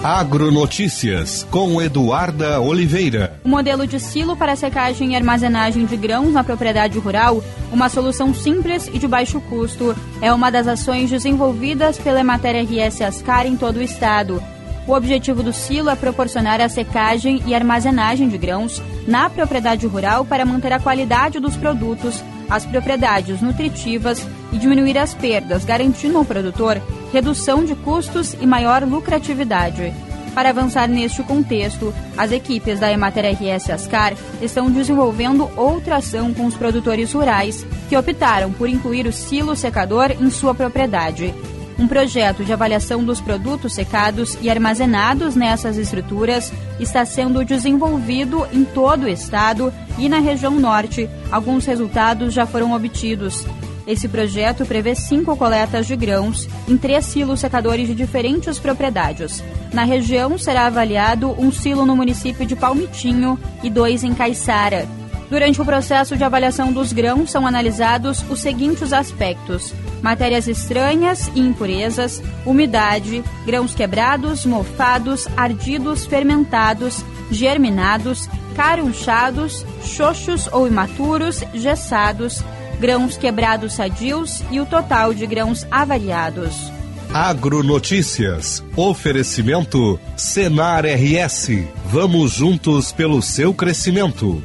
Agronotícias 0.08 1.46
com 1.52 1.82
Eduarda 1.82 2.62
Oliveira. 2.62 3.38
O 3.44 3.50
modelo 3.50 3.86
de 3.86 4.00
silo 4.00 4.38
para 4.38 4.56
secagem 4.56 5.12
e 5.12 5.16
armazenagem 5.18 5.86
de 5.86 5.98
grãos 5.98 6.32
na 6.32 6.46
propriedade 6.46 6.98
rural, 6.98 7.44
uma 7.74 7.90
solução 7.90 8.34
simples 8.34 8.88
e 8.94 9.00
de 9.00 9.06
baixo 9.06 9.42
custo, 9.42 9.94
é 10.22 10.32
uma 10.32 10.50
das 10.50 10.66
ações 10.66 11.10
desenvolvidas 11.10 11.98
pela 11.98 12.24
Matéria 12.24 12.64
RS 12.64 13.02
Ascar 13.02 13.46
em 13.46 13.58
todo 13.58 13.78
o 13.78 13.84
estado. 13.84 14.42
O 14.88 14.94
objetivo 14.94 15.44
do 15.44 15.52
silo 15.52 15.90
é 15.90 15.96
proporcionar 15.98 16.62
a 16.62 16.70
secagem 16.70 17.44
e 17.46 17.54
armazenagem 17.54 18.30
de 18.30 18.38
grãos 18.38 18.82
na 19.06 19.30
propriedade 19.30 19.86
rural 19.88 20.24
para 20.24 20.46
manter 20.46 20.72
a 20.72 20.80
qualidade 20.80 21.38
dos 21.42 21.58
produtos, 21.58 22.24
as 22.50 22.66
propriedades 22.66 23.42
nutritivas 23.42 24.26
e 24.52 24.58
diminuir 24.58 24.98
as 24.98 25.14
perdas, 25.14 25.66
garantindo 25.66 26.18
ao 26.18 26.26
produtor 26.26 26.82
redução 27.12 27.64
de 27.64 27.76
custos 27.76 28.36
e 28.40 28.46
maior 28.46 28.84
lucratividade. 28.84 29.94
Para 30.38 30.50
avançar 30.50 30.88
neste 30.88 31.24
contexto, 31.24 31.92
as 32.16 32.32
equipes 32.32 32.80
da 32.80 32.92
Emater 32.92 33.26
RS 33.26 33.72
Ascar 33.72 34.14
estão 34.40 34.70
desenvolvendo 34.70 35.50
outra 35.56 35.96
ação 35.96 36.32
com 36.32 36.46
os 36.46 36.56
produtores 36.56 37.12
rurais 37.12 37.66
que 37.90 37.98
optaram 37.98 38.52
por 38.52 38.70
incluir 38.70 39.08
o 39.08 39.12
silo 39.12 39.56
secador 39.56 40.12
em 40.12 40.30
sua 40.30 40.54
propriedade. 40.54 41.34
Um 41.80 41.88
projeto 41.88 42.44
de 42.44 42.52
avaliação 42.52 43.04
dos 43.04 43.22
produtos 43.22 43.74
secados 43.74 44.38
e 44.42 44.50
armazenados 44.50 45.36
nessas 45.36 45.78
estruturas 45.78 46.52
está 46.80 47.06
sendo 47.06 47.46
desenvolvido 47.46 48.48
em 48.52 48.66
todo 48.66 49.04
o 49.04 49.08
estado 49.08 49.72
e 49.98 50.10
na 50.10 50.20
região 50.20 50.60
norte. 50.60 51.08
Alguns 51.32 51.66
resultados 51.66 52.34
já 52.34 52.48
foram 52.48 52.74
obtidos. 52.74 53.46
Esse 53.86 54.10
projeto 54.10 54.66
prevê 54.66 54.96
cinco 54.96 55.38
coletas 55.38 55.88
de 55.88 55.96
grãos 55.96 56.50
em 56.68 56.76
três 56.76 57.06
silos 57.06 57.40
secadores 57.40 57.88
de 57.88 57.96
diferentes 57.96 58.60
propriedades. 58.60 59.42
Na 59.72 59.84
região 59.84 60.38
será 60.38 60.66
avaliado 60.66 61.34
um 61.40 61.52
silo 61.52 61.86
no 61.86 61.96
município 61.96 62.46
de 62.46 62.56
Palmitinho 62.56 63.40
e 63.64 63.70
dois 63.70 64.04
em 64.04 64.14
Caiçara. 64.14 64.88
Durante 65.30 65.62
o 65.62 65.66
processo 65.66 66.18
de 66.18 66.24
avaliação 66.24 66.72
dos 66.74 66.92
grãos 66.92 67.30
são 67.30 67.46
analisados 67.46 68.24
os 68.30 68.40
seguintes 68.40 68.92
aspectos: 68.92 69.74
matérias 70.02 70.48
estranhas 70.48 71.30
e 71.36 71.40
impurezas, 71.40 72.22
umidade, 72.46 73.24
grãos 73.46 73.74
quebrados, 73.74 74.46
mofados, 74.46 75.28
ardidos, 75.36 76.06
fermentados, 76.06 77.04
germinados, 77.32 78.30
carunchados, 78.56 79.66
xoxos 79.84 80.50
ou 80.52 80.68
imaturos, 80.68 81.44
gessados, 81.54 82.44
grãos 82.80 83.18
quebrados 83.18 83.74
sadios 83.74 84.44
e 84.52 84.60
o 84.60 84.66
total 84.66 85.14
de 85.14 85.26
grãos 85.26 85.66
avaliados. 85.70 86.72
Agronotícias. 87.14 88.64
Oferecimento 88.76 90.00
Senar 90.16 90.86
RS. 90.86 91.66
Vamos 91.86 92.34
juntos 92.34 92.92
pelo 92.92 93.22
seu 93.22 93.54
crescimento. 93.54 94.44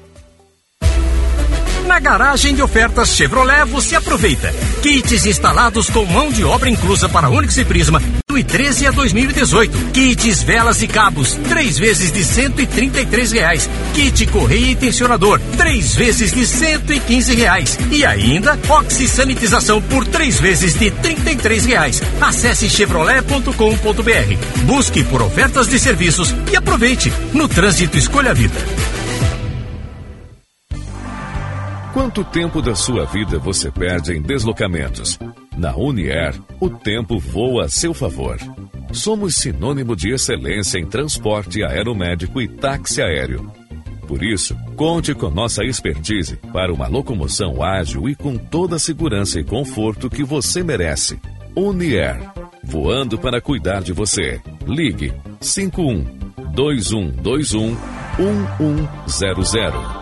Na 1.92 2.00
garagem 2.00 2.54
de 2.54 2.62
ofertas 2.62 3.14
Chevrolet 3.14 3.66
você 3.66 3.94
aproveita. 3.94 4.50
Kits 4.80 5.26
instalados 5.26 5.90
com 5.90 6.06
mão 6.06 6.32
de 6.32 6.42
obra 6.42 6.70
inclusa 6.70 7.06
para 7.06 7.28
Onix 7.28 7.58
e 7.58 7.66
Prisma 7.66 8.00
2013 8.28 8.86
a 8.86 8.90
2018. 8.92 9.90
Kits 9.92 10.42
velas 10.42 10.80
e 10.80 10.88
cabos, 10.88 11.34
três 11.50 11.76
vezes 11.76 12.10
de 12.10 12.24
133 12.24 13.32
reais. 13.32 13.68
Kit 13.92 14.26
correia 14.28 14.70
e 14.70 14.74
tensionador, 14.74 15.38
três 15.58 15.94
vezes 15.94 16.32
de 16.32 16.46
115 16.46 17.34
reais. 17.34 17.78
E 17.90 18.06
ainda 18.06 18.58
oxisanitização 18.70 19.82
por 19.82 20.06
três 20.06 20.40
vezes 20.40 20.72
de 20.72 20.90
33 20.90 21.66
reais. 21.66 22.02
Acesse 22.22 22.70
chevrolet.com.br. 22.70 24.62
Busque 24.62 25.04
por 25.04 25.20
ofertas 25.20 25.68
de 25.68 25.78
serviços 25.78 26.34
e 26.50 26.56
aproveite. 26.56 27.12
No 27.34 27.46
trânsito 27.46 27.98
escolha 27.98 28.30
a 28.30 28.34
vida. 28.34 28.58
Quanto 31.92 32.24
tempo 32.24 32.62
da 32.62 32.74
sua 32.74 33.04
vida 33.04 33.38
você 33.38 33.70
perde 33.70 34.14
em 34.14 34.22
deslocamentos? 34.22 35.18
Na 35.54 35.76
Unier, 35.76 36.34
o 36.58 36.70
tempo 36.70 37.18
voa 37.18 37.66
a 37.66 37.68
seu 37.68 37.92
favor. 37.92 38.38
Somos 38.92 39.36
sinônimo 39.36 39.94
de 39.94 40.10
excelência 40.10 40.78
em 40.78 40.86
transporte 40.86 41.62
aeromédico 41.62 42.40
e 42.40 42.48
táxi 42.48 43.02
aéreo. 43.02 43.52
Por 44.08 44.22
isso, 44.22 44.56
conte 44.74 45.14
com 45.14 45.28
nossa 45.28 45.62
expertise 45.64 46.36
para 46.50 46.72
uma 46.72 46.88
locomoção 46.88 47.62
ágil 47.62 48.08
e 48.08 48.14
com 48.14 48.38
toda 48.38 48.76
a 48.76 48.78
segurança 48.78 49.38
e 49.38 49.44
conforto 49.44 50.08
que 50.08 50.24
você 50.24 50.62
merece. 50.62 51.20
Unier, 51.54 52.18
voando 52.64 53.18
para 53.18 53.38
cuidar 53.38 53.82
de 53.82 53.92
você. 53.92 54.40
Ligue 54.66 55.12
51 55.40 56.04
2121 56.54 57.76
1100. 59.06 60.01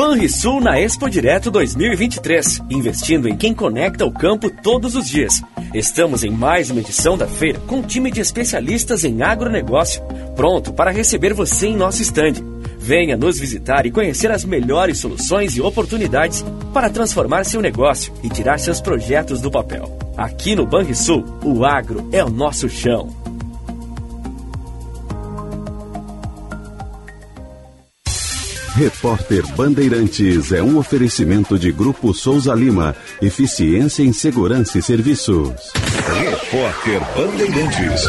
Banrisul 0.00 0.62
na 0.62 0.80
Expo 0.80 1.10
Direto 1.10 1.50
2023, 1.50 2.62
investindo 2.70 3.28
em 3.28 3.36
quem 3.36 3.52
conecta 3.52 4.06
o 4.06 4.10
campo 4.10 4.48
todos 4.48 4.96
os 4.96 5.06
dias. 5.06 5.42
Estamos 5.74 6.24
em 6.24 6.30
mais 6.30 6.70
uma 6.70 6.80
edição 6.80 7.18
da 7.18 7.26
feira 7.26 7.60
com 7.66 7.80
um 7.80 7.82
time 7.82 8.10
de 8.10 8.18
especialistas 8.18 9.04
em 9.04 9.22
agronegócio, 9.22 10.02
pronto 10.34 10.72
para 10.72 10.90
receber 10.90 11.34
você 11.34 11.66
em 11.66 11.76
nosso 11.76 12.00
estande. 12.00 12.42
Venha 12.78 13.14
nos 13.14 13.38
visitar 13.38 13.84
e 13.84 13.90
conhecer 13.90 14.30
as 14.30 14.42
melhores 14.42 14.96
soluções 14.96 15.54
e 15.58 15.60
oportunidades 15.60 16.42
para 16.72 16.88
transformar 16.88 17.44
seu 17.44 17.60
negócio 17.60 18.10
e 18.22 18.30
tirar 18.30 18.58
seus 18.58 18.80
projetos 18.80 19.42
do 19.42 19.50
papel. 19.50 19.98
Aqui 20.16 20.54
no 20.54 20.64
Banrisul, 20.64 21.22
o 21.44 21.62
agro 21.62 22.08
é 22.10 22.24
o 22.24 22.30
nosso 22.30 22.70
chão. 22.70 23.19
Repórter 28.80 29.46
Bandeirantes 29.48 30.52
é 30.52 30.62
um 30.62 30.78
oferecimento 30.78 31.58
de 31.58 31.70
Grupo 31.70 32.14
Souza 32.14 32.54
Lima. 32.54 32.96
Eficiência 33.20 34.02
em 34.02 34.10
Segurança 34.10 34.78
e 34.78 34.82
Serviços. 34.82 35.52
Repórter 36.18 36.98
Bandeirantes. 37.14 38.04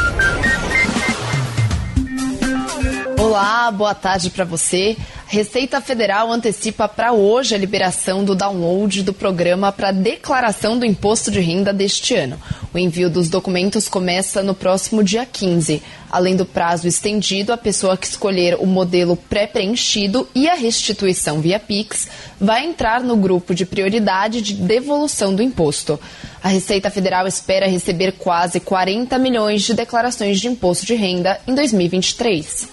Olá, 3.20 3.70
boa 3.70 3.94
tarde 3.94 4.30
para 4.30 4.46
você. 4.46 4.96
Receita 5.32 5.80
Federal 5.80 6.30
antecipa 6.30 6.90
para 6.90 7.14
hoje 7.14 7.56
a 7.56 7.58
liberação 7.58 8.22
do 8.22 8.36
download 8.36 9.02
do 9.02 9.14
programa 9.14 9.72
para 9.72 9.94
declaração 9.94 10.78
do 10.78 10.86
imposto 10.86 11.32
de 11.32 11.40
renda 11.40 11.72
deste 11.72 12.14
ano. 12.14 12.38
O 12.74 12.78
envio 12.78 13.10
dos 13.10 13.30
documentos 13.30 13.88
começa 13.88 14.44
no 14.44 14.54
próximo 14.54 15.02
dia 15.02 15.26
15. 15.26 15.82
Além 16.12 16.36
do 16.36 16.46
prazo 16.46 16.86
estendido, 16.86 17.54
a 17.54 17.58
pessoa 17.58 17.96
que 17.96 18.08
escolher 18.08 18.58
o 18.60 18.66
modelo 18.66 19.16
pré-preenchido 19.16 20.28
e 20.36 20.50
a 20.50 20.54
restituição 20.54 21.40
via 21.40 21.62
Pix 21.62 22.10
vai 22.38 22.66
entrar 22.66 23.00
no 23.02 23.16
grupo 23.16 23.56
de 23.56 23.66
prioridade 23.66 24.42
de 24.42 24.54
devolução 24.54 25.34
do 25.34 25.42
imposto. 25.42 25.98
A 26.44 26.50
Receita 26.50 26.90
Federal 26.90 27.26
espera 27.26 27.70
receber 27.70 28.16
quase 28.18 28.60
40 28.60 29.18
milhões 29.18 29.62
de 29.62 29.74
declarações 29.74 30.42
de 30.42 30.50
imposto 30.50 30.86
de 30.86 30.96
renda 30.96 31.40
em 31.48 31.56
2023. 31.56 32.68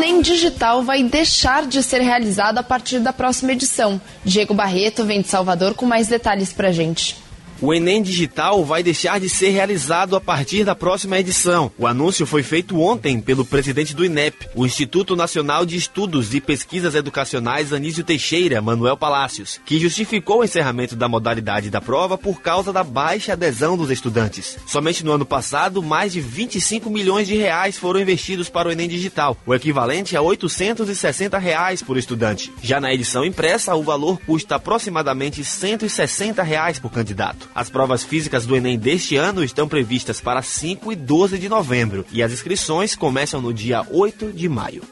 O 0.00 0.02
Enem 0.02 0.22
Digital 0.22 0.82
vai 0.82 1.02
deixar 1.02 1.66
de 1.66 1.82
ser 1.82 2.00
realizado 2.00 2.56
a 2.56 2.62
partir 2.62 3.00
da 3.00 3.12
próxima 3.12 3.52
edição. 3.52 4.00
Diego 4.24 4.54
Barreto 4.54 5.04
vem 5.04 5.20
de 5.20 5.28
Salvador 5.28 5.74
com 5.74 5.84
mais 5.84 6.08
detalhes 6.08 6.54
pra 6.54 6.72
gente. 6.72 7.18
O 7.62 7.74
Enem 7.74 8.00
Digital 8.00 8.64
vai 8.64 8.82
deixar 8.82 9.20
de 9.20 9.28
ser 9.28 9.50
realizado 9.50 10.16
a 10.16 10.20
partir 10.20 10.64
da 10.64 10.74
próxima 10.74 11.18
edição. 11.18 11.70
O 11.76 11.86
anúncio 11.86 12.24
foi 12.24 12.42
feito 12.42 12.80
ontem 12.80 13.20
pelo 13.20 13.44
presidente 13.44 13.94
do 13.94 14.02
INEP, 14.02 14.48
o 14.54 14.64
Instituto 14.64 15.14
Nacional 15.14 15.66
de 15.66 15.76
Estudos 15.76 16.32
e 16.32 16.40
Pesquisas 16.40 16.94
Educacionais 16.94 17.70
Anísio 17.70 18.02
Teixeira, 18.02 18.62
Manuel 18.62 18.96
Palácios, 18.96 19.60
que 19.66 19.78
justificou 19.78 20.40
o 20.40 20.44
encerramento 20.44 20.96
da 20.96 21.06
modalidade 21.06 21.68
da 21.68 21.82
prova 21.82 22.16
por 22.16 22.40
causa 22.40 22.72
da 22.72 22.82
baixa 22.82 23.34
adesão 23.34 23.76
dos 23.76 23.90
estudantes. 23.90 24.56
Somente 24.66 25.04
no 25.04 25.12
ano 25.12 25.26
passado, 25.26 25.82
mais 25.82 26.14
de 26.14 26.20
25 26.22 26.88
milhões 26.88 27.28
de 27.28 27.36
reais 27.36 27.76
foram 27.76 28.00
investidos 28.00 28.48
para 28.48 28.70
o 28.70 28.72
Enem 28.72 28.88
Digital, 28.88 29.36
o 29.44 29.54
equivalente 29.54 30.16
a 30.16 30.22
860 30.22 31.36
reais 31.36 31.82
por 31.82 31.98
estudante. 31.98 32.50
Já 32.62 32.80
na 32.80 32.90
edição 32.90 33.22
impressa, 33.22 33.74
o 33.74 33.82
valor 33.82 34.18
custa 34.24 34.54
aproximadamente 34.54 35.44
160 35.44 36.42
reais 36.42 36.78
por 36.78 36.90
candidato. 36.90 37.49
As 37.54 37.68
provas 37.68 38.04
físicas 38.04 38.46
do 38.46 38.56
Enem 38.56 38.78
deste 38.78 39.16
ano 39.16 39.42
estão 39.42 39.68
previstas 39.68 40.20
para 40.20 40.40
5 40.40 40.92
e 40.92 40.96
12 40.96 41.38
de 41.38 41.48
novembro 41.48 42.06
e 42.12 42.22
as 42.22 42.32
inscrições 42.32 42.94
começam 42.94 43.40
no 43.40 43.52
dia 43.52 43.84
8 43.90 44.32
de 44.32 44.48
maio. 44.48 44.82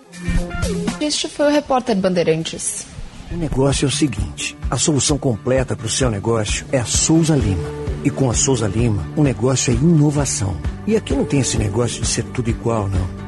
Este 1.01 1.29
foi 1.29 1.47
o 1.47 1.53
repórter 1.53 1.97
Bandeirantes. 1.97 2.87
O 3.31 3.37
negócio 3.37 3.85
é 3.85 3.89
o 3.89 3.93
seguinte: 3.93 4.57
a 4.71 4.77
solução 4.77 5.19
completa 5.19 5.77
para 5.77 5.87
o 5.87 5.91
seu 5.91 6.11
negócio 6.11 6.67
é 6.73 6.79
a 6.79 6.85
Souza 6.85 7.37
Lima. 7.37 7.69
E 8.05 8.11
com 8.11 8.31
a 8.31 8.35
Souza 8.35 8.67
Lima, 8.67 9.07
o 9.17 9.23
negócio 9.23 9.73
é 9.73 9.75
inovação. 9.75 10.57
E 10.87 10.97
aqui 10.97 11.15
não 11.15 11.25
tem 11.25 11.41
esse 11.41 11.59
negócio 11.59 12.01
de 12.01 12.09
ser 12.09 12.25
tudo 12.25 12.49
igual, 12.49 12.89
não. 12.89 13.28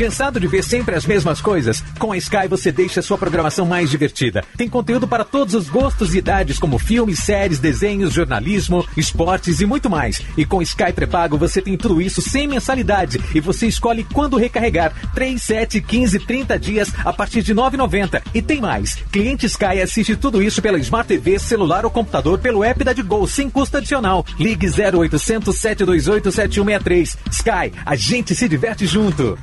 Cansado 0.00 0.40
de 0.40 0.46
ver 0.46 0.64
sempre 0.64 0.94
as 0.94 1.04
mesmas 1.04 1.42
coisas? 1.42 1.84
Com 1.98 2.10
a 2.10 2.16
Sky 2.16 2.48
você 2.48 2.72
deixa 2.72 3.02
sua 3.02 3.18
programação 3.18 3.66
mais 3.66 3.90
divertida. 3.90 4.42
Tem 4.56 4.66
conteúdo 4.66 5.06
para 5.06 5.26
todos 5.26 5.52
os 5.52 5.68
gostos 5.68 6.14
e 6.14 6.18
idades, 6.20 6.58
como 6.58 6.78
filmes, 6.78 7.18
séries, 7.18 7.58
desenhos, 7.58 8.14
jornalismo, 8.14 8.82
esportes 8.96 9.60
e 9.60 9.66
muito 9.66 9.90
mais. 9.90 10.22
E 10.38 10.46
com 10.46 10.62
Sky 10.62 10.90
pré-pago 10.94 11.36
você 11.36 11.60
tem 11.60 11.76
tudo 11.76 12.00
isso 12.00 12.22
sem 12.22 12.48
mensalidade 12.48 13.20
e 13.34 13.40
você 13.40 13.66
escolhe 13.66 14.02
quando 14.02 14.38
recarregar. 14.38 14.94
3, 15.14 15.42
7, 15.42 15.82
15, 15.82 16.18
30 16.20 16.58
dias 16.58 16.90
a 17.04 17.12
partir 17.12 17.42
de 17.42 17.54
9,90. 17.54 18.22
E 18.32 18.40
tem 18.40 18.58
mais. 18.58 18.94
Cliente 19.12 19.44
Sky 19.44 19.82
assiste 19.82 20.16
tudo 20.16 20.42
isso 20.42 20.62
pela 20.62 20.78
Smart 20.78 21.06
TV, 21.06 21.38
celular 21.38 21.84
ou 21.84 21.90
computador 21.90 22.38
pelo 22.38 22.64
app 22.64 22.82
da 22.82 22.94
Digol 22.94 23.26
sem 23.26 23.50
custo 23.50 23.76
adicional. 23.76 24.24
Ligue 24.38 24.66
0800 24.66 25.54
728 25.54 26.32
7163. 26.32 27.18
Sky, 27.30 27.72
a 27.84 27.94
gente 27.94 28.34
se 28.34 28.48
diverte 28.48 28.86
junto. 28.86 29.36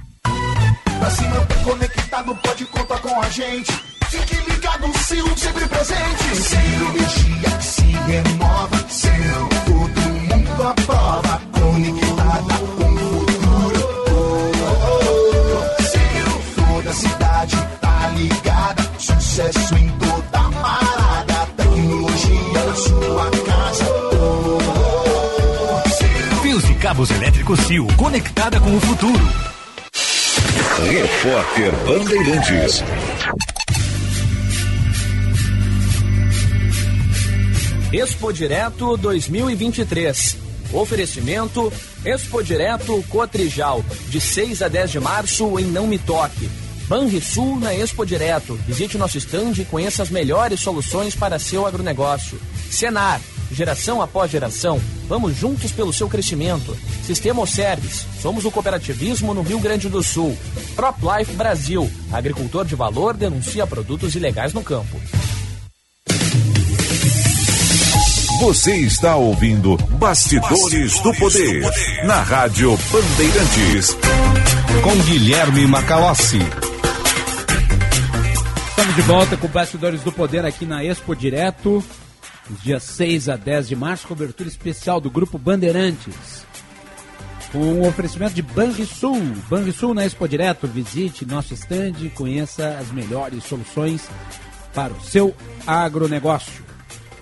Pra 0.99 1.09
se 1.11 1.23
manter 1.27 1.63
conectado, 1.63 2.35
pode 2.35 2.65
contar 2.65 2.99
com 2.99 3.21
a 3.21 3.29
gente. 3.29 3.71
Fique 4.09 4.35
ligado, 4.49 4.91
Sil, 5.05 5.27
sempre 5.37 5.67
presente. 5.67 6.23
Que 6.23 6.35
se 7.63 7.85
renova. 8.07 8.77
Seu, 8.89 9.49
todo 9.65 10.01
mundo 10.01 10.63
aprova. 10.63 11.41
Conectada 11.51 12.57
com 12.77 12.93
o 12.93 13.19
futuro. 13.27 13.81
Oh, 14.09 14.51
oh, 14.93 15.11
oh. 15.53 16.73
Toda 16.73 16.93
cidade 16.93 17.57
tá 17.81 18.07
ligada. 18.15 18.83
Sucesso 18.97 19.75
em 19.75 19.89
toda 19.99 20.39
parada. 20.61 21.47
Tecnologia 21.57 22.63
na 22.65 22.75
sua 22.75 23.29
casa. 23.45 23.85
Fios 26.41 26.63
e 26.69 26.73
cabos 26.75 27.11
elétricos 27.11 27.59
Sil, 27.67 27.85
conectada 27.97 28.59
com 28.59 28.75
o 28.75 28.79
futuro. 28.79 29.56
Repórter 30.85 31.71
Bandeirantes. 31.87 32.83
Expo 37.91 38.31
Direto 38.31 38.95
2023. 38.95 40.37
Oferecimento 40.71 41.73
Expo 42.05 42.43
Direto 42.43 43.03
Cotrijal, 43.09 43.83
de 44.07 44.21
6 44.21 44.61
a 44.61 44.67
10 44.67 44.91
de 44.91 44.99
março 44.99 45.57
em 45.57 45.65
Não 45.65 45.87
Me 45.87 45.97
Toque. 45.97 46.47
Banrisul 46.87 47.59
na 47.59 47.73
Expo 47.73 48.05
Direto. 48.05 48.53
Visite 48.67 48.99
nosso 48.99 49.17
estande 49.17 49.63
e 49.63 49.65
conheça 49.65 50.03
as 50.03 50.11
melhores 50.11 50.59
soluções 50.59 51.15
para 51.15 51.39
seu 51.39 51.65
agronegócio. 51.65 52.39
Senar, 52.69 53.19
geração 53.51 54.01
após 54.01 54.31
geração, 54.31 54.81
vamos 55.07 55.35
juntos 55.35 55.71
pelo 55.71 55.93
seu 55.93 56.07
crescimento. 56.07 56.77
Sistema 57.05 57.45
Service, 57.45 58.05
somos 58.21 58.45
o 58.45 58.51
cooperativismo 58.51 59.33
no 59.33 59.41
Rio 59.41 59.59
Grande 59.59 59.89
do 59.89 60.03
Sul. 60.03 60.37
Crop 60.75 60.97
Life 61.01 61.33
Brasil, 61.33 61.89
agricultor 62.11 62.65
de 62.65 62.75
valor 62.75 63.15
denuncia 63.15 63.65
produtos 63.65 64.15
ilegais 64.15 64.53
no 64.53 64.63
campo. 64.63 64.99
Você 68.39 68.75
está 68.75 69.15
ouvindo 69.15 69.75
Bastidores, 69.97 70.93
do, 71.01 71.11
Poder, 71.15 71.61
do 71.61 71.69
Poder 71.71 72.05
na 72.05 72.21
Rádio 72.21 72.77
Bandeirantes. 72.91 73.97
Com 74.83 74.95
Guilherme 75.05 75.65
Macalossi. 75.65 76.39
Estamos 78.69 78.95
de 78.95 79.01
volta 79.01 79.35
com 79.35 79.47
Bastidores 79.47 80.01
do 80.01 80.11
Poder 80.11 80.45
aqui 80.45 80.67
na 80.67 80.85
Expo 80.85 81.15
Direto. 81.15 81.83
Os 82.49 82.61
dias 82.63 82.83
6 82.83 83.29
a 83.29 83.35
10 83.35 83.67
de 83.67 83.75
março, 83.75 84.07
cobertura 84.07 84.47
especial 84.47 85.01
do 85.01 85.09
Grupo 85.09 85.37
Bandeirantes. 85.37 86.45
Com 87.51 87.81
o 87.81 87.87
oferecimento 87.87 88.33
de 88.33 88.41
Banrisul. 88.41 89.21
Banrisul 89.49 89.93
na 89.93 90.05
Expo 90.05 90.27
Direto. 90.27 90.67
Visite 90.67 91.25
nosso 91.25 91.53
stand, 91.53 92.09
conheça 92.15 92.77
as 92.79 92.91
melhores 92.91 93.43
soluções 93.43 94.07
para 94.73 94.93
o 94.93 95.01
seu 95.01 95.35
agronegócio. 95.65 96.65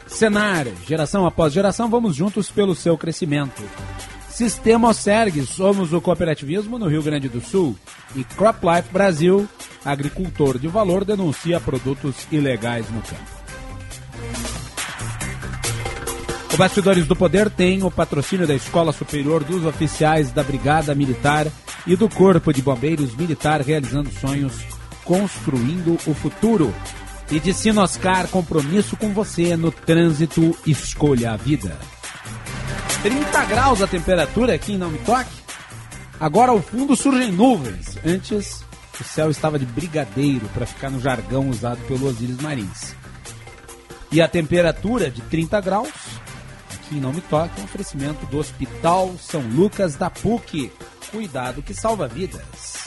Senar, 0.07 0.67
geração 0.87 1.25
após 1.25 1.53
geração, 1.53 1.89
vamos 1.89 2.15
juntos 2.15 2.49
pelo 2.49 2.75
seu 2.75 2.97
crescimento. 2.97 3.63
Sistema 4.29 4.89
Oserg, 4.89 5.45
somos 5.45 5.93
o 5.93 6.01
cooperativismo 6.01 6.77
no 6.77 6.87
Rio 6.87 7.01
Grande 7.01 7.29
do 7.29 7.41
Sul. 7.41 7.75
E 8.15 8.23
CropLife 8.23 8.89
Brasil, 8.91 9.47
agricultor 9.83 10.59
de 10.59 10.67
valor, 10.67 11.03
denuncia 11.03 11.59
produtos 11.59 12.27
ilegais 12.31 12.89
no 12.91 13.01
campo. 13.01 13.34
O 16.55 16.57
Bastidores 16.57 17.05
do 17.05 17.17
Poder 17.17 17.49
tem 17.49 17.83
o 17.83 17.91
patrocínio 17.91 18.47
da 18.47 18.55
Escola 18.55 18.93
Superior 18.93 19.43
dos 19.43 19.65
Oficiais 19.65 20.31
da 20.31 20.41
Brigada 20.41 20.95
Militar 20.95 21.47
e 21.85 21.97
do 21.97 22.07
Corpo 22.07 22.53
de 22.53 22.61
Bombeiros 22.61 23.13
Militar 23.13 23.59
realizando 23.59 24.09
sonhos, 24.09 24.53
construindo 25.03 25.95
o 26.07 26.13
futuro. 26.13 26.73
E 27.29 27.41
de 27.41 27.53
Sinoscar, 27.53 28.29
compromisso 28.29 28.95
com 28.95 29.13
você 29.13 29.57
no 29.57 29.69
trânsito, 29.69 30.57
escolha 30.65 31.33
a 31.33 31.35
vida. 31.35 31.77
30 33.03 33.45
graus 33.45 33.81
a 33.81 33.87
temperatura 33.87 34.55
aqui 34.55 34.75
em 34.75 34.77
Não 34.77 34.89
Me 34.89 34.99
Toque. 34.99 35.35
Agora 36.17 36.53
ao 36.53 36.61
fundo 36.61 36.95
surgem 36.95 37.33
nuvens. 37.33 37.97
Antes 38.05 38.63
o 38.97 39.03
céu 39.03 39.29
estava 39.29 39.59
de 39.59 39.65
brigadeiro, 39.65 40.47
para 40.53 40.65
ficar 40.65 40.89
no 40.89 41.01
jargão 41.01 41.49
usado 41.49 41.85
pelo 41.85 42.07
Osiris 42.07 42.39
Marins. 42.39 42.95
E 44.09 44.21
a 44.21 44.27
temperatura 44.29 45.11
de 45.11 45.21
30 45.23 45.59
graus, 45.59 45.91
aqui 46.85 46.97
em 46.97 46.99
Não 46.99 47.11
Me 47.11 47.21
Toque, 47.21 47.59
é 47.59 47.61
um 47.61 47.65
oferecimento 47.65 48.25
do 48.27 48.37
Hospital 48.37 49.15
São 49.19 49.41
Lucas 49.41 49.95
da 49.95 50.09
PUC. 50.09 50.71
Cuidado 51.11 51.61
que 51.61 51.73
salva 51.73 52.07
vidas. 52.07 52.85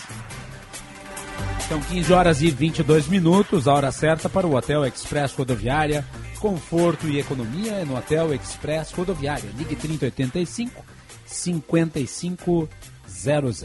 São 1.68 1.80
15 1.80 2.12
horas 2.12 2.40
e 2.40 2.50
22 2.50 3.08
minutos, 3.08 3.68
a 3.68 3.74
hora 3.74 3.92
certa 3.92 4.28
para 4.28 4.46
o 4.46 4.54
Hotel 4.54 4.86
Express 4.86 5.34
Rodoviária. 5.34 6.04
Conforto 6.38 7.08
e 7.08 7.18
economia 7.18 7.72
é 7.72 7.84
no 7.84 7.96
Hotel 7.96 8.32
Express 8.34 8.92
Rodoviária. 8.92 9.50
Ligue 9.56 9.76
3085 9.76 10.84
5500. 11.26 13.64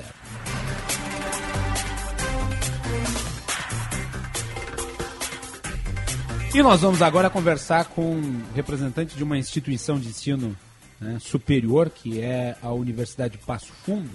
E 6.54 6.62
nós 6.62 6.82
vamos 6.82 7.02
agora 7.02 7.32
conversar 7.32 7.86
com 7.86 8.12
um 8.14 8.44
representante 8.54 9.16
de 9.16 9.24
uma 9.24 9.36
instituição 9.36 10.00
de 10.00 10.10
ensino 10.10 10.56
né, 11.02 11.18
superior, 11.20 11.90
que 11.90 12.22
é 12.22 12.56
a 12.62 12.72
Universidade 12.72 13.40
de 13.40 13.44
Passo 13.44 13.74
Fundo, 13.74 14.12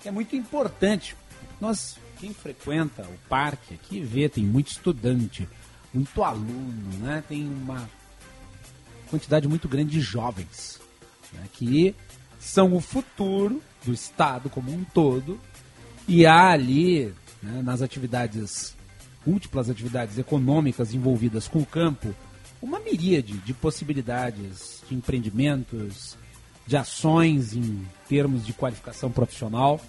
que 0.00 0.08
é 0.08 0.10
muito 0.10 0.34
importante. 0.34 1.14
Nós, 1.60 1.98
quem 2.18 2.32
frequenta 2.32 3.02
o 3.02 3.28
parque 3.28 3.74
aqui, 3.74 4.00
vê, 4.00 4.30
tem 4.30 4.42
muito 4.42 4.68
estudante, 4.68 5.46
muito 5.92 6.24
aluno, 6.24 6.98
né, 7.02 7.22
tem 7.28 7.46
uma 7.46 7.86
quantidade 9.10 9.46
muito 9.46 9.68
grande 9.68 9.90
de 9.90 10.00
jovens, 10.00 10.80
né, 11.34 11.42
que 11.52 11.94
são 12.40 12.72
o 12.72 12.80
futuro 12.80 13.62
do 13.84 13.92
Estado 13.92 14.48
como 14.48 14.72
um 14.72 14.84
todo, 14.84 15.38
e 16.08 16.24
há 16.24 16.48
ali, 16.48 17.14
né, 17.42 17.60
nas 17.62 17.82
atividades 17.82 18.74
múltiplas 19.26 19.70
atividades 19.70 20.18
econômicas 20.18 20.94
envolvidas 20.94 21.48
com 21.48 21.60
o 21.60 21.66
campo, 21.66 22.14
uma 22.60 22.80
miríade 22.80 23.34
de 23.38 23.52
possibilidades 23.52 24.82
de 24.88 24.94
empreendimentos, 24.94 26.16
de 26.66 26.76
ações 26.76 27.54
em 27.54 27.86
termos 28.08 28.44
de 28.46 28.52
qualificação 28.52 29.10
profissional. 29.10 29.80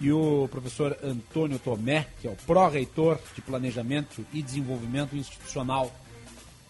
E 0.00 0.10
o 0.10 0.48
professor 0.48 0.96
Antônio 1.02 1.58
Tomé, 1.58 2.08
que 2.20 2.26
é 2.26 2.30
o 2.30 2.36
pró-reitor 2.46 3.18
de 3.34 3.40
Planejamento 3.40 4.24
e 4.32 4.42
Desenvolvimento 4.42 5.16
Institucional 5.16 5.92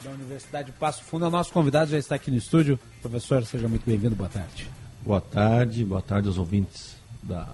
da 0.05 0.11
Universidade 0.11 0.73
de 0.73 0.79
Passo 0.79 1.03
Fundo, 1.05 1.25
é 1.25 1.29
o 1.29 1.31
nosso 1.31 1.53
convidado, 1.53 1.91
já 1.91 1.99
está 1.99 2.17
aqui 2.17 2.31
no 2.31 2.37
estúdio. 2.37 2.79
Professor, 3.01 3.45
seja 3.47 3.69
muito 3.69 3.87
bem-vindo, 3.87 4.15
boa 4.15 4.29
tarde. 4.29 4.69
Boa 5.03 5.21
tarde, 5.21 5.85
boa 5.85 6.03
tarde 6.03 6.29
aos 6.29 6.39
ouvintes 6.39 6.97
da 7.23 7.49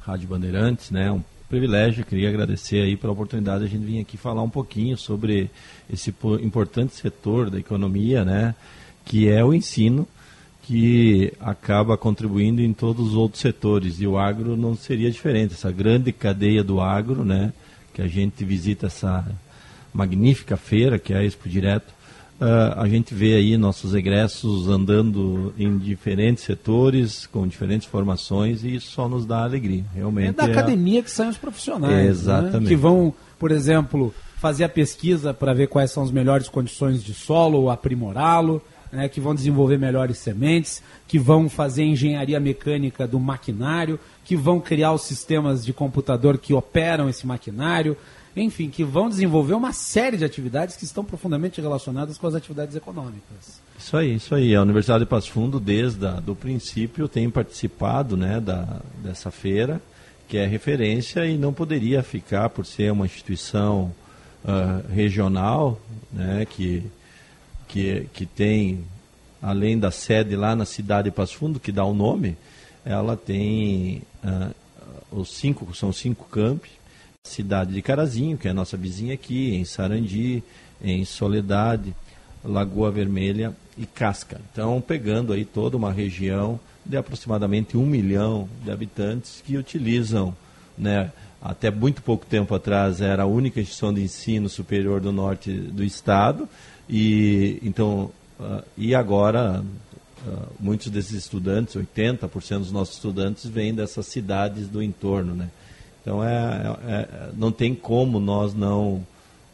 Rádio 0.00 0.28
Bandeirantes, 0.28 0.90
né? 0.90 1.10
Um 1.10 1.22
privilégio, 1.48 2.04
queria 2.04 2.28
agradecer 2.28 2.82
aí 2.82 2.96
pela 2.96 3.12
oportunidade 3.12 3.60
de 3.60 3.66
a 3.66 3.68
gente 3.68 3.84
vir 3.84 4.00
aqui 4.00 4.16
falar 4.16 4.42
um 4.42 4.50
pouquinho 4.50 4.96
sobre 4.98 5.50
esse 5.90 6.14
importante 6.42 6.94
setor 6.94 7.48
da 7.48 7.58
economia, 7.58 8.24
né, 8.24 8.54
que 9.04 9.28
é 9.28 9.42
o 9.42 9.54
ensino, 9.54 10.06
que 10.62 11.32
acaba 11.40 11.96
contribuindo 11.96 12.60
em 12.60 12.74
todos 12.74 13.08
os 13.08 13.14
outros 13.14 13.40
setores. 13.40 14.00
E 14.00 14.06
o 14.06 14.18
agro 14.18 14.54
não 14.54 14.76
seria 14.76 15.10
diferente, 15.10 15.54
essa 15.54 15.72
grande 15.72 16.12
cadeia 16.12 16.62
do 16.62 16.80
agro, 16.80 17.24
né, 17.24 17.52
que 17.94 18.02
a 18.02 18.06
gente 18.06 18.44
visita 18.44 18.86
essa 18.86 19.26
magnífica 19.92 20.56
feira 20.56 20.98
que 20.98 21.14
é 21.14 21.16
a 21.16 21.24
Expo 21.24 21.48
Direto, 21.48 21.94
Uh, 22.40 22.78
a 22.80 22.88
gente 22.88 23.14
vê 23.14 23.34
aí 23.34 23.56
nossos 23.56 23.94
egressos 23.94 24.68
andando 24.68 25.52
em 25.58 25.76
diferentes 25.76 26.44
setores, 26.44 27.26
com 27.26 27.44
diferentes 27.48 27.88
formações, 27.88 28.62
e 28.62 28.76
isso 28.76 28.92
só 28.92 29.08
nos 29.08 29.26
dá 29.26 29.42
alegria. 29.42 29.84
Realmente 29.92 30.28
é 30.28 30.32
da 30.32 30.46
é 30.46 30.52
academia 30.52 31.02
que 31.02 31.10
saem 31.10 31.30
os 31.30 31.36
profissionais. 31.36 31.92
É, 31.92 32.06
exatamente. 32.06 32.62
Né? 32.62 32.68
Que 32.68 32.76
vão, 32.76 33.12
por 33.40 33.50
exemplo, 33.50 34.14
fazer 34.36 34.62
a 34.62 34.68
pesquisa 34.68 35.34
para 35.34 35.52
ver 35.52 35.66
quais 35.66 35.90
são 35.90 36.00
as 36.04 36.12
melhores 36.12 36.48
condições 36.48 37.02
de 37.02 37.12
solo, 37.12 37.70
aprimorá-lo, 37.70 38.62
né? 38.92 39.08
que 39.08 39.20
vão 39.20 39.34
desenvolver 39.34 39.76
melhores 39.76 40.18
sementes, 40.18 40.80
que 41.08 41.18
vão 41.18 41.48
fazer 41.48 41.82
engenharia 41.82 42.38
mecânica 42.38 43.04
do 43.04 43.18
maquinário, 43.18 43.98
que 44.24 44.36
vão 44.36 44.60
criar 44.60 44.92
os 44.92 45.02
sistemas 45.02 45.64
de 45.64 45.72
computador 45.72 46.38
que 46.38 46.54
operam 46.54 47.08
esse 47.08 47.26
maquinário 47.26 47.96
enfim, 48.42 48.70
que 48.70 48.84
vão 48.84 49.08
desenvolver 49.08 49.54
uma 49.54 49.72
série 49.72 50.16
de 50.16 50.24
atividades 50.24 50.76
que 50.76 50.84
estão 50.84 51.04
profundamente 51.04 51.60
relacionadas 51.60 52.18
com 52.18 52.26
as 52.26 52.34
atividades 52.34 52.76
econômicas. 52.76 53.60
Isso 53.78 53.96
aí, 53.96 54.14
isso 54.14 54.34
aí. 54.34 54.54
A 54.54 54.62
Universidade 54.62 55.04
de 55.04 55.10
Passo 55.10 55.30
Fundo, 55.30 55.60
desde 55.60 56.06
o 56.26 56.34
princípio, 56.34 57.08
tem 57.08 57.30
participado 57.30 58.16
né, 58.16 58.40
da, 58.40 58.80
dessa 59.02 59.30
feira, 59.30 59.80
que 60.28 60.36
é 60.36 60.46
referência 60.46 61.24
e 61.26 61.38
não 61.38 61.52
poderia 61.52 62.02
ficar 62.02 62.50
por 62.50 62.66
ser 62.66 62.92
uma 62.92 63.06
instituição 63.06 63.94
uh, 64.44 64.92
regional, 64.92 65.80
né, 66.12 66.46
que, 66.48 66.82
que, 67.66 68.08
que 68.12 68.26
tem, 68.26 68.84
além 69.40 69.78
da 69.78 69.90
sede 69.90 70.36
lá 70.36 70.54
na 70.54 70.64
cidade 70.64 71.10
de 71.10 71.14
Passo 71.14 71.36
Fundo, 71.36 71.60
que 71.60 71.72
dá 71.72 71.84
o 71.84 71.94
nome, 71.94 72.36
ela 72.84 73.16
tem 73.16 74.02
uh, 74.24 74.54
os 75.10 75.30
cinco, 75.30 75.74
são 75.74 75.92
cinco 75.92 76.24
campi, 76.24 76.70
cidade 77.28 77.72
de 77.72 77.82
Carazinho, 77.82 78.36
que 78.36 78.48
é 78.48 78.50
a 78.50 78.54
nossa 78.54 78.76
vizinha 78.76 79.14
aqui, 79.14 79.54
em 79.54 79.64
Sarandi, 79.64 80.42
em 80.82 81.04
Soledade, 81.04 81.94
Lagoa 82.44 82.90
Vermelha 82.90 83.54
e 83.76 83.86
Casca. 83.86 84.40
Então, 84.52 84.80
pegando 84.80 85.32
aí 85.32 85.44
toda 85.44 85.76
uma 85.76 85.92
região 85.92 86.58
de 86.84 86.96
aproximadamente 86.96 87.76
um 87.76 87.84
milhão 87.84 88.48
de 88.64 88.70
habitantes 88.70 89.42
que 89.44 89.56
utilizam, 89.56 90.34
né, 90.76 91.12
até 91.40 91.70
muito 91.70 92.02
pouco 92.02 92.26
tempo 92.26 92.54
atrás 92.54 93.00
era 93.00 93.22
a 93.22 93.26
única 93.26 93.60
instituição 93.60 93.92
de 93.92 94.02
ensino 94.02 94.48
superior 94.48 95.00
do 95.00 95.12
norte 95.12 95.52
do 95.52 95.84
estado 95.84 96.48
e 96.88 97.60
então 97.62 98.10
uh, 98.40 98.62
e 98.76 98.94
agora 98.94 99.62
uh, 100.26 100.46
muitos 100.58 100.90
desses 100.90 101.12
estudantes, 101.12 101.76
80% 101.76 102.58
dos 102.58 102.72
nossos 102.72 102.96
estudantes 102.96 103.46
vêm 103.46 103.72
dessas 103.72 104.06
cidades 104.06 104.66
do 104.66 104.82
entorno, 104.82 105.34
né? 105.34 105.48
Então 106.08 106.24
é, 106.24 106.74
é, 106.86 106.94
é, 106.94 107.08
não 107.36 107.52
tem 107.52 107.74
como 107.74 108.18
nós 108.18 108.54
não 108.54 109.06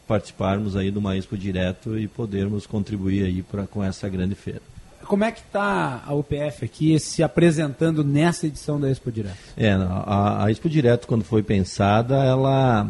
participarmos 0.06 0.76
aí 0.76 0.88
do 0.88 1.00
uma 1.00 1.16
Expo 1.16 1.36
direto 1.36 1.98
e 1.98 2.06
podermos 2.06 2.64
contribuir 2.64 3.24
aí 3.24 3.42
pra, 3.42 3.66
com 3.66 3.82
essa 3.82 4.08
grande 4.08 4.36
feira. 4.36 4.62
Como 5.04 5.24
é 5.24 5.32
que 5.32 5.40
está 5.40 6.04
a 6.06 6.14
UPF 6.14 6.64
aqui 6.64 6.96
se 7.00 7.24
apresentando 7.24 8.04
nessa 8.04 8.46
edição 8.46 8.80
da 8.80 8.88
Expo 8.88 9.10
Direto? 9.10 9.36
É, 9.56 9.72
a, 9.72 10.44
a 10.44 10.50
Expo 10.50 10.68
Direto, 10.68 11.08
quando 11.08 11.24
foi 11.24 11.42
pensada, 11.42 12.22
ela, 12.22 12.88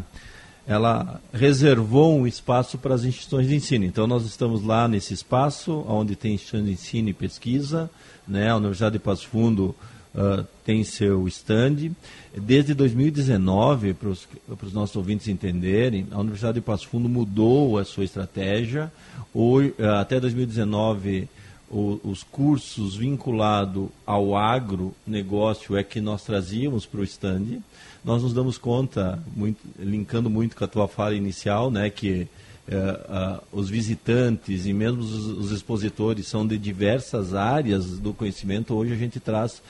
ela 0.67 1.21
reservou 1.33 2.19
um 2.19 2.27
espaço 2.27 2.77
para 2.77 2.95
as 2.95 3.05
instituições 3.05 3.49
de 3.49 3.57
ensino. 3.57 3.87
Então, 3.87 4.07
nós 4.07 4.27
estamos 4.27 4.63
lá 4.63 4.87
nesse 4.87 5.15
espaço, 5.15 5.85
onde 5.89 6.15
tem 6.15 6.35
instituições 6.35 6.67
de 6.67 6.73
ensino 6.73 7.09
e 7.09 7.15
pesquisa. 7.15 7.91
Né? 8.29 8.51
A 8.51 8.57
Universidade 8.57 8.93
de 8.93 8.99
Passo 8.99 9.27
Fundo 9.27 9.75
uh, 10.15 10.47
tem 10.65 10.85
seu 10.85 11.27
stand. 11.29 11.91
Desde 12.37 12.75
2019, 12.75 13.95
para 13.95 14.09
os 14.09 14.73
nossos 14.73 14.97
ouvintes 14.97 15.29
entenderem, 15.29 16.07
a 16.11 16.19
Universidade 16.19 16.55
de 16.55 16.61
Passo 16.61 16.89
Fundo 16.89 17.09
mudou 17.09 17.79
a 17.79 17.85
sua 17.85 18.05
estratégia. 18.05 18.93
Hoje, 19.33 19.75
uh, 19.79 19.95
até 20.01 20.19
2019, 20.21 21.29
o, 21.71 22.01
os 22.05 22.23
cursos 22.23 22.97
vinculados 22.97 23.89
ao 24.07 24.37
agronegócio 24.37 25.77
é 25.77 25.83
que 25.83 26.01
nós 26.01 26.23
trazíamos 26.23 26.87
para 26.87 27.01
o 27.01 27.05
stand. 27.05 27.59
Nós 28.05 28.23
nos 28.23 28.33
damos 28.33 28.59
conta, 28.59 29.19
muito, 29.35 29.59
linkando 29.79 30.31
muito 30.31 30.55
com 30.55 30.65
a 30.65 30.69
tua 30.69 30.87
fala 30.87 31.15
inicial, 31.15 31.71
né, 31.71 31.91
que 31.91 32.29
uh, 32.69 33.43
os 33.53 33.69
visitantes 33.69 34.67
e 34.67 34.73
mesmo 34.73 35.01
os, 35.01 35.27
os 35.27 35.53
expositores 35.53 36.27
são 36.27 36.47
de 36.47 36.59
diversas 36.59 37.35
áreas 37.35 37.99
do 37.99 38.13
conhecimento. 38.13 38.75
Hoje 38.75 38.93
a 38.93 38.97
gente 38.97 39.19
traz 39.21 39.63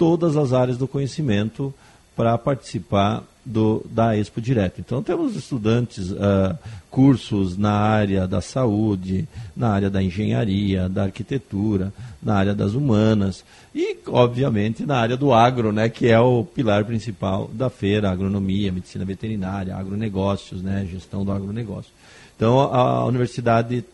todas 0.00 0.34
as 0.34 0.54
áreas 0.54 0.78
do 0.78 0.88
conhecimento 0.88 1.74
para 2.16 2.38
participar 2.38 3.22
do, 3.44 3.84
da 3.90 4.16
Expo 4.16 4.40
Direto. 4.40 4.80
Então 4.80 5.02
temos 5.02 5.36
estudantes, 5.36 6.10
uh, 6.10 6.56
cursos 6.90 7.58
na 7.58 7.72
área 7.72 8.26
da 8.26 8.40
saúde, 8.40 9.28
na 9.54 9.68
área 9.68 9.90
da 9.90 10.02
engenharia, 10.02 10.88
da 10.88 11.02
arquitetura, 11.02 11.92
na 12.22 12.34
área 12.34 12.54
das 12.54 12.72
humanas 12.72 13.44
e, 13.74 13.98
obviamente, 14.06 14.86
na 14.86 14.96
área 14.96 15.18
do 15.18 15.34
agro, 15.34 15.70
né, 15.70 15.90
que 15.90 16.08
é 16.08 16.18
o 16.18 16.44
pilar 16.44 16.86
principal 16.86 17.50
da 17.52 17.68
feira, 17.68 18.10
agronomia, 18.10 18.72
medicina 18.72 19.04
veterinária, 19.04 19.76
agronegócios, 19.76 20.62
né, 20.62 20.88
gestão 20.90 21.26
do 21.26 21.30
agronegócio. 21.30 21.92
Então, 22.36 22.58
a, 22.58 22.80
a 22.80 23.04
universidade 23.04 23.84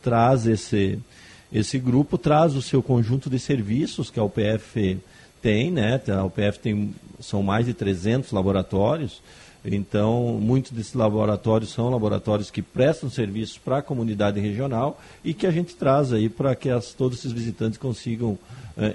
traz 0.00 0.46
esse, 0.46 0.96
esse 1.52 1.76
grupo, 1.76 2.16
traz 2.16 2.54
o 2.54 2.62
seu 2.62 2.80
conjunto 2.80 3.28
de 3.28 3.40
serviços 3.40 4.10
que 4.10 4.20
a 4.20 4.22
UPF 4.22 5.00
tem, 5.40 5.70
né? 5.70 6.00
A 6.08 6.24
UPF 6.24 6.58
tem, 6.58 6.94
são 7.18 7.42
mais 7.42 7.66
de 7.66 7.74
300 7.74 8.32
laboratórios, 8.32 9.22
então 9.64 10.38
muitos 10.40 10.72
desses 10.72 10.94
laboratórios 10.94 11.70
são 11.70 11.90
laboratórios 11.90 12.50
que 12.50 12.62
prestam 12.62 13.10
serviços 13.10 13.58
para 13.58 13.78
a 13.78 13.82
comunidade 13.82 14.40
regional 14.40 15.00
e 15.22 15.34
que 15.34 15.46
a 15.46 15.50
gente 15.50 15.74
traz 15.76 16.12
aí 16.12 16.28
para 16.28 16.54
que 16.54 16.70
as, 16.70 16.94
todos 16.94 17.18
esses 17.18 17.32
visitantes 17.32 17.78
consigam 17.78 18.30
uh, 18.30 18.38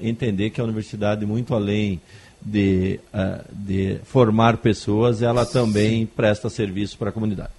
entender 0.02 0.50
que 0.50 0.60
a 0.60 0.64
universidade, 0.64 1.26
muito 1.26 1.54
além 1.54 2.02
de, 2.42 3.00
uh, 3.14 3.44
de 3.52 4.00
formar 4.04 4.58
pessoas, 4.58 5.22
ela 5.22 5.46
também 5.46 6.06
presta 6.06 6.50
serviço 6.50 6.98
para 6.98 7.10
a 7.10 7.14
comunidade. 7.14 7.52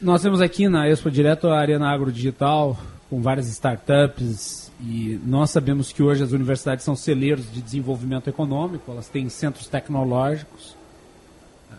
Nós 0.00 0.20
temos 0.20 0.40
aqui 0.40 0.68
na 0.68 0.88
Expo 0.88 1.10
Direto 1.10 1.48
a 1.48 1.58
Arena 1.58 1.88
Agro 1.88 2.10
Digital, 2.10 2.76
com 3.12 3.20
várias 3.20 3.46
startups, 3.48 4.72
e 4.80 5.20
nós 5.22 5.50
sabemos 5.50 5.92
que 5.92 6.02
hoje 6.02 6.22
as 6.22 6.32
universidades 6.32 6.82
são 6.82 6.96
celeiros 6.96 7.52
de 7.52 7.60
desenvolvimento 7.60 8.30
econômico, 8.30 8.90
elas 8.90 9.06
têm 9.06 9.28
centros 9.28 9.66
tecnológicos. 9.66 10.74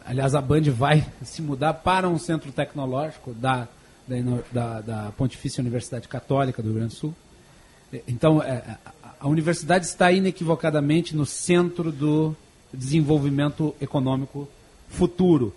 Aliás, 0.06 0.36
a 0.36 0.42
Band 0.42 0.70
vai 0.70 1.04
se 1.26 1.42
mudar 1.42 1.74
para 1.74 2.08
um 2.08 2.20
centro 2.20 2.52
tecnológico 2.52 3.34
da, 3.34 3.68
da, 4.52 4.82
da 4.82 5.12
Pontifícia 5.18 5.60
Universidade 5.60 6.08
Católica 6.08 6.62
do 6.62 6.68
Rio 6.68 6.76
Grande 6.76 6.94
do 6.94 7.00
Sul. 7.00 7.16
Então, 8.08 8.40
é, 8.44 8.78
a 9.20 9.28
universidade 9.28 9.88
está 9.88 10.12
inequivocadamente 10.12 11.16
no 11.16 11.26
centro 11.26 11.92
do 11.92 12.36
desenvolvimento 12.72 13.74
econômico 13.82 14.48
futuro 14.88 15.52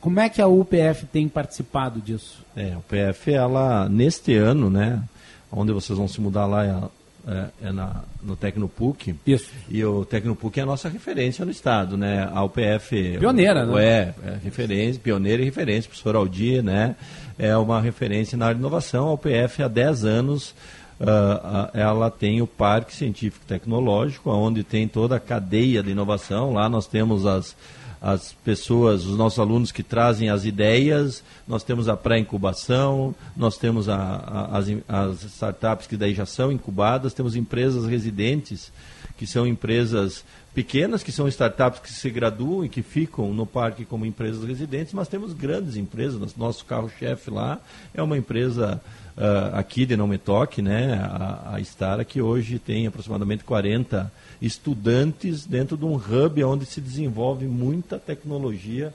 como 0.00 0.20
é 0.20 0.28
que 0.28 0.40
a 0.42 0.46
UPF 0.46 1.06
tem 1.12 1.28
participado 1.28 2.00
disso? 2.00 2.44
É, 2.56 2.72
a 2.72 2.78
UPF, 2.78 3.32
ela, 3.32 3.88
neste 3.88 4.34
ano, 4.34 4.70
né, 4.70 5.02
onde 5.50 5.72
vocês 5.72 5.96
vão 5.96 6.08
se 6.08 6.20
mudar 6.20 6.46
lá 6.46 6.64
é, 6.64 7.30
é, 7.32 7.68
é 7.68 7.72
na, 7.72 8.02
no 8.22 8.36
Tecnopuc. 8.36 9.14
Isso. 9.26 9.50
E 9.68 9.84
o 9.84 10.04
Tecnopuc 10.04 10.58
é 10.58 10.62
a 10.62 10.66
nossa 10.66 10.88
referência 10.88 11.44
no 11.44 11.50
estado, 11.50 11.96
né? 11.96 12.28
A 12.32 12.42
UPF... 12.44 13.18
Pioneira, 13.18 13.64
o, 13.64 13.74
né? 13.74 13.84
É, 13.84 14.14
é 14.24 14.38
referência, 14.42 15.00
pioneira 15.02 15.42
e 15.42 15.44
referência. 15.44 15.88
Professor 15.88 16.16
Aldir, 16.16 16.62
né? 16.62 16.96
É 17.38 17.56
uma 17.56 17.80
referência 17.80 18.38
na 18.38 18.46
área 18.46 18.54
de 18.54 18.60
inovação. 18.60 19.08
A 19.08 19.12
UPF, 19.14 19.62
há 19.62 19.68
10 19.68 20.04
anos, 20.04 20.50
uh, 21.00 21.70
ela 21.74 22.10
tem 22.10 22.40
o 22.40 22.46
Parque 22.46 22.94
Científico 22.94 23.44
Tecnológico, 23.46 24.30
onde 24.30 24.62
tem 24.62 24.86
toda 24.88 25.16
a 25.16 25.20
cadeia 25.20 25.82
de 25.82 25.90
inovação. 25.90 26.52
Lá 26.52 26.68
nós 26.68 26.86
temos 26.86 27.26
as 27.26 27.56
as 28.00 28.32
pessoas, 28.44 29.04
os 29.04 29.16
nossos 29.16 29.38
alunos 29.38 29.72
que 29.72 29.82
trazem 29.82 30.28
as 30.28 30.44
ideias, 30.44 31.22
nós 31.46 31.62
temos 31.62 31.88
a 31.88 31.96
pré-incubação, 31.96 33.14
nós 33.36 33.56
temos 33.56 33.88
a, 33.88 33.96
a, 33.96 34.58
as, 34.58 34.68
as 34.88 35.22
startups 35.24 35.86
que 35.86 35.96
daí 35.96 36.14
já 36.14 36.26
são 36.26 36.52
incubadas, 36.52 37.14
temos 37.14 37.34
empresas 37.36 37.86
residentes, 37.86 38.70
que 39.16 39.26
são 39.26 39.46
empresas 39.46 40.24
pequenas, 40.54 41.02
que 41.02 41.12
são 41.12 41.28
startups 41.28 41.80
que 41.80 41.92
se 41.92 42.08
graduam 42.08 42.64
e 42.64 42.68
que 42.68 42.82
ficam 42.82 43.32
no 43.34 43.44
parque 43.44 43.84
como 43.84 44.06
empresas 44.06 44.42
residentes, 44.42 44.94
mas 44.94 45.08
temos 45.08 45.32
grandes 45.32 45.76
empresas, 45.76 46.34
nosso 46.34 46.64
carro-chefe 46.64 47.30
lá 47.30 47.60
é 47.92 48.02
uma 48.02 48.16
empresa 48.16 48.80
uh, 49.16 49.56
aqui 49.56 49.84
de 49.84 49.96
Não 49.96 50.06
Me 50.06 50.16
Toque, 50.16 50.62
né, 50.62 50.94
a, 50.94 51.56
a 51.56 51.60
Stara, 51.60 52.04
que 52.04 52.22
hoje 52.22 52.58
tem 52.58 52.86
aproximadamente 52.86 53.44
40 53.44 54.10
estudantes 54.40 55.46
dentro 55.46 55.76
de 55.76 55.84
um 55.84 55.94
hub 55.94 56.42
onde 56.44 56.66
se 56.66 56.80
desenvolve 56.80 57.46
muita 57.46 57.98
tecnologia 57.98 58.92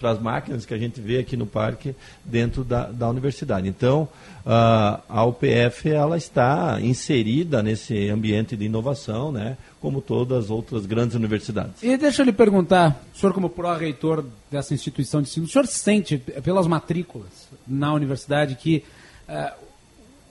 para 0.00 0.10
as 0.10 0.20
máquinas 0.20 0.66
que 0.66 0.74
a 0.74 0.78
gente 0.78 1.00
vê 1.00 1.18
aqui 1.18 1.36
no 1.36 1.46
parque 1.46 1.94
dentro 2.24 2.64
da, 2.64 2.90
da 2.90 3.08
universidade. 3.08 3.68
Então, 3.68 4.08
a 4.44 5.24
UPF 5.24 5.88
ela 5.88 6.16
está 6.16 6.78
inserida 6.80 7.62
nesse 7.62 8.08
ambiente 8.08 8.56
de 8.56 8.64
inovação, 8.64 9.30
né, 9.30 9.56
como 9.80 10.00
todas 10.00 10.44
as 10.44 10.50
outras 10.50 10.86
grandes 10.86 11.14
universidades. 11.14 11.82
E 11.82 11.96
deixa 11.96 12.22
eu 12.22 12.26
lhe 12.26 12.32
perguntar, 12.32 13.00
o 13.14 13.18
senhor 13.18 13.32
como 13.32 13.48
pró-reitor 13.48 14.24
dessa 14.50 14.74
instituição 14.74 15.22
de 15.22 15.28
ensino, 15.28 15.46
o 15.46 15.48
senhor 15.48 15.66
sente 15.66 16.18
pelas 16.18 16.66
matrículas 16.66 17.48
na 17.66 17.92
universidade 17.94 18.56
que 18.56 18.82
uh, 19.28 19.52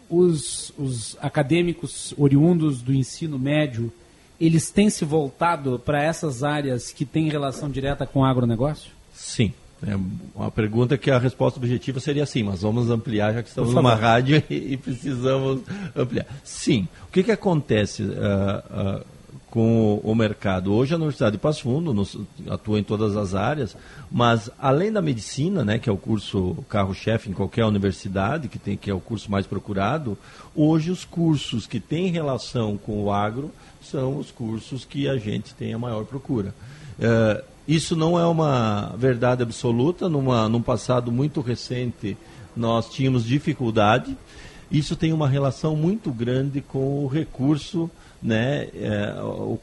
os, 0.09 0.73
os 0.77 1.17
acadêmicos 1.21 2.13
oriundos 2.17 2.81
do 2.81 2.93
ensino 2.93 3.39
médio 3.39 3.91
eles 4.39 4.69
têm 4.69 4.89
se 4.89 5.03
voltado 5.03 5.79
para 5.79 6.01
essas 6.01 6.43
áreas 6.43 6.91
que 6.91 7.05
têm 7.05 7.29
relação 7.29 7.69
direta 7.69 8.05
com 8.05 8.21
o 8.21 8.25
agronegócio? 8.25 8.91
Sim. 9.13 9.53
É 9.85 9.97
uma 10.35 10.51
pergunta 10.51 10.97
que 10.97 11.09
a 11.09 11.17
resposta 11.17 11.57
objetiva 11.57 12.01
seria 12.01 12.25
sim, 12.25 12.43
mas 12.43 12.61
vamos 12.61 12.89
ampliar, 12.89 13.33
já 13.33 13.41
que 13.41 13.49
estamos 13.49 13.73
numa 13.73 13.95
rádio 13.95 14.43
e, 14.49 14.73
e, 14.73 14.77
precisamos 14.77 15.61
ampliar. 15.95 16.25
Sim. 16.43 16.87
O 17.07 17.11
que, 17.11 17.23
que 17.23 17.31
acontece 17.31 18.03
uh, 18.03 18.97
uh, 18.97 19.05
com 19.49 20.01
o, 20.03 20.11
o, 20.11 20.15
mercado? 20.15 20.73
Hoje 20.73 20.93
a 20.93 20.97
Universidade 20.97 21.33
de 21.33 21.37
Passo 21.37 21.61
Fundo 21.61 21.93
nos, 21.93 22.17
atua 22.49 22.77
em 22.77 22.83
todas 22.83 23.15
as 23.15 23.33
áreas, 23.33 23.75
mas 24.11 24.51
além 24.59 24.91
da 24.91 25.01
medicina, 25.01 25.63
né, 25.63 25.79
que 25.79 25.89
é 25.89 25.93
o 25.93 25.97
curso 25.97 26.57
carro-chefe 26.67 27.29
em 27.29 27.33
qualquer 27.33 27.63
universidade, 27.63 28.49
que, 28.49 28.59
tem, 28.59 28.75
que 28.75 28.91
é 28.91 28.93
o 28.93 28.99
curso 28.99 29.31
mais 29.31 29.47
procurado, 29.47 30.17
hoje 30.53 30.91
os 30.91 31.05
cursos 31.05 31.65
que 31.65 31.79
têm 31.79 32.11
relação 32.11 32.77
com 32.77 33.01
o 33.01 33.13
agro 33.13 33.49
são 33.89 34.17
os 34.17 34.31
cursos 34.31 34.85
que 34.85 35.07
a 35.07 35.17
gente 35.17 35.53
tem 35.53 35.73
a 35.73 35.79
maior 35.79 36.05
procura. 36.05 36.53
Uh, 36.99 37.43
isso 37.67 37.95
não 37.95 38.19
é 38.19 38.25
uma 38.25 38.95
verdade 38.97 39.43
absoluta. 39.43 40.09
Numa, 40.09 40.49
num 40.49 40.61
passado 40.61 41.11
muito 41.11 41.39
recente, 41.39 42.17
nós 42.55 42.89
tínhamos 42.89 43.23
dificuldade. 43.23 44.17
Isso 44.71 44.95
tem 44.95 45.13
uma 45.13 45.27
relação 45.27 45.75
muito 45.75 46.11
grande 46.11 46.61
com 46.61 47.03
o 47.03 47.07
recurso, 47.07 47.89
né, 48.21 48.67
é, 48.73 49.15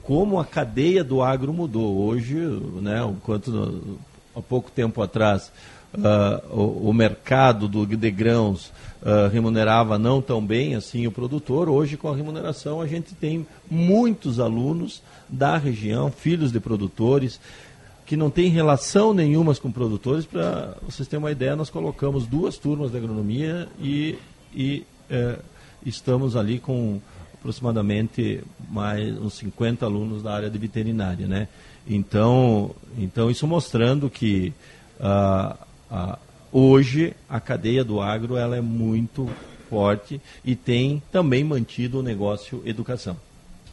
como 0.03 0.39
a 0.39 0.45
cadeia 0.45 1.05
do 1.05 1.23
agro 1.23 1.53
mudou. 1.53 1.97
Hoje, 1.99 2.37
né, 2.81 3.05
enquanto 3.05 3.99
há 4.35 4.41
pouco 4.41 4.71
tempo 4.71 5.03
atrás 5.03 5.53
uh, 5.97 6.55
o, 6.55 6.91
o, 6.91 6.93
mercado 6.95 7.69
do, 7.69 7.87
de 7.87 8.11
grãos 8.11 8.73
uh, 9.03 9.29
remunerava 9.33 9.99
não 9.99 10.21
tão 10.21 10.45
bem 10.45 10.75
assim 10.75 11.07
o 11.07 11.13
produtor, 11.13 11.69
hoje 11.69 11.97
com 11.97 12.09
a 12.09 12.17
remuneração 12.17 12.81
a 12.81 12.87
gente 12.87 13.15
tem 13.15 13.47
muitos 13.71 14.39
alunos 14.41 15.03
da 15.29 15.57
região, 15.57 16.11
filhos 16.11 16.53
de 16.53 16.61
produtores, 16.61 17.41
que 18.05 18.17
não 18.17 18.31
têm 18.31 18.49
relação 18.49 19.13
nenhuma 19.13 19.55
com 19.57 19.71
produtores. 19.71 20.25
Para 20.25 20.77
vocês 20.83 21.09
terem 21.09 21.23
uma 21.23 21.33
ideia, 21.33 21.57
nós 21.57 21.69
colocamos 21.69 22.27
duas 22.27 22.57
turmas 22.57 22.93
de 22.93 22.97
agronomia 22.97 23.69
e, 23.81 24.17
e 24.55 24.87
é, 25.11 25.39
estamos 25.85 26.37
ali 26.37 26.61
com 26.61 27.01
aproximadamente 27.35 28.43
mais 28.69 29.17
uns 29.19 29.35
50 29.35 29.85
alunos 29.85 30.23
da 30.23 30.35
área 30.35 30.51
de 30.51 30.59
veterinária, 30.59 31.27
né? 31.27 31.49
Então, 31.87 32.75
então 32.99 33.31
isso 33.31 33.47
mostrando 33.47 34.11
que 34.11 34.53
uh, 34.99 35.57
uh, 35.91 36.19
hoje 36.53 37.15
a 37.29 37.41
cadeia 37.41 37.85
do 37.85 38.01
agro 38.01 38.37
ela 38.37 38.57
é 38.57 38.61
muito 38.61 39.29
forte 39.69 40.21
e 40.45 40.55
tem 40.55 41.03
também 41.11 41.43
mantido 41.45 41.99
o 41.99 42.03
negócio 42.03 42.63
educação 42.65 43.17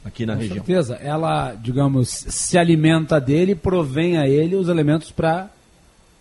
aqui 0.04 0.26
na 0.26 0.34
Com 0.34 0.42
região. 0.42 0.58
Com 0.60 0.66
certeza. 0.66 0.96
Ela, 0.96 1.54
digamos, 1.56 2.10
se 2.10 2.58
alimenta 2.58 3.20
dele, 3.20 3.56
provém 3.56 4.18
a 4.18 4.28
ele 4.28 4.56
os 4.56 4.68
elementos 4.68 5.12
para 5.12 5.50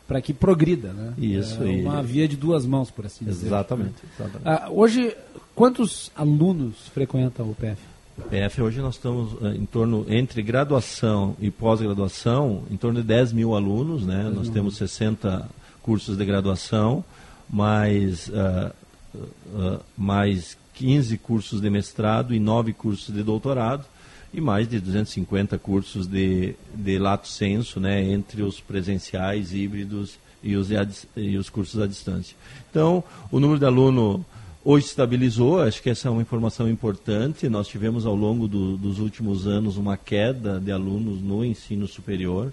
para 0.07 0.21
que 0.21 0.35
progrida, 0.35 0.93
né? 0.93 1.15
Isso. 1.17 1.63
É 1.63 1.67
uma 1.67 2.01
e... 2.01 2.05
via 2.05 2.29
de 2.29 2.37
duas 2.37 2.67
mãos, 2.67 2.91
por 2.91 3.07
assim 3.07 3.25
dizer. 3.25 3.47
Exatamente. 3.47 3.95
exatamente. 4.15 4.43
Ah, 4.45 4.69
hoje, 4.71 5.17
quantos 5.55 6.11
alunos 6.15 6.89
frequentam 6.93 7.49
o 7.49 7.55
PF? 7.55 7.81
O 8.19 8.23
PF 8.23 8.61
hoje 8.61 8.81
nós 8.81 8.97
estamos 8.97 9.33
uh, 9.35 9.55
em 9.55 9.65
torno, 9.65 10.05
entre 10.09 10.43
graduação 10.43 11.35
e 11.41 11.51
pós-graduação, 11.51 12.65
em 12.71 12.77
torno 12.77 13.01
de 13.01 13.07
10 13.07 13.33
mil 13.33 13.55
alunos, 13.55 14.05
né? 14.05 14.25
Nós 14.25 14.49
mil. 14.49 14.53
temos 14.53 14.77
60 14.77 15.49
cursos 15.83 16.17
de 16.17 16.25
graduação, 16.25 17.05
mais, 17.51 18.29
uh, 18.29 18.73
uh, 19.15 19.81
mais 19.97 20.57
15 20.75 21.19
cursos 21.19 21.61
de 21.61 21.69
mestrado 21.69 22.35
e 22.35 22.41
9 22.41 22.73
cursos 22.73 23.15
de 23.15 23.23
doutorado 23.23 23.85
e 24.33 24.41
mais 24.41 24.67
de 24.67 24.81
250 24.81 25.59
cursos 25.59 26.07
de, 26.07 26.55
de 26.75 26.99
lato 26.99 27.29
senso, 27.29 27.79
né, 27.79 28.03
entre 28.03 28.43
os 28.43 28.61
presenciais, 28.61 29.53
híbridos 29.53 30.19
e 30.43 30.57
os, 30.57 30.69
e 31.17 31.37
os 31.37 31.51
cursos 31.51 31.81
à 31.81 31.87
distância. 31.87 32.37
Então, 32.71 33.05
o 33.31 33.39
número 33.39 33.59
de 33.59 33.67
aluno 33.67 34.25
hoje 34.65 34.87
estabilizou, 34.87 35.61
acho 35.61 35.83
que 35.83 35.91
essa 35.91 36.09
é 36.09 36.11
uma 36.11 36.23
informação 36.23 36.69
importante. 36.69 37.49
Nós 37.49 37.69
tivemos 37.69 38.07
ao 38.07 38.15
longo 38.15 38.49
do, 38.49 38.77
dos 38.79 38.99
últimos 38.99 39.47
anos 39.47 39.77
uma 39.77 39.97
queda 39.97 40.59
de 40.59 40.73
alunos 40.73 41.21
no 41.21 41.45
ensino 41.45 41.87
superior. 41.87 42.53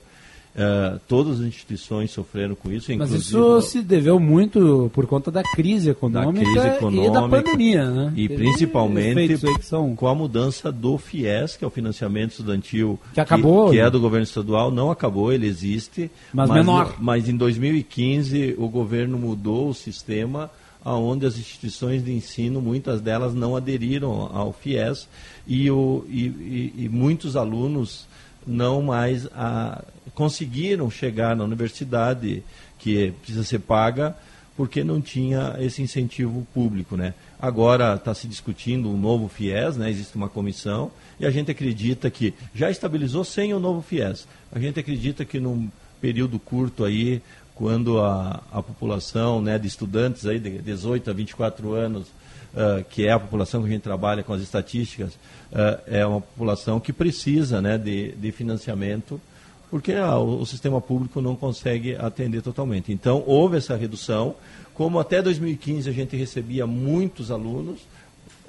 Uh, 0.55 0.99
todas 1.07 1.39
as 1.39 1.45
instituições 1.45 2.09
sofreram 2.11 2.55
com 2.55 2.71
isso. 2.71 2.91
Mas 2.97 3.11
isso 3.11 3.61
se 3.61 3.81
deveu 3.81 4.19
muito 4.19 4.89
por 4.93 5.05
conta 5.05 5.30
da 5.30 5.43
crise 5.43 5.91
econômica, 5.91 6.43
da 6.43 6.51
crise 6.51 6.67
econômica 6.76 7.07
e 7.07 7.11
da 7.13 7.30
pandemia, 7.30 7.89
né? 7.89 8.13
E 8.15 8.27
Teve 8.27 8.43
principalmente 8.43 9.38
são... 9.61 9.95
com 9.95 10.07
a 10.07 10.15
mudança 10.15 10.71
do 10.71 10.97
FIES, 10.97 11.55
que 11.55 11.63
é 11.63 11.67
o 11.67 11.69
financiamento 11.69 12.31
estudantil 12.31 12.99
que 13.13 13.21
acabou, 13.21 13.67
que, 13.67 13.76
que 13.76 13.80
é 13.80 13.89
do 13.89 13.99
governo 13.99 14.23
estadual, 14.23 14.71
não 14.71 14.89
acabou, 14.89 15.31
ele 15.31 15.45
existe, 15.45 16.09
mas, 16.34 16.49
mas 16.49 16.57
menor. 16.57 16.95
Mas 16.99 17.30
em 17.30 17.38
2015 17.38 18.55
o 18.57 18.67
governo 18.67 19.19
mudou 19.19 19.69
o 19.69 19.73
sistema 19.73 20.49
aonde 20.84 21.26
as 21.26 21.38
instituições 21.38 22.03
de 22.03 22.11
ensino, 22.11 22.61
muitas 22.61 23.01
delas 23.01 23.34
não 23.34 23.55
aderiram 23.55 24.30
ao 24.34 24.51
FIES 24.51 25.07
e, 25.47 25.69
o, 25.69 26.05
e, 26.09 26.26
e, 26.26 26.73
e 26.85 26.89
muitos 26.89 27.35
alunos 27.35 28.07
não 28.45 28.81
mais 28.81 29.27
a, 29.27 29.83
conseguiram 30.13 30.89
chegar 30.89 31.35
na 31.35 31.43
universidade, 31.43 32.43
que 32.77 33.11
precisa 33.21 33.43
ser 33.43 33.59
paga, 33.59 34.15
porque 34.55 34.83
não 34.83 34.99
tinha 34.99 35.55
esse 35.59 35.81
incentivo 35.81 36.45
público. 36.53 36.97
Né? 36.97 37.13
Agora 37.39 37.95
está 37.95 38.13
se 38.13 38.27
discutindo 38.27 38.89
um 38.89 38.97
novo 38.97 39.27
FIES, 39.27 39.77
né? 39.77 39.89
existe 39.89 40.15
uma 40.15 40.27
comissão, 40.27 40.91
e 41.19 41.25
a 41.25 41.31
gente 41.31 41.51
acredita 41.51 42.09
que 42.09 42.33
já 42.53 42.69
estabilizou 42.69 43.23
sem 43.23 43.53
o 43.53 43.59
novo 43.59 43.81
FIES. 43.81 44.27
A 44.51 44.59
gente 44.59 44.79
acredita 44.79 45.23
que 45.23 45.39
num 45.39 45.69
período 46.01 46.39
curto 46.39 46.83
aí, 46.83 47.21
quando 47.55 47.99
a, 47.99 48.41
a 48.51 48.63
população 48.63 49.41
né, 49.41 49.59
de 49.59 49.67
estudantes 49.67 50.25
aí 50.25 50.39
de 50.39 50.59
18 50.59 51.09
a 51.09 51.13
24 51.13 51.73
anos, 51.73 52.07
uh, 52.53 52.84
que 52.89 53.05
é 53.05 53.11
a 53.11 53.19
população 53.19 53.61
que 53.61 53.67
a 53.67 53.71
gente 53.71 53.81
trabalha 53.81 54.23
com 54.23 54.34
as 54.34 54.41
estatísticas, 54.41 55.13
uh, 55.51 55.81
é 55.88 56.05
uma 56.05 56.21
população 56.21 56.80
que 56.80 56.93
precisa 56.93 57.61
né, 57.61 57.77
de, 57.77 58.13
de 58.13 58.31
financiamento, 58.31 59.19
porque 59.69 59.93
a, 59.93 60.17
o, 60.17 60.41
o 60.41 60.45
sistema 60.45 60.81
público 60.81 61.21
não 61.21 61.35
consegue 61.35 61.95
atender 61.95 62.41
totalmente. 62.41 62.91
Então, 62.91 63.23
houve 63.26 63.57
essa 63.57 63.76
redução. 63.76 64.35
Como 64.73 64.99
até 64.99 65.21
2015 65.21 65.89
a 65.89 65.93
gente 65.93 66.15
recebia 66.15 66.65
muitos 66.65 67.31
alunos, 67.31 67.81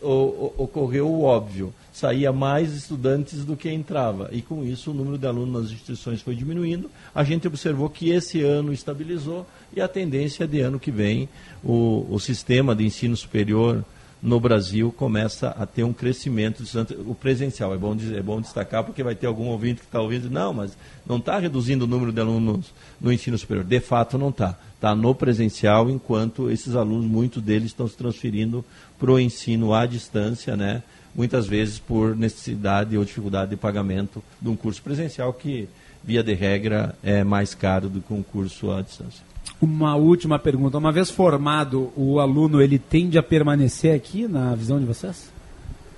o, 0.02 0.52
ocorreu 0.56 1.08
o 1.08 1.22
óbvio, 1.22 1.72
saía 1.92 2.32
mais 2.32 2.72
estudantes 2.74 3.44
do 3.44 3.56
que 3.56 3.70
entrava. 3.70 4.28
E 4.32 4.42
com 4.42 4.64
isso 4.64 4.90
o 4.90 4.94
número 4.94 5.18
de 5.18 5.26
alunos 5.26 5.62
nas 5.62 5.72
instituições 5.72 6.22
foi 6.22 6.34
diminuindo. 6.34 6.90
A 7.14 7.24
gente 7.24 7.46
observou 7.46 7.90
que 7.90 8.10
esse 8.10 8.42
ano 8.42 8.72
estabilizou 8.72 9.46
e 9.74 9.80
a 9.80 9.88
tendência 9.88 10.44
é 10.44 10.46
de 10.46 10.60
ano 10.60 10.80
que 10.80 10.90
vem 10.90 11.28
o, 11.62 12.06
o 12.10 12.18
sistema 12.18 12.74
de 12.74 12.84
ensino 12.84 13.16
superior 13.16 13.84
no 14.22 14.38
Brasil 14.38 14.92
começa 14.92 15.48
a 15.48 15.64
ter 15.64 15.82
um 15.82 15.92
crescimento 15.92 16.62
o 17.06 17.14
presencial. 17.14 17.72
É 17.72 17.78
bom, 17.78 17.96
é 18.14 18.22
bom 18.22 18.40
destacar 18.40 18.84
porque 18.84 19.02
vai 19.02 19.14
ter 19.14 19.26
algum 19.26 19.46
ouvinte 19.46 19.80
que 19.80 19.86
está 19.86 20.00
ouvindo 20.00 20.28
não, 20.30 20.52
mas 20.52 20.76
não 21.06 21.16
está 21.16 21.38
reduzindo 21.38 21.84
o 21.84 21.88
número 21.88 22.12
de 22.12 22.20
alunos 22.20 22.72
no 23.00 23.12
ensino 23.12 23.38
superior. 23.38 23.64
De 23.64 23.80
fato, 23.80 24.18
não 24.18 24.28
está. 24.28 24.58
Está 24.74 24.94
no 24.94 25.14
presencial, 25.14 25.90
enquanto 25.90 26.50
esses 26.50 26.74
alunos, 26.74 27.06
muitos 27.06 27.42
deles 27.42 27.66
estão 27.66 27.86
se 27.86 27.96
transferindo 27.96 28.64
para 29.00 29.10
o 29.10 29.18
ensino 29.18 29.74
à 29.74 29.86
distância, 29.86 30.56
né? 30.56 30.82
muitas 31.14 31.46
vezes 31.46 31.78
por 31.78 32.16
necessidade 32.16 32.96
ou 32.96 33.04
dificuldade 33.04 33.50
de 33.50 33.56
pagamento 33.56 34.22
de 34.40 34.48
um 34.48 34.56
curso 34.56 34.82
presencial 34.82 35.32
que, 35.32 35.68
via 36.04 36.22
de 36.22 36.34
regra, 36.34 36.94
é 37.02 37.24
mais 37.24 37.54
caro 37.54 37.88
do 37.88 38.00
que 38.00 38.12
um 38.12 38.22
curso 38.22 38.70
à 38.70 38.82
distância. 38.82 39.24
Uma 39.60 39.96
última 39.96 40.38
pergunta. 40.38 40.78
Uma 40.78 40.92
vez 40.92 41.10
formado, 41.10 41.92
o 41.96 42.20
aluno 42.20 42.62
ele 42.62 42.78
tende 42.78 43.18
a 43.18 43.22
permanecer 43.22 43.94
aqui 43.94 44.26
na 44.26 44.54
visão 44.54 44.78
de 44.78 44.86
vocês? 44.86 45.30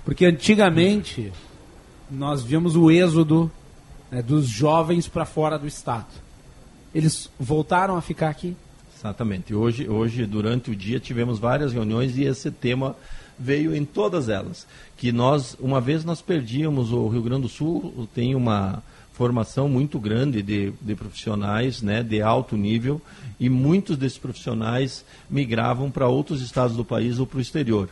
Porque 0.03 0.25
antigamente 0.25 1.31
nós 2.11 2.43
víamos 2.43 2.75
o 2.75 2.91
êxodo 2.91 3.49
né, 4.11 4.21
dos 4.21 4.47
jovens 4.47 5.07
para 5.07 5.25
fora 5.25 5.57
do 5.57 5.67
estado. 5.67 6.07
Eles 6.93 7.29
voltaram 7.39 7.95
a 7.95 8.01
ficar 8.01 8.29
aqui? 8.29 8.55
Exatamente. 9.03 9.53
Hoje, 9.53 9.89
hoje, 9.89 10.25
durante 10.25 10.71
o 10.71 10.75
dia, 10.75 10.97
tivemos 10.97 11.37
várias 11.37 11.73
reuniões 11.73 12.17
e 12.17 12.23
esse 12.23 12.49
tema 12.49 12.95
veio 13.37 13.75
em 13.75 13.83
todas 13.83 14.29
elas. 14.29 14.65
Que 14.95 15.11
nós, 15.11 15.57
uma 15.59 15.81
vez 15.81 16.05
nós 16.05 16.21
perdíamos 16.21 16.93
o 16.93 17.09
Rio 17.09 17.21
Grande 17.21 17.41
do 17.41 17.49
Sul, 17.49 18.07
tem 18.15 18.33
uma 18.33 18.81
formação 19.11 19.67
muito 19.67 19.99
grande 19.99 20.41
de, 20.41 20.71
de 20.81 20.95
profissionais 20.95 21.81
né, 21.81 22.01
de 22.01 22.21
alto 22.21 22.55
nível 22.55 23.01
e 23.37 23.49
muitos 23.49 23.97
desses 23.97 24.17
profissionais 24.17 25.03
migravam 25.29 25.91
para 25.91 26.07
outros 26.07 26.41
estados 26.41 26.77
do 26.77 26.85
país 26.85 27.19
ou 27.19 27.27
para 27.27 27.39
o 27.39 27.41
exterior. 27.41 27.89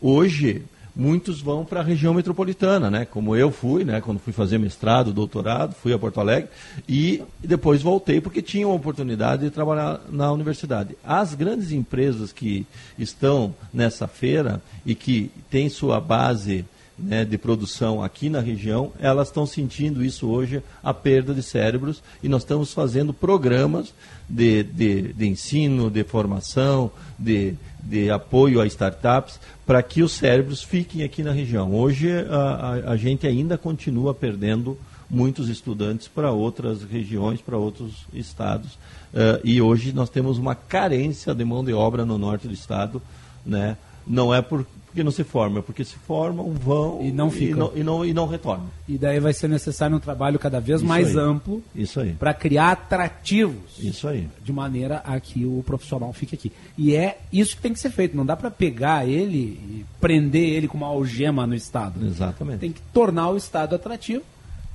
Hoje, 0.00 0.62
muitos 0.96 1.42
vão 1.42 1.62
para 1.62 1.80
a 1.80 1.82
região 1.82 2.14
metropolitana, 2.14 2.90
né? 2.90 3.04
Como 3.04 3.36
eu 3.36 3.50
fui, 3.50 3.84
né? 3.84 4.00
Quando 4.00 4.18
fui 4.18 4.32
fazer 4.32 4.58
mestrado, 4.58 5.12
doutorado, 5.12 5.74
fui 5.74 5.92
a 5.92 5.98
Porto 5.98 6.20
Alegre 6.20 6.48
e 6.88 7.22
depois 7.38 7.82
voltei 7.82 8.18
porque 8.18 8.40
tinha 8.40 8.66
uma 8.66 8.76
oportunidade 8.76 9.42
de 9.42 9.50
trabalhar 9.50 10.00
na 10.10 10.32
universidade. 10.32 10.96
As 11.04 11.34
grandes 11.34 11.70
empresas 11.70 12.32
que 12.32 12.66
estão 12.98 13.54
nessa 13.74 14.08
feira 14.08 14.62
e 14.86 14.94
que 14.94 15.30
têm 15.50 15.68
sua 15.68 16.00
base 16.00 16.64
né, 16.98 17.24
de 17.24 17.36
produção 17.36 18.02
aqui 18.02 18.30
na 18.30 18.40
região, 18.40 18.92
elas 18.98 19.28
estão 19.28 19.44
sentindo 19.44 20.02
isso 20.02 20.28
hoje, 20.28 20.62
a 20.82 20.94
perda 20.94 21.34
de 21.34 21.42
cérebros, 21.42 22.02
e 22.22 22.28
nós 22.28 22.42
estamos 22.42 22.72
fazendo 22.72 23.12
programas 23.12 23.92
de, 24.28 24.62
de, 24.62 25.12
de 25.12 25.26
ensino, 25.26 25.90
de 25.90 26.02
formação, 26.04 26.90
de, 27.18 27.54
de 27.88 28.10
apoio 28.10 28.60
a 28.60 28.66
startups, 28.66 29.38
para 29.64 29.82
que 29.82 30.02
os 30.02 30.12
cérebros 30.12 30.62
fiquem 30.62 31.02
aqui 31.02 31.22
na 31.22 31.32
região. 31.32 31.74
Hoje 31.74 32.10
a, 32.28 32.36
a, 32.36 32.92
a 32.92 32.96
gente 32.96 33.26
ainda 33.26 33.56
continua 33.56 34.12
perdendo 34.12 34.76
muitos 35.08 35.48
estudantes 35.48 36.08
para 36.08 36.32
outras 36.32 36.82
regiões, 36.82 37.40
para 37.40 37.56
outros 37.56 38.06
estados. 38.12 38.74
Uh, 39.14 39.40
e 39.44 39.62
hoje 39.62 39.92
nós 39.92 40.10
temos 40.10 40.36
uma 40.36 40.54
carência 40.54 41.34
de 41.34 41.44
mão 41.44 41.64
de 41.64 41.72
obra 41.72 42.04
no 42.04 42.18
norte 42.18 42.48
do 42.48 42.54
estado. 42.54 43.00
Né? 43.46 43.76
Não 44.06 44.34
é 44.34 44.42
por, 44.42 44.66
porque 44.96 45.04
não 45.04 45.10
se 45.10 45.24
formam, 45.24 45.58
é 45.58 45.62
porque 45.62 45.84
se 45.84 45.96
formam, 45.96 46.54
vão 46.54 47.00
e 47.02 47.12
não 47.12 47.30
ficam. 47.30 47.56
E 47.56 47.58
não, 47.58 47.72
e 47.76 47.84
não, 47.84 48.04
e 48.06 48.14
não 48.14 48.26
retornam. 48.26 48.70
E 48.88 48.96
daí 48.96 49.20
vai 49.20 49.34
ser 49.34 49.46
necessário 49.46 49.94
um 49.94 50.00
trabalho 50.00 50.38
cada 50.38 50.58
vez 50.58 50.80
isso 50.80 50.88
mais 50.88 51.14
aí. 51.14 51.22
amplo 51.22 51.62
isso 51.74 52.00
aí 52.00 52.14
para 52.14 52.32
criar 52.32 52.72
atrativos. 52.72 53.78
Isso 53.78 54.08
aí. 54.08 54.26
De 54.42 54.54
maneira 54.54 55.02
a 55.04 55.20
que 55.20 55.44
o 55.44 55.62
profissional 55.66 56.10
fique 56.14 56.34
aqui. 56.34 56.50
E 56.78 56.96
é 56.96 57.18
isso 57.30 57.56
que 57.56 57.62
tem 57.62 57.74
que 57.74 57.78
ser 57.78 57.90
feito. 57.90 58.16
Não 58.16 58.24
dá 58.24 58.34
para 58.34 58.50
pegar 58.50 59.06
ele 59.06 59.36
e 59.36 59.84
prender 60.00 60.54
ele 60.54 60.66
com 60.66 60.78
uma 60.78 60.86
algema 60.86 61.46
no 61.46 61.54
Estado. 61.54 62.02
Exatamente. 62.06 62.60
Tem 62.60 62.72
que 62.72 62.80
tornar 62.94 63.28
o 63.28 63.36
Estado 63.36 63.74
atrativo 63.74 64.24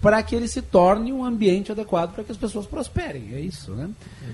para 0.02 0.22
que 0.24 0.36
ele 0.36 0.48
se 0.48 0.62
torne 0.62 1.14
um 1.14 1.24
ambiente 1.24 1.72
adequado 1.72 2.14
para 2.14 2.24
que 2.24 2.32
as 2.32 2.38
pessoas 2.38 2.66
prosperem. 2.66 3.34
É 3.34 3.40
isso, 3.40 3.72
né? 3.72 3.90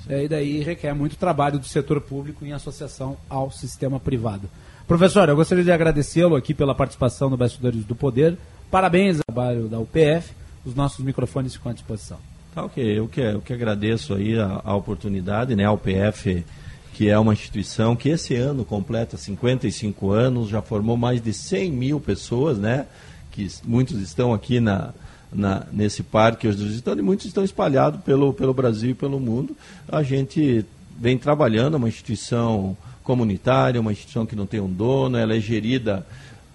É 0.08 0.24
e 0.24 0.28
daí 0.28 0.64
requer 0.64 0.94
muito 0.94 1.18
trabalho 1.18 1.60
do 1.60 1.66
setor 1.66 2.00
público 2.00 2.46
em 2.46 2.54
associação 2.54 3.18
ao 3.30 3.52
sistema 3.52 4.00
privado. 4.00 4.50
Professor, 4.88 5.28
eu 5.28 5.36
gostaria 5.36 5.66
de 5.66 5.72
agradecê-lo 5.72 6.38
aqui 6.38 6.54
pela 6.54 6.74
participação 6.74 7.30
no 7.30 7.36
Bastidores 7.36 7.84
do 7.84 7.94
Poder. 7.94 8.38
Parabéns 8.72 9.18
ao 9.18 9.24
trabalho 9.28 9.68
da 9.68 9.78
UPF. 9.78 10.32
Os 10.66 10.74
nossos 10.74 11.04
microfones 11.04 11.54
ficam 11.54 11.72
à 11.72 11.74
disposição. 11.74 12.18
Tá 12.56 12.64
ok, 12.64 12.98
eu 12.98 13.08
que, 13.08 13.20
eu 13.20 13.42
que 13.42 13.52
agradeço 13.52 14.14
aí 14.14 14.40
a, 14.40 14.62
a 14.64 14.76
oportunidade, 14.76 15.56
né? 15.56 15.66
A 15.66 15.72
UPF, 15.74 16.46
que 16.94 17.10
é 17.10 17.20
uma 17.20 17.34
instituição 17.34 17.96
que 17.96 18.10
esse 18.10 18.36
ano 18.36 18.64
completa 18.64 19.18
55 19.18 20.12
anos, 20.12 20.50
já 20.50 20.62
formou 20.62 20.96
mais 20.96 21.22
de 21.22 21.34
100 21.34 21.72
mil 21.72 22.00
pessoas, 22.00 22.58
né? 22.58 22.88
Que 23.32 23.48
muitos 23.66 24.02
estão 24.02 24.34
aqui 24.34 24.60
na, 24.60 24.94
na, 25.32 25.66
nesse 25.72 26.04
parque 26.04 26.48
hoje 26.48 26.64
visitando 26.64 27.00
e 27.00 27.02
muitos 27.02 27.26
estão 27.26 27.44
espalhados 27.44 28.02
pelo, 28.02 28.34
pelo 28.34 28.54
Brasil 28.54 28.92
e 28.92 28.96
pelo 28.96 29.20
mundo. 29.20 29.56
A 29.88 30.04
gente 30.04 30.66
vem 31.00 31.18
trabalhando, 31.18 31.76
é 31.76 31.78
uma 31.78 31.90
instituição 31.90 32.76
comunitária, 33.04 33.80
uma 33.80 33.92
instituição 33.92 34.26
que 34.26 34.36
não 34.36 34.46
tem 34.46 34.60
um 34.60 34.72
dono, 34.72 35.18
ela 35.18 35.36
é 35.36 35.40
gerida 35.40 36.06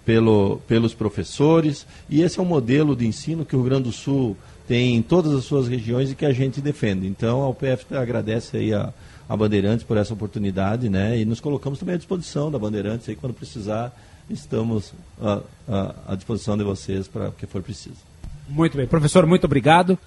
pelo, 0.05 0.59
pelos 0.67 0.93
professores, 0.93 1.87
e 2.09 2.21
esse 2.21 2.39
é 2.39 2.41
um 2.41 2.45
modelo 2.45 2.95
de 2.95 3.07
ensino 3.07 3.45
que 3.45 3.55
o 3.55 3.59
Rio 3.59 3.69
Grande 3.69 3.83
do 3.83 3.91
Sul 3.91 4.37
tem 4.67 4.95
em 4.95 5.01
todas 5.01 5.33
as 5.33 5.45
suas 5.45 5.67
regiões 5.67 6.11
e 6.11 6.15
que 6.15 6.25
a 6.25 6.33
gente 6.33 6.61
defende. 6.61 7.07
Então 7.07 7.41
a 7.41 7.49
UPF 7.49 7.95
agradece 7.95 8.57
aí 8.57 8.73
a, 8.73 8.93
a 9.27 9.35
Bandeirantes 9.35 9.85
por 9.85 9.97
essa 9.97 10.13
oportunidade, 10.13 10.89
né? 10.89 11.17
E 11.17 11.25
nos 11.25 11.39
colocamos 11.39 11.79
também 11.79 11.95
à 11.95 11.97
disposição 11.97 12.51
da 12.51 12.59
Bandeirantes 12.59 13.07
aí 13.09 13.15
quando 13.15 13.33
precisar, 13.33 13.93
estamos 14.29 14.93
à, 15.21 15.41
à, 15.67 15.95
à 16.09 16.15
disposição 16.15 16.57
de 16.57 16.63
vocês 16.63 17.07
para 17.07 17.29
o 17.29 17.31
que 17.31 17.45
for 17.45 17.61
preciso. 17.61 18.12
Muito 18.47 18.77
bem, 18.77 18.87
professor, 18.87 19.25
muito 19.25 19.45
obrigado. 19.45 19.97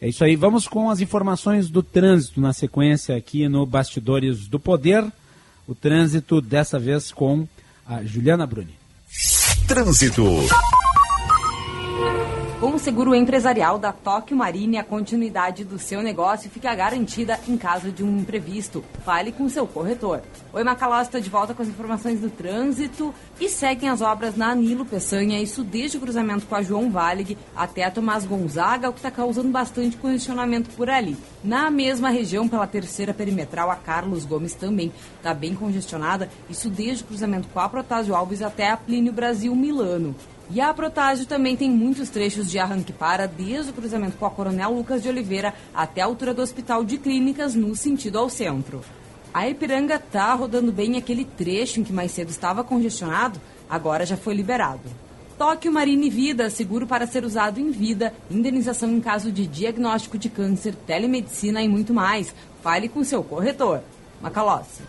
É 0.00 0.08
isso 0.08 0.24
aí. 0.24 0.36
Vamos 0.36 0.68
com 0.68 0.90
as 0.90 1.00
informações 1.00 1.70
do 1.70 1.82
trânsito 1.82 2.40
na 2.40 2.52
sequência 2.52 3.16
aqui 3.16 3.48
no 3.48 3.64
Bastidores 3.64 4.46
do 4.48 4.60
Poder. 4.60 5.04
O 5.66 5.74
trânsito 5.74 6.40
dessa 6.40 6.78
vez 6.78 7.10
com 7.10 7.48
a 7.86 8.02
Juliana 8.04 8.46
Bruni. 8.46 8.74
Trânsito. 9.66 10.24
Com 12.64 12.76
o 12.76 12.78
seguro 12.78 13.14
empresarial 13.14 13.78
da 13.78 13.92
Tóquio 13.92 14.34
Marine, 14.34 14.78
a 14.78 14.82
continuidade 14.82 15.64
do 15.64 15.78
seu 15.78 16.02
negócio 16.02 16.48
fica 16.48 16.74
garantida 16.74 17.38
em 17.46 17.58
caso 17.58 17.92
de 17.92 18.02
um 18.02 18.20
imprevisto. 18.20 18.82
Fale 19.04 19.32
com 19.32 19.46
seu 19.50 19.66
corretor. 19.66 20.22
Oi, 20.50 20.64
Macalós, 20.64 21.10
de 21.10 21.28
volta 21.28 21.52
com 21.52 21.60
as 21.60 21.68
informações 21.68 22.20
do 22.20 22.30
trânsito 22.30 23.14
e 23.38 23.50
seguem 23.50 23.90
as 23.90 24.00
obras 24.00 24.34
na 24.34 24.52
Anilo 24.52 24.86
Peçanha, 24.86 25.42
isso 25.42 25.62
desde 25.62 25.98
o 25.98 26.00
cruzamento 26.00 26.46
com 26.46 26.54
a 26.54 26.62
João 26.62 26.90
Valig 26.90 27.36
até 27.54 27.84
a 27.84 27.90
Tomás 27.90 28.24
Gonzaga, 28.24 28.88
o 28.88 28.94
que 28.94 28.98
está 28.98 29.10
causando 29.10 29.50
bastante 29.50 29.98
congestionamento 29.98 30.70
por 30.70 30.88
ali. 30.88 31.18
Na 31.44 31.70
mesma 31.70 32.08
região, 32.08 32.48
pela 32.48 32.66
terceira 32.66 33.12
perimetral, 33.12 33.70
a 33.70 33.76
Carlos 33.76 34.24
Gomes 34.24 34.54
também 34.54 34.90
está 35.18 35.34
bem 35.34 35.54
congestionada, 35.54 36.30
isso 36.48 36.70
desde 36.70 37.04
o 37.04 37.08
cruzamento 37.08 37.46
com 37.48 37.60
a 37.60 37.68
Protásio 37.68 38.14
Alves 38.14 38.40
até 38.40 38.70
a 38.70 38.76
Plínio 38.78 39.12
Brasil 39.12 39.54
Milano. 39.54 40.14
E 40.50 40.60
a 40.60 40.72
Protásio 40.74 41.26
também 41.26 41.56
tem 41.56 41.70
muitos 41.70 42.10
trechos 42.10 42.50
de 42.50 42.58
arranque 42.58 42.92
para, 42.92 43.26
desde 43.26 43.70
o 43.70 43.74
cruzamento 43.74 44.16
com 44.16 44.26
a 44.26 44.30
Coronel 44.30 44.72
Lucas 44.72 45.02
de 45.02 45.08
Oliveira 45.08 45.54
até 45.74 46.02
a 46.02 46.04
altura 46.04 46.34
do 46.34 46.42
Hospital 46.42 46.84
de 46.84 46.98
Clínicas, 46.98 47.54
no 47.54 47.74
sentido 47.74 48.18
ao 48.18 48.28
centro. 48.28 48.82
A 49.32 49.48
Ipiranga 49.48 49.96
está 49.96 50.32
rodando 50.34 50.70
bem 50.70 50.96
aquele 50.96 51.24
trecho 51.24 51.80
em 51.80 51.84
que 51.84 51.92
mais 51.92 52.12
cedo 52.12 52.28
estava 52.28 52.62
congestionado, 52.62 53.40
agora 53.68 54.06
já 54.06 54.16
foi 54.16 54.34
liberado. 54.34 54.82
Tóquio 55.36 55.72
Marine 55.72 56.08
Vida, 56.08 56.48
seguro 56.48 56.86
para 56.86 57.06
ser 57.06 57.24
usado 57.24 57.58
em 57.58 57.70
vida, 57.70 58.14
indenização 58.30 58.90
em 58.90 59.00
caso 59.00 59.32
de 59.32 59.46
diagnóstico 59.46 60.16
de 60.16 60.28
câncer, 60.28 60.74
telemedicina 60.86 61.60
e 61.62 61.68
muito 61.68 61.92
mais. 61.92 62.32
Fale 62.62 62.88
com 62.88 63.02
seu 63.02 63.24
corretor. 63.24 63.80
Macalossi. 64.20 64.82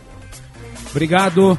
Obrigado. 0.92 1.58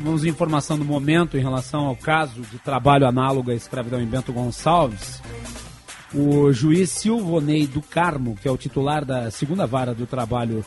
Vamos 0.00 0.24
informação 0.24 0.76
do 0.76 0.84
momento 0.84 1.36
em 1.36 1.40
relação 1.40 1.86
ao 1.86 1.96
caso 1.96 2.42
de 2.42 2.58
trabalho 2.58 3.06
análogo 3.06 3.50
à 3.50 3.54
escravidão 3.54 4.00
em 4.00 4.06
Bento 4.06 4.32
Gonçalves. 4.32 5.22
O 6.12 6.52
juiz 6.52 6.90
Silvonei 6.90 7.66
do 7.66 7.80
Carmo, 7.80 8.36
que 8.40 8.48
é 8.48 8.50
o 8.50 8.56
titular 8.56 9.04
da 9.04 9.30
segunda 9.30 9.66
vara 9.66 9.94
do 9.94 10.06
trabalho 10.06 10.64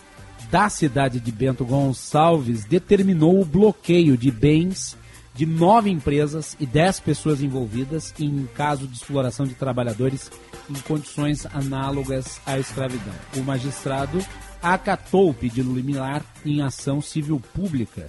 da 0.50 0.70
cidade 0.70 1.20
de 1.20 1.32
Bento 1.32 1.66
Gonçalves, 1.66 2.64
determinou 2.64 3.42
o 3.42 3.46
bloqueio 3.46 4.18
de 4.18 4.32
bens 4.32 4.98
de 5.36 5.46
nove 5.46 5.90
empresas 5.90 6.56
e 6.60 6.66
dez 6.66 7.00
pessoas 7.00 7.44
envolvidas 7.44 8.14
em 8.20 8.48
caso 8.56 8.88
de 8.88 8.96
exploração 8.96 9.46
de 9.46 9.54
trabalhadores 9.56 10.32
em 10.70 10.74
condições 10.88 11.46
análogas 11.48 12.40
à 12.46 12.58
escravidão. 12.58 13.14
O 13.36 13.42
magistrado 13.42 14.20
acatou 14.64 15.30
o 15.30 15.34
pedido 15.34 15.74
liminar 15.74 16.24
em 16.46 16.62
ação 16.62 17.02
civil 17.02 17.42
pública 17.54 18.08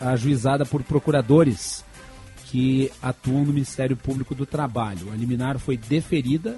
ajuizada 0.00 0.64
por 0.66 0.82
procuradores 0.82 1.84
que 2.46 2.90
atuam 3.02 3.44
no 3.44 3.52
Ministério 3.52 3.96
Público 3.96 4.34
do 4.34 4.46
Trabalho. 4.46 5.12
A 5.12 5.16
liminar 5.16 5.58
foi 5.58 5.76
deferida 5.76 6.56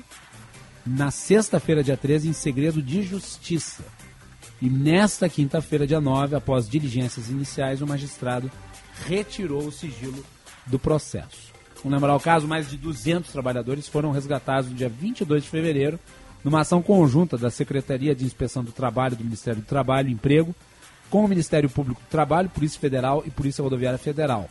na 0.87 1.11
sexta-feira, 1.11 1.83
dia 1.83 1.97
13, 1.97 2.29
em 2.29 2.33
segredo 2.33 2.83
de 2.83 3.03
justiça. 3.03 3.85
E 4.63 4.69
nesta 4.69 5.29
quinta-feira, 5.29 5.87
dia 5.87 6.01
9, 6.01 6.37
após 6.37 6.69
diligências 6.69 7.29
iniciais, 7.29 7.83
o 7.83 7.87
magistrado 7.87 8.51
retirou 9.07 9.67
o 9.67 9.73
sigilo 9.73 10.25
do 10.67 10.79
processo. 10.79 11.51
Vamos 11.83 11.99
lembrar 11.99 12.15
o 12.15 12.21
caso, 12.21 12.47
mais 12.47 12.69
de 12.69 12.77
200 12.77 13.33
trabalhadores 13.33 13.89
foram 13.89 14.11
resgatados 14.11 14.71
no 14.71 14.77
dia 14.77 14.89
22 14.89 15.45
de 15.45 15.49
fevereiro, 15.49 15.99
numa 16.45 16.61
ação 16.61 16.83
conjunta 16.83 17.39
da 17.39 17.51
Secretaria 17.51 18.15
de 18.15 18.25
Inspeção 18.25 18.63
do 18.63 18.71
Trabalho 18.71 19.17
do 19.17 19.25
Ministério 19.25 19.61
do 19.61 19.67
Trabalho 19.67 20.09
e 20.09 20.13
Emprego 20.13 20.55
com 21.11 21.25
o 21.25 21.29
Ministério 21.29 21.69
Público 21.69 22.01
do 22.01 22.09
Trabalho, 22.09 22.49
Polícia 22.49 22.81
Federal 22.81 23.23
e 23.27 23.31
Polícia 23.31 23.63
Rodoviária 23.63 23.99
Federal. 23.99 24.49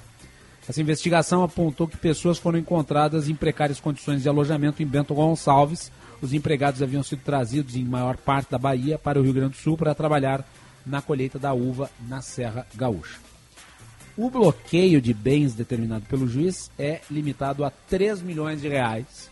Essa 0.68 0.82
investigação 0.82 1.42
apontou 1.42 1.88
que 1.88 1.98
pessoas 1.98 2.38
foram 2.38 2.60
encontradas 2.60 3.28
em 3.28 3.34
precárias 3.34 3.80
condições 3.80 4.22
de 4.22 4.30
alojamento 4.30 4.84
em 4.84 4.86
Bento 4.86 5.16
Gonçalves. 5.16 5.92
Os 6.22 6.32
empregados 6.32 6.84
haviam 6.84 7.02
sido 7.02 7.24
trazidos 7.24 7.76
em 7.76 7.84
maior 7.84 8.18
parte 8.18 8.52
da 8.52 8.58
Bahia 8.60 9.00
para 9.00 9.20
o 9.20 9.24
Rio 9.24 9.34
Grande 9.34 9.54
do 9.54 9.58
Sul 9.58 9.76
para 9.76 9.96
trabalhar 9.96 10.46
na 10.86 11.02
colheita 11.02 11.40
da 11.40 11.54
uva 11.54 11.90
na 12.08 12.22
Serra 12.22 12.68
Gaúcha. 12.76 13.18
O 14.16 14.30
bloqueio 14.30 15.02
de 15.02 15.14
bens 15.14 15.56
determinado 15.56 16.06
pelo 16.06 16.28
juiz 16.28 16.70
é 16.78 17.02
limitado 17.10 17.64
a 17.64 17.72
3 17.72 18.22
milhões 18.22 18.62
de 18.62 18.68
reais, 18.68 19.32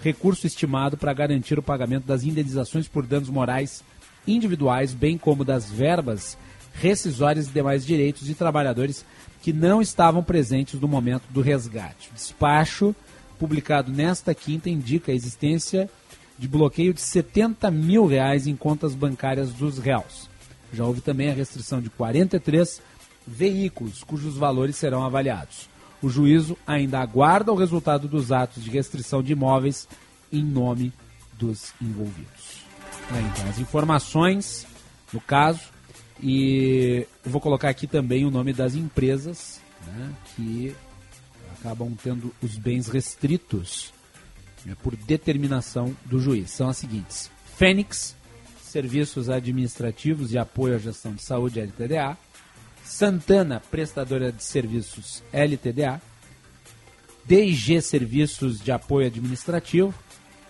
recurso 0.00 0.46
estimado 0.46 0.96
para 0.96 1.14
garantir 1.14 1.58
o 1.58 1.62
pagamento 1.62 2.06
das 2.06 2.24
indenizações 2.24 2.86
por 2.86 3.06
danos 3.06 3.30
morais 3.30 3.82
individuais, 4.26 4.92
bem 4.92 5.16
como 5.16 5.44
das 5.44 5.70
verbas 5.70 6.36
rescisórias 6.74 7.48
e 7.48 7.50
demais 7.50 7.84
direitos 7.84 8.26
de 8.26 8.34
trabalhadores 8.34 9.04
que 9.42 9.52
não 9.52 9.80
estavam 9.80 10.22
presentes 10.22 10.80
no 10.80 10.88
momento 10.88 11.24
do 11.30 11.40
resgate. 11.40 12.10
O 12.10 12.14
despacho, 12.14 12.94
publicado 13.38 13.92
nesta 13.92 14.34
quinta, 14.34 14.68
indica 14.68 15.12
a 15.12 15.14
existência 15.14 15.88
de 16.38 16.46
bloqueio 16.46 16.94
de 16.94 17.00
70 17.00 17.70
mil 17.70 18.06
reais 18.06 18.46
em 18.46 18.54
contas 18.54 18.94
bancárias 18.94 19.52
dos 19.52 19.78
réus. 19.78 20.28
Já 20.72 20.84
houve 20.84 21.00
também 21.00 21.30
a 21.30 21.34
restrição 21.34 21.80
de 21.80 21.90
43 21.90 22.80
veículos, 23.26 24.04
cujos 24.04 24.36
valores 24.36 24.76
serão 24.76 25.04
avaliados. 25.04 25.68
O 26.00 26.08
juízo 26.08 26.56
ainda 26.66 27.00
aguarda 27.00 27.52
o 27.52 27.56
resultado 27.56 28.06
dos 28.06 28.30
atos 28.30 28.62
de 28.62 28.70
restrição 28.70 29.22
de 29.22 29.32
imóveis 29.32 29.88
em 30.32 30.44
nome 30.44 30.92
dos 31.32 31.72
envolvidos. 31.80 32.62
Então, 33.10 33.48
as 33.48 33.58
informações 33.58 34.66
no 35.12 35.20
caso 35.20 35.60
e 36.22 37.06
vou 37.24 37.40
colocar 37.40 37.68
aqui 37.68 37.86
também 37.86 38.24
o 38.24 38.30
nome 38.30 38.52
das 38.52 38.74
empresas 38.74 39.60
né, 39.86 40.12
que 40.34 40.74
acabam 41.58 41.94
tendo 42.02 42.34
os 42.42 42.56
bens 42.56 42.88
restritos 42.88 43.92
né, 44.64 44.76
por 44.82 44.96
determinação 44.96 45.96
do 46.04 46.18
juiz. 46.18 46.50
São 46.50 46.68
as 46.68 46.76
seguintes: 46.76 47.30
Fênix, 47.56 48.16
Serviços 48.62 49.30
Administrativos 49.30 50.32
e 50.32 50.38
Apoio 50.38 50.76
à 50.76 50.78
Gestão 50.78 51.12
de 51.14 51.22
Saúde, 51.22 51.60
LTDA. 51.60 52.16
Santana, 52.84 53.60
Prestadora 53.70 54.32
de 54.32 54.42
Serviços, 54.42 55.22
LTDA. 55.32 56.00
DG 57.24 57.82
Serviços 57.82 58.60
de 58.60 58.72
Apoio 58.72 59.06
Administrativo. 59.06 59.94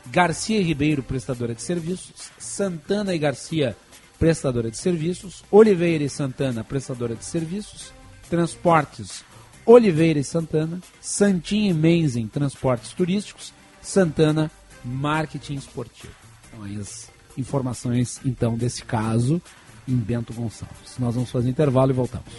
Garcia 0.07 0.63
Ribeiro, 0.63 1.03
Prestadora 1.03 1.55
de 1.55 1.63
Serviços. 1.63 2.31
Santana 2.39 3.15
e 3.15 3.19
Garcia, 3.19 3.77
prestadora 4.19 4.71
de 4.71 4.77
serviços, 4.77 5.45
Oliveira 5.51 6.05
e 6.05 6.11
Santana, 6.11 6.65
prestadora 6.65 7.15
de 7.15 7.25
serviços, 7.25 7.93
Transportes 8.29 9.25
Oliveira 9.69 10.19
e 10.19 10.25
Santana, 10.25 10.81
Santinha 10.99 11.71
e 11.71 11.75
Menzen, 11.75 12.27
transportes 12.27 12.95
turísticos, 12.95 13.53
Santana, 13.83 14.51
marketing 14.83 15.57
esportivo. 15.57 16.15
Então, 16.49 16.65
aí 16.65 16.81
as 16.81 17.11
informações, 17.37 18.19
então, 18.25 18.57
desse 18.57 18.83
caso 18.83 19.43
em 19.87 19.95
Bento 19.95 20.33
Gonçalves. 20.33 20.97
Nós 20.99 21.15
vamos 21.15 21.31
fazer 21.31 21.51
intervalo 21.51 21.91
e 21.91 21.95
voltamos. 21.95 22.33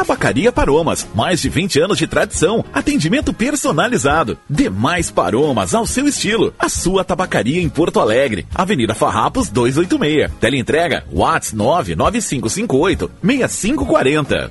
Tabacaria 0.00 0.50
Paromas, 0.50 1.06
mais 1.14 1.42
de 1.42 1.50
20 1.50 1.78
anos 1.78 1.98
de 1.98 2.06
tradição, 2.06 2.64
atendimento 2.72 3.34
personalizado. 3.34 4.38
Demais 4.48 5.10
Paromas 5.10 5.74
ao 5.74 5.86
seu 5.86 6.08
estilo. 6.08 6.54
A 6.58 6.70
sua 6.70 7.04
tabacaria 7.04 7.60
em 7.60 7.68
Porto 7.68 8.00
Alegre, 8.00 8.46
Avenida 8.54 8.94
Farrapos 8.94 9.50
286. 9.50 10.30
Teleentrega 10.40 11.04
Whats 11.12 11.52
99558 11.52 13.10
6540. 13.22 14.50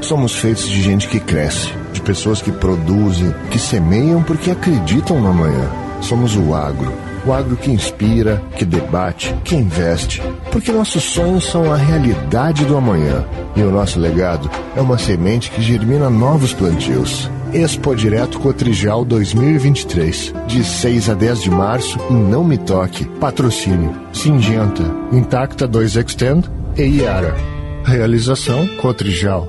Somos 0.00 0.36
feitos 0.36 0.68
de 0.68 0.80
gente 0.80 1.08
que 1.08 1.18
cresce, 1.18 1.72
de 1.92 2.00
pessoas 2.00 2.40
que 2.40 2.52
produzem, 2.52 3.34
que 3.50 3.58
semeiam 3.58 4.22
porque 4.22 4.52
acreditam 4.52 5.20
no 5.20 5.30
amanhã. 5.30 5.68
Somos 6.00 6.36
o 6.36 6.54
agro 6.54 6.92
o 7.26 7.32
agro 7.32 7.56
que 7.56 7.70
inspira, 7.70 8.42
que 8.56 8.64
debate, 8.64 9.34
que 9.44 9.54
investe. 9.54 10.22
Porque 10.50 10.70
nossos 10.70 11.02
sonhos 11.02 11.44
são 11.44 11.72
a 11.72 11.76
realidade 11.76 12.64
do 12.64 12.76
amanhã. 12.76 13.24
E 13.56 13.62
o 13.62 13.70
nosso 13.70 13.98
legado 13.98 14.50
é 14.76 14.80
uma 14.80 14.98
semente 14.98 15.50
que 15.50 15.62
germina 15.62 16.10
novos 16.10 16.52
plantios. 16.52 17.30
Expo 17.52 17.94
Direto 17.94 18.40
Cotrijal 18.40 19.04
2023. 19.04 20.34
De 20.46 20.64
6 20.64 21.10
a 21.10 21.14
10 21.14 21.42
de 21.42 21.50
março 21.50 21.98
em 22.10 22.14
Não 22.14 22.42
Me 22.42 22.58
Toque. 22.58 23.04
Patrocínio. 23.20 23.94
Singenta. 24.12 24.82
Intacta 25.12 25.66
2 25.66 25.96
Extend 25.96 26.50
e 26.76 26.82
Iara. 26.82 27.34
Realização 27.84 28.66
Cotrijal. 28.78 29.48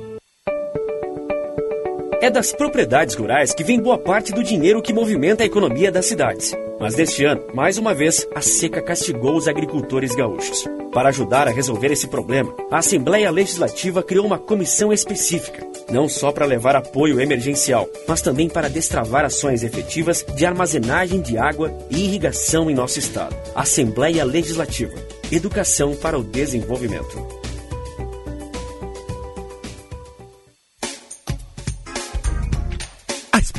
É 2.22 2.30
das 2.30 2.52
propriedades 2.52 3.16
rurais 3.16 3.54
que 3.54 3.64
vem 3.64 3.80
boa 3.80 3.98
parte 3.98 4.32
do 4.32 4.44
dinheiro 4.44 4.82
que 4.82 4.94
movimenta 4.94 5.44
a 5.44 5.46
economia 5.46 5.92
das 5.92 6.06
cidades. 6.06 6.56
Mas 6.80 6.94
deste 6.94 7.24
ano, 7.24 7.42
mais 7.54 7.78
uma 7.78 7.94
vez, 7.94 8.28
a 8.36 8.42
seca 8.42 8.82
castigou 8.82 9.36
os 9.36 9.48
agricultores 9.48 10.14
gaúchos. 10.14 10.66
Para 10.92 11.10
ajudar 11.10 11.48
a 11.48 11.52
resolver 11.52 11.92
esse 11.92 12.08
problema, 12.08 12.56
a 12.72 12.78
Assembleia 12.78 13.32
Legislativa 13.32 14.04
criou 14.04 14.26
uma 14.26 14.38
comissão 14.38 14.92
específica, 14.94 15.66
não 15.90 16.08
só 16.08 16.32
para 16.32 16.46
levar 16.46 16.76
apoio 16.76 17.20
emergencial, 17.20 17.90
mas 18.08 18.22
também 18.22 18.50
para 18.50 18.70
destravar 18.70 19.26
ações 19.26 19.64
efetivas 19.64 20.26
de 20.36 20.46
armazenagem 20.46 21.22
de 21.22 21.38
água 21.38 21.76
e 21.90 22.04
irrigação 22.06 22.70
em 22.70 22.76
nosso 22.76 23.00
estado. 23.00 23.36
Assembleia 23.54 24.24
Legislativa. 24.24 24.94
Educação 25.32 25.96
para 25.96 26.18
o 26.18 26.24
desenvolvimento. 26.24 27.45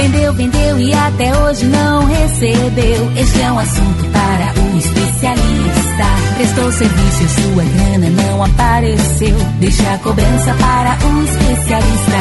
Vendeu, 0.00 0.32
vendeu 0.32 0.80
e 0.80 0.94
até 0.94 1.36
hoje 1.36 1.66
não 1.66 2.06
recebeu. 2.06 3.12
Este 3.18 3.42
é 3.42 3.52
um 3.52 3.58
assunto 3.58 4.04
para 4.10 4.62
o 4.62 4.78
especialista. 4.78 6.06
Prestou 6.36 6.72
serviço 6.72 7.22
e 7.22 7.28
sua 7.28 7.64
grana 7.64 8.08
não 8.08 8.42
apareceu. 8.42 9.36
Deixa 9.58 9.92
a 9.92 9.98
cobrança 9.98 10.54
para 10.54 10.96
o 11.06 11.22
especialista. 11.22 12.18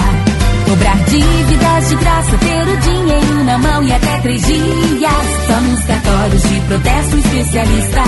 Cobrar 0.67 0.97
dívidas 1.05 1.87
de 1.87 1.95
graça, 1.95 2.37
ter 2.39 2.67
o 2.67 2.77
dinheiro 2.81 3.43
na 3.45 3.57
mão 3.57 3.81
e 3.81 3.93
até 3.93 4.19
três 4.23 4.41
dias. 4.45 5.47
Só 5.47 5.61
nos 5.61 5.85
cartórios 5.85 6.43
de 6.43 6.59
protesto 6.59 7.17
especialista. 7.17 8.03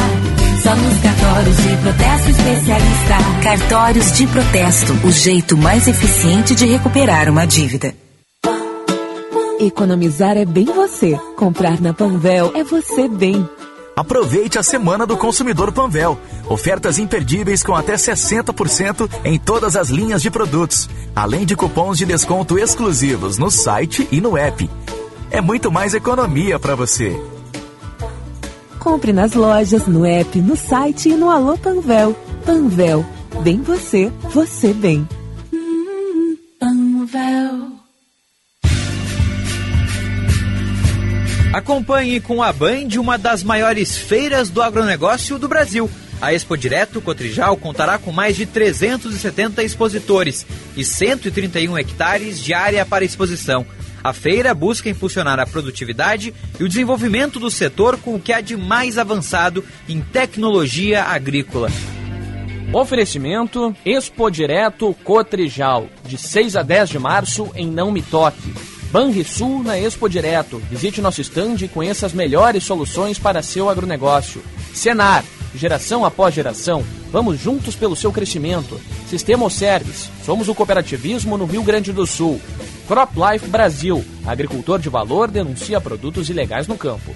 Só 0.63 0.75
nos 0.75 0.97
cartórios 1.01 1.55
de 1.55 1.77
protesto 1.77 2.29
especialista. 2.29 3.17
Cartórios 3.41 4.11
de 4.11 4.27
protesto, 4.27 4.93
o 5.07 5.11
jeito 5.11 5.55
mais 5.55 5.87
eficiente 5.87 6.55
de 6.55 6.65
recuperar 6.65 7.29
uma 7.29 7.47
dívida. 7.47 7.93
Economizar 9.61 10.37
é 10.37 10.43
bem 10.43 10.65
você. 10.65 11.15
Comprar 11.35 11.79
na 11.79 11.93
Panvel 11.93 12.51
é 12.55 12.63
você 12.63 13.07
bem. 13.07 13.47
Aproveite 13.95 14.57
a 14.57 14.63
Semana 14.63 15.05
do 15.05 15.15
Consumidor 15.15 15.71
Panvel. 15.71 16.17
Ofertas 16.49 16.97
imperdíveis 16.97 17.61
com 17.61 17.75
até 17.75 17.93
60% 17.93 19.07
em 19.23 19.37
todas 19.37 19.75
as 19.75 19.89
linhas 19.89 20.23
de 20.23 20.31
produtos, 20.31 20.89
além 21.15 21.45
de 21.45 21.55
cupons 21.55 21.99
de 21.99 22.07
desconto 22.07 22.57
exclusivos 22.57 23.37
no 23.37 23.51
site 23.51 24.07
e 24.11 24.19
no 24.19 24.35
app. 24.35 24.67
É 25.29 25.39
muito 25.39 25.71
mais 25.71 25.93
economia 25.93 26.57
para 26.57 26.73
você. 26.73 27.15
Compre 28.79 29.13
nas 29.13 29.33
lojas, 29.33 29.85
no 29.85 30.03
app, 30.03 30.41
no 30.41 30.55
site 30.55 31.09
e 31.09 31.15
no 31.15 31.29
Alô 31.29 31.55
Panvel. 31.55 32.15
Panvel, 32.43 33.05
bem 33.43 33.61
você, 33.61 34.11
você 34.33 34.73
bem. 34.73 35.07
Panvel. 36.59 37.70
Acompanhe 41.53 42.21
com 42.21 42.41
a 42.41 42.53
Band 42.53 42.87
uma 42.97 43.17
das 43.17 43.43
maiores 43.43 43.97
feiras 43.97 44.49
do 44.49 44.61
agronegócio 44.61 45.37
do 45.37 45.49
Brasil. 45.49 45.91
A 46.21 46.33
Expo 46.33 46.55
Direto 46.55 47.01
Cotrijal 47.01 47.57
contará 47.57 47.97
com 47.97 48.09
mais 48.09 48.37
de 48.37 48.45
370 48.45 49.61
expositores 49.61 50.45
e 50.77 50.85
131 50.85 51.77
hectares 51.77 52.39
de 52.39 52.53
área 52.53 52.85
para 52.85 53.03
exposição. 53.03 53.65
A 54.01 54.13
feira 54.13 54.53
busca 54.53 54.89
impulsionar 54.89 55.41
a 55.41 55.45
produtividade 55.45 56.33
e 56.57 56.63
o 56.63 56.69
desenvolvimento 56.69 57.37
do 57.37 57.51
setor 57.51 57.97
com 57.97 58.15
o 58.15 58.19
que 58.19 58.31
há 58.31 58.39
de 58.39 58.55
mais 58.55 58.97
avançado 58.97 59.61
em 59.89 59.99
tecnologia 59.99 61.03
agrícola. 61.03 61.69
Oferecimento 62.71 63.75
Expo 63.85 64.31
Direto 64.31 64.93
Cotrijal, 65.03 65.89
de 66.05 66.17
6 66.17 66.55
a 66.55 66.63
10 66.63 66.91
de 66.91 66.99
março 66.99 67.51
em 67.55 67.67
Não 67.69 67.91
Me 67.91 68.01
Toque. 68.01 68.70
Banrisul 68.91 69.63
na 69.63 69.79
Expo 69.79 70.09
Direto. 70.09 70.61
Visite 70.69 71.01
nosso 71.01 71.21
stand 71.21 71.55
e 71.61 71.67
conheça 71.67 72.05
as 72.05 72.13
melhores 72.13 72.65
soluções 72.65 73.17
para 73.17 73.41
seu 73.41 73.69
agronegócio. 73.69 74.43
Senar, 74.73 75.23
geração 75.55 76.03
após 76.03 76.35
geração, 76.35 76.83
vamos 77.09 77.39
juntos 77.39 77.73
pelo 77.73 77.95
seu 77.95 78.11
crescimento. 78.11 78.79
Sistema 79.09 79.49
Service, 79.49 80.09
somos 80.25 80.49
o 80.49 80.55
cooperativismo 80.55 81.37
no 81.37 81.45
Rio 81.45 81.63
Grande 81.63 81.93
do 81.93 82.05
Sul. 82.05 82.41
Crop 82.85 83.13
Life 83.15 83.47
Brasil, 83.47 84.03
agricultor 84.25 84.79
de 84.79 84.89
valor 84.89 85.31
denuncia 85.31 85.79
produtos 85.79 86.29
ilegais 86.29 86.67
no 86.67 86.77
campo. 86.77 87.15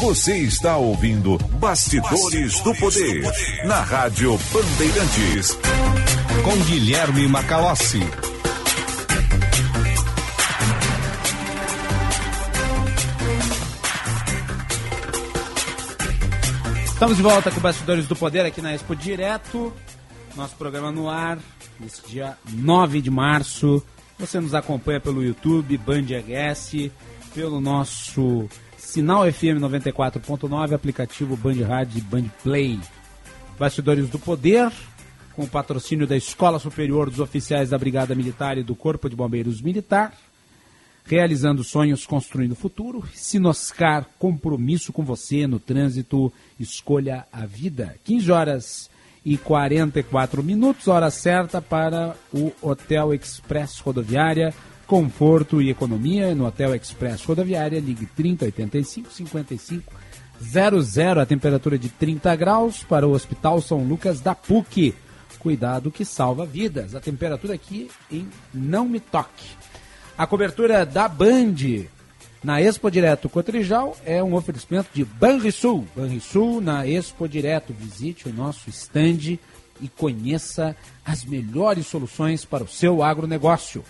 Você 0.00 0.36
está 0.38 0.78
ouvindo 0.78 1.38
Bastidores, 1.60 2.60
do, 2.60 2.74
Poder, 2.74 3.22
na 3.66 3.82
Rádio 3.82 4.36
Bandeirantes. 4.52 5.56
Com 6.42 6.56
Guilherme 6.64 7.28
Macalossi. 7.28 8.31
Estamos 17.02 17.16
de 17.16 17.22
volta 17.24 17.50
com 17.50 17.58
Bastidores 17.58 18.06
do 18.06 18.14
Poder 18.14 18.46
aqui 18.46 18.62
na 18.62 18.72
Expo 18.72 18.94
Direto. 18.94 19.72
Nosso 20.36 20.54
programa 20.54 20.92
no 20.92 21.10
ar, 21.10 21.36
nesse 21.80 22.00
dia 22.06 22.38
9 22.48 23.00
de 23.00 23.10
março. 23.10 23.84
Você 24.20 24.38
nos 24.38 24.54
acompanha 24.54 25.00
pelo 25.00 25.20
YouTube, 25.20 25.76
Band 25.78 26.04
RS, 26.04 26.92
pelo 27.34 27.60
nosso 27.60 28.48
Sinal 28.78 29.24
FM 29.24 29.58
94.9, 29.58 30.74
aplicativo 30.74 31.36
Band 31.36 31.66
Rádio 31.66 31.98
e 31.98 32.02
Band 32.02 32.30
Play. 32.40 32.78
Bastidores 33.58 34.08
do 34.08 34.20
Poder, 34.20 34.70
com 35.34 35.42
o 35.42 35.48
patrocínio 35.48 36.06
da 36.06 36.16
Escola 36.16 36.60
Superior 36.60 37.10
dos 37.10 37.18
Oficiais 37.18 37.70
da 37.70 37.78
Brigada 37.78 38.14
Militar 38.14 38.58
e 38.58 38.62
do 38.62 38.76
Corpo 38.76 39.10
de 39.10 39.16
Bombeiros 39.16 39.60
Militar. 39.60 40.12
Realizando 41.04 41.64
sonhos, 41.64 42.06
construindo 42.06 42.54
futuro. 42.54 43.02
Sinoscar, 43.12 44.06
compromisso 44.18 44.92
com 44.92 45.04
você 45.04 45.46
no 45.46 45.58
trânsito. 45.58 46.32
Escolha 46.58 47.26
a 47.32 47.44
vida. 47.44 47.96
15 48.04 48.30
horas 48.30 48.90
e 49.24 49.36
44 49.36 50.42
minutos, 50.42 50.88
hora 50.88 51.10
certa 51.10 51.62
para 51.62 52.16
o 52.32 52.52
Hotel 52.60 53.14
Express 53.14 53.78
Rodoviária. 53.78 54.54
Conforto 54.86 55.62
e 55.62 55.70
economia 55.70 56.34
no 56.34 56.46
Hotel 56.46 56.74
Express 56.74 57.24
Rodoviária. 57.24 57.80
Ligue 57.80 58.06
3085 58.06 59.10
55 59.10 59.92
00. 60.40 61.20
A 61.20 61.26
temperatura 61.26 61.78
de 61.78 61.88
30 61.88 62.34
graus 62.36 62.82
para 62.82 63.06
o 63.06 63.12
Hospital 63.12 63.60
São 63.60 63.84
Lucas 63.84 64.20
da 64.20 64.34
PUC. 64.34 64.94
Cuidado 65.38 65.90
que 65.90 66.04
salva 66.04 66.46
vidas. 66.46 66.94
A 66.94 67.00
temperatura 67.00 67.54
aqui 67.54 67.90
em 68.10 68.28
Não 68.54 68.88
Me 68.88 69.00
Toque. 69.00 69.61
A 70.22 70.26
cobertura 70.28 70.86
da 70.86 71.08
Band 71.08 71.56
na 72.44 72.62
Expo 72.62 72.88
Direto 72.88 73.28
Cotrijal 73.28 73.96
é 74.06 74.22
um 74.22 74.34
oferecimento 74.34 74.86
de 74.94 75.04
Banrisul. 75.04 75.84
Banrisul 75.96 76.60
na 76.60 76.86
Expo 76.86 77.28
Direto. 77.28 77.72
Visite 77.72 78.28
o 78.28 78.32
nosso 78.32 78.70
stand 78.70 79.40
e 79.80 79.88
conheça 79.88 80.76
as 81.04 81.24
melhores 81.24 81.88
soluções 81.88 82.44
para 82.44 82.62
o 82.62 82.68
seu 82.68 83.02
agronegócio. 83.02 83.82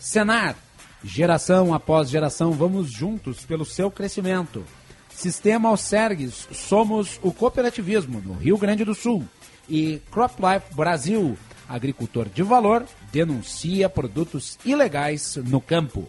Senar, 0.00 0.56
geração 1.04 1.72
após 1.72 2.10
geração, 2.10 2.50
vamos 2.50 2.90
juntos 2.90 3.44
pelo 3.44 3.64
seu 3.64 3.88
crescimento. 3.88 4.64
Sistema 5.08 5.68
Alcergues, 5.68 6.48
somos 6.50 7.20
o 7.22 7.30
cooperativismo 7.30 8.20
no 8.20 8.34
Rio 8.34 8.58
Grande 8.58 8.84
do 8.84 8.92
Sul. 8.92 9.24
E 9.68 10.02
CropLife 10.10 10.74
Brasil, 10.74 11.38
agricultor 11.68 12.28
de 12.28 12.42
valor, 12.42 12.84
denuncia 13.12 13.88
produtos 13.88 14.58
ilegais 14.64 15.36
no 15.36 15.60
campo. 15.60 16.08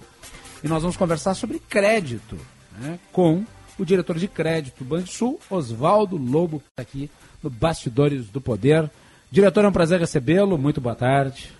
E 0.63 0.67
nós 0.67 0.81
vamos 0.81 0.97
conversar 0.97 1.33
sobre 1.33 1.59
crédito 1.59 2.37
né, 2.79 2.99
com 3.11 3.45
o 3.77 3.85
diretor 3.85 4.17
de 4.17 4.27
crédito 4.27 4.83
do 4.83 4.85
Banco 4.85 5.07
Sul, 5.07 5.39
Oswaldo 5.49 6.17
Lobo, 6.17 6.61
tá 6.75 6.81
aqui 6.81 7.09
no 7.43 7.49
Bastidores 7.49 8.27
do 8.27 8.41
Poder. 8.41 8.89
Diretor, 9.29 9.65
é 9.65 9.67
um 9.67 9.71
prazer 9.71 9.99
recebê-lo. 9.99 10.57
Muito 10.57 10.81
boa 10.81 10.95
tarde. 10.95 11.51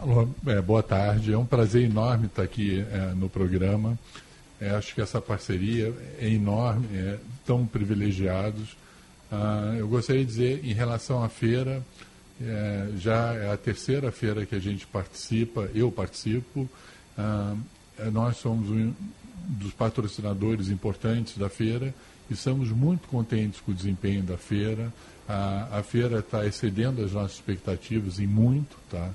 Alô, 0.00 0.28
é, 0.46 0.60
boa 0.60 0.82
tarde. 0.82 1.32
É 1.32 1.38
um 1.38 1.46
prazer 1.46 1.84
enorme 1.84 2.26
estar 2.26 2.42
aqui 2.42 2.84
é, 2.92 3.14
no 3.14 3.28
programa. 3.28 3.98
É, 4.60 4.70
acho 4.70 4.94
que 4.94 5.00
essa 5.00 5.20
parceria 5.20 5.92
é 6.20 6.28
enorme, 6.28 6.86
é, 6.94 7.18
tão 7.46 7.66
privilegiados. 7.66 8.76
Ah, 9.30 9.74
eu 9.76 9.86
gostaria 9.88 10.24
de 10.24 10.30
dizer, 10.30 10.64
em 10.64 10.72
relação 10.72 11.22
à 11.22 11.28
feira, 11.28 11.82
é, 12.40 12.88
já 12.96 13.34
é 13.34 13.52
a 13.52 13.56
terceira 13.56 14.12
feira 14.12 14.46
que 14.46 14.54
a 14.54 14.60
gente 14.60 14.86
participa, 14.86 15.68
eu 15.74 15.90
participo. 15.90 16.68
Ah, 17.16 17.56
nós 18.12 18.36
somos 18.36 18.70
um 18.70 18.94
dos 19.48 19.72
patrocinadores 19.72 20.68
importantes 20.68 21.36
da 21.36 21.48
feira 21.48 21.92
e 22.30 22.34
estamos 22.34 22.70
muito 22.70 23.08
contentes 23.08 23.60
com 23.60 23.72
o 23.72 23.74
desempenho 23.74 24.22
da 24.22 24.36
feira. 24.36 24.92
A, 25.28 25.78
a 25.78 25.82
feira 25.82 26.20
está 26.20 26.46
excedendo 26.46 27.02
as 27.02 27.12
nossas 27.12 27.34
expectativas 27.34 28.20
em 28.20 28.26
muito. 28.26 28.76
Tá? 28.90 29.10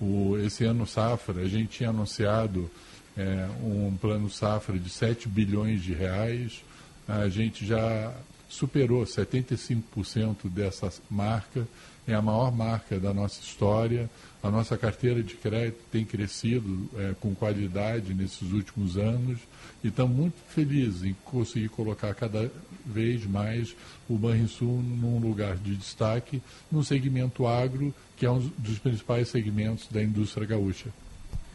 O, 0.00 0.36
esse 0.38 0.64
ano 0.64 0.86
safra, 0.86 1.42
a 1.42 1.48
gente 1.48 1.78
tinha 1.78 1.90
anunciado 1.90 2.70
é, 3.16 3.48
um 3.62 3.96
plano 4.00 4.30
safra 4.30 4.78
de 4.78 4.88
7 4.88 5.28
bilhões 5.28 5.82
de 5.82 5.92
reais. 5.92 6.62
A 7.08 7.28
gente 7.28 7.66
já 7.66 8.14
superou 8.48 9.02
75% 9.04 10.48
dessa 10.48 10.92
marca 11.10 11.66
é 12.08 12.14
a 12.14 12.22
maior 12.22 12.50
marca 12.50 12.98
da 12.98 13.12
nossa 13.12 13.40
história. 13.40 14.08
A 14.42 14.50
nossa 14.50 14.78
carteira 14.78 15.22
de 15.22 15.34
crédito 15.34 15.78
tem 15.92 16.04
crescido 16.04 16.88
é, 16.96 17.14
com 17.20 17.34
qualidade 17.34 18.14
nesses 18.14 18.50
últimos 18.52 18.96
anos 18.96 19.38
e 19.84 19.88
estamos 19.88 20.16
muito 20.16 20.36
felizes 20.48 21.04
em 21.04 21.14
conseguir 21.24 21.68
colocar 21.68 22.14
cada 22.14 22.50
vez 22.84 23.26
mais 23.26 23.76
o 24.08 24.16
Banrisul 24.16 24.82
num 24.82 25.18
lugar 25.18 25.56
de 25.56 25.76
destaque 25.76 26.42
no 26.72 26.82
segmento 26.82 27.46
agro, 27.46 27.94
que 28.16 28.24
é 28.24 28.30
um 28.30 28.38
dos 28.58 28.78
principais 28.78 29.28
segmentos 29.28 29.86
da 29.90 30.02
indústria 30.02 30.46
gaúcha. 30.46 30.88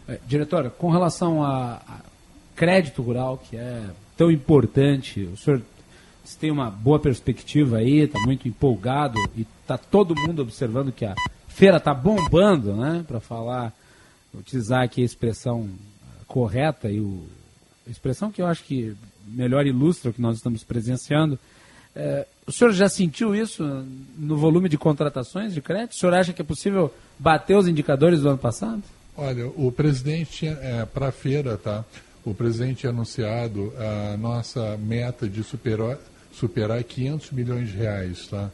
É, 0.08 0.20
diretor, 0.28 0.70
com 0.72 0.92
relação 0.92 1.44
a, 1.44 1.82
crédito 2.56 3.02
rural, 3.02 3.38
que 3.38 3.58
é 3.58 3.90
tão 4.16 4.32
importante, 4.32 5.22
o 5.22 5.38
senhor 5.38 5.62
tem 6.40 6.52
uma 6.52 6.70
boa 6.70 7.00
perspectiva 7.00 7.78
aí, 7.78 8.00
está 8.02 8.20
muito 8.20 8.48
empolgado 8.48 9.18
e 9.36 9.46
está 9.62 9.78
todo 9.78 10.16
mundo 10.16 10.42
observando 10.42 10.92
que 10.92 11.06
a 11.06 11.14
feira 11.48 11.78
está 11.78 11.94
bombando, 11.94 12.76
né? 12.76 13.04
Para 13.08 13.20
falar, 13.20 13.74
utilizar 14.34 14.84
aqui 14.84 15.02
a 15.02 15.06
expressão 15.06 15.70
correta 16.28 16.90
e 16.90 17.00
o, 17.00 17.24
a 17.88 17.92
expressão 17.92 18.32
que 18.32 18.42
eu 18.42 18.48
acho 18.48 18.64
que 18.64 18.96
melhor 19.28 19.66
ilustra 19.66 20.12
o 20.12 20.14
que 20.14 20.22
nós 20.22 20.38
estamos 20.38 20.64
presenciando. 20.64 21.38
É, 21.96 22.26
o 22.48 22.52
senhor 22.52 22.72
já 22.72 22.90
sentiu 22.90 23.36
isso 23.36 23.64
no 24.18 24.36
volume 24.36 24.68
de 24.68 24.78
contratações 24.78 25.54
de 25.54 25.62
crédito? 25.62 25.92
O 25.92 25.96
senhor 25.96 26.14
acha 26.16 26.34
que 26.34 26.42
é 26.42 26.46
possível 26.46 26.94
bater 27.20 27.56
os 27.56 27.68
indicadores 27.68 28.22
do 28.22 28.30
ano 28.30 28.38
passado? 28.38 28.82
Olha, 29.16 29.48
o 29.48 29.72
presidente, 29.72 30.48
é, 30.48 30.86
para 30.86 31.10
a 31.10 31.12
feira, 31.12 31.58
tá? 31.58 31.86
O 32.26 32.34
presidente 32.34 32.88
anunciado 32.88 33.72
a 33.78 34.18
nossa 34.18 34.76
meta 34.78 35.30
de 35.30 35.44
superar, 35.44 36.00
superar 36.34 36.84
500 36.84 37.32
milhões 37.32 37.70
de 37.70 37.78
reais, 37.78 38.28
tá? 38.28 38.50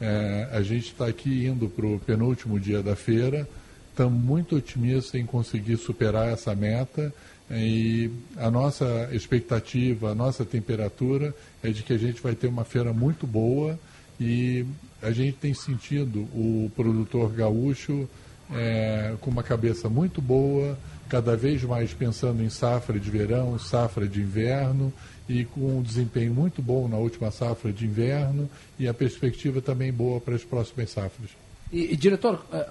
É, 0.00 0.48
a 0.52 0.62
gente 0.62 0.86
está 0.86 1.06
aqui 1.06 1.46
indo 1.46 1.68
para 1.68 1.86
o 1.86 1.98
penúltimo 2.00 2.58
dia 2.58 2.82
da 2.82 2.96
feira, 2.96 3.48
estamos 3.90 4.22
muito 4.22 4.56
otimistas 4.56 5.14
em 5.14 5.26
conseguir 5.26 5.76
superar 5.76 6.32
essa 6.32 6.54
meta. 6.54 7.12
E 7.50 8.10
a 8.36 8.50
nossa 8.50 9.08
expectativa, 9.12 10.12
a 10.12 10.14
nossa 10.14 10.44
temperatura 10.44 11.34
é 11.62 11.70
de 11.70 11.82
que 11.82 11.92
a 11.92 11.98
gente 11.98 12.22
vai 12.22 12.34
ter 12.34 12.46
uma 12.46 12.64
feira 12.64 12.92
muito 12.92 13.26
boa. 13.26 13.78
E 14.18 14.64
a 15.02 15.10
gente 15.10 15.36
tem 15.38 15.52
sentido 15.52 16.20
o 16.32 16.70
produtor 16.76 17.30
gaúcho 17.32 18.08
é, 18.54 19.14
com 19.20 19.30
uma 19.30 19.42
cabeça 19.42 19.88
muito 19.88 20.20
boa, 20.20 20.78
cada 21.08 21.36
vez 21.36 21.62
mais 21.64 21.92
pensando 21.92 22.42
em 22.42 22.50
safra 22.50 22.98
de 22.98 23.10
verão, 23.10 23.58
safra 23.58 24.06
de 24.06 24.20
inverno 24.20 24.92
e 25.30 25.44
com 25.44 25.78
um 25.78 25.82
desempenho 25.82 26.34
muito 26.34 26.60
bom 26.60 26.88
na 26.88 26.96
última 26.96 27.30
safra 27.30 27.72
de 27.72 27.86
inverno 27.86 28.50
e 28.76 28.88
a 28.88 28.92
perspectiva 28.92 29.62
também 29.62 29.92
boa 29.92 30.20
para 30.20 30.34
as 30.34 30.42
próximas 30.42 30.90
safras. 30.90 31.30
E, 31.72 31.92
e 31.92 31.96
diretor, 31.96 32.44
eh, 32.52 32.68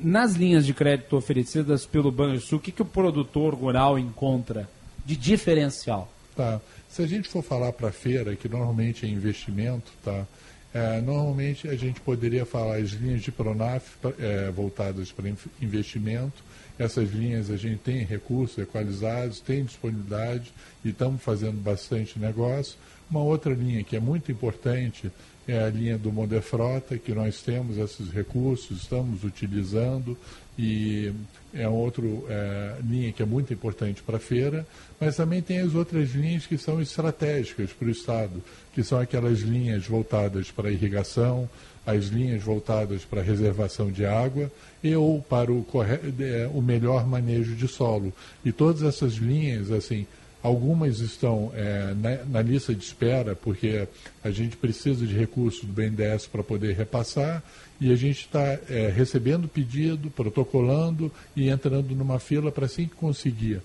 nas 0.00 0.32
linhas 0.32 0.64
de 0.64 0.72
crédito 0.72 1.14
oferecidas 1.14 1.84
pelo 1.84 2.10
Banrisul, 2.10 2.58
o 2.58 2.60
que, 2.62 2.72
que 2.72 2.80
o 2.80 2.86
produtor 2.86 3.54
rural 3.54 3.98
encontra 3.98 4.66
de 5.04 5.14
diferencial? 5.14 6.10
Tá. 6.34 6.62
Se 6.88 7.02
a 7.02 7.06
gente 7.06 7.28
for 7.28 7.42
falar 7.42 7.72
para 7.72 7.88
a 7.88 7.92
feira, 7.92 8.34
que 8.34 8.48
normalmente 8.48 9.04
é 9.04 9.08
investimento, 9.08 9.92
tá? 10.02 10.26
É, 10.72 11.02
normalmente 11.02 11.68
a 11.68 11.76
gente 11.76 12.00
poderia 12.00 12.46
falar 12.46 12.76
as 12.76 12.92
linhas 12.92 13.20
de 13.20 13.30
Pronaf 13.30 13.96
é, 14.18 14.50
voltadas 14.50 15.12
para 15.12 15.30
investimento. 15.60 16.42
Essas 16.78 17.10
linhas 17.10 17.50
a 17.50 17.56
gente 17.56 17.78
tem 17.78 18.04
recursos 18.04 18.58
equalizados, 18.58 19.40
tem 19.40 19.64
disponibilidade 19.64 20.52
e 20.84 20.88
estamos 20.88 21.22
fazendo 21.22 21.60
bastante 21.62 22.18
negócio. 22.18 22.76
Uma 23.10 23.22
outra 23.22 23.52
linha 23.52 23.84
que 23.84 23.94
é 23.94 24.00
muito 24.00 24.32
importante 24.32 25.12
é 25.46 25.62
a 25.62 25.68
linha 25.68 25.98
do 25.98 26.12
Moderfrota, 26.12 26.96
que 26.96 27.12
nós 27.12 27.42
temos 27.42 27.76
esses 27.76 28.10
recursos, 28.10 28.82
estamos 28.82 29.24
utilizando 29.24 30.16
e 30.58 31.12
é 31.52 31.68
outra 31.68 32.04
é, 32.28 32.76
linha 32.84 33.12
que 33.12 33.22
é 33.22 33.26
muito 33.26 33.52
importante 33.52 34.02
para 34.02 34.18
a 34.18 34.20
feira, 34.20 34.66
mas 35.00 35.16
também 35.16 35.42
tem 35.42 35.58
as 35.58 35.74
outras 35.74 36.10
linhas 36.10 36.46
que 36.46 36.56
são 36.56 36.80
estratégicas 36.80 37.72
para 37.72 37.88
o 37.88 37.90
Estado, 37.90 38.42
que 38.72 38.82
são 38.82 38.98
aquelas 38.98 39.40
linhas 39.40 39.86
voltadas 39.86 40.50
para 40.50 40.70
irrigação, 40.70 41.48
as 41.86 42.06
linhas 42.06 42.42
voltadas 42.42 43.04
para 43.04 43.20
a 43.20 43.24
reservação 43.24 43.90
de 43.90 44.04
água 44.06 44.50
e 44.82 44.94
ou 44.94 45.20
para 45.20 45.50
o, 45.50 45.66
é, 46.20 46.48
o 46.52 46.62
melhor 46.62 47.06
manejo 47.06 47.54
de 47.54 47.66
solo. 47.66 48.12
E 48.44 48.52
todas 48.52 48.82
essas 48.82 49.14
linhas, 49.14 49.70
assim, 49.70 50.06
Algumas 50.42 50.98
estão 50.98 51.52
é, 51.54 51.94
na, 51.94 52.24
na, 52.24 52.42
lista 52.42 52.74
de 52.74 52.82
espera, 52.82 53.36
porque 53.36 53.86
a 54.24 54.30
gente 54.32 54.56
precisa 54.56 55.06
de 55.06 55.14
recursos 55.14 55.64
do 55.64 55.72
BNDES 55.72 56.26
para 56.26 56.42
poder 56.42 56.74
repassar, 56.74 57.44
e 57.80 57.92
a 57.92 57.94
gente 57.94 58.22
está 58.22 58.58
é, 58.68 58.92
recebendo 58.92 59.46
pedido, 59.46 60.10
protocolando 60.10 61.12
e 61.36 61.48
entrando 61.48 61.94
numa 61.94 62.18
fila 62.18 62.50
para 62.50 62.66
assim 62.66 62.88
que 62.88 62.96
conseguir 62.96 63.60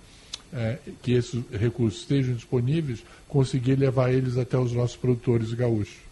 é, 0.54 0.78
que 1.02 1.14
esses 1.14 1.44
recursos 1.52 2.02
estejam 2.02 2.36
disponíveis, 2.36 3.04
conseguir 3.28 3.76
levar 3.76 4.14
eles 4.14 4.38
até 4.38 4.58
os 4.58 4.72
nossos 4.72 4.96
produtores 4.96 5.54
gaúchos. 5.54 6.07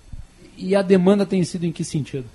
E 0.57 0.76
a 0.76 0.82
demanda 0.82 1.26
tem 1.26 1.44
sido 1.44 1.65
em 1.65 1.72
que 1.72 1.84
sentido? 1.84 2.26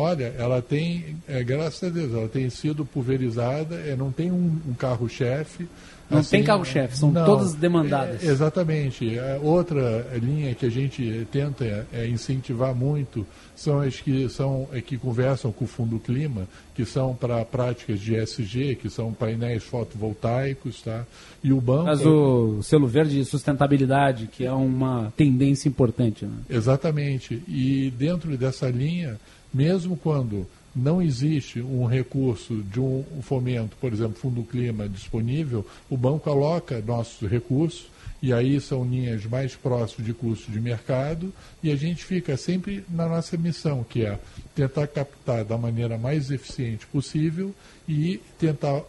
Olha, 0.00 0.32
ela 0.38 0.62
tem, 0.62 1.16
é, 1.26 1.42
graças 1.42 1.82
a 1.82 1.92
Deus, 1.92 2.14
ela 2.14 2.28
tem 2.28 2.48
sido 2.50 2.84
pulverizada, 2.84 3.74
é, 3.74 3.96
não 3.96 4.12
tem 4.12 4.30
um, 4.30 4.56
um 4.68 4.72
carro-chefe, 4.72 5.66
não 6.08 6.20
assim, 6.20 6.30
tem 6.30 6.44
carro-chefe, 6.44 6.96
são 6.96 7.10
não, 7.10 7.26
todas 7.26 7.52
demandadas. 7.54 8.22
É, 8.22 8.28
exatamente. 8.28 9.18
A 9.18 9.40
outra 9.42 10.06
linha 10.14 10.54
que 10.54 10.64
a 10.64 10.70
gente 10.70 11.26
tenta 11.32 11.84
é, 11.92 12.06
incentivar 12.06 12.72
muito 12.76 13.26
são 13.56 13.80
as 13.80 14.00
que, 14.00 14.28
são, 14.28 14.68
é, 14.72 14.80
que 14.80 14.96
conversam 14.96 15.50
com 15.50 15.64
o 15.64 15.68
Fundo 15.68 15.98
Clima, 15.98 16.46
que 16.76 16.84
são 16.84 17.12
para 17.12 17.44
práticas 17.44 17.98
de 18.00 18.14
ESG, 18.14 18.76
que 18.76 18.88
são 18.88 19.12
painéis 19.12 19.64
fotovoltaicos, 19.64 20.80
tá? 20.80 21.04
E 21.42 21.52
o 21.52 21.60
banco... 21.60 21.86
Mas 21.86 22.06
o 22.06 22.62
selo 22.62 22.86
verde 22.86 23.16
de 23.16 23.24
sustentabilidade, 23.24 24.28
que 24.28 24.46
é 24.46 24.52
uma 24.52 25.12
tendência 25.16 25.68
importante. 25.68 26.24
Né? 26.24 26.36
Exatamente. 26.48 27.42
E 27.48 27.92
dentro 27.98 28.36
dessa 28.36 28.70
linha, 28.70 29.18
mesmo 29.52 29.96
quando 29.96 30.46
não 30.74 31.02
existe 31.02 31.60
um 31.60 31.86
recurso 31.86 32.62
de 32.62 32.80
um 32.80 33.04
fomento, 33.22 33.76
por 33.80 33.92
exemplo, 33.92 34.14
Fundo 34.14 34.42
Clima 34.42 34.88
disponível, 34.88 35.66
o 35.90 35.96
banco 35.96 36.30
aloca 36.30 36.82
nossos 36.86 37.28
recursos, 37.28 37.86
e 38.20 38.32
aí 38.32 38.60
são 38.60 38.84
linhas 38.84 39.24
mais 39.26 39.54
próximas 39.54 40.06
de 40.06 40.12
custo 40.12 40.50
de 40.50 40.60
mercado, 40.60 41.32
e 41.62 41.70
a 41.70 41.76
gente 41.76 42.04
fica 42.04 42.36
sempre 42.36 42.84
na 42.88 43.08
nossa 43.08 43.36
missão, 43.36 43.84
que 43.84 44.04
é 44.04 44.18
tentar 44.54 44.86
captar 44.88 45.44
da 45.44 45.56
maneira 45.56 45.96
mais 45.96 46.30
eficiente 46.30 46.86
possível 46.86 47.54
e 47.88 48.20
tentar 48.38 48.82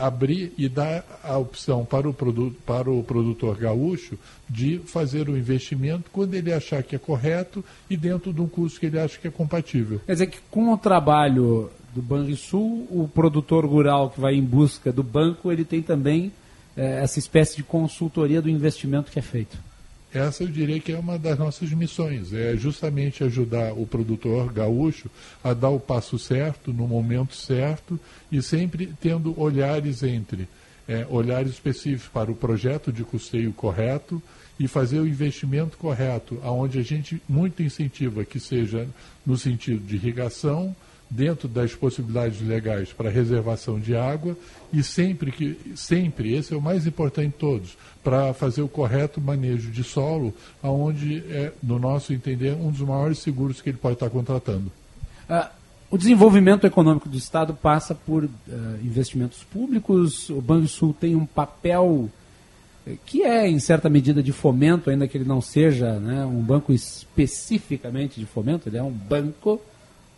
abrir 0.00 0.52
e 0.56 0.68
dar 0.68 1.04
a 1.22 1.36
opção 1.36 1.84
para 1.84 2.08
o, 2.08 2.14
produto, 2.14 2.56
para 2.64 2.90
o 2.90 3.02
produtor 3.02 3.56
gaúcho 3.56 4.18
de 4.48 4.78
fazer 4.78 5.28
o 5.28 5.36
investimento 5.36 6.10
quando 6.10 6.34
ele 6.34 6.52
achar 6.52 6.82
que 6.82 6.96
é 6.96 6.98
correto 6.98 7.64
e 7.88 7.96
dentro 7.96 8.32
de 8.32 8.40
um 8.40 8.48
custo 8.48 8.80
que 8.80 8.86
ele 8.86 8.98
acha 8.98 9.18
que 9.18 9.28
é 9.28 9.30
compatível. 9.30 10.00
Quer 10.06 10.12
dizer 10.12 10.26
que 10.28 10.38
com 10.50 10.72
o 10.72 10.78
trabalho 10.78 11.70
do 11.94 12.00
Banrisul, 12.00 12.86
o 12.90 13.08
produtor 13.12 13.64
rural 13.66 14.10
que 14.10 14.20
vai 14.20 14.34
em 14.34 14.44
busca 14.44 14.92
do 14.92 15.02
banco, 15.02 15.50
ele 15.50 15.64
tem 15.64 15.82
também 15.82 16.32
é, 16.76 17.02
essa 17.02 17.18
espécie 17.18 17.56
de 17.56 17.62
consultoria 17.62 18.40
do 18.40 18.48
investimento 18.48 19.10
que 19.10 19.18
é 19.18 19.22
feito. 19.22 19.69
Essa 20.12 20.42
eu 20.42 20.48
diria 20.48 20.80
que 20.80 20.90
é 20.90 20.98
uma 20.98 21.16
das 21.16 21.38
nossas 21.38 21.70
missões, 21.70 22.32
é 22.32 22.56
justamente 22.56 23.22
ajudar 23.22 23.72
o 23.72 23.86
produtor 23.86 24.52
gaúcho 24.52 25.08
a 25.42 25.54
dar 25.54 25.68
o 25.68 25.78
passo 25.78 26.18
certo, 26.18 26.72
no 26.72 26.88
momento 26.88 27.34
certo, 27.34 27.98
e 28.30 28.42
sempre 28.42 28.92
tendo 29.00 29.38
olhares 29.40 30.02
entre 30.02 30.48
é, 30.88 31.06
olhares 31.08 31.52
específicos 31.52 32.08
para 32.08 32.30
o 32.30 32.34
projeto 32.34 32.92
de 32.92 33.04
custeio 33.04 33.52
correto 33.52 34.20
e 34.58 34.66
fazer 34.66 34.98
o 34.98 35.06
investimento 35.06 35.78
correto, 35.78 36.40
aonde 36.42 36.80
a 36.80 36.82
gente 36.82 37.22
muito 37.28 37.62
incentiva 37.62 38.24
que 38.24 38.40
seja 38.40 38.88
no 39.24 39.38
sentido 39.38 39.86
de 39.86 39.94
irrigação, 39.94 40.74
dentro 41.10 41.48
das 41.48 41.74
possibilidades 41.74 42.40
legais 42.40 42.92
para 42.92 43.10
reservação 43.10 43.80
de 43.80 43.96
água 43.96 44.36
e 44.72 44.80
sempre 44.82 45.32
que 45.32 45.58
sempre 45.74 46.34
esse 46.34 46.54
é 46.54 46.56
o 46.56 46.62
mais 46.62 46.86
importante 46.86 47.32
de 47.32 47.38
todos 47.38 47.76
para 48.04 48.32
fazer 48.32 48.62
o 48.62 48.68
correto 48.68 49.20
manejo 49.20 49.72
de 49.72 49.82
solo 49.82 50.32
aonde 50.62 51.18
é 51.28 51.52
no 51.60 51.80
nosso 51.80 52.12
entender 52.12 52.52
um 52.52 52.70
dos 52.70 52.80
maiores 52.80 53.18
seguros 53.18 53.60
que 53.60 53.70
ele 53.70 53.78
pode 53.78 53.94
estar 53.94 54.08
contratando. 54.08 54.70
Ah, 55.28 55.50
o 55.90 55.98
desenvolvimento 55.98 56.64
econômico 56.64 57.08
do 57.08 57.16
estado 57.16 57.52
passa 57.52 57.92
por 57.92 58.24
uh, 58.24 58.30
investimentos 58.80 59.42
públicos. 59.42 60.30
O 60.30 60.40
Banco 60.40 60.68
Sul 60.68 60.94
tem 60.98 61.16
um 61.16 61.26
papel 61.26 62.08
eh, 62.86 62.96
que 63.04 63.24
é 63.24 63.48
em 63.48 63.58
certa 63.58 63.90
medida 63.90 64.22
de 64.22 64.30
fomento 64.30 64.88
ainda 64.88 65.08
que 65.08 65.18
ele 65.18 65.24
não 65.24 65.40
seja 65.40 65.98
né, 65.98 66.24
um 66.24 66.40
banco 66.40 66.72
especificamente 66.72 68.20
de 68.20 68.26
fomento 68.26 68.68
ele 68.68 68.78
é 68.78 68.82
um 68.82 68.92
banco 68.92 69.60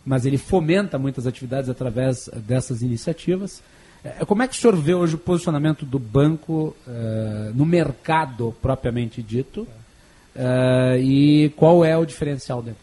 mas 0.04 0.26
ele 0.26 0.38
fomenta 0.38 0.98
muitas 0.98 1.26
atividades 1.26 1.70
através 1.70 2.28
dessas 2.46 2.82
iniciativas. 2.82 3.62
É, 4.04 4.24
como 4.24 4.42
é 4.42 4.48
que 4.48 4.54
o 4.54 4.56
senhor 4.56 4.76
vê 4.76 4.94
hoje 4.94 5.14
o 5.14 5.18
posicionamento 5.18 5.86
do 5.86 5.98
banco 5.98 6.74
uh, 6.86 7.54
no 7.54 7.64
mercado 7.64 8.54
propriamente 8.60 9.22
dito 9.22 9.62
uh, 9.62 10.96
e 10.98 11.50
qual 11.56 11.84
é 11.84 11.96
o 11.96 12.04
diferencial 12.04 12.60
dele? 12.60 12.76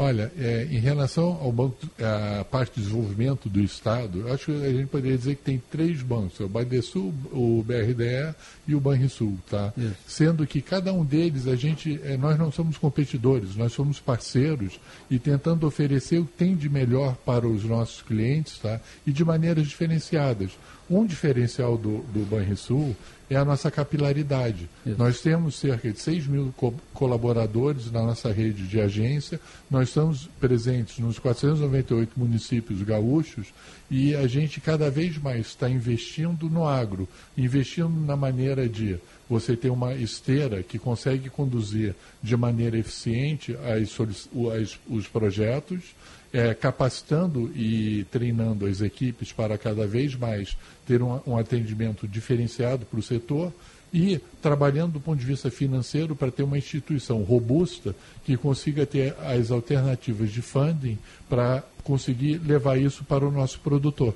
Olha, 0.00 0.30
é, 0.38 0.68
em 0.70 0.78
relação 0.78 1.40
ao 1.42 1.50
banco, 1.50 1.76
à 2.00 2.44
parte 2.44 2.76
de 2.76 2.82
desenvolvimento 2.82 3.48
do 3.48 3.60
Estado, 3.60 4.32
acho 4.32 4.44
que 4.44 4.64
a 4.64 4.70
gente 4.70 4.86
poderia 4.86 5.18
dizer 5.18 5.34
que 5.34 5.42
tem 5.42 5.60
três 5.72 6.02
bancos, 6.02 6.38
o 6.38 6.48
Bandesul, 6.48 7.12
o 7.32 7.64
BRDE 7.64 8.32
e 8.68 8.76
o 8.76 8.80
Banrisul, 8.80 9.36
tá? 9.50 9.72
Isso. 9.76 9.96
Sendo 10.06 10.46
que 10.46 10.62
cada 10.62 10.92
um 10.92 11.04
deles, 11.04 11.48
a 11.48 11.56
gente, 11.56 12.00
é, 12.04 12.16
nós 12.16 12.38
não 12.38 12.52
somos 12.52 12.78
competidores, 12.78 13.56
nós 13.56 13.72
somos 13.72 13.98
parceiros 13.98 14.78
e 15.10 15.18
tentando 15.18 15.66
oferecer 15.66 16.20
o 16.20 16.26
que 16.26 16.32
tem 16.34 16.54
de 16.54 16.68
melhor 16.68 17.16
para 17.16 17.48
os 17.48 17.64
nossos 17.64 18.00
clientes, 18.00 18.56
tá? 18.60 18.80
E 19.04 19.10
de 19.10 19.24
maneiras 19.24 19.66
diferenciadas. 19.66 20.52
Um 20.88 21.04
diferencial 21.04 21.76
do, 21.76 22.04
do 22.12 22.24
Banrisul 22.24 22.94
é 23.30 23.36
a 23.36 23.44
nossa 23.44 23.70
capilaridade. 23.70 24.68
Nós 24.84 25.20
temos 25.20 25.56
cerca 25.56 25.90
de 25.92 26.00
6 26.00 26.26
mil 26.26 26.54
co 26.56 26.74
colaboradores 26.94 27.90
na 27.92 28.02
nossa 28.02 28.32
rede 28.32 28.66
de 28.66 28.80
agência, 28.80 29.40
nós 29.70 29.88
estamos 29.88 30.28
presentes 30.40 30.98
nos 30.98 31.18
498 31.18 32.12
municípios 32.16 32.82
gaúchos 32.82 33.48
e 33.90 34.14
a 34.14 34.26
gente 34.26 34.60
cada 34.60 34.90
vez 34.90 35.16
mais 35.18 35.46
está 35.46 35.68
investindo 35.68 36.50
no 36.50 36.66
agro, 36.66 37.08
investindo 37.36 37.88
na 38.04 38.16
maneira 38.16 38.68
de 38.68 38.98
você 39.28 39.56
ter 39.56 39.70
uma 39.70 39.94
esteira 39.94 40.62
que 40.62 40.78
consegue 40.78 41.28
conduzir 41.30 41.94
de 42.22 42.36
maneira 42.36 42.78
eficiente 42.78 43.56
as, 43.56 44.78
os 44.88 45.06
projetos, 45.06 45.94
é, 46.32 46.54
capacitando 46.54 47.50
e 47.54 48.04
treinando 48.10 48.66
as 48.66 48.80
equipes 48.80 49.32
para 49.32 49.56
cada 49.56 49.86
vez 49.86 50.14
mais 50.14 50.56
ter 50.86 51.02
um, 51.02 51.20
um 51.26 51.36
atendimento 51.36 52.06
diferenciado 52.06 52.84
para 52.84 52.98
o 52.98 53.02
setor 53.02 53.52
e 53.92 54.20
trabalhando 54.42 54.92
do 54.92 55.00
ponto 55.00 55.18
de 55.18 55.24
vista 55.24 55.50
financeiro 55.50 56.14
para 56.14 56.30
ter 56.30 56.42
uma 56.42 56.58
instituição 56.58 57.22
robusta 57.22 57.94
que 58.24 58.36
consiga 58.36 58.84
ter 58.84 59.14
as 59.20 59.50
alternativas 59.50 60.30
de 60.30 60.42
funding 60.42 60.98
para 61.28 61.64
conseguir 61.82 62.38
levar 62.38 62.78
isso 62.78 63.02
para 63.04 63.26
o 63.26 63.30
nosso 63.30 63.60
produtor. 63.60 64.14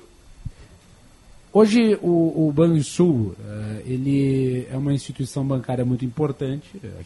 Hoje 1.51 1.97
o, 2.01 2.47
o 2.47 2.51
Banrisul 2.51 3.35
uh, 3.39 3.81
ele 3.85 4.67
é 4.71 4.77
uma 4.77 4.93
instituição 4.93 5.45
bancária 5.45 5.85
muito 5.85 6.05
importante 6.05 6.67
uh, 6.77 7.05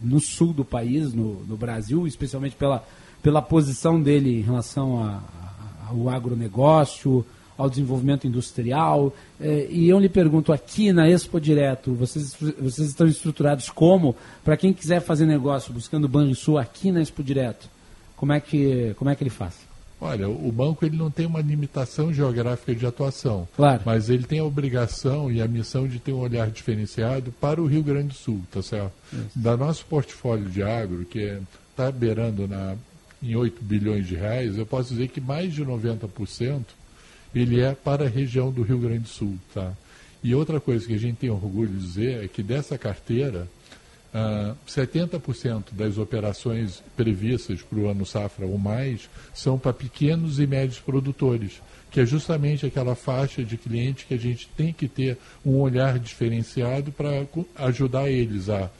no 0.00 0.20
sul 0.20 0.52
do 0.52 0.64
país, 0.64 1.14
no, 1.14 1.44
no 1.44 1.56
Brasil, 1.56 2.06
especialmente 2.06 2.56
pela 2.56 2.86
pela 3.22 3.40
posição 3.40 4.02
dele 4.02 4.40
em 4.40 4.42
relação 4.42 5.02
a, 5.02 5.08
a, 5.08 5.90
ao 5.90 6.08
agronegócio, 6.08 7.24
ao 7.56 7.70
desenvolvimento 7.70 8.26
industrial. 8.26 9.14
Eh, 9.40 9.68
e 9.70 9.88
eu 9.88 9.98
lhe 9.98 10.08
pergunto 10.08 10.52
aqui 10.52 10.92
na 10.92 11.08
Expo 11.08 11.40
Direto, 11.40 11.94
vocês, 11.94 12.36
vocês 12.58 12.88
estão 12.88 13.06
estruturados 13.06 13.70
como? 13.70 14.16
Para 14.44 14.56
quem 14.56 14.72
quiser 14.72 15.00
fazer 15.00 15.26
negócio 15.26 15.72
buscando 15.72 16.08
Banrisul 16.08 16.58
aqui 16.58 16.90
na 16.90 17.00
Expo 17.00 17.22
Direto, 17.22 17.68
como 18.16 18.32
é 18.32 18.40
que, 18.40 18.94
como 18.96 19.10
é 19.10 19.14
que 19.14 19.22
ele 19.22 19.30
faz? 19.30 19.54
Olha, 20.00 20.28
o 20.28 20.50
banco 20.50 20.84
ele 20.84 20.96
não 20.96 21.12
tem 21.12 21.26
uma 21.26 21.40
limitação 21.40 22.12
geográfica 22.12 22.74
de 22.74 22.84
atuação, 22.84 23.46
claro. 23.54 23.82
mas 23.86 24.10
ele 24.10 24.24
tem 24.24 24.40
a 24.40 24.44
obrigação 24.44 25.30
e 25.30 25.40
a 25.40 25.46
missão 25.46 25.86
de 25.86 26.00
ter 26.00 26.12
um 26.12 26.18
olhar 26.18 26.50
diferenciado 26.50 27.30
para 27.40 27.62
o 27.62 27.66
Rio 27.66 27.84
Grande 27.84 28.08
do 28.08 28.14
Sul, 28.14 28.40
tá 28.50 28.60
certo? 28.60 28.92
Isso. 29.12 29.38
Da 29.38 29.56
nosso 29.56 29.86
portfólio 29.86 30.46
de 30.46 30.60
agro, 30.60 31.04
que 31.04 31.38
está 31.70 31.84
é, 31.84 31.92
beirando 31.92 32.48
na 32.48 32.74
em 33.22 33.36
8 33.36 33.62
bilhões 33.62 34.06
de 34.06 34.16
reais, 34.16 34.58
eu 34.58 34.66
posso 34.66 34.90
dizer 34.90 35.08
que 35.08 35.20
mais 35.20 35.54
de 35.54 35.64
90% 35.64 36.64
ele 37.34 37.60
é 37.60 37.74
para 37.74 38.04
a 38.04 38.08
região 38.08 38.50
do 38.50 38.62
Rio 38.62 38.78
Grande 38.78 39.00
do 39.00 39.08
Sul. 39.08 39.38
Tá? 39.54 39.72
E 40.22 40.34
outra 40.34 40.60
coisa 40.60 40.86
que 40.86 40.94
a 40.94 40.98
gente 40.98 41.16
tem 41.16 41.30
orgulho 41.30 41.70
de 41.70 41.78
dizer 41.78 42.24
é 42.24 42.28
que 42.28 42.42
dessa 42.42 42.76
carteira, 42.76 43.48
ah, 44.12 44.54
70% 44.66 45.72
das 45.72 45.98
operações 45.98 46.82
previstas 46.96 47.62
para 47.62 47.78
o 47.78 47.88
ano 47.88 48.04
safra 48.04 48.46
ou 48.46 48.58
mais 48.58 49.08
são 49.32 49.58
para 49.58 49.72
pequenos 49.72 50.38
e 50.38 50.46
médios 50.46 50.78
produtores, 50.78 51.62
que 51.90 52.00
é 52.00 52.06
justamente 52.06 52.66
aquela 52.66 52.94
faixa 52.94 53.44
de 53.44 53.56
cliente 53.56 54.06
que 54.06 54.14
a 54.14 54.18
gente 54.18 54.48
tem 54.56 54.72
que 54.72 54.88
ter 54.88 55.16
um 55.44 55.56
olhar 55.56 55.98
diferenciado 55.98 56.92
para 56.92 57.26
ajudar 57.56 58.10
eles 58.10 58.48
a 58.48 58.70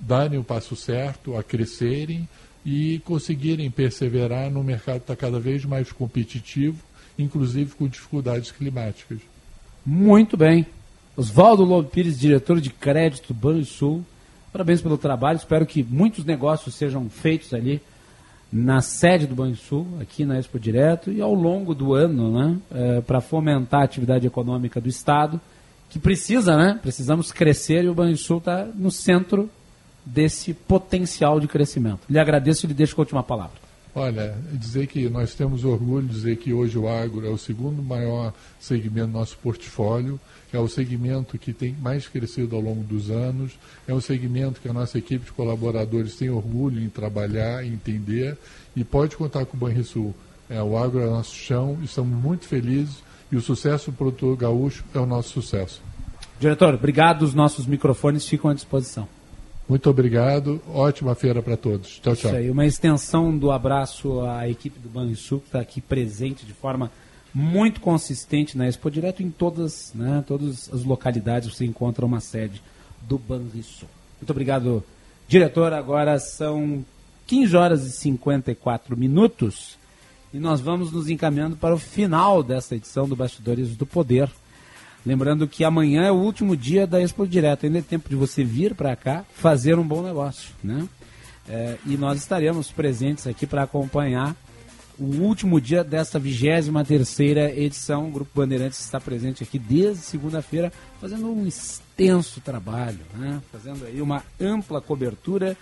darem 0.00 0.38
o 0.38 0.44
passo 0.44 0.74
certo, 0.74 1.36
a 1.36 1.42
crescerem 1.42 2.28
e 2.64 3.00
conseguirem 3.04 3.70
perseverar 3.70 4.50
no 4.50 4.62
mercado 4.62 4.98
que 4.98 5.04
está 5.04 5.16
cada 5.16 5.40
vez 5.40 5.64
mais 5.64 5.90
competitivo, 5.90 6.78
inclusive 7.18 7.74
com 7.74 7.88
dificuldades 7.88 8.50
climáticas. 8.50 9.18
Muito 9.84 10.36
bem. 10.36 10.66
Oswaldo 11.16 11.64
Lobo 11.64 11.88
Pires, 11.88 12.18
diretor 12.18 12.60
de 12.60 12.70
crédito 12.70 13.34
do 13.34 13.34
Banrisul. 13.34 14.04
Parabéns 14.52 14.80
pelo 14.80 14.96
trabalho. 14.96 15.36
Espero 15.36 15.66
que 15.66 15.82
muitos 15.82 16.24
negócios 16.24 16.74
sejam 16.74 17.10
feitos 17.10 17.52
ali 17.52 17.80
na 18.52 18.82
sede 18.82 19.26
do 19.26 19.34
Banrisul, 19.34 19.86
aqui 20.00 20.24
na 20.24 20.38
Expo 20.38 20.60
Direto, 20.60 21.10
e 21.10 21.22
ao 21.22 21.34
longo 21.34 21.74
do 21.74 21.94
ano, 21.94 22.30
né, 22.30 22.58
é, 22.70 23.00
para 23.00 23.20
fomentar 23.20 23.80
a 23.80 23.84
atividade 23.84 24.26
econômica 24.26 24.78
do 24.78 24.90
Estado, 24.90 25.40
que 25.88 25.98
precisa, 25.98 26.56
né? 26.56 26.78
Precisamos 26.80 27.32
crescer 27.32 27.84
e 27.84 27.88
o 27.88 27.94
Banrisul 27.94 28.38
está 28.38 28.64
no 28.64 28.90
centro 28.90 29.50
desse 30.04 30.52
potencial 30.52 31.38
de 31.40 31.48
crescimento. 31.48 32.00
Lhe 32.08 32.18
agradeço 32.18 32.66
e 32.66 32.68
lhe 32.68 32.74
deixo 32.74 32.94
com 32.94 33.02
a 33.02 33.04
última 33.04 33.22
palavra. 33.22 33.62
Olha, 33.94 34.34
dizer 34.52 34.86
que 34.86 35.06
nós 35.10 35.34
temos 35.34 35.64
orgulho 35.64 36.06
de 36.06 36.14
dizer 36.14 36.36
que 36.36 36.52
hoje 36.52 36.78
o 36.78 36.88
agro 36.88 37.26
é 37.26 37.28
o 37.28 37.36
segundo 37.36 37.82
maior 37.82 38.32
segmento 38.58 39.08
do 39.08 39.18
nosso 39.18 39.36
portfólio, 39.36 40.18
é 40.50 40.58
o 40.58 40.66
segmento 40.66 41.38
que 41.38 41.52
tem 41.52 41.76
mais 41.78 42.08
crescido 42.08 42.56
ao 42.56 42.62
longo 42.62 42.82
dos 42.82 43.10
anos, 43.10 43.52
é 43.86 43.92
um 43.92 44.00
segmento 44.00 44.62
que 44.62 44.68
a 44.68 44.72
nossa 44.72 44.96
equipe 44.96 45.26
de 45.26 45.32
colaboradores 45.32 46.16
tem 46.16 46.30
orgulho 46.30 46.82
em 46.82 46.88
trabalhar, 46.88 47.64
em 47.64 47.74
entender 47.74 48.38
e 48.74 48.82
pode 48.82 49.14
contar 49.14 49.44
com 49.44 49.58
o 49.58 49.60
Banrisul. 49.60 50.14
É, 50.48 50.62
o 50.62 50.76
agro 50.76 51.00
é 51.00 51.06
o 51.06 51.10
nosso 51.10 51.34
chão, 51.34 51.78
estamos 51.82 52.18
muito 52.18 52.46
felizes 52.46 53.02
e 53.30 53.36
o 53.36 53.42
sucesso 53.42 53.90
do 53.90 53.96
produtor 53.96 54.36
gaúcho 54.38 54.84
é 54.94 54.98
o 54.98 55.06
nosso 55.06 55.28
sucesso. 55.30 55.82
Diretor, 56.40 56.74
obrigado. 56.74 57.22
Os 57.22 57.34
nossos 57.34 57.66
microfones 57.66 58.26
ficam 58.26 58.50
à 58.50 58.54
disposição. 58.54 59.06
Muito 59.72 59.88
obrigado. 59.88 60.60
Ótima 60.68 61.14
feira 61.14 61.42
para 61.42 61.56
todos. 61.56 61.98
Tchau, 61.98 62.14
tchau. 62.14 62.30
Isso 62.30 62.36
aí, 62.36 62.50
uma 62.50 62.66
extensão 62.66 63.34
do 63.34 63.50
abraço 63.50 64.20
à 64.20 64.46
equipe 64.46 64.78
do 64.78 64.86
Banrisul, 64.86 65.40
que 65.40 65.46
está 65.46 65.60
aqui 65.60 65.80
presente 65.80 66.44
de 66.44 66.52
forma 66.52 66.92
muito 67.32 67.80
consistente 67.80 68.58
na 68.58 68.68
Expo 68.68 68.90
Direto 68.90 69.22
em 69.22 69.30
todas, 69.30 69.90
né, 69.94 70.22
todas 70.26 70.70
as 70.70 70.84
localidades 70.84 71.54
você 71.54 71.64
encontra 71.64 72.04
uma 72.04 72.20
sede 72.20 72.62
do 73.00 73.16
Banrisul. 73.16 73.88
Muito 74.20 74.30
obrigado, 74.30 74.84
diretor. 75.26 75.72
Agora 75.72 76.18
são 76.18 76.84
15 77.26 77.56
horas 77.56 77.86
e 77.86 77.92
54 77.92 78.94
minutos 78.94 79.78
e 80.34 80.38
nós 80.38 80.60
vamos 80.60 80.92
nos 80.92 81.08
encaminhando 81.08 81.56
para 81.56 81.74
o 81.74 81.78
final 81.78 82.42
desta 82.42 82.76
edição 82.76 83.08
do 83.08 83.16
Bastidores 83.16 83.74
do 83.74 83.86
Poder. 83.86 84.28
Lembrando 85.04 85.48
que 85.48 85.64
amanhã 85.64 86.04
é 86.04 86.12
o 86.12 86.16
último 86.16 86.56
dia 86.56 86.86
da 86.86 87.00
Expo 87.00 87.26
Direto. 87.26 87.66
Ainda 87.66 87.78
é 87.78 87.82
tempo 87.82 88.08
de 88.08 88.14
você 88.14 88.44
vir 88.44 88.74
para 88.74 88.94
cá 88.94 89.24
fazer 89.34 89.78
um 89.78 89.86
bom 89.86 90.02
negócio. 90.02 90.50
Né? 90.62 90.88
É, 91.48 91.76
e 91.86 91.96
nós 91.96 92.18
estaremos 92.18 92.70
presentes 92.70 93.26
aqui 93.26 93.46
para 93.46 93.64
acompanhar 93.64 94.36
o 94.98 95.04
último 95.22 95.60
dia 95.60 95.82
desta 95.82 96.18
23 96.18 96.70
terceira 96.86 97.52
edição. 97.52 98.08
O 98.08 98.10
Grupo 98.12 98.30
Bandeirantes 98.34 98.78
está 98.78 99.00
presente 99.00 99.42
aqui 99.42 99.58
desde 99.58 100.02
segunda-feira, 100.02 100.72
fazendo 101.00 101.32
um 101.32 101.46
extenso 101.46 102.40
trabalho, 102.40 103.00
né? 103.16 103.40
fazendo 103.50 103.84
aí 103.84 104.00
uma 104.00 104.22
ampla 104.40 104.80
cobertura 104.80 105.56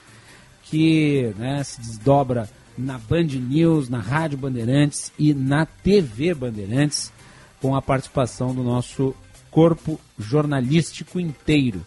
que 0.64 1.34
né, 1.38 1.64
se 1.64 1.80
desdobra 1.80 2.48
na 2.76 2.98
Band 2.98 3.24
News, 3.24 3.88
na 3.88 3.98
Rádio 3.98 4.38
Bandeirantes 4.38 5.12
e 5.18 5.34
na 5.34 5.66
TV 5.66 6.34
Bandeirantes, 6.34 7.12
com 7.60 7.74
a 7.74 7.82
participação 7.82 8.54
do 8.54 8.62
nosso 8.62 9.14
corpo 9.50 10.00
jornalístico 10.18 11.18
inteiro. 11.18 11.84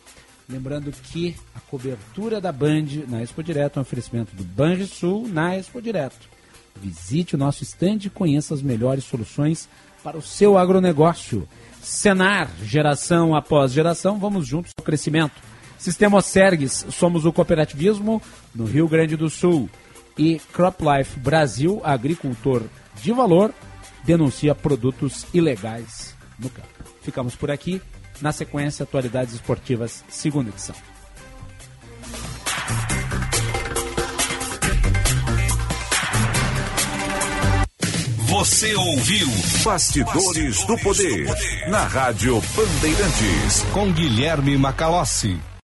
Lembrando 0.48 0.92
que 0.92 1.36
a 1.56 1.60
cobertura 1.62 2.42
da 2.42 2.52
Band 2.52 3.06
na 3.08 3.22
Expo 3.22 3.42
Direto 3.42 3.78
é 3.78 3.80
um 3.80 3.84
oferecimento 3.84 4.36
do 4.36 4.44
Banrisul 4.44 5.28
na 5.28 5.56
Expo 5.56 5.82
Direto. 5.82 6.28
Visite 6.82 7.36
o 7.36 7.38
nosso 7.38 7.64
estande 7.64 8.08
e 8.08 8.12
conheça 8.12 8.54
as 8.54 8.62
melhores 8.62 9.06
soluções 9.06 9.70
para 10.04 10.18
o 10.18 10.22
seu 10.22 10.58
agronegócio. 10.58 11.48
Senar, 11.82 12.50
geração 12.64 13.36
após 13.36 13.72
geração, 13.72 14.20
vamos 14.20 14.46
juntos 14.46 14.72
ao 14.78 14.84
crescimento. 14.84 15.42
Sistema 15.78 16.22
Sergues, 16.22 16.86
somos 16.92 17.26
o 17.26 17.34
cooperativismo 17.34 18.22
no 18.54 18.66
Rio 18.66 18.88
Grande 18.88 19.16
do 19.16 19.30
Sul. 19.30 19.70
E 20.18 20.40
CropLife 20.52 21.20
Brasil, 21.20 21.82
agricultor 21.84 22.64
de 23.02 23.12
valor, 23.12 23.54
denuncia 24.04 24.54
produtos 24.54 25.26
ilegais 25.34 26.16
no 26.38 26.50
campo. 26.50 26.73
Ficamos 27.04 27.36
por 27.36 27.52
aqui. 27.52 27.82
Na 28.22 28.32
sequência, 28.32 28.84
Atualidades 28.84 29.34
Esportivas, 29.34 30.04
segunda 30.08 30.50
edição. 30.50 30.76
Você 38.28 38.74
ouviu 38.74 39.28
Bastidores 39.64 40.66
do 40.66 40.76
Poder 40.80 41.28
na 41.70 41.86
Rádio 41.86 42.42
Bandeirantes 42.56 43.62
com 43.74 43.92
Guilherme 43.92 44.58
Macalossi. 44.58 45.40